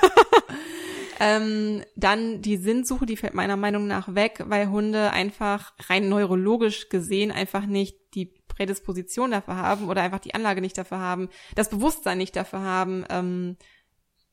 Ähm, 1.20 1.84
dann 1.96 2.42
die 2.42 2.58
Sinnsuche, 2.58 3.06
die 3.06 3.16
fällt 3.16 3.34
meiner 3.34 3.56
Meinung 3.56 3.88
nach 3.88 4.14
weg, 4.14 4.44
weil 4.48 4.70
Hunde 4.70 5.12
einfach 5.12 5.74
rein 5.88 6.10
neurologisch 6.10 6.90
gesehen 6.90 7.32
einfach 7.32 7.66
nicht 7.66 7.98
die 8.14 8.34
Prädisposition 8.48 9.32
dafür 9.32 9.56
haben 9.56 9.90
oder 9.90 10.02
einfach 10.02 10.20
die 10.20 10.34
Anlage 10.36 10.60
nicht 10.60 10.78
dafür 10.78 11.00
haben, 11.00 11.30
das 11.56 11.70
Bewusstsein 11.70 12.18
nicht 12.18 12.36
dafür 12.36 12.62
haben, 12.62 13.06
ähm, 13.10 13.56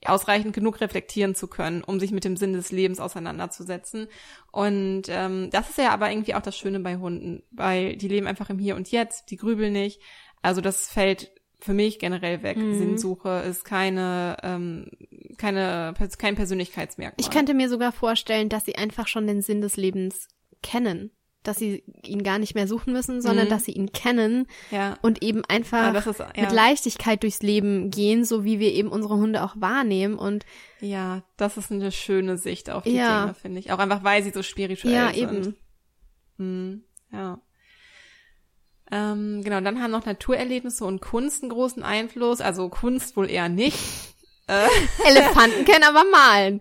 ausreichend 0.05 0.55
genug 0.55 0.81
reflektieren 0.81 1.35
zu 1.35 1.47
können, 1.47 1.85
um 1.85 2.01
sich 2.01 2.11
mit 2.11 2.25
dem 2.25 2.37
Sinn 2.37 2.55
des 2.55 2.73
Lebens 2.73 2.99
auseinanderzusetzen. 3.01 4.09
Und 4.51 5.03
ähm, 5.09 5.51
das 5.51 5.71
ist 5.71 5.79
ja 5.79 5.91
aber 5.91 6.11
irgendwie 6.11 6.35
auch 6.35 6.43
das 6.43 6.57
Schöne 6.57 6.81
bei 6.81 6.97
Hunden, 6.97 7.43
weil 7.51 7.97
die 7.97 8.09
leben 8.09 8.27
einfach 8.27 8.51
im 8.51 8.59
Hier 8.59 8.77
und 8.77 8.91
Jetzt, 8.91 9.31
die 9.31 9.37
grübeln 9.37 9.75
nicht. 9.75 10.01
Also 10.43 10.61
das 10.61 10.89
fällt 10.89 11.31
für 11.61 11.75
mich 11.75 11.99
generell 11.99 12.43
weg. 12.43 12.57
Mhm. 12.57 12.79
Sinnsuche 12.79 13.43
ist 13.49 13.65
keine, 13.65 14.37
ähm, 14.43 14.91
keine, 15.39 15.95
kein 16.19 16.35
Persönlichkeitsmerkmal. 16.37 17.17
Ich 17.19 17.31
könnte 17.31 17.55
mir 17.55 17.69
sogar 17.69 17.93
vorstellen, 17.93 18.49
dass 18.49 18.65
sie 18.65 18.77
einfach 18.77 19.09
schon 19.09 19.27
den 19.27 19.43
Sinn 19.43 19.61
des 19.61 19.77
Lebens 19.77 20.29
kennen. 20.63 21.11
Dass 21.43 21.57
sie 21.59 21.83
ihn 22.05 22.23
gar 22.23 22.39
nicht 22.39 22.55
mehr 22.55 22.69
suchen 22.69 22.93
müssen, 22.93 23.23
sondern 23.23 23.47
Mhm. 23.47 23.51
dass 23.51 23.65
sie 23.65 23.73
ihn 23.73 23.93
kennen 23.93 24.47
ja. 24.71 24.99
und 25.01 25.23
eben 25.23 25.43
einfach 25.47 25.95
ist, 26.07 26.19
ja. 26.19 26.27
mit 26.37 26.53
Leichtigkeit 26.53 27.23
durchs 27.23 27.41
Leben 27.41 27.91
gehen, 27.91 28.27
so 28.27 28.45
wie 28.45 28.59
wir 28.59 28.73
eben 28.75 28.91
unsere 28.91 29.15
Hunde 29.17 29.43
auch 29.43 29.55
wahrnehmen. 29.59 30.17
Und 30.19 30.45
Ja, 30.81 31.23
das 31.39 31.57
ist 31.57 31.73
eine 31.73 31.93
schöne 31.93 32.37
Sicht 32.37 32.69
auf 32.69 32.83
die 32.85 32.91
Ja. 32.93 33.23
Dinge, 33.23 33.35
finde 33.35 33.59
ich. 33.61 33.73
Auch 33.73 33.79
einfach, 33.79 34.05
weil 34.05 34.23
sie 34.23 34.33
so 34.33 34.43
spirituell 34.43 34.93
ja, 34.93 35.13
sind. 35.15 35.23
eben. 35.23 35.57
Hm, 36.37 36.85
ja. 37.11 37.41
Ähm, 38.93 39.43
genau, 39.45 39.61
dann 39.61 39.83
haben 39.83 39.91
noch 39.91 40.05
Naturerlebnisse 40.05 40.85
und 40.85 41.01
Kunst 41.01 41.43
einen 41.43 41.51
großen 41.51 41.83
Einfluss. 41.83 42.41
Also 42.41 42.69
Kunst 42.69 43.17
wohl 43.17 43.31
eher 43.31 43.49
nicht. 43.49 43.79
Elefanten 45.07 45.65
können 45.65 45.85
aber 45.85 46.05
malen. 46.11 46.61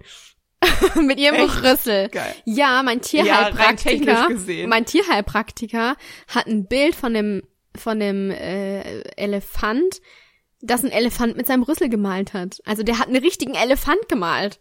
mit 0.95 1.19
ihrem 1.19 1.35
Echt? 1.35 1.63
Rüssel. 1.63 2.09
Geil. 2.09 2.35
Ja, 2.45 2.83
mein 2.83 3.01
Tierheilpraktiker, 3.01 4.27
gesehen. 4.27 4.69
mein 4.69 4.85
Tierheilpraktiker 4.85 5.95
hat 6.27 6.47
ein 6.47 6.67
Bild 6.67 6.95
von 6.95 7.13
dem 7.13 7.43
von 7.77 7.99
dem 7.99 8.31
äh, 8.31 9.01
Elefant, 9.15 10.01
das 10.59 10.83
ein 10.83 10.91
Elefant 10.91 11.37
mit 11.37 11.47
seinem 11.47 11.63
Rüssel 11.63 11.87
gemalt 11.87 12.33
hat. 12.33 12.59
Also 12.65 12.83
der 12.83 12.99
hat 12.99 13.07
einen 13.07 13.23
richtigen 13.23 13.55
Elefant 13.55 14.09
gemalt. 14.09 14.59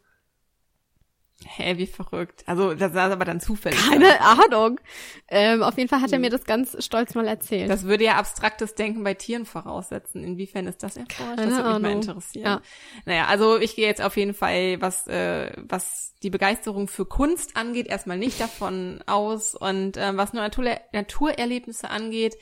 Hä, 1.44 1.76
wie 1.76 1.86
verrückt. 1.86 2.42
Also, 2.46 2.74
das 2.74 2.94
war 2.94 3.12
aber 3.12 3.24
dann 3.24 3.40
zufällig. 3.40 3.78
Keine 3.88 4.20
Ahnung. 4.20 4.80
Ähm, 5.28 5.62
auf 5.62 5.76
jeden 5.76 5.88
Fall 5.88 6.00
hat 6.00 6.12
er 6.12 6.18
mir 6.18 6.30
das 6.30 6.44
ganz 6.44 6.76
stolz 6.84 7.14
mal 7.14 7.28
erzählt. 7.28 7.70
Das 7.70 7.84
würde 7.84 8.04
ja 8.04 8.16
abstraktes 8.16 8.74
Denken 8.74 9.04
bei 9.04 9.14
Tieren 9.14 9.46
voraussetzen. 9.46 10.24
Inwiefern 10.24 10.66
ist 10.66 10.82
das 10.82 10.96
erforscht? 10.96 11.38
Das 11.38 11.50
würde 11.50 11.74
mich 11.74 11.82
mal 11.82 11.92
interessieren. 11.92 12.44
Ja. 12.44 12.62
Naja, 13.06 13.26
also 13.26 13.56
ich 13.56 13.76
gehe 13.76 13.86
jetzt 13.86 14.02
auf 14.02 14.16
jeden 14.16 14.34
Fall, 14.34 14.80
was, 14.80 15.06
äh, 15.06 15.52
was 15.56 16.14
die 16.24 16.30
Begeisterung 16.30 16.88
für 16.88 17.06
Kunst 17.06 17.56
angeht, 17.56 17.86
erstmal 17.86 18.18
nicht 18.18 18.40
davon 18.40 19.04
aus. 19.06 19.54
Und 19.54 19.96
ähm, 19.96 20.16
was 20.16 20.32
nur 20.32 20.42
Natur 20.42 20.64
Naturerlebnisse 20.92 21.88
angeht, 21.88 22.36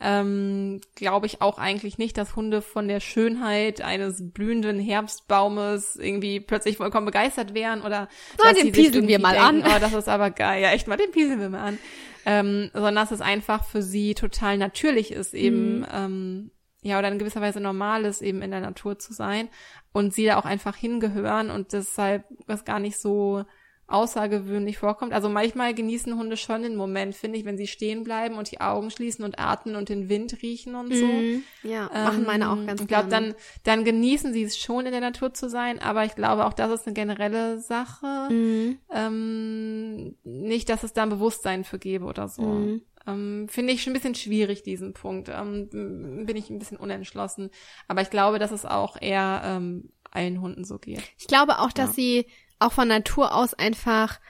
ähm, 0.00 0.80
glaube 0.94 1.26
ich 1.26 1.42
auch 1.42 1.58
eigentlich 1.58 1.98
nicht, 1.98 2.16
dass 2.16 2.36
Hunde 2.36 2.62
von 2.62 2.88
der 2.88 3.00
Schönheit 3.00 3.80
eines 3.80 4.32
blühenden 4.32 4.78
Herbstbaumes 4.78 5.96
irgendwie 5.96 6.40
plötzlich 6.40 6.76
vollkommen 6.76 7.06
begeistert 7.06 7.54
wären 7.54 7.80
oder 7.82 8.08
Na, 8.38 8.52
dass 8.52 8.60
den 8.62 8.72
pieseln 8.72 9.08
wir 9.08 9.18
mal 9.18 9.34
denken, 9.34 9.64
an. 9.64 9.72
Oh, 9.76 9.80
das 9.80 9.92
ist 9.92 10.08
aber 10.08 10.30
geil. 10.30 10.62
Ja, 10.62 10.70
echt 10.70 10.86
mal, 10.88 10.96
den 10.96 11.10
pieseln 11.10 11.40
wir 11.40 11.48
mal 11.50 11.66
an. 11.68 11.78
Ähm, 12.26 12.70
sondern 12.74 12.96
dass 12.96 13.10
es 13.10 13.20
einfach 13.20 13.64
für 13.64 13.82
sie 13.82 14.14
total 14.14 14.58
natürlich 14.58 15.12
ist, 15.12 15.34
eben 15.34 15.80
Mhm. 15.80 15.86
ähm, 15.92 16.50
ja, 16.82 16.98
oder 16.98 17.08
in 17.08 17.18
gewisser 17.18 17.40
Weise 17.40 17.60
normal 17.60 18.04
ist, 18.04 18.22
eben 18.22 18.40
in 18.42 18.50
der 18.52 18.60
Natur 18.60 18.98
zu 18.98 19.12
sein 19.12 19.48
und 19.92 20.14
sie 20.14 20.26
da 20.26 20.36
auch 20.36 20.44
einfach 20.44 20.76
hingehören 20.76 21.50
und 21.50 21.72
deshalb 21.72 22.24
was 22.46 22.64
gar 22.64 22.78
nicht 22.78 22.98
so 22.98 23.44
außergewöhnlich 23.88 24.78
vorkommt. 24.78 25.12
Also 25.12 25.28
manchmal 25.28 25.74
genießen 25.74 26.16
Hunde 26.16 26.36
schon 26.36 26.62
den 26.62 26.76
Moment, 26.76 27.14
finde 27.14 27.38
ich, 27.38 27.44
wenn 27.44 27.56
sie 27.56 27.66
stehen 27.66 28.04
bleiben 28.04 28.36
und 28.36 28.50
die 28.50 28.60
Augen 28.60 28.90
schließen 28.90 29.24
und 29.24 29.38
atmen 29.38 29.76
und 29.76 29.88
den 29.88 30.08
Wind 30.08 30.36
riechen 30.42 30.74
und 30.74 30.94
so. 30.94 31.06
Mhm. 31.06 31.42
Ja, 31.62 31.90
machen 31.92 32.24
meine 32.26 32.50
auch 32.50 32.56
Ähm, 32.58 32.66
ganz 32.66 32.80
Ich 32.82 32.86
glaube, 32.88 33.08
dann, 33.08 33.34
dann 33.64 33.84
genießen 33.84 34.32
sie 34.32 34.42
es 34.42 34.58
schon, 34.58 34.84
in 34.86 34.92
der 34.92 35.00
Natur 35.00 35.32
zu 35.32 35.48
sein, 35.48 35.80
aber 35.80 36.04
ich 36.04 36.14
glaube 36.14 36.44
auch, 36.46 36.52
das 36.52 36.70
ist 36.70 36.86
eine 36.86 36.94
generelle 36.94 37.58
Sache. 37.60 38.28
Mhm. 38.30 38.78
Ähm, 38.92 40.14
nicht, 40.24 40.68
dass 40.68 40.82
es 40.82 40.92
da 40.92 41.02
ein 41.04 41.08
Bewusstsein 41.10 41.64
für 41.64 41.78
gäbe 41.78 42.04
oder 42.04 42.28
so. 42.28 42.42
Mhm. 42.42 42.82
Ähm, 43.06 43.46
Finde 43.48 43.72
ich 43.72 43.82
schon 43.82 43.92
ein 43.92 43.94
bisschen 43.94 44.14
schwierig, 44.14 44.62
diesen 44.62 44.92
Punkt. 44.92 45.30
Ähm, 45.30 45.68
bin 45.70 46.36
ich 46.36 46.50
ein 46.50 46.58
bisschen 46.58 46.76
unentschlossen. 46.76 47.50
Aber 47.86 48.02
ich 48.02 48.10
glaube, 48.10 48.38
dass 48.38 48.50
es 48.50 48.66
auch 48.66 49.00
eher 49.00 49.40
ähm, 49.44 49.90
allen 50.10 50.40
Hunden 50.42 50.64
so 50.64 50.78
geht. 50.78 51.02
Ich 51.18 51.26
glaube 51.26 51.58
auch, 51.60 51.72
dass 51.72 51.90
Ja. 51.90 51.94
sie 51.94 52.26
auch 52.58 52.72
von 52.72 52.88
Natur 52.88 53.34
aus 53.34 53.54
einfach 53.54 54.20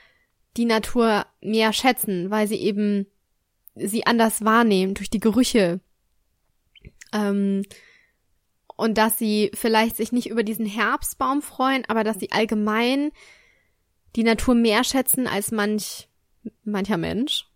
die 0.57 0.65
Natur 0.65 1.25
mehr 1.41 1.73
schätzen, 1.73 2.31
weil 2.31 2.47
sie 2.47 2.57
eben 2.57 3.07
sie 3.75 4.05
anders 4.05 4.43
wahrnehmen 4.43 4.93
durch 4.93 5.09
die 5.09 5.19
Gerüche. 5.19 5.79
Ähm, 7.13 7.63
und 8.75 8.97
dass 8.97 9.17
sie 9.17 9.51
vielleicht 9.53 9.97
sich 9.97 10.11
nicht 10.11 10.29
über 10.29 10.43
diesen 10.43 10.65
Herbstbaum 10.65 11.41
freuen, 11.41 11.83
aber 11.87 12.03
dass 12.03 12.19
sie 12.19 12.31
allgemein 12.31 13.11
die 14.15 14.23
Natur 14.23 14.55
mehr 14.55 14.83
schätzen 14.83 15.27
als 15.27 15.51
manch 15.51 16.07
mancher 16.63 16.97
Mensch. 16.97 17.48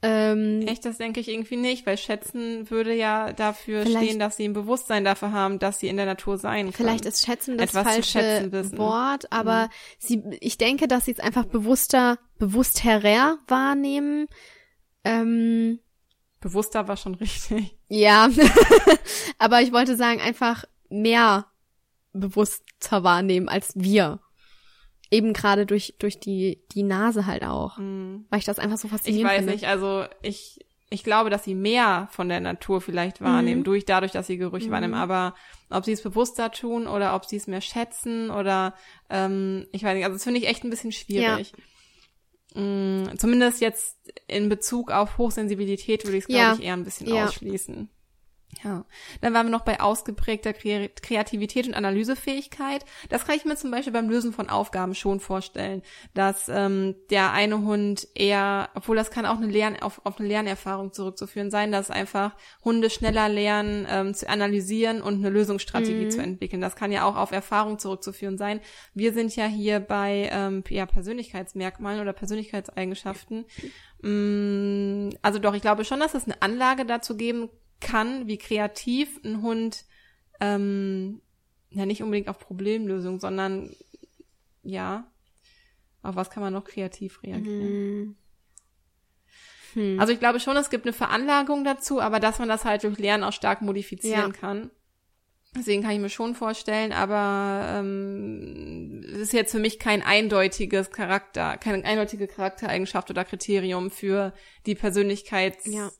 Ähm, 0.00 0.62
Echt, 0.66 0.84
das 0.84 0.98
denke 0.98 1.18
ich 1.18 1.28
irgendwie 1.28 1.56
nicht, 1.56 1.84
weil 1.84 1.96
schätzen 1.96 2.70
würde 2.70 2.94
ja 2.94 3.32
dafür 3.32 3.84
stehen, 3.84 4.20
dass 4.20 4.36
sie 4.36 4.44
ein 4.44 4.52
Bewusstsein 4.52 5.04
dafür 5.04 5.32
haben, 5.32 5.58
dass 5.58 5.80
sie 5.80 5.88
in 5.88 5.96
der 5.96 6.06
Natur 6.06 6.38
sein 6.38 6.66
können. 6.66 6.72
Vielleicht 6.72 7.04
ist 7.04 7.26
schätzen 7.26 7.58
das 7.58 7.70
Etwas 7.70 7.82
falsche 7.82 8.20
schätzen. 8.20 8.78
Wort, 8.78 9.32
aber 9.32 9.70
sie, 9.98 10.22
ich 10.40 10.56
denke, 10.56 10.86
dass 10.86 11.06
sie 11.06 11.12
es 11.12 11.20
einfach 11.20 11.46
bewusster, 11.46 12.18
bewussterer 12.38 13.38
wahrnehmen. 13.48 14.28
Ähm, 15.02 15.80
Bewusster 16.40 16.86
war 16.86 16.96
schon 16.96 17.14
richtig. 17.16 17.76
ja, 17.88 18.28
aber 19.38 19.62
ich 19.62 19.72
wollte 19.72 19.96
sagen, 19.96 20.20
einfach 20.20 20.64
mehr 20.88 21.46
bewusster 22.12 23.02
wahrnehmen 23.02 23.48
als 23.48 23.72
wir. 23.74 24.20
Eben 25.10 25.32
gerade 25.32 25.64
durch, 25.66 25.94
durch 25.98 26.20
die, 26.20 26.60
die 26.72 26.82
Nase 26.82 27.26
halt 27.26 27.42
auch. 27.44 27.78
Hm. 27.78 28.26
Weil 28.30 28.40
ich 28.40 28.44
das 28.44 28.58
einfach 28.58 28.76
so 28.76 28.86
Ich 28.88 28.92
faszinierend 28.92 29.30
weiß 29.30 29.38
finde. 29.38 29.52
nicht, 29.52 29.66
also 29.66 30.04
ich, 30.22 30.58
ich 30.90 31.02
glaube, 31.04 31.30
dass 31.30 31.44
sie 31.44 31.54
mehr 31.54 32.08
von 32.10 32.28
der 32.28 32.40
Natur 32.40 32.80
vielleicht 32.80 33.20
wahrnehmen, 33.22 33.60
Mhm. 33.60 33.64
durch 33.64 33.84
dadurch, 33.86 34.12
dass 34.12 34.26
sie 34.26 34.36
Gerüche 34.36 34.68
Mhm. 34.68 34.72
wahrnehmen. 34.72 34.94
Aber 34.94 35.34
ob 35.70 35.84
sie 35.84 35.92
es 35.92 36.02
bewusster 36.02 36.50
tun 36.50 36.86
oder 36.86 37.14
ob 37.14 37.24
sie 37.24 37.36
es 37.36 37.46
mehr 37.46 37.60
schätzen 37.62 38.30
oder 38.30 38.74
ähm, 39.10 39.66
ich 39.72 39.82
weiß 39.82 39.94
nicht, 39.94 40.04
also 40.04 40.14
das 40.16 40.24
finde 40.24 40.40
ich 40.40 40.46
echt 40.48 40.64
ein 40.64 40.70
bisschen 40.70 40.92
schwierig. 40.92 41.52
Mm, 42.54 43.04
zumindest 43.18 43.60
jetzt 43.60 43.96
in 44.26 44.48
Bezug 44.48 44.90
auf 44.90 45.18
Hochsensibilität 45.18 46.04
würde 46.04 46.16
ich 46.16 46.24
es, 46.24 46.28
glaube 46.28 46.42
Ja. 46.42 46.54
ich, 46.54 46.62
eher 46.64 46.72
ein 46.74 46.84
bisschen 46.84 47.06
Ja. 47.08 47.24
ausschließen. 47.26 47.90
Ja. 48.64 48.86
Dann 49.20 49.34
waren 49.34 49.46
wir 49.46 49.50
noch 49.50 49.64
bei 49.64 49.78
ausgeprägter 49.78 50.50
Kre- 50.50 50.90
Kreativität 51.00 51.68
und 51.68 51.74
Analysefähigkeit. 51.74 52.84
Das 53.10 53.24
kann 53.26 53.36
ich 53.36 53.44
mir 53.44 53.56
zum 53.56 53.70
Beispiel 53.70 53.92
beim 53.92 54.08
Lösen 54.08 54.32
von 54.32 54.48
Aufgaben 54.48 54.94
schon 54.94 55.20
vorstellen, 55.20 55.82
dass 56.14 56.48
ähm, 56.48 56.96
der 57.10 57.32
eine 57.32 57.60
Hund 57.60 58.08
eher, 58.14 58.70
obwohl 58.74 58.96
das 58.96 59.10
kann 59.10 59.26
auch 59.26 59.36
eine 59.36 59.46
Lern 59.46 59.76
auf, 59.80 60.00
auf 60.04 60.18
eine 60.18 60.28
Lernerfahrung 60.28 60.92
zurückzuführen 60.94 61.50
sein, 61.50 61.70
dass 61.70 61.90
einfach 61.90 62.34
Hunde 62.64 62.88
schneller 62.90 63.28
lernen 63.28 63.86
ähm, 63.88 64.14
zu 64.14 64.28
analysieren 64.28 65.02
und 65.02 65.16
eine 65.16 65.30
Lösungsstrategie 65.30 66.06
Mhm. 66.06 66.10
zu 66.10 66.22
entwickeln. 66.22 66.62
Das 66.62 66.74
kann 66.74 66.90
ja 66.90 67.04
auch 67.04 67.16
auf 67.16 67.32
Erfahrung 67.32 67.78
zurückzuführen 67.78 68.38
sein. 68.38 68.60
Wir 68.94 69.12
sind 69.12 69.36
ja 69.36 69.44
hier 69.46 69.78
bei 69.78 70.30
ähm, 70.32 70.64
ja, 70.70 70.86
Persönlichkeitsmerkmalen 70.86 72.00
oder 72.00 72.14
Persönlichkeitseigenschaften. 72.14 73.44
Mm, 74.02 75.10
Also 75.22 75.38
doch, 75.38 75.54
ich 75.54 75.62
glaube 75.62 75.84
schon, 75.84 76.00
dass 76.00 76.14
es 76.14 76.24
eine 76.24 76.40
Anlage 76.42 76.86
dazu 76.86 77.16
geben 77.16 77.50
kann, 77.80 78.26
wie 78.26 78.38
kreativ 78.38 79.20
ein 79.24 79.42
Hund 79.42 79.84
ähm, 80.40 81.20
ja 81.70 81.86
nicht 81.86 82.02
unbedingt 82.02 82.28
auf 82.28 82.38
Problemlösung, 82.38 83.20
sondern 83.20 83.74
ja, 84.62 85.10
auf 86.02 86.16
was 86.16 86.30
kann 86.30 86.42
man 86.42 86.52
noch 86.52 86.64
kreativ 86.64 87.22
reagieren? 87.22 88.00
Mhm. 88.00 88.16
Hm. 89.74 90.00
Also 90.00 90.12
ich 90.12 90.18
glaube 90.18 90.40
schon, 90.40 90.56
es 90.56 90.70
gibt 90.70 90.86
eine 90.86 90.92
Veranlagung 90.92 91.64
dazu, 91.64 92.00
aber 92.00 92.20
dass 92.20 92.38
man 92.38 92.48
das 92.48 92.64
halt 92.64 92.84
durch 92.84 92.98
Lernen 92.98 93.24
auch 93.24 93.32
stark 93.32 93.60
modifizieren 93.62 94.32
Ja. 94.32 94.32
kann. 94.32 94.70
Deswegen 95.56 95.82
kann 95.82 95.92
ich 95.92 95.98
mir 95.98 96.10
schon 96.10 96.34
vorstellen, 96.34 96.92
aber 96.92 97.78
ähm, 97.80 99.02
es 99.12 99.18
ist 99.18 99.32
jetzt 99.32 99.50
für 99.50 99.58
mich 99.58 99.78
kein 99.78 100.02
eindeutiges 100.02 100.90
Charakter, 100.90 101.56
keine 101.56 101.84
eindeutige 101.84 102.28
Charaktereigenschaft 102.28 103.10
oder 103.10 103.24
Kriterium 103.24 103.90
für 103.90 104.34
die 104.66 104.74
Persönlichkeits, 104.74 105.66
Ja. 105.66 105.90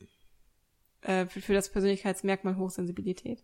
Äh, 1.02 1.26
für, 1.26 1.40
für 1.40 1.54
das 1.54 1.70
Persönlichkeitsmerkmal 1.70 2.56
Hochsensibilität. 2.56 3.42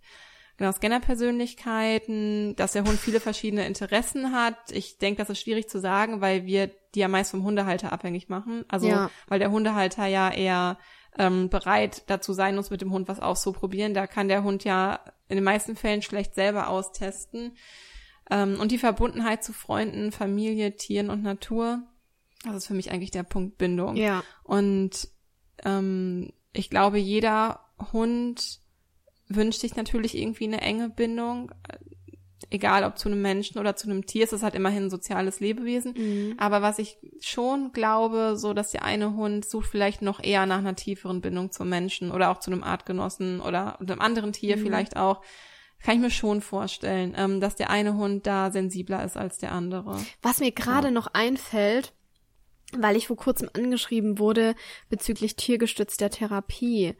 Genau, 0.56 0.70
Scanner-Persönlichkeiten, 0.70 2.54
dass 2.56 2.72
der 2.72 2.84
Hund 2.84 2.98
viele 2.98 3.18
verschiedene 3.18 3.66
Interessen 3.66 4.32
hat. 4.32 4.56
Ich 4.70 4.98
denke, 4.98 5.18
das 5.18 5.30
ist 5.30 5.40
schwierig 5.40 5.68
zu 5.68 5.80
sagen, 5.80 6.20
weil 6.20 6.46
wir 6.46 6.70
die 6.94 7.00
ja 7.00 7.08
meist 7.08 7.32
vom 7.32 7.42
Hundehalter 7.42 7.92
abhängig 7.92 8.28
machen. 8.28 8.64
Also, 8.68 8.86
Ja. 8.86 9.10
weil 9.26 9.40
der 9.40 9.50
Hundehalter 9.50 10.06
ja 10.06 10.30
eher 10.30 10.78
ähm, 11.18 11.48
bereit 11.48 12.04
dazu 12.06 12.32
sein 12.32 12.54
muss, 12.54 12.70
mit 12.70 12.80
dem 12.80 12.92
Hund 12.92 13.08
was 13.08 13.20
auszuprobieren. 13.20 13.94
Da 13.94 14.06
kann 14.06 14.28
der 14.28 14.44
Hund 14.44 14.64
ja 14.64 15.00
in 15.28 15.36
den 15.36 15.44
meisten 15.44 15.74
Fällen 15.76 16.02
schlecht 16.02 16.34
selber 16.34 16.68
austesten. 16.68 17.56
Ähm, 18.30 18.58
und 18.60 18.70
die 18.70 18.78
Verbundenheit 18.78 19.42
zu 19.42 19.52
Freunden, 19.52 20.12
Familie, 20.12 20.76
Tieren 20.76 21.10
und 21.10 21.22
Natur, 21.22 21.82
das 22.44 22.56
ist 22.56 22.66
für 22.66 22.74
mich 22.74 22.90
eigentlich 22.90 23.10
der 23.10 23.22
Punkt 23.22 23.58
Bindung. 23.58 23.96
Ja. 23.96 24.22
Und 24.42 25.08
ähm, 25.64 26.32
ich 26.54 26.70
glaube, 26.70 26.98
jeder 26.98 27.60
Hund 27.92 28.60
wünscht 29.28 29.60
sich 29.60 29.76
natürlich 29.76 30.16
irgendwie 30.16 30.44
eine 30.44 30.60
enge 30.60 30.88
Bindung, 30.88 31.50
egal 32.50 32.84
ob 32.84 32.98
zu 32.98 33.08
einem 33.08 33.22
Menschen 33.22 33.58
oder 33.58 33.74
zu 33.74 33.88
einem 33.88 34.06
Tier. 34.06 34.24
Es 34.24 34.32
ist 34.32 34.42
halt 34.42 34.54
immerhin 34.54 34.84
ein 34.84 34.90
soziales 34.90 35.40
Lebewesen. 35.40 35.94
Mhm. 35.96 36.34
Aber 36.38 36.62
was 36.62 36.78
ich 36.78 36.98
schon 37.20 37.72
glaube, 37.72 38.36
so 38.36 38.52
dass 38.52 38.70
der 38.70 38.84
eine 38.84 39.14
Hund 39.16 39.44
sucht 39.44 39.66
vielleicht 39.68 40.02
noch 40.02 40.22
eher 40.22 40.46
nach 40.46 40.58
einer 40.58 40.76
tieferen 40.76 41.20
Bindung 41.20 41.50
zum 41.50 41.68
Menschen 41.68 42.10
oder 42.12 42.30
auch 42.30 42.38
zu 42.38 42.50
einem 42.52 42.62
Artgenossen 42.62 43.40
oder 43.40 43.80
einem 43.80 44.00
anderen 44.00 44.32
Tier 44.32 44.56
Mhm. 44.56 44.62
vielleicht 44.62 44.96
auch. 44.96 45.22
Kann 45.82 45.96
ich 45.96 46.00
mir 46.00 46.10
schon 46.10 46.40
vorstellen, 46.40 47.14
ähm, 47.16 47.40
dass 47.40 47.56
der 47.56 47.68
eine 47.68 47.94
Hund 47.96 48.26
da 48.26 48.50
sensibler 48.50 49.04
ist 49.04 49.18
als 49.18 49.36
der 49.36 49.52
andere. 49.52 49.98
Was 50.22 50.38
mir 50.38 50.50
gerade 50.52 50.90
noch 50.90 51.08
einfällt, 51.08 51.92
weil 52.78 52.96
ich 52.96 53.08
vor 53.08 53.16
kurzem 53.16 53.48
angeschrieben 53.52 54.18
wurde 54.18 54.54
bezüglich 54.88 55.36
tiergestützter 55.36 56.10
Therapie, 56.10 56.94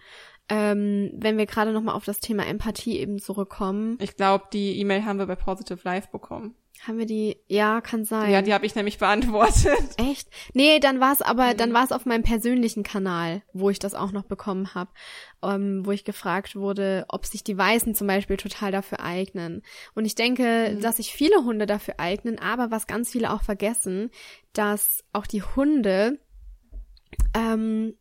ähm, 0.49 1.11
wenn 1.15 1.39
wir 1.39 1.47
gerade 1.47 1.73
noch 1.73 1.83
mal 1.83 1.95
auf 1.95 2.05
das 2.05 2.21
Thema 2.21 2.45
Empathie 2.47 2.99
eben 2.99 3.19
zurückkommen, 3.19 3.97
Ich 4.01 4.17
glaube, 4.17 4.45
die 4.53 4.79
E-Mail 4.81 5.05
haben 5.05 5.19
wir 5.19 5.27
bei 5.27 5.37
Positive 5.37 5.81
Life 5.85 6.09
bekommen. 6.13 6.55
haben 6.87 6.99
wir 6.99 7.07
die, 7.07 7.39
ja, 7.47 7.81
kann 7.81 8.05
sein. 8.05 8.31
Ja, 8.31 8.43
die 8.43 8.53
habe 8.53 8.67
ich 8.67 8.75
nämlich 8.75 8.99
beantwortet. 8.99 9.79
Echt? 9.97 10.29
Nee, 10.53 10.81
dann 10.81 11.01
war 11.01 11.13
es 11.13 11.23
aber, 11.23 11.53
Mhm. 11.53 11.57
dann 11.57 11.73
war 11.73 11.85
es 11.85 11.93
auf 11.93 12.05
meinem 12.05 12.25
persönlichen 12.25 12.83
Kanal, 12.83 13.43
wo 13.55 13.71
ich 13.71 13.79
das 13.79 13.95
auch 13.95 14.13
noch 14.13 14.25
bekommen 14.25 14.75
habe, 14.75 14.91
ähm, 15.43 15.87
wo 15.87 15.93
ich 15.93 16.05
gefragt 16.05 16.57
wurde, 16.57 17.07
ob 17.09 17.25
sich 17.25 17.43
die 17.43 17.57
Weißen 17.57 17.95
zum 17.95 18.07
Beispiel 18.07 18.37
total 18.37 18.71
dafür 18.71 19.01
eignen. 19.01 19.63
Und 19.95 20.05
ich 20.05 20.15
denke, 20.15 20.73
Mhm. 20.75 20.81
dass 20.83 20.97
sich 20.99 21.13
viele 21.15 21.45
Hunde 21.45 21.65
dafür 21.65 21.95
eignen, 21.99 22.39
aber 22.39 22.71
was 22.71 22.87
ganz 22.87 23.11
viele 23.13 23.33
auch 23.33 23.43
vergessen, 23.43 24.11
dass 24.53 25.05
auch 25.15 25.27
die 25.27 25.43
Hunde 25.43 26.19
ähm, 27.35 27.95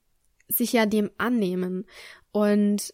sich 0.49 0.74
ja 0.74 0.86
dem 0.86 1.10
annehmen. 1.18 1.86
Und 2.34 2.94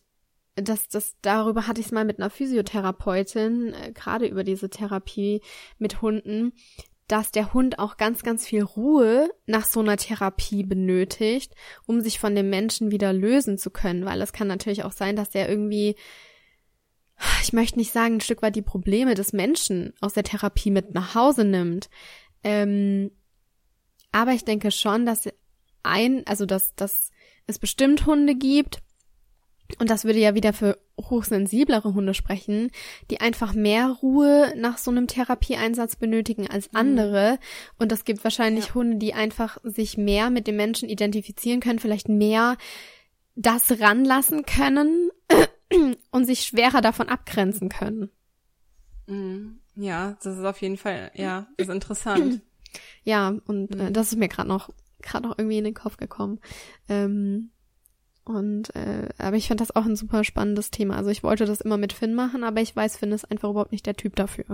das, 0.56 0.90
das, 0.90 1.16
darüber 1.22 1.66
hatte 1.66 1.80
ich 1.80 1.88
es 1.88 1.91
mal 1.91 2.06
mit 2.06 2.20
einer 2.20 2.30
Physiotherapeutin, 2.30 3.74
äh, 3.74 3.91
gerade 3.94 4.28
über 4.28 4.44
diese 4.44 4.70
Therapie 4.70 5.41
mit 5.78 6.02
Hunden, 6.02 6.53
dass 7.07 7.32
der 7.32 7.53
Hund 7.53 7.80
auch 7.80 7.98
ganz, 7.98 8.22
ganz 8.22 8.45
viel 8.45 8.61
Ruhe 8.61 9.32
nach 9.48 9.66
so 9.66 9.80
einer 9.80 9.98
Therapie 9.98 10.64
benötigt, 10.64 11.56
um 11.88 12.02
sich 12.02 12.20
von 12.20 12.36
dem 12.36 12.49
Menschen 12.52 12.91
wieder 12.91 13.14
lösen 13.14 13.57
zu 13.57 13.72
können, 13.72 14.06
weil 14.06 14.22
es 14.22 14.34
kann 14.34 14.48
natürlich 14.48 14.84
auch 14.84 14.91
sein, 14.91 15.16
dass 15.16 15.30
der 15.30 15.49
irgendwie, 15.49 15.95
ich 17.41 17.53
möchte 17.53 17.80
nicht 17.80 17.94
sagen, 17.94 18.16
ein 18.16 18.22
Stück 18.22 18.41
weit 18.44 18.56
die 18.56 18.61
Probleme 18.61 19.16
des 19.16 19.34
Menschen 19.34 19.94
aus 20.02 20.14
der 20.14 20.24
Therapie 20.24 20.70
mit 20.70 20.94
nach 20.94 21.16
Hause 21.16 21.45
nimmt. 21.45 21.90
Ähm, 22.44 23.11
aber 24.11 24.34
ich 24.34 24.44
denke 24.44 24.70
schon, 24.70 25.06
dass 25.06 25.30
ein, 25.82 26.28
also 26.28 26.45
dass, 26.45 26.76
dass 26.76 27.10
es 27.48 27.57
bestimmt 27.57 28.06
Hunde 28.06 28.36
gibt, 28.36 28.84
und 29.77 29.89
das 29.89 30.03
würde 30.03 30.19
ja 30.19 30.33
wieder 30.33 30.51
für 30.51 30.79
hochsensiblere 30.99 31.93
Hunde 31.93 32.13
sprechen, 32.13 32.71
die 33.11 33.21
einfach 33.21 33.53
mehr 33.53 33.89
Ruhe 34.01 34.53
nach 34.57 34.77
so 34.77 34.89
einem 34.91 35.07
Therapieeinsatz 35.07 35.95
benötigen 35.95 36.49
als 36.49 36.73
andere. 36.73 37.37
Und 37.77 37.91
es 37.91 38.03
gibt 38.03 38.23
wahrscheinlich 38.23 38.67
Ja. 38.67 38.73
Hunde, 38.73 38.97
die 38.97 39.13
einfach 39.13 39.57
sich 39.63 39.97
mehr 39.97 40.29
mit 40.31 40.47
dem 40.47 40.55
Menschen 40.55 40.89
identifizieren 40.89 41.59
können, 41.59 41.79
vielleicht 41.79 42.09
mehr 42.09 42.57
das 43.35 43.79
ranlassen 43.79 44.45
können 44.45 45.11
und 46.11 46.25
sich 46.25 46.41
schwerer 46.41 46.81
davon 46.81 47.07
abgrenzen 47.07 47.69
können. 47.69 48.09
Mhm. 49.07 49.61
Ja, 49.75 50.17
das 50.21 50.37
ist 50.37 50.43
auf 50.43 50.61
jeden 50.61 50.77
Fall, 50.77 51.11
ja, 51.13 51.47
das 51.57 51.67
ist 51.67 51.73
interessant. 51.73 52.41
Ja, 53.03 53.33
und 53.47 53.75
äh, 53.75 53.91
das 53.91 54.11
ist 54.11 54.19
mir 54.19 54.27
gerade 54.27 54.47
noch 54.47 54.69
gerade 55.01 55.27
noch 55.27 55.39
irgendwie 55.39 55.57
in 55.57 55.63
den 55.63 55.73
Kopf 55.73 55.97
gekommen. 55.97 56.39
Ähm, 56.87 57.49
und 58.30 58.76
äh, 58.76 59.10
aber 59.18 59.38
ich 59.38 59.47
fand 59.47 59.60
das 59.60 59.76
auch 59.76 59.85
ein 59.85 59.95
super 59.95 60.23
spannendes 60.23 60.69
Thema. 60.69 60.95
Also 60.95 61.10
ich 61.10 61.23
wollte 61.23 61.45
das 61.45 61.61
immer 61.61 61.77
mit 61.77 61.93
Finn 61.93 62.14
machen, 62.14 62.43
aber 62.43 62.61
ich 62.61 62.76
weiß, 62.76 62.97
Finn 62.97 63.11
ist 63.11 63.30
einfach 63.31 63.49
überhaupt 63.49 63.72
nicht 63.72 63.88
der 63.88 63.95
Typ 63.95 64.15
dafür. 64.15 64.45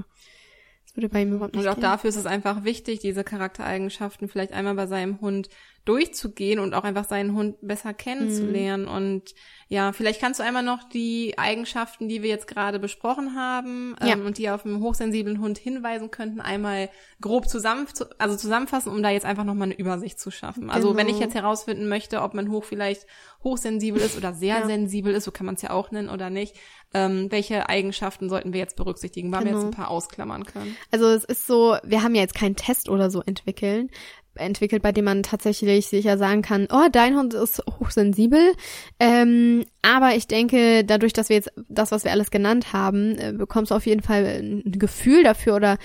Das 0.85 0.95
würde 0.95 1.10
bei 1.10 1.22
ihm 1.23 1.34
überhaupt 1.34 1.56
nicht 1.56 1.64
Und 1.65 1.69
auch 1.69 1.76
gehen. 1.76 1.81
dafür 1.81 2.10
ist 2.10 2.15
es 2.15 2.26
einfach 2.26 2.64
wichtig, 2.64 2.99
diese 2.99 3.26
Charaktereigenschaften 3.26 4.30
vielleicht 4.30 4.53
einmal 4.53 4.76
bei 4.76 4.88
seinem 4.88 5.19
Hund 5.19 5.49
durchzugehen 5.86 6.60
und 6.60 6.74
auch 6.74 6.84
einfach 6.84 7.06
seinen 7.06 7.34
Hund 7.36 7.56
besser 7.62 7.94
kennenzulernen. 7.94 8.88
Und 8.88 9.34
ja, 9.68 9.94
vielleicht 9.94 10.20
kannst 10.20 10.40
du 10.40 10.44
einmal 10.44 10.64
noch 10.64 10.84
die 10.90 11.36
Eigenschaften, 11.38 12.07
die 12.10 12.22
wir 12.24 12.30
jetzt 12.30 12.48
gerade 12.48 12.80
besprochen 12.80 13.36
haben 13.36 13.95
Ja. 14.02 14.14
ähm, 14.14 14.26
und 14.26 14.38
die 14.38 14.49
auf 14.49 14.66
einen 14.66 14.82
hochsensiblen 14.82 15.40
Hund 15.40 15.57
hinweisen 15.57 16.12
könnten, 16.12 16.41
einmal 16.41 16.90
grob 17.22 17.48
zusammen, 17.48 17.88
also 18.18 18.36
zusammenfassen, 18.36 18.91
um 18.91 19.02
da 19.03 19.10
jetzt 19.10 19.26
einfach 19.26 19.44
nochmal 19.44 19.68
eine 19.70 19.78
Übersicht 19.78 20.20
zu 20.20 20.32
schaffen. 20.32 20.70
Also 20.70 20.90
Genau. 20.90 20.99
wenn 20.99 21.10
ich 21.10 21.20
jetzt 21.20 21.36
herausfinden 21.36 21.88
möchte, 21.88 22.22
ob 22.22 22.34
mein 22.34 22.49
Hoch 22.52 22.64
vielleicht 22.64 23.06
hochsensibel 23.44 24.02
ist 24.02 24.18
oder 24.18 24.34
sehr 24.34 24.60
Ja. 24.60 24.66
sensibel 24.66 25.14
ist, 25.14 25.24
so 25.24 25.32
kann 25.32 25.45
man 25.45 25.56
es 25.56 25.62
ja 25.62 25.70
auch 25.70 25.91
nennen 25.91 26.10
oder 26.10 26.30
nicht, 26.30 26.56
ähm, 26.94 27.28
welche 27.32 27.70
Eigenschaften 27.70 28.30
sollten 28.30 28.53
wir 28.53 28.60
jetzt 28.60 28.76
berücksichtigen, 28.76 29.32
weil 29.32 29.41
wir 29.41 29.52
Genau. 29.52 29.57
jetzt 29.60 29.66
ein 29.68 29.72
paar 29.78 29.90
ausklammern 29.91 30.45
können. 30.45 30.76
Also 30.91 31.07
es 31.10 31.24
ist 31.26 31.45
so, 31.45 31.78
wir 31.84 32.02
haben 32.03 32.16
ja 32.16 32.22
jetzt 32.22 32.36
keinen 32.36 32.56
Test 32.56 32.90
oder 32.90 33.10
so 33.12 33.22
entwickeln, 33.22 33.90
entwickelt, 34.36 34.82
bei 34.82 34.91
dem 34.91 35.06
man 35.06 35.24
tatsächlich 35.24 35.88
sicher 35.88 36.18
sagen 36.18 36.41
kann, 36.41 36.68
oh, 36.72 36.88
dein 36.91 37.18
Hund 37.18 37.34
ist 37.34 37.64
hochsensibel. 37.80 38.53
Ähm, 38.99 39.66
aber 39.82 40.16
ich 40.16 40.28
denke, 40.28 40.84
dadurch, 40.84 41.14
dass 41.14 41.30
wir 41.30 41.36
jetzt 41.38 41.52
das, 41.70 41.91
was 41.91 42.03
wir 42.03 42.12
alles 42.12 42.32
genannt 42.32 42.74
haben, 42.74 43.18
äh, 43.18 43.34
bekommst 43.34 43.72
du 43.72 43.76
auf 43.76 43.86
jeden 43.86 44.02
Fall 44.02 44.26
ein 44.26 44.64
Gefühl 44.66 45.24
dafür 45.24 45.56
oder 45.56 45.78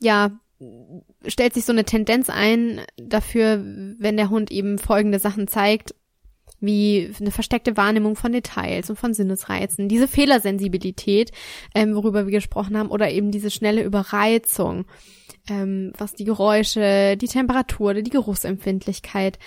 ja, 0.00 0.30
stellt 1.26 1.54
sich 1.54 1.64
so 1.64 1.72
eine 1.72 1.84
Tendenz 1.84 2.30
ein 2.30 2.80
dafür, 2.96 3.62
wenn 3.98 4.16
der 4.16 4.30
Hund 4.30 4.50
eben 4.50 4.78
folgende 4.78 5.18
Sachen 5.18 5.48
zeigt, 5.48 5.94
wie 6.62 7.12
eine 7.20 7.32
versteckte 7.32 7.76
Wahrnehmung 7.76 8.14
von 8.14 8.32
Details 8.32 8.88
und 8.88 8.96
von 8.96 9.14
Sinnesreizen, 9.14 9.88
diese 9.88 10.06
Fehlersensibilität, 10.06 11.32
ähm, 11.74 11.94
worüber 11.96 12.24
wir 12.24 12.32
gesprochen 12.32 12.78
haben, 12.78 12.90
oder 12.90 13.10
eben 13.10 13.32
diese 13.32 13.50
schnelle 13.50 13.82
Überreizung, 13.82 14.84
ähm, 15.48 15.92
was 15.96 16.14
die 16.14 16.24
Geräusche, 16.24 17.16
die 17.16 17.28
Temperatur, 17.28 17.94
die 17.94 18.10
Geruchsempfindlichkeit 18.10 19.38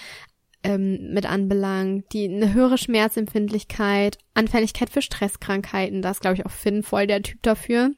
ähm, 0.63 1.13
mit 1.13 1.26
anbelangt, 1.26 2.05
die 2.13 2.27
eine 2.27 2.53
höhere 2.53 2.77
Schmerzempfindlichkeit, 2.77 4.17
Anfälligkeit 4.34 4.89
für 4.89 5.01
Stresskrankheiten, 5.01 6.01
da 6.01 6.11
ist 6.11 6.22
glaube 6.22 6.35
ich 6.35 6.45
auch 6.45 6.51
Finn 6.51 6.84
voll 6.84 7.07
der 7.07 7.22
Typ 7.22 7.41
dafür. 7.43 7.91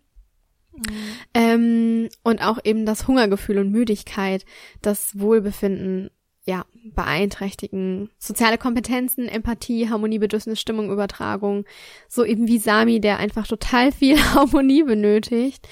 Ähm, 1.34 2.10
und 2.24 2.42
auch 2.44 2.60
eben 2.64 2.86
das 2.86 3.08
Hungergefühl 3.08 3.58
und 3.58 3.72
Müdigkeit, 3.72 4.46
das 4.82 5.20
Wohlbefinden, 5.20 6.12
ja, 6.48 6.66
beeinträchtigen. 6.96 8.10
Soziale 8.18 8.58
Kompetenzen, 8.58 9.28
Empathie, 9.28 9.90
Harmonie, 9.90 10.18
Bedürfnis, 10.20 10.62
Stimmung, 10.62 10.90
Übertragung. 10.92 11.66
So 12.08 12.24
eben 12.24 12.48
wie 12.48 12.58
Sami, 12.58 13.02
der 13.02 13.18
einfach 13.18 13.46
total 13.46 13.92
viel 13.92 14.18
Harmonie 14.34 14.84
benötigt. 14.84 15.68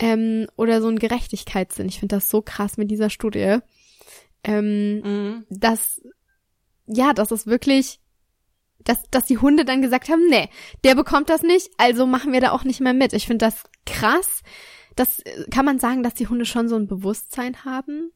Ähm, 0.00 0.46
oder 0.56 0.80
so 0.80 0.88
ein 0.88 0.98
Gerechtigkeitssinn. 1.00 1.88
Ich 1.88 1.98
finde 1.98 2.16
das 2.16 2.30
so 2.30 2.42
krass 2.42 2.76
mit 2.76 2.90
dieser 2.90 3.10
Studie. 3.10 3.58
Ähm, 4.44 5.00
Mhm. 5.00 5.46
dass, 5.50 6.00
ja, 6.86 7.12
das 7.12 7.30
ist 7.32 7.46
wirklich, 7.46 8.00
dass, 8.84 9.02
dass 9.10 9.26
die 9.26 9.36
Hunde 9.38 9.64
dann 9.64 9.82
gesagt 9.82 10.08
haben, 10.08 10.26
nee, 10.30 10.48
der 10.84 10.94
bekommt 10.94 11.28
das 11.28 11.42
nicht, 11.42 11.70
also 11.76 12.06
machen 12.06 12.32
wir 12.32 12.40
da 12.40 12.52
auch 12.52 12.64
nicht 12.64 12.80
mehr 12.80 12.94
mit. 12.94 13.12
Ich 13.12 13.26
finde 13.26 13.44
das 13.44 13.64
krass. 13.84 14.42
Das 14.96 15.18
äh, 15.20 15.44
kann 15.50 15.64
man 15.66 15.78
sagen, 15.80 16.02
dass 16.02 16.14
die 16.14 16.28
Hunde 16.28 16.46
schon 16.46 16.68
so 16.68 16.76
ein 16.76 16.86
Bewusstsein 16.86 17.64
haben. 17.64 18.12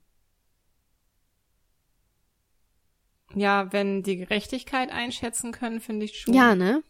Ja, 3.34 3.72
wenn 3.72 4.02
die 4.02 4.16
Gerechtigkeit 4.16 4.90
einschätzen 4.92 5.52
können, 5.52 5.80
finde 5.80 6.04
ich 6.06 6.18
schon. 6.20 6.34
Ja, 6.34 6.54
ne? 6.54 6.82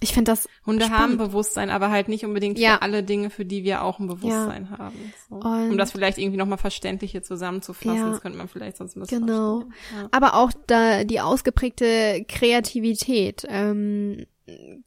Ich 0.00 0.12
finde 0.12 0.32
das 0.32 0.48
Hunde 0.66 0.86
spannend. 0.86 1.00
haben 1.02 1.16
Bewusstsein, 1.18 1.70
aber 1.70 1.90
halt 1.90 2.08
nicht 2.08 2.24
unbedingt 2.24 2.58
Ja. 2.58 2.74
für 2.74 2.82
alle 2.82 3.04
Dinge, 3.04 3.30
für 3.30 3.44
die 3.44 3.62
wir 3.62 3.82
auch 3.82 4.00
ein 4.00 4.08
Bewusstsein 4.08 4.70
haben. 4.70 5.12
So. 5.30 5.36
Um 5.36 5.78
das 5.78 5.92
vielleicht 5.92 6.18
irgendwie 6.18 6.36
nochmal 6.36 6.58
verständlicher 6.58 7.22
zusammenzufassen, 7.22 7.96
Ja. 7.96 8.10
das 8.10 8.20
könnte 8.20 8.36
man 8.36 8.48
vielleicht 8.48 8.76
sonst 8.76 8.96
missverstehen. 8.96 9.26
Genau. 9.28 9.60
Ja. 9.94 10.08
aber 10.10 10.34
auch 10.34 10.50
da 10.66 11.04
die 11.04 11.20
ausgeprägte 11.20 12.24
Kreativität 12.28 13.44
ähm, 13.48 14.26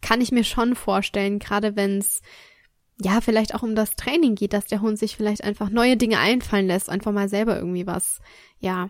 kann 0.01 0.21
ich 0.21 0.31
mir 0.31 0.43
schon 0.43 0.75
vorstellen, 0.75 1.39
gerade 1.39 1.75
wenn 1.75 1.99
es 1.99 2.21
ja, 2.99 3.21
vielleicht 3.21 3.53
auch 3.53 3.61
um 3.63 3.75
das 3.75 3.95
Training 3.95 4.33
geht, 4.35 4.53
dass 4.53 4.65
der 4.65 4.81
Hund 4.81 4.97
sich 4.97 5.15
vielleicht 5.15 5.43
einfach 5.43 5.69
neue 5.69 5.97
Dinge 5.97 6.17
einfallen 6.17 6.65
lässt, 6.67 6.89
einfach 6.89 7.11
mal 7.11 7.29
selber 7.29 7.55
irgendwie 7.55 7.85
was, 7.87 8.19
ja. 8.59 8.89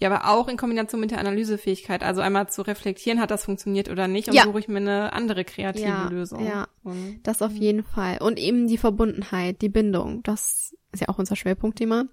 Ja, 0.00 0.10
aber 0.10 0.28
auch 0.30 0.46
in 0.48 0.56
Kombination 0.56 1.00
mit 1.00 1.10
der 1.10 1.18
Analysefähigkeit, 1.18 2.02
also 2.04 2.20
einmal 2.20 2.48
zu 2.48 2.62
reflektieren, 2.62 3.20
hat 3.20 3.30
das 3.32 3.44
funktioniert 3.44 3.88
oder 3.88 4.06
nicht, 4.06 4.28
und 4.28 4.34
Ja. 4.34 4.44
suche 4.44 4.60
ich 4.60 4.68
mir 4.68 4.76
eine 4.76 5.12
andere 5.12 5.44
kreative 5.44 5.84
Ja, 5.88 6.08
Lösung. 6.08 6.44
ja. 6.46 6.68
Und, 6.84 7.20
Das 7.24 7.42
auf 7.42 7.52
jeden 7.52 7.82
Fall. 7.82 8.18
Und 8.20 8.38
eben 8.38 8.68
die 8.68 8.78
Verbundenheit, 8.78 9.60
die 9.60 9.68
Bindung. 9.68 10.22
Das 10.22 10.74
ist 10.92 11.00
ja 11.00 11.08
auch 11.08 11.18
unser 11.18 11.34
Schwerpunktthema. 11.36 12.04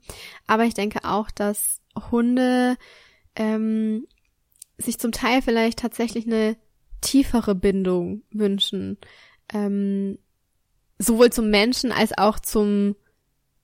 Aber 0.48 0.64
ich 0.66 0.74
denke 0.74 1.00
auch, 1.04 1.30
dass 1.32 1.80
Hunde 2.12 2.76
ähm, 3.36 4.08
sich 4.78 4.98
zum 5.00 5.12
Teil 5.12 5.42
vielleicht 5.44 5.80
tatsächlich 5.80 6.26
eine 6.26 6.58
tiefere 7.02 7.54
Bindung 7.56 8.24
wünschen. 8.32 8.98
Ähm, 9.54 10.18
sowohl 10.98 11.30
zum 11.32 11.50
Menschen 11.52 11.92
als 11.92 12.18
auch 12.18 12.40
zum 12.40 12.96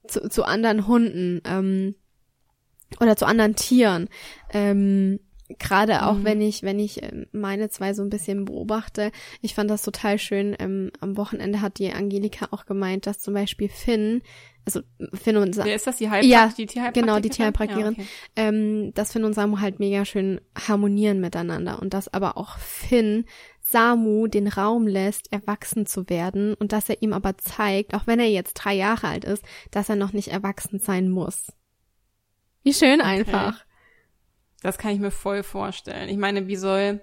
zu, 0.07 0.30
zu 0.30 0.43
anderen 0.43 0.88
Hunden 0.88 1.41
ähm, 1.45 1.95
oder 2.99 3.15
zu 3.15 3.26
anderen 3.26 3.55
Tieren. 3.55 4.09
Ähm, 4.51 5.19
Gerade 5.59 6.05
auch 6.05 6.13
Mhm. 6.15 6.23
wenn 6.23 6.41
ich, 6.41 6.63
wenn 6.63 6.80
ich 6.80 7.03
ähm, 7.03 7.26
meine 7.34 7.68
zwei 7.69 7.93
so 7.93 8.01
ein 8.03 8.09
bisschen 8.09 8.45
beobachte, 8.45 9.11
ich 9.41 9.53
fand 9.53 9.69
das 9.69 9.81
total 9.81 10.18
schön. 10.18 10.55
Ähm, 10.59 10.91
am 11.01 11.18
Wochenende 11.18 11.59
hat 11.59 11.77
die 11.77 11.91
Angelika 11.91 12.47
auch 12.51 12.65
gemeint, 12.65 13.05
dass 13.05 13.19
zum 13.19 13.34
Beispiel 13.34 13.68
Finn, 13.68 14.22
also 14.63 14.80
Finn 15.13 15.35
und 15.35 15.53
Sa 15.53 15.65
Wer 15.65 15.76
ist 15.76 15.88
das, 15.88 15.97
die 15.97 16.09
Heilpraktik? 16.09 16.31
Ja, 16.31 16.53
die 16.55 16.65
Tierheilpraktikerin? 16.68 17.05
genau, 17.07 17.19
die 17.19 17.30
Tierheilpraktikerin. 17.30 17.95
Ja, 17.97 18.03
okay. 18.03 18.07
ähm, 18.38 18.93
dass 18.93 19.11
Finn 19.11 19.26
und 19.26 19.34
Samu 19.34 19.59
halt 19.59 19.80
mega 19.80 20.05
schön 20.05 20.39
harmonieren 20.55 21.19
miteinander 21.19 21.81
und 21.81 21.93
dass 21.93 22.13
aber 22.13 22.38
auch 22.38 22.57
Finn 22.57 23.26
Samu 23.59 24.27
den 24.27 24.47
Raum 24.47 24.88
lässt, 24.88 25.34
erwachsen 25.34 25.85
zu 25.85 26.09
werden 26.09 26.53
und 26.53 26.72
dass 26.72 26.88
er 26.88 27.01
ihm 27.01 27.11
aber 27.11 27.38
zeigt, 27.38 27.93
auch 27.93 28.07
wenn 28.07 28.22
er 28.22 28.30
jetzt 28.30 28.53
drei 28.53 28.73
Jahre 28.73 29.07
alt 29.07 29.26
ist, 29.26 29.43
dass 29.72 29.89
er 29.89 29.97
noch 29.97 30.13
nicht 30.13 30.30
erwachsen 30.30 30.80
sein 30.80 31.09
muss. 31.09 31.47
Wie 32.63 32.73
schön 32.73 33.01
einfach. 33.01 33.63
Das 34.61 34.77
kann 34.77 34.91
ich 34.93 34.99
mir 34.99 35.11
voll 35.11 35.43
vorstellen. 35.43 36.09
Ich 36.09 36.17
meine, 36.17 36.47
wie 36.47 36.55
soll 36.55 37.01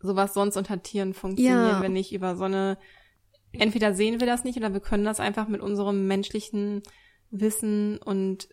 sowas 0.00 0.34
sonst 0.34 0.56
unter 0.56 0.82
Tieren 0.82 1.14
funktionieren, 1.14 1.66
Ja. 1.76 1.80
wenn 1.80 1.92
nicht 1.92 2.12
über 2.12 2.36
so 2.36 2.44
eine, 2.44 2.78
entweder 3.52 3.94
sehen 3.94 4.20
wir 4.20 4.26
das 4.26 4.44
nicht 4.44 4.56
oder 4.58 4.72
wir 4.72 4.80
können 4.80 5.04
das 5.04 5.20
einfach 5.20 5.48
mit 5.48 5.60
unserem 5.60 6.06
menschlichen 6.06 6.82
Wissen 7.30 7.98
und 7.98 8.48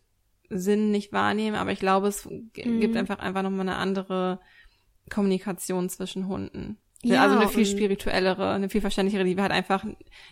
Sinn 0.50 0.92
nicht 0.92 1.12
wahrnehmen, 1.14 1.56
aber 1.56 1.72
ich 1.72 1.80
glaube, 1.80 2.08
es 2.08 2.26
Mhm. 2.26 2.52
gibt 2.80 2.96
einfach 2.96 3.20
einfach 3.20 3.42
nochmal 3.42 3.62
eine 3.62 3.76
andere 3.78 4.40
Kommunikation 5.10 5.90
zwischen 5.90 6.28
Hunden. 6.28 6.78
Ja, 7.04 7.24
also 7.24 7.36
eine 7.38 7.48
viel 7.50 7.66
spirituellere, 7.66 8.52
eine 8.52 8.70
viel 8.70 8.82
verständlichere, 8.82 9.24
die 9.24 9.36
wir 9.36 9.44
halt 9.44 9.52
einfach 9.52 9.84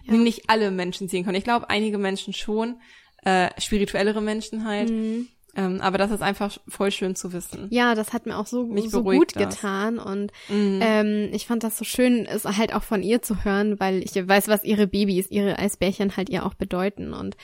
Ja. 0.03 0.13
nicht 0.13 0.49
alle 0.49 0.69
Menschen 0.71 1.07
sehen 1.07 1.23
können. 1.25 1.37
Ich 1.37 1.43
glaube, 1.43 1.69
einige 1.69 1.97
Menschen 1.97 2.33
schon, 2.33 2.79
äh, 3.23 3.49
spirituellere 3.59 4.21
Menschen 4.21 4.65
halt, 4.65 4.89
Mhm. 4.91 5.27
Ähm, 5.61 5.81
aber 5.81 5.97
das 5.97 6.11
ist 6.11 6.21
einfach 6.21 6.57
voll 6.67 6.91
schön 6.91 7.15
zu 7.15 7.33
wissen. 7.33 7.67
Ja, 7.69 7.95
das 7.95 8.13
hat 8.13 8.25
mir 8.25 8.37
auch 8.37 8.47
so, 8.47 8.65
Mich 8.65 8.89
so 8.89 9.03
gut 9.03 9.35
das. 9.35 9.55
getan 9.55 9.99
und 9.99 10.31
Mhm. 10.49 10.79
ähm, 10.81 11.29
ich 11.33 11.47
fand 11.47 11.63
das 11.63 11.77
so 11.77 11.83
schön, 11.83 12.25
es 12.25 12.45
halt 12.45 12.73
auch 12.73 12.83
von 12.83 13.03
ihr 13.03 13.21
zu 13.21 13.43
hören, 13.43 13.79
weil 13.79 14.01
ich 14.03 14.15
weiß, 14.15 14.47
was 14.47 14.63
ihre 14.63 14.87
Babys, 14.87 15.29
ihre 15.29 15.59
Eisbärchen 15.59 16.15
halt 16.17 16.29
ihr 16.29 16.45
auch 16.45 16.53
bedeuten 16.53 17.13
und 17.13 17.35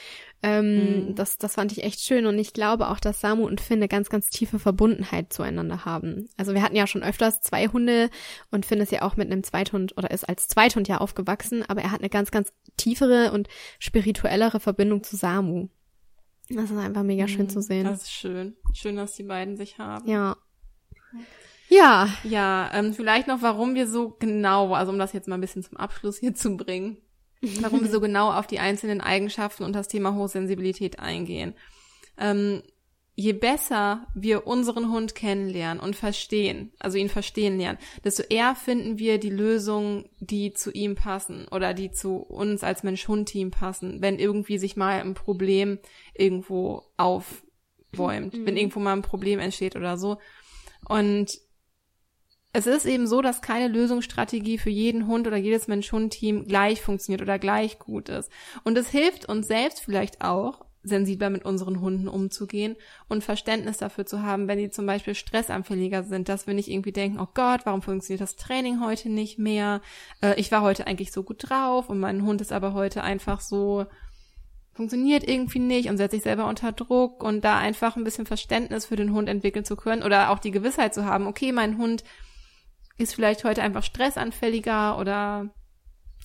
ähm, 0.43 1.07
Mhm. 1.09 1.15
das, 1.15 1.37
das 1.37 1.55
fand 1.55 1.71
ich 1.71 1.83
echt 1.83 1.99
schön 2.01 2.25
und 2.27 2.37
ich 2.37 2.53
glaube 2.53 2.89
auch, 2.89 2.99
dass 2.99 3.19
Samu 3.21 3.45
und 3.45 3.61
Finn 3.61 3.79
eine 3.79 3.87
ganz, 3.87 4.09
ganz 4.09 4.29
tiefe 4.29 4.59
Verbundenheit 4.59 5.33
zueinander 5.33 5.85
haben. 5.85 6.29
Also 6.37 6.53
wir 6.53 6.61
hatten 6.61 6.75
ja 6.75 6.85
schon 6.87 7.03
öfters 7.03 7.41
zwei 7.41 7.67
Hunde 7.67 8.09
und 8.51 8.65
Finn 8.65 8.79
ist 8.79 8.91
ja 8.91 9.01
auch 9.01 9.17
mit 9.17 9.31
einem 9.31 9.43
Zweithund 9.43 9.97
oder 9.97 10.11
ist 10.11 10.27
als 10.29 10.47
Zweithund 10.47 10.87
ja 10.87 10.99
aufgewachsen, 10.99 11.63
aber 11.67 11.81
er 11.81 11.91
hat 11.91 11.99
eine 12.01 12.09
ganz, 12.09 12.29
ganz 12.31 12.53
tiefere 12.77 13.31
und 13.31 13.47
spirituellere 13.79 14.59
Verbindung 14.59 15.03
zu 15.03 15.15
Samu. 15.15 15.67
Das 16.49 16.69
ist 16.69 16.77
einfach 16.77 17.03
mega 17.03 17.27
schön 17.27 17.43
Mhm. 17.45 17.49
zu 17.49 17.61
sehen. 17.61 17.85
Das 17.85 18.03
ist 18.03 18.11
schön. 18.11 18.55
Schön, 18.73 18.95
dass 18.95 19.13
die 19.13 19.23
beiden 19.23 19.57
sich 19.57 19.77
haben. 19.79 20.07
Ja. 20.07 20.35
Ja, 21.69 22.07
Ja, 22.23 22.69
ähm, 22.73 22.93
vielleicht 22.93 23.27
noch, 23.27 23.41
warum 23.41 23.73
wir 23.73 23.87
so 23.87 24.09
genau, 24.19 24.73
also 24.75 24.91
um 24.91 24.99
das 24.99 25.13
jetzt 25.13 25.27
mal 25.27 25.35
ein 25.35 25.41
bisschen 25.41 25.63
zum 25.63 25.77
Abschluss 25.77 26.17
hier 26.19 26.35
zu 26.35 26.55
bringen, 26.57 26.97
warum 27.61 27.81
wir 27.81 27.89
so 27.89 27.99
genau 28.01 28.31
auf 28.31 28.45
die 28.45 28.59
einzelnen 28.59 29.01
Eigenschaften 29.01 29.63
und 29.63 29.73
das 29.73 29.87
Thema 29.87 30.13
Hochsensibilität 30.13 30.99
eingehen. 30.99 31.55
Ähm, 32.17 32.61
je 33.15 33.31
besser 33.31 34.07
wir 34.13 34.45
unseren 34.45 34.91
Hund 34.91 35.15
kennenlernen 35.15 35.81
und 35.81 35.95
verstehen, 35.95 36.73
also 36.79 36.97
ihn 36.97 37.09
verstehen 37.09 37.57
lernen, 37.57 37.79
desto 38.03 38.23
eher 38.23 38.55
finden 38.55 38.99
wir 38.99 39.19
die 39.19 39.29
Lösungen, 39.29 40.09
die 40.19 40.53
zu 40.53 40.71
ihm 40.71 40.95
passen 40.95 41.47
oder 41.49 41.73
die 41.73 41.91
zu 41.91 42.17
uns 42.17 42.63
als 42.63 42.83
Mensch-Hund-Team 42.83 43.51
passen, 43.51 44.01
wenn 44.01 44.19
irgendwie 44.19 44.57
sich 44.57 44.75
mal 44.75 44.99
ein 44.99 45.13
Problem 45.13 45.79
irgendwo 46.13 46.83
aufbäumt, 46.97 48.45
wenn 48.45 48.57
irgendwo 48.57 48.81
mal 48.81 48.93
ein 48.93 49.01
Problem 49.01 49.39
entsteht 49.39 49.77
oder 49.77 49.97
so. 49.97 50.17
Und 50.87 51.39
es 52.51 52.67
ist 52.67 52.85
eben 52.85 53.07
so, 53.07 53.21
dass 53.21 53.41
keine 53.41 53.69
Lösungsstrategie 53.69 54.57
für 54.57 54.69
jeden 54.69 55.07
Hund 55.07 55.25
oder 55.27 55.37
jedes 55.37 55.67
Mensch-Hund-Team 55.67 56.47
gleich 56.47 56.81
funktioniert 56.81 57.21
oder 57.21 57.39
gleich 57.39 57.79
gut 57.79 58.09
ist. 58.09 58.29
Und 58.63 58.77
es 58.77 58.89
hilft 58.89 59.27
uns 59.27 59.47
selbst 59.47 59.81
vielleicht 59.81 60.21
auch, 60.21 60.65
sensibler 60.87 61.29
mit 61.29 61.45
unseren 61.45 61.81
Hunden 61.81 62.07
umzugehen 62.07 62.75
und 63.07 63.23
Verständnis 63.23 63.77
dafür 63.77 64.05
zu 64.05 64.21
haben, 64.21 64.47
wenn 64.47 64.57
die 64.57 64.69
zum 64.69 64.85
Beispiel 64.85 65.15
stressanfälliger 65.15 66.03
sind, 66.03 66.29
dass 66.29 66.47
wir 66.47 66.53
nicht 66.53 66.69
irgendwie 66.69 66.91
denken, 66.91 67.19
oh 67.19 67.27
Gott, 67.33 67.61
warum 67.65 67.81
funktioniert 67.81 68.21
das 68.21 68.35
Training 68.35 68.81
heute 68.83 69.09
nicht 69.09 69.39
mehr? 69.39 69.81
Äh, 70.21 70.39
ich 70.39 70.51
war 70.51 70.61
heute 70.61 70.87
eigentlich 70.87 71.11
so 71.11 71.23
gut 71.23 71.49
drauf 71.49 71.89
und 71.89 71.99
mein 71.99 72.23
Hund 72.23 72.41
ist 72.41 72.51
aber 72.51 72.73
heute 72.73 73.03
einfach 73.03 73.41
so, 73.41 73.85
funktioniert 74.75 75.27
irgendwie 75.27 75.59
nicht 75.59 75.89
und 75.89 75.97
setzt 75.97 76.11
sich 76.11 76.23
selber 76.23 76.47
unter 76.47 76.73
Druck 76.73 77.23
und 77.23 77.45
da 77.45 77.57
einfach 77.57 77.95
ein 77.95 78.03
bisschen 78.03 78.25
Verständnis 78.25 78.85
für 78.85 78.97
den 78.97 79.13
Hund 79.13 79.29
entwickeln 79.29 79.63
zu 79.63 79.77
können 79.77 80.03
oder 80.03 80.29
auch 80.31 80.39
die 80.39 80.51
Gewissheit 80.51 80.93
zu 80.93 81.05
haben, 81.05 81.27
okay, 81.27 81.53
mein 81.53 81.77
Hund 81.77 82.03
ist 82.97 83.15
vielleicht 83.15 83.43
heute 83.45 83.61
einfach 83.61 83.83
stressanfälliger 83.83 84.99
oder 84.99 85.49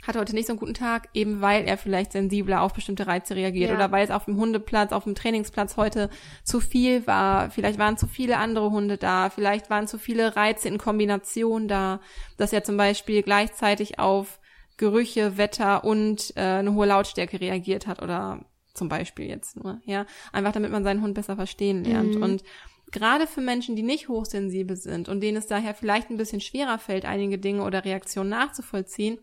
hat 0.06 0.16
heute 0.16 0.35
nicht 0.35 0.47
so 0.47 0.52
einen 0.55 0.60
guten 0.60 0.74
Tag, 0.74 1.09
eben 1.14 1.40
weil 1.40 1.64
er 1.66 1.77
vielleicht 1.77 2.12
sensibler 2.12 2.62
auf 2.62 2.72
bestimmte 2.72 3.06
Reize 3.06 3.36
reagiert 3.36 3.70
Ja. 3.70 3.77
oder 3.77 3.90
weil 3.93 4.05
es 4.05 4.10
auf 4.10 4.24
dem 4.24 4.36
Hundeplatz, 4.36 4.93
auf 4.93 5.05
dem 5.05 5.14
Trainingsplatz 5.14 5.77
heute 5.77 6.09
zu 6.43 6.60
viel 6.60 7.06
war. 7.06 7.51
Vielleicht 7.51 7.78
waren 7.78 7.97
zu 7.98 8.06
viele 8.06 8.39
andere 8.39 8.70
Hunde 8.70 8.97
da, 8.97 9.28
vielleicht 9.31 9.68
waren 9.70 9.86
zu 9.86 9.98
viele 9.98 10.36
Reize 10.36 10.68
in 10.68 10.78
Kombination 10.78 11.68
da, 11.68 12.01
dass 12.39 12.52
er 12.52 12.64
zum 12.64 12.77
Beispiel 12.77 13.22
gleichzeitig 13.22 13.98
auf 13.98 14.40
Gerüche, 14.78 15.36
Wetter 15.36 15.85
und 15.85 16.32
äh, 16.36 16.40
eine 16.40 16.72
hohe 16.74 16.86
Lautstärke 16.86 17.39
reagiert 17.40 17.86
hat 17.86 18.01
oder 18.02 18.44
zum 18.72 18.89
Beispiel 18.89 19.27
jetzt 19.27 19.62
nur, 19.62 19.81
ja, 19.85 20.06
einfach 20.32 20.52
damit 20.52 20.70
man 20.72 20.85
seinen 20.85 21.02
Hund 21.02 21.14
besser 21.14 21.36
verstehen 21.36 21.85
lernt 21.85 22.14
Mhm. 22.14 22.22
und 22.22 22.43
gerade 22.90 23.27
für 23.27 23.40
Menschen, 23.43 23.77
die 23.77 23.82
nicht 23.82 24.09
hochsensibel 24.09 24.77
sind 24.77 25.09
und 25.10 25.20
denen 25.20 25.36
es 25.36 25.47
daher 25.47 25.74
vielleicht 25.74 26.09
ein 26.10 26.16
bisschen 26.16 26.40
schwerer 26.40 26.78
fällt, 26.78 27.05
einige 27.05 27.39
Dinge 27.39 27.62
oder 27.64 27.85
Reaktionen 27.85 28.31
nachzuvollziehen, 28.31 29.18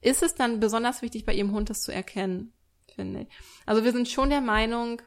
ist 0.00 0.22
es 0.22 0.34
dann 0.34 0.60
besonders 0.60 1.02
wichtig, 1.02 1.24
bei 1.24 1.34
ihrem 1.34 1.52
Hund 1.52 1.70
das 1.70 1.82
zu 1.82 1.92
erkennen, 1.92 2.52
finde 2.94 3.22
ich. 3.22 3.28
Also 3.64 3.84
wir 3.84 3.92
sind 3.92 4.08
schon 4.08 4.30
der 4.30 4.40
Meinung, 4.40 5.02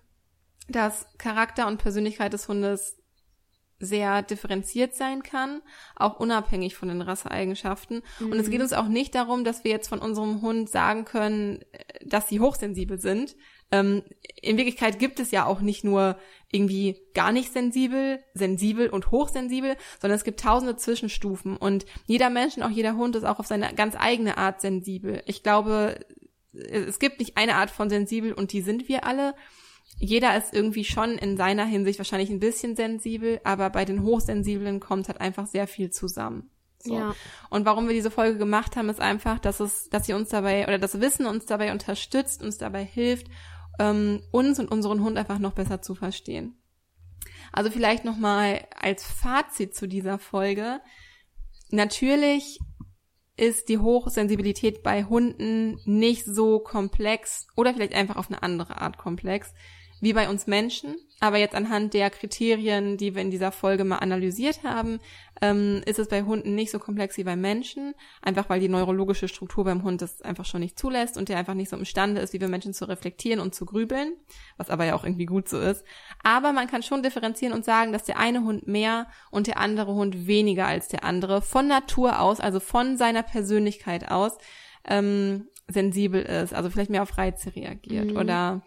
dass 0.68 1.07
Charakter 1.18 1.68
und 1.68 1.78
Persönlichkeit 1.78 2.34
des 2.34 2.48
Hundes 2.48 2.99
sehr 3.80 4.22
differenziert 4.22 4.94
sein 4.94 5.24
kann, 5.24 5.61
auch 5.95 6.20
unabhängig 6.20 6.76
von 6.76 6.90
den 6.90 7.02
Rasseeigenschaften. 7.02 8.02
Und 8.20 8.34
es 8.34 8.49
geht 8.49 8.61
uns 8.61 8.74
auch 8.74 8.88
nicht 8.88 9.16
darum, 9.16 9.45
dass 9.45 9.64
wir 9.64 9.72
jetzt 9.72 9.88
von 9.88 9.99
unserem 9.99 10.41
Hund 10.41 10.70
sagen 10.70 11.06
können, 11.06 11.61
äh, 11.72 12.06
dass 12.06 12.28
sie 12.28 12.40
hochsensibel 12.40 12.99
sind. 12.99 13.36
Ähm, 13.72 14.03
in 14.41 14.57
Wirklichkeit 14.57 14.99
gibt 14.99 15.20
es 15.20 15.32
ja 15.32 15.45
auch 15.45 15.61
nicht 15.61 15.84
nur 15.84 16.18
irgendwie 16.51 16.99
gar 17.13 17.31
nicht 17.31 17.53
sensibel, 17.53 18.19
sensibel 18.34 18.89
und 18.89 19.11
hochsensibel, 19.11 19.76
sondern 20.01 20.17
es 20.17 20.23
gibt 20.23 20.39
tausende 20.39 20.76
Zwischenstufen 20.76 21.57
und 21.57 21.85
jeder 22.05 22.30
Mensch 22.30 22.57
und 22.57 22.63
auch 22.63 22.69
jeder 22.69 22.95
Hund 22.95 23.15
ist 23.15 23.23
auch 23.23 23.39
auf 23.39 23.47
seine 23.47 23.73
ganz 23.76 23.95
eigene 23.97 24.38
Art 24.38 24.61
sensibel. 24.61 25.21
Ich 25.26 25.43
glaube, 25.43 25.99
es 26.53 26.99
gibt 26.99 27.19
nicht 27.19 27.38
eine 27.38 27.55
Art 27.55 27.69
von 27.69 27.89
sensibel 27.89 28.34
und 28.34 28.51
die 28.51 28.61
sind 28.61 28.88
wir 28.88 29.05
alle. 29.05 29.35
Jeder 29.97 30.35
ist 30.38 30.53
irgendwie 30.53 30.85
schon 30.85 31.17
in 31.17 31.38
seiner 31.38 31.65
Hinsicht 31.65 31.99
wahrscheinlich 31.99 32.30
ein 32.30 32.39
bisschen 32.39 32.76
sensibel, 32.76 33.39
aber 33.43 33.69
bei 33.69 33.85
den 33.85 34.03
Hochsensiblen 34.03 34.80
kommt 34.80 35.07
halt 35.07 35.21
einfach 35.21 35.45
sehr 35.45 35.67
viel 35.67 35.91
zusammen. 35.91 36.49
So. 36.81 36.95
Ja. 36.95 37.15
Und 37.49 37.65
warum 37.65 37.88
wir 37.88 37.93
diese 37.93 38.11
Folge 38.11 38.38
gemacht 38.38 38.76
haben, 38.76 38.89
ist 38.89 39.01
einfach, 39.01 39.39
dass 39.39 39.59
es, 39.59 39.89
dass 39.89 40.05
sie 40.05 40.13
uns 40.13 40.30
dabei 40.30 40.65
oder 40.65 40.80
das 40.80 41.01
Wissen 41.01 41.26
uns 41.26 41.45
dabei 41.45 41.71
unterstützt, 41.71 42.41
uns 42.41 42.57
dabei 42.57 42.84
hilft, 42.85 43.27
ähm, 43.80 44.22
uns 44.31 44.60
und 44.60 44.72
unseren 44.72 45.03
Hund 45.03 45.18
einfach 45.18 45.39
noch 45.39 45.53
besser 45.53 45.81
zu 45.81 45.95
verstehen. 45.95 46.56
Also 47.51 47.72
vielleicht 47.72 48.06
noch 48.06 48.18
mal 48.18 48.68
als 48.80 49.03
Fazit 49.03 49.76
zu 49.76 49.88
dieser 49.88 50.19
Folge: 50.19 50.81
Natürlich 51.72 52.60
ist 53.38 53.69
die 53.69 53.77
Hochsensibilität 53.77 54.84
bei 54.84 55.06
Hunden 55.06 55.80
nicht 55.85 56.26
so 56.26 56.60
komplex 56.60 57.47
oder 57.56 57.73
vielleicht 57.73 57.93
einfach 57.93 58.18
auf 58.18 58.30
eine 58.30 58.43
andere 58.43 58.81
Art 58.81 58.97
komplex 58.97 59.53
wie 60.01 60.13
bei 60.13 60.30
uns 60.30 60.47
Menschen. 60.47 60.95
Aber 61.21 61.38
jetzt 61.38 61.55
anhand 61.55 61.93
der 61.93 62.09
Kriterien, 62.09 62.95
die 62.95 63.13
wir 63.13 63.21
in 63.21 63.31
dieser 63.31 63.51
Folge 63.51 63.84
mal 63.84 63.97
analysiert 63.97 64.63
haben, 64.63 64.99
ähm, 65.41 65.81
ist 65.85 65.99
es 65.99 66.07
bei 66.07 66.23
Hunden 66.23 66.55
nicht 66.55 66.71
so 66.71 66.80
komplex 66.80 67.17
wie 67.17 67.26
bei 67.26 67.35
Menschen. 67.35 67.93
Einfach 68.21 68.49
weil 68.49 68.61
die 68.61 68.69
neurologische 68.69 69.27
Struktur 69.27 69.65
beim 69.65 69.84
Hund 69.84 70.01
das 70.01 70.21
einfach 70.21 70.45
schon 70.45 70.61
nicht 70.61 70.80
zulässt 70.80 71.17
und 71.17 71.27
der 71.27 71.38
einfach 71.38 71.55
nicht 71.55 71.69
so 71.69 71.76
imstande 71.76 72.21
ist, 72.21 72.34
wie 72.34 72.39
wir 72.39 72.47
Menschen 72.47 72.73
zu 72.73 72.88
reflektieren 72.88 73.41
und 73.41 73.53
zu 73.53 73.65
grübeln. 73.65 74.13
Was 74.57 74.69
aber 74.69 74.85
ja 74.85 74.95
auch 74.95 75.03
irgendwie 75.03 75.26
gut 75.26 75.49
so 75.49 75.59
ist. 75.59 75.84
Aber 76.23 76.53
man 76.53 76.67
kann 76.67 76.84
schon 76.84 77.03
differenzieren 77.03 77.53
und 77.53 77.65
sagen, 77.65 77.91
dass 77.91 78.03
der 78.03 78.17
eine 78.17 78.43
Hund 78.43 78.67
mehr 78.67 79.07
und 79.30 79.47
der 79.47 79.57
andere 79.57 79.93
Hund 79.93 80.26
weniger 80.27 80.67
als 80.67 80.88
der 80.88 81.03
andere 81.03 81.41
von 81.41 81.67
Natur 81.67 82.21
aus, 82.21 82.39
also 82.39 82.61
von 82.61 82.97
seiner 82.97 83.23
Persönlichkeit 83.23 84.09
aus, 84.09 84.38
ähm, 84.88 85.47
sensibel 85.67 86.21
ist. 86.21 86.53
Also 86.53 86.69
vielleicht 86.69 86.89
mehr 86.89 87.03
auf 87.03 87.17
Reize 87.17 87.55
reagiert 87.55 88.11
mhm. 88.11 88.17
oder 88.17 88.61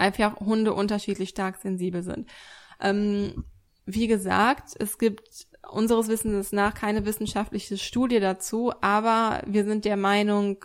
einfach 0.00 0.40
Hunde 0.40 0.72
unterschiedlich 0.72 1.28
stark 1.28 1.56
sensibel 1.56 2.02
sind. 2.02 2.28
Ähm, 2.80 3.44
wie 3.86 4.06
gesagt, 4.06 4.74
es 4.78 4.98
gibt 4.98 5.46
unseres 5.70 6.08
Wissens 6.08 6.52
nach 6.52 6.74
keine 6.74 7.04
wissenschaftliche 7.04 7.78
Studie 7.78 8.18
dazu, 8.18 8.72
aber 8.80 9.42
wir 9.46 9.64
sind 9.64 9.84
der 9.84 9.96
Meinung, 9.96 10.64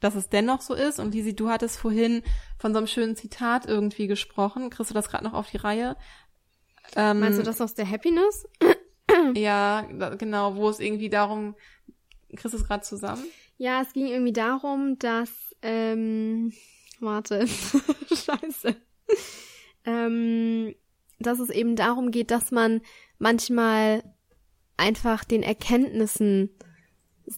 dass 0.00 0.14
es 0.14 0.28
dennoch 0.28 0.60
so 0.60 0.74
ist. 0.74 0.98
Und 0.98 1.14
Lisi, 1.14 1.36
du 1.36 1.48
hattest 1.48 1.76
vorhin 1.76 2.22
von 2.58 2.72
so 2.72 2.78
einem 2.78 2.86
schönen 2.86 3.16
Zitat 3.16 3.66
irgendwie 3.66 4.06
gesprochen. 4.06 4.70
Kriegst 4.70 4.90
du 4.90 4.94
das 4.94 5.08
gerade 5.08 5.24
noch 5.24 5.34
auf 5.34 5.50
die 5.50 5.58
Reihe? 5.58 5.96
Ähm, 6.96 7.20
Meinst 7.20 7.38
du 7.38 7.42
das 7.42 7.60
aus 7.60 7.74
der 7.74 7.88
Happiness? 7.88 8.46
ja, 9.34 9.82
genau, 10.18 10.56
wo 10.56 10.68
es 10.68 10.80
irgendwie 10.80 11.08
darum, 11.10 11.54
kriegst 12.30 12.54
du 12.54 12.58
es 12.58 12.66
gerade 12.66 12.82
zusammen? 12.82 13.24
Ja, 13.56 13.82
es 13.82 13.92
ging 13.92 14.06
irgendwie 14.08 14.32
darum, 14.32 14.98
dass 14.98 15.30
ähm, 15.62 16.52
Warte. 17.00 17.46
Scheiße. 18.24 18.76
ähm, 19.84 20.74
dass 21.18 21.38
es 21.38 21.50
eben 21.50 21.76
darum 21.76 22.10
geht, 22.10 22.30
dass 22.30 22.50
man 22.50 22.80
manchmal 23.18 24.02
einfach 24.76 25.24
den 25.24 25.42
Erkenntnissen, 25.42 26.50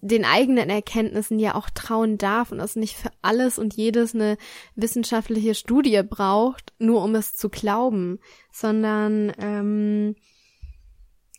den 0.00 0.24
eigenen 0.24 0.70
Erkenntnissen 0.70 1.38
ja 1.38 1.54
auch 1.54 1.70
trauen 1.70 2.18
darf 2.18 2.50
und 2.50 2.60
es 2.60 2.76
nicht 2.76 2.96
für 2.96 3.10
alles 3.22 3.58
und 3.58 3.74
jedes 3.74 4.14
eine 4.14 4.36
wissenschaftliche 4.74 5.54
Studie 5.54 6.02
braucht, 6.02 6.72
nur 6.78 7.02
um 7.02 7.14
es 7.14 7.34
zu 7.34 7.48
glauben, 7.48 8.18
sondern 8.50 9.32
ähm, 9.38 10.16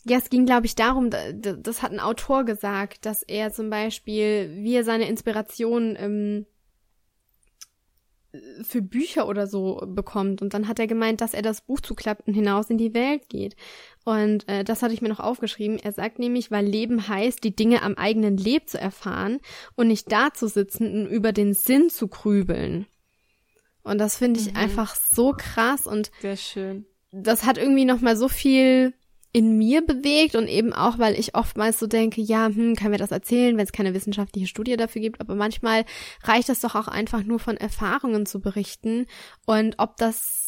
ja, 0.04 0.16
es 0.16 0.30
ging, 0.30 0.46
glaube 0.46 0.66
ich, 0.66 0.74
darum, 0.74 1.10
das 1.10 1.82
hat 1.82 1.92
ein 1.92 2.00
Autor 2.00 2.44
gesagt, 2.44 3.04
dass 3.04 3.22
er 3.22 3.52
zum 3.52 3.68
Beispiel, 3.68 4.50
wie 4.54 4.74
er 4.74 4.84
seine 4.84 5.08
Inspiration 5.08 5.96
ähm, 5.98 6.46
für 8.62 8.82
Bücher 8.82 9.26
oder 9.26 9.46
so 9.46 9.82
bekommt. 9.86 10.42
Und 10.42 10.52
dann 10.52 10.68
hat 10.68 10.78
er 10.78 10.86
gemeint, 10.86 11.20
dass 11.20 11.34
er 11.34 11.42
das 11.42 11.62
Buch 11.62 11.80
zuklappt 11.80 12.26
und 12.26 12.34
hinaus 12.34 12.68
in 12.68 12.76
die 12.76 12.92
Welt 12.92 13.28
geht. 13.28 13.56
Und 14.04 14.46
äh, 14.48 14.64
das 14.64 14.82
hatte 14.82 14.94
ich 14.94 15.02
mir 15.02 15.08
noch 15.08 15.20
aufgeschrieben. 15.20 15.78
Er 15.78 15.92
sagt 15.92 16.18
nämlich, 16.18 16.50
weil 16.50 16.66
Leben 16.66 17.08
heißt, 17.08 17.42
die 17.42 17.56
Dinge 17.56 17.82
am 17.82 17.94
eigenen 17.94 18.36
Leb 18.36 18.68
zu 18.68 18.78
erfahren 18.78 19.38
und 19.76 19.88
nicht 19.88 20.12
da 20.12 20.32
zu 20.32 20.48
sitzen 20.48 20.92
und 20.92 21.06
über 21.06 21.32
den 21.32 21.54
Sinn 21.54 21.88
zu 21.88 22.08
grübeln. 22.08 22.86
Und 23.82 23.98
das 23.98 24.18
finde 24.18 24.40
ich 24.40 24.50
mhm. 24.50 24.56
einfach 24.56 24.94
so 24.94 25.34
krass 25.36 25.86
und 25.86 26.10
sehr 26.20 26.36
schön. 26.36 26.84
Das 27.10 27.46
hat 27.46 27.56
irgendwie 27.56 27.86
noch 27.86 28.02
mal 28.02 28.16
so 28.16 28.28
viel 28.28 28.92
in 29.32 29.58
mir 29.58 29.84
bewegt 29.84 30.34
und 30.34 30.48
eben 30.48 30.72
auch, 30.72 30.98
weil 30.98 31.18
ich 31.18 31.34
oftmals 31.34 31.78
so 31.78 31.86
denke, 31.86 32.20
ja, 32.20 32.46
hm, 32.46 32.74
kann 32.74 32.90
mir 32.90 32.98
das 32.98 33.10
erzählen, 33.10 33.56
wenn 33.56 33.64
es 33.64 33.72
keine 33.72 33.94
wissenschaftliche 33.94 34.46
Studie 34.46 34.76
dafür 34.76 35.02
gibt, 35.02 35.20
aber 35.20 35.34
manchmal 35.34 35.84
reicht 36.22 36.48
es 36.48 36.60
doch 36.60 36.74
auch 36.74 36.88
einfach 36.88 37.22
nur 37.22 37.38
von 37.38 37.56
Erfahrungen 37.56 38.26
zu 38.26 38.40
berichten. 38.40 39.06
Und 39.46 39.74
ob 39.78 39.96
das 39.96 40.46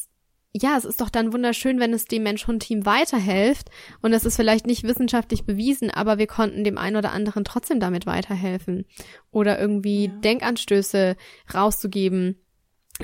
ja, 0.52 0.77
es 0.77 0.85
ist 0.85 1.01
doch 1.01 1.11
dann 1.11 1.32
wunderschön, 1.32 1.78
wenn 1.78 1.93
es 1.93 2.07
dem 2.07 2.24
Mensch-Hund-Team 2.24 2.85
weiterhilft. 2.85 3.70
Und 4.02 4.12
es 4.12 4.24
ist 4.24 4.35
vielleicht 4.35 4.66
nicht 4.66 4.82
wissenschaftlich 4.82 5.44
bewiesen, 5.44 5.93
aber 5.93 6.19
wir 6.19 6.27
konnten 6.27 6.65
dem 6.65 6.77
einen 6.77 6.97
oder 6.97 7.12
anderen 7.12 7.44
trotzdem 7.44 7.78
damit 7.78 8.05
weiterhelfen. 8.05 8.85
Oder 9.31 9.61
irgendwie 9.61 10.07
ja. 10.07 10.12
Denkanstöße 10.12 11.16
rauszugeben. 11.55 12.40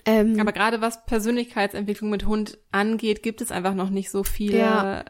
Ähm, 0.04 0.40
aber 0.40 0.50
gerade 0.50 0.80
was 0.80 1.06
Persönlichkeitsentwicklung 1.06 2.10
mit 2.10 2.26
Hund 2.26 2.58
angeht, 2.72 3.22
gibt 3.22 3.40
es 3.40 3.52
einfach 3.52 3.74
noch 3.74 3.90
nicht 3.90 4.10
so 4.10 4.24
viele 4.24 4.58
ja 4.58 5.04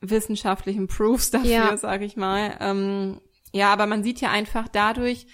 wissenschaftlichen 0.00 0.86
Proofs 0.86 1.30
dafür, 1.32 1.50
ja. 1.50 1.76
sage 1.76 2.04
ich 2.04 2.16
mal. 2.16 2.56
Ähm, 2.60 3.20
ja, 3.52 3.72
aber 3.72 3.86
man 3.86 4.02
sieht 4.02 4.20
ja 4.20 4.30
einfach 4.30 4.68
dadurch, 4.68 5.26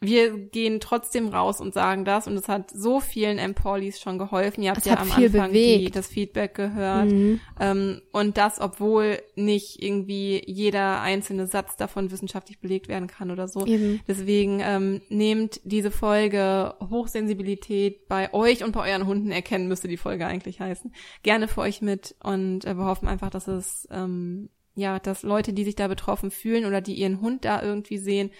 wir 0.00 0.36
gehen 0.36 0.80
trotzdem 0.80 1.28
raus 1.28 1.60
und 1.60 1.72
sagen 1.72 2.04
das 2.04 2.26
und 2.26 2.36
es 2.36 2.48
hat 2.48 2.70
so 2.70 3.00
vielen 3.00 3.38
Empaulis 3.38 3.98
schon 4.00 4.18
geholfen. 4.18 4.62
Ihr 4.62 4.70
habt 4.70 4.80
es 4.80 4.84
ja 4.84 4.98
am 4.98 5.10
Anfang 5.10 5.52
die, 5.52 5.90
das 5.90 6.06
Feedback 6.06 6.54
gehört. 6.54 7.10
Mhm. 7.10 7.40
Ähm, 7.58 8.02
und 8.12 8.36
das, 8.36 8.60
obwohl 8.60 9.18
nicht 9.36 9.82
irgendwie 9.82 10.42
jeder 10.46 11.00
einzelne 11.00 11.46
Satz 11.46 11.76
davon 11.76 12.10
wissenschaftlich 12.10 12.60
belegt 12.60 12.88
werden 12.88 13.08
kann 13.08 13.30
oder 13.30 13.48
so. 13.48 13.64
Eben. 13.64 14.00
Deswegen 14.06 14.60
ähm, 14.62 15.00
nehmt 15.08 15.60
diese 15.64 15.90
Folge 15.90 16.74
Hochsensibilität 16.90 18.06
bei 18.08 18.32
euch 18.34 18.64
und 18.64 18.72
bei 18.72 18.90
euren 18.90 19.06
Hunden 19.06 19.30
erkennen, 19.30 19.66
müsste 19.66 19.88
die 19.88 19.96
Folge 19.96 20.26
eigentlich 20.26 20.60
heißen. 20.60 20.92
Gerne 21.22 21.48
für 21.48 21.62
euch 21.62 21.80
mit 21.80 22.14
und 22.22 22.66
äh, 22.66 22.76
wir 22.76 22.84
hoffen 22.84 23.08
einfach, 23.08 23.30
dass 23.30 23.48
es 23.48 23.88
ähm, 23.90 24.50
ja, 24.76 24.98
dass 24.98 25.22
Leute, 25.22 25.54
die 25.54 25.64
sich 25.64 25.74
da 25.74 25.88
betroffen 25.88 26.30
fühlen 26.30 26.66
oder 26.66 26.82
die 26.82 26.94
ihren 26.94 27.22
Hund 27.22 27.46
da 27.46 27.62
irgendwie 27.62 27.96
sehen, 27.96 28.30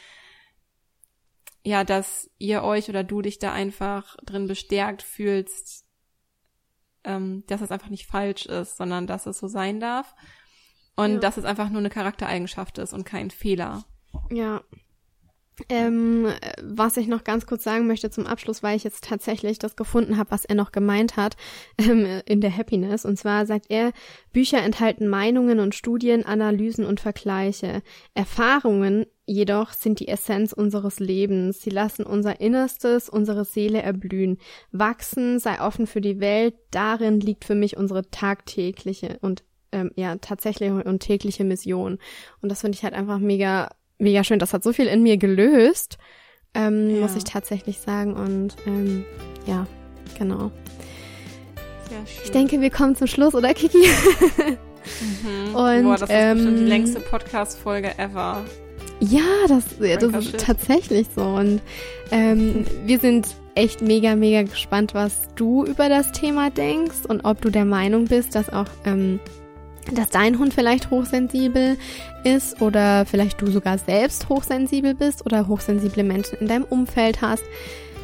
ja, 1.66 1.82
dass 1.82 2.30
ihr 2.38 2.62
euch 2.62 2.88
oder 2.88 3.02
du 3.02 3.22
dich 3.22 3.40
da 3.40 3.52
einfach 3.52 4.16
drin 4.24 4.47
bestärkt 4.47 5.02
fühlst, 5.02 5.84
ähm, 7.02 7.43
dass 7.48 7.60
es 7.60 7.72
einfach 7.72 7.88
nicht 7.88 8.06
falsch 8.06 8.47
ist, 8.47 8.76
sondern 8.76 9.09
dass 9.09 9.26
es 9.26 9.40
so 9.40 9.48
sein 9.48 9.80
darf. 9.80 10.14
Und 10.94 11.14
ja. 11.14 11.18
dass 11.18 11.38
es 11.38 11.44
einfach 11.44 11.68
nur 11.68 11.80
eine 11.80 11.90
Charaktereigenschaft 11.90 12.78
ist 12.78 12.93
und 12.93 13.05
kein 13.05 13.30
Fehler. 13.30 13.84
Ja, 14.30 14.62
ähm, 15.68 16.28
was 16.62 16.97
ich 16.98 17.09
noch 17.09 17.24
ganz 17.24 17.47
kurz 17.47 17.64
sagen 17.64 17.86
möchte 17.86 18.10
zum 18.10 18.26
Abschluss, 18.26 18.62
weil 18.62 18.76
ich 18.76 18.84
jetzt 18.84 19.05
tatsächlich 19.05 19.59
das 19.59 19.74
gefunden 19.74 20.18
habe, 20.18 20.30
was 20.30 20.44
er 20.44 20.55
noch 20.55 20.70
gemeint 20.70 21.16
hat 21.16 21.36
ähm, 21.78 22.22
in 22.26 22.40
der 22.40 22.56
Happiness. 22.56 23.05
Und 23.05 23.18
zwar 23.18 23.47
sagt 23.47 23.66
er, 23.70 23.93
Bücher 24.32 24.62
enthalten 24.62 25.09
Meinungen 25.09 25.59
und 25.59 25.74
Studien, 25.74 26.24
Analysen 26.24 26.84
und 26.84 27.01
Vergleiche. 27.01 27.82
Erfahrungen 28.14 29.06
jedoch 29.27 29.73
sind 29.73 30.01
die 30.01 30.09
Essenz 30.09 30.53
unseres 30.53 31.01
Lebens. 31.01 31.61
Sie 31.61 31.70
lassen 31.70 32.05
unser 32.05 32.40
Innerstes, 32.40 33.09
unsere 33.09 33.44
Seele 33.44 33.82
erblühen. 33.82 34.39
Wachsen, 34.73 35.39
sei 35.39 35.61
offen 35.61 35.86
für 35.86 36.01
die 36.01 36.20
Welt. 36.20 36.55
Darin 36.70 37.20
liegt 37.20 37.44
für 37.44 37.55
mich 37.55 37.77
unsere 37.77 38.11
tagtägliche 38.11 39.19
und 39.20 39.44
ähm, 39.73 39.90
ja 39.97 40.16
tatsächliche 40.16 40.85
und 40.85 41.01
tägliche 41.01 41.44
Mission. 41.44 41.98
Und 42.40 42.51
das 42.51 42.61
finde 42.61 42.77
ich 42.77 42.85
halt 42.85 42.94
einfach 42.94 43.19
mega 43.19 43.69
mega 43.98 44.24
schön. 44.24 44.39
Das 44.39 44.53
hat 44.53 44.62
so 44.62 44.73
viel 44.73 44.86
in 44.86 45.03
mir 45.03 45.16
gelöst, 45.16 45.98
ähm, 46.55 46.90
ja. 46.90 47.01
muss 47.01 47.16
ich 47.16 47.24
tatsächlich 47.24 47.78
sagen. 47.78 48.15
Und 48.15 48.57
ähm, 48.66 49.05
ja, 49.47 49.66
genau. 50.19 50.51
Ich 52.23 52.31
denke, 52.31 52.61
wir 52.61 52.70
kommen 52.70 52.97
zum 52.97 53.07
Schluss, 53.07 53.35
oder 53.35 53.55
Kiki? 53.55 53.78
mhm. 54.48 55.55
Und, 55.55 55.85
Boah, 55.85 55.97
das 55.97 56.03
ist 56.03 56.11
ähm, 56.11 56.36
bestimmt 56.36 56.59
die 56.59 56.65
längste 56.65 57.01
Podcast-Folge 57.01 57.98
ever. 57.98 58.44
Ja, 59.00 59.20
das, 59.48 59.64
das 59.78 60.26
ist 60.26 60.38
tatsächlich 60.38 61.06
so. 61.14 61.22
Und 61.22 61.60
ähm, 62.10 62.64
wir 62.86 62.98
sind 62.98 63.28
echt 63.54 63.82
mega, 63.82 64.16
mega 64.16 64.42
gespannt, 64.42 64.94
was 64.94 65.28
du 65.34 65.64
über 65.64 65.88
das 65.88 66.12
Thema 66.12 66.50
denkst 66.50 67.06
und 67.08 67.24
ob 67.24 67.40
du 67.40 67.50
der 67.50 67.64
Meinung 67.64 68.06
bist, 68.06 68.34
dass 68.34 68.50
auch 68.50 68.68
ähm, 68.84 69.20
dass 69.92 70.08
dein 70.08 70.38
Hund 70.38 70.54
vielleicht 70.54 70.90
hochsensibel 70.90 71.76
ist 72.24 72.60
oder 72.60 73.06
vielleicht 73.06 73.40
du 73.40 73.46
sogar 73.46 73.78
selbst 73.78 74.28
hochsensibel 74.28 74.94
bist 74.94 75.24
oder 75.24 75.46
hochsensible 75.46 76.02
Menschen 76.02 76.38
in 76.40 76.48
deinem 76.48 76.64
Umfeld 76.64 77.22
hast. 77.22 77.44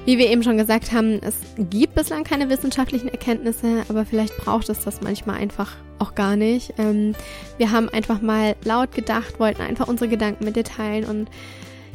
Wie 0.04 0.18
wir 0.18 0.30
eben 0.30 0.42
schon 0.42 0.58
gesagt 0.58 0.92
haben, 0.92 1.20
es 1.22 1.36
gibt 1.56 1.94
bislang 1.94 2.24
keine 2.24 2.48
wissenschaftlichen 2.48 3.08
Erkenntnisse, 3.08 3.84
aber 3.88 4.04
vielleicht 4.04 4.36
braucht 4.36 4.68
es 4.68 4.80
das 4.80 5.00
manchmal 5.00 5.36
einfach 5.36 5.76
auch 6.00 6.16
gar 6.16 6.34
nicht. 6.34 6.74
Ähm, 6.76 7.14
wir 7.56 7.70
haben 7.70 7.88
einfach 7.88 8.20
mal 8.20 8.56
laut 8.64 8.92
gedacht, 8.92 9.38
wollten 9.38 9.62
einfach 9.62 9.86
unsere 9.86 10.10
Gedanken 10.10 10.44
mit 10.44 10.56
dir 10.56 10.64
teilen 10.64 11.04
und 11.04 11.30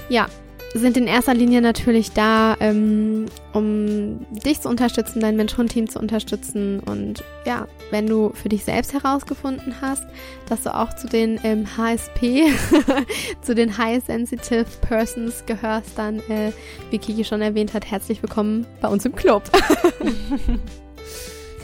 ja, 0.08 0.28
sind 0.74 0.98
in 0.98 1.08
erster 1.08 1.34
Linie 1.34 1.62
natürlich 1.62 2.12
da, 2.12 2.56
ähm, 2.60 3.26
um 3.54 4.26
dich 4.32 4.62
zu 4.62 4.70
unterstützen, 4.70 5.20
dein 5.20 5.36
Mensch-Hund-Team 5.36 5.90
zu 5.90 6.00
unterstützen. 6.00 6.80
Und 6.82 7.24
ja, 7.46 7.68
wenn 7.92 8.08
du 8.08 8.32
für 8.34 8.50
dich 8.50 8.64
selbst 8.64 8.94
herausgefunden 8.94 9.76
hast, 9.82 10.04
dass 10.50 10.64
du 10.64 10.76
auch 10.76 10.94
zu 10.96 11.08
den 11.08 11.40
ähm, 11.44 11.66
HSP, 11.78 12.48
zu 13.42 13.56
den 13.56 13.78
High 13.78 14.04
Sensitive 14.04 14.66
Persons 14.82 15.44
gehörst, 15.46 15.98
dann, 15.98 16.20
äh, 16.30 16.52
wie 16.92 16.98
Kiki 16.98 17.24
schon 17.24 17.42
erwähnt 17.42 17.74
hat, 17.74 17.90
herzlich 17.90 18.22
willkommen 18.22 18.66
bei 18.82 18.88
uns 18.88 19.06
im 19.06 19.16
Club. 19.16 19.44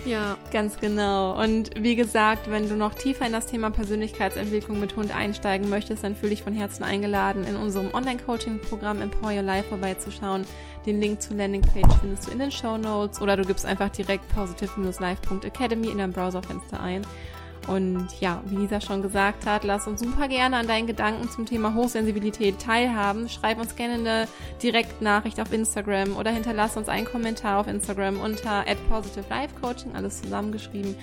Ja. 0.05 0.37
Ganz 0.51 0.77
genau. 0.79 1.41
Und 1.41 1.71
wie 1.79 1.95
gesagt, 1.95 2.49
wenn 2.51 2.67
du 2.67 2.75
noch 2.75 2.93
tiefer 2.93 3.25
in 3.25 3.31
das 3.31 3.47
Thema 3.47 3.71
Persönlichkeitsentwicklung 3.71 4.79
mit 4.79 4.95
Hund 4.95 5.15
einsteigen 5.15 5.69
möchtest, 5.69 6.03
dann 6.03 6.15
fühle 6.15 6.31
dich 6.31 6.43
von 6.43 6.53
Herzen 6.53 6.83
eingeladen, 6.83 7.45
in 7.45 7.55
unserem 7.55 7.93
Online-Coaching-Programm 7.93 9.01
Empower 9.01 9.31
Your 9.31 9.41
Life 9.41 9.69
vorbeizuschauen. 9.69 10.45
Den 10.85 10.99
Link 10.99 11.21
zur 11.21 11.37
Landingpage 11.37 11.99
findest 12.01 12.27
du 12.27 12.31
in 12.31 12.39
den 12.39 12.51
Show 12.51 12.77
Notes 12.77 13.21
oder 13.21 13.37
du 13.37 13.45
gibst 13.45 13.65
einfach 13.65 13.89
direkt 13.89 14.27
positive-life.academy 14.35 15.87
in 15.87 15.97
deinem 15.97 16.11
Browserfenster 16.11 16.79
ein. 16.81 17.05
Und 17.67 18.07
ja, 18.19 18.41
wie 18.45 18.57
Lisa 18.57 18.81
schon 18.81 19.01
gesagt 19.01 19.45
hat, 19.45 19.63
lass 19.63 19.87
uns 19.87 20.01
super 20.01 20.27
gerne 20.27 20.57
an 20.57 20.67
deinen 20.67 20.87
Gedanken 20.87 21.29
zum 21.29 21.45
Thema 21.45 21.73
Hochsensibilität 21.73 22.59
teilhaben. 22.59 23.29
Schreib 23.29 23.59
uns 23.59 23.75
gerne 23.75 23.93
eine 23.93 24.27
Direktnachricht 24.61 25.39
auf 25.39 25.53
Instagram 25.53 26.17
oder 26.17 26.31
hinterlass 26.31 26.75
uns 26.75 26.89
einen 26.89 27.05
Kommentar 27.05 27.59
auf 27.59 27.67
Instagram 27.67 28.19
unter 28.19 28.65
@positive_life_coaching 28.89 29.95
alles 29.95 30.21
zusammengeschrieben. 30.21 30.95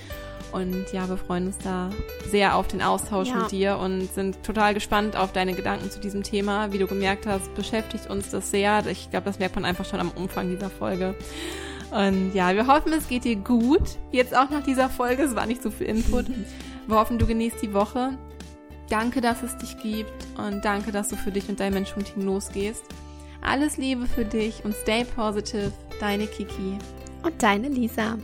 Und 0.53 0.93
ja, 0.93 1.09
wir 1.09 1.17
freuen 1.17 1.47
uns 1.47 1.59
da 1.59 1.91
sehr 2.29 2.57
auf 2.57 2.67
den 2.67 2.83
Austausch 2.83 3.29
ja. 3.29 3.37
mit 3.37 3.53
dir 3.53 3.79
und 3.79 4.13
sind 4.13 4.43
total 4.43 4.75
gespannt 4.75 5.17
auf 5.17 5.33
deine 5.33 5.55
Gedanken 5.55 5.91
zu 5.91 6.01
diesem 6.01 6.23
Thema. 6.23 6.73
Wie 6.73 6.79
du 6.79 6.87
gemerkt 6.87 7.27
hast, 7.27 7.55
beschäftigt 7.55 8.11
uns 8.11 8.31
das 8.31 8.51
sehr. 8.51 8.85
Ich 8.87 9.11
glaube, 9.11 9.27
das 9.27 9.39
merkt 9.39 9.55
man 9.55 9.65
einfach 9.65 9.85
schon 9.85 10.01
am 10.01 10.11
Umfang 10.11 10.51
dieser 10.51 10.71
Folge. 10.71 11.15
Und 11.91 12.33
ja, 12.35 12.55
wir 12.55 12.67
hoffen, 12.67 12.93
es 12.93 13.09
geht 13.09 13.25
dir 13.25 13.37
gut. 13.37 13.99
Jetzt 14.13 14.37
auch 14.37 14.51
nach 14.51 14.63
dieser 14.63 14.89
Folge. 14.89 15.25
Es 15.25 15.35
war 15.35 15.47
nicht 15.47 15.63
so 15.63 15.71
viel 15.71 15.89
Input. 15.89 16.27
Wir 16.87 16.97
hoffen, 16.97 17.19
du 17.19 17.27
genießt 17.27 17.63
die 17.63 17.73
Woche. 17.75 18.19
Danke, 18.89 19.21
dass 19.21 19.43
es 19.43 19.57
dich 19.59 19.79
gibt 19.79 20.13
und 20.37 20.65
danke, 20.65 20.91
dass 20.91 21.09
du 21.09 21.17
für 21.17 21.31
dich 21.31 21.49
und 21.49 21.61
dein 21.61 21.73
Menschenteam 21.73 22.25
losgehst. 22.25 22.83
Alles 23.41 23.77
Liebe 23.77 24.07
für 24.07 24.25
dich 24.25 24.65
und 24.65 24.75
stay 24.75 25.05
positive. 25.05 25.73
Deine 26.01 26.27
Kiki. 26.27 26.79
Und 27.23 27.43
deine 27.43 27.69
Lisa. 27.69 28.17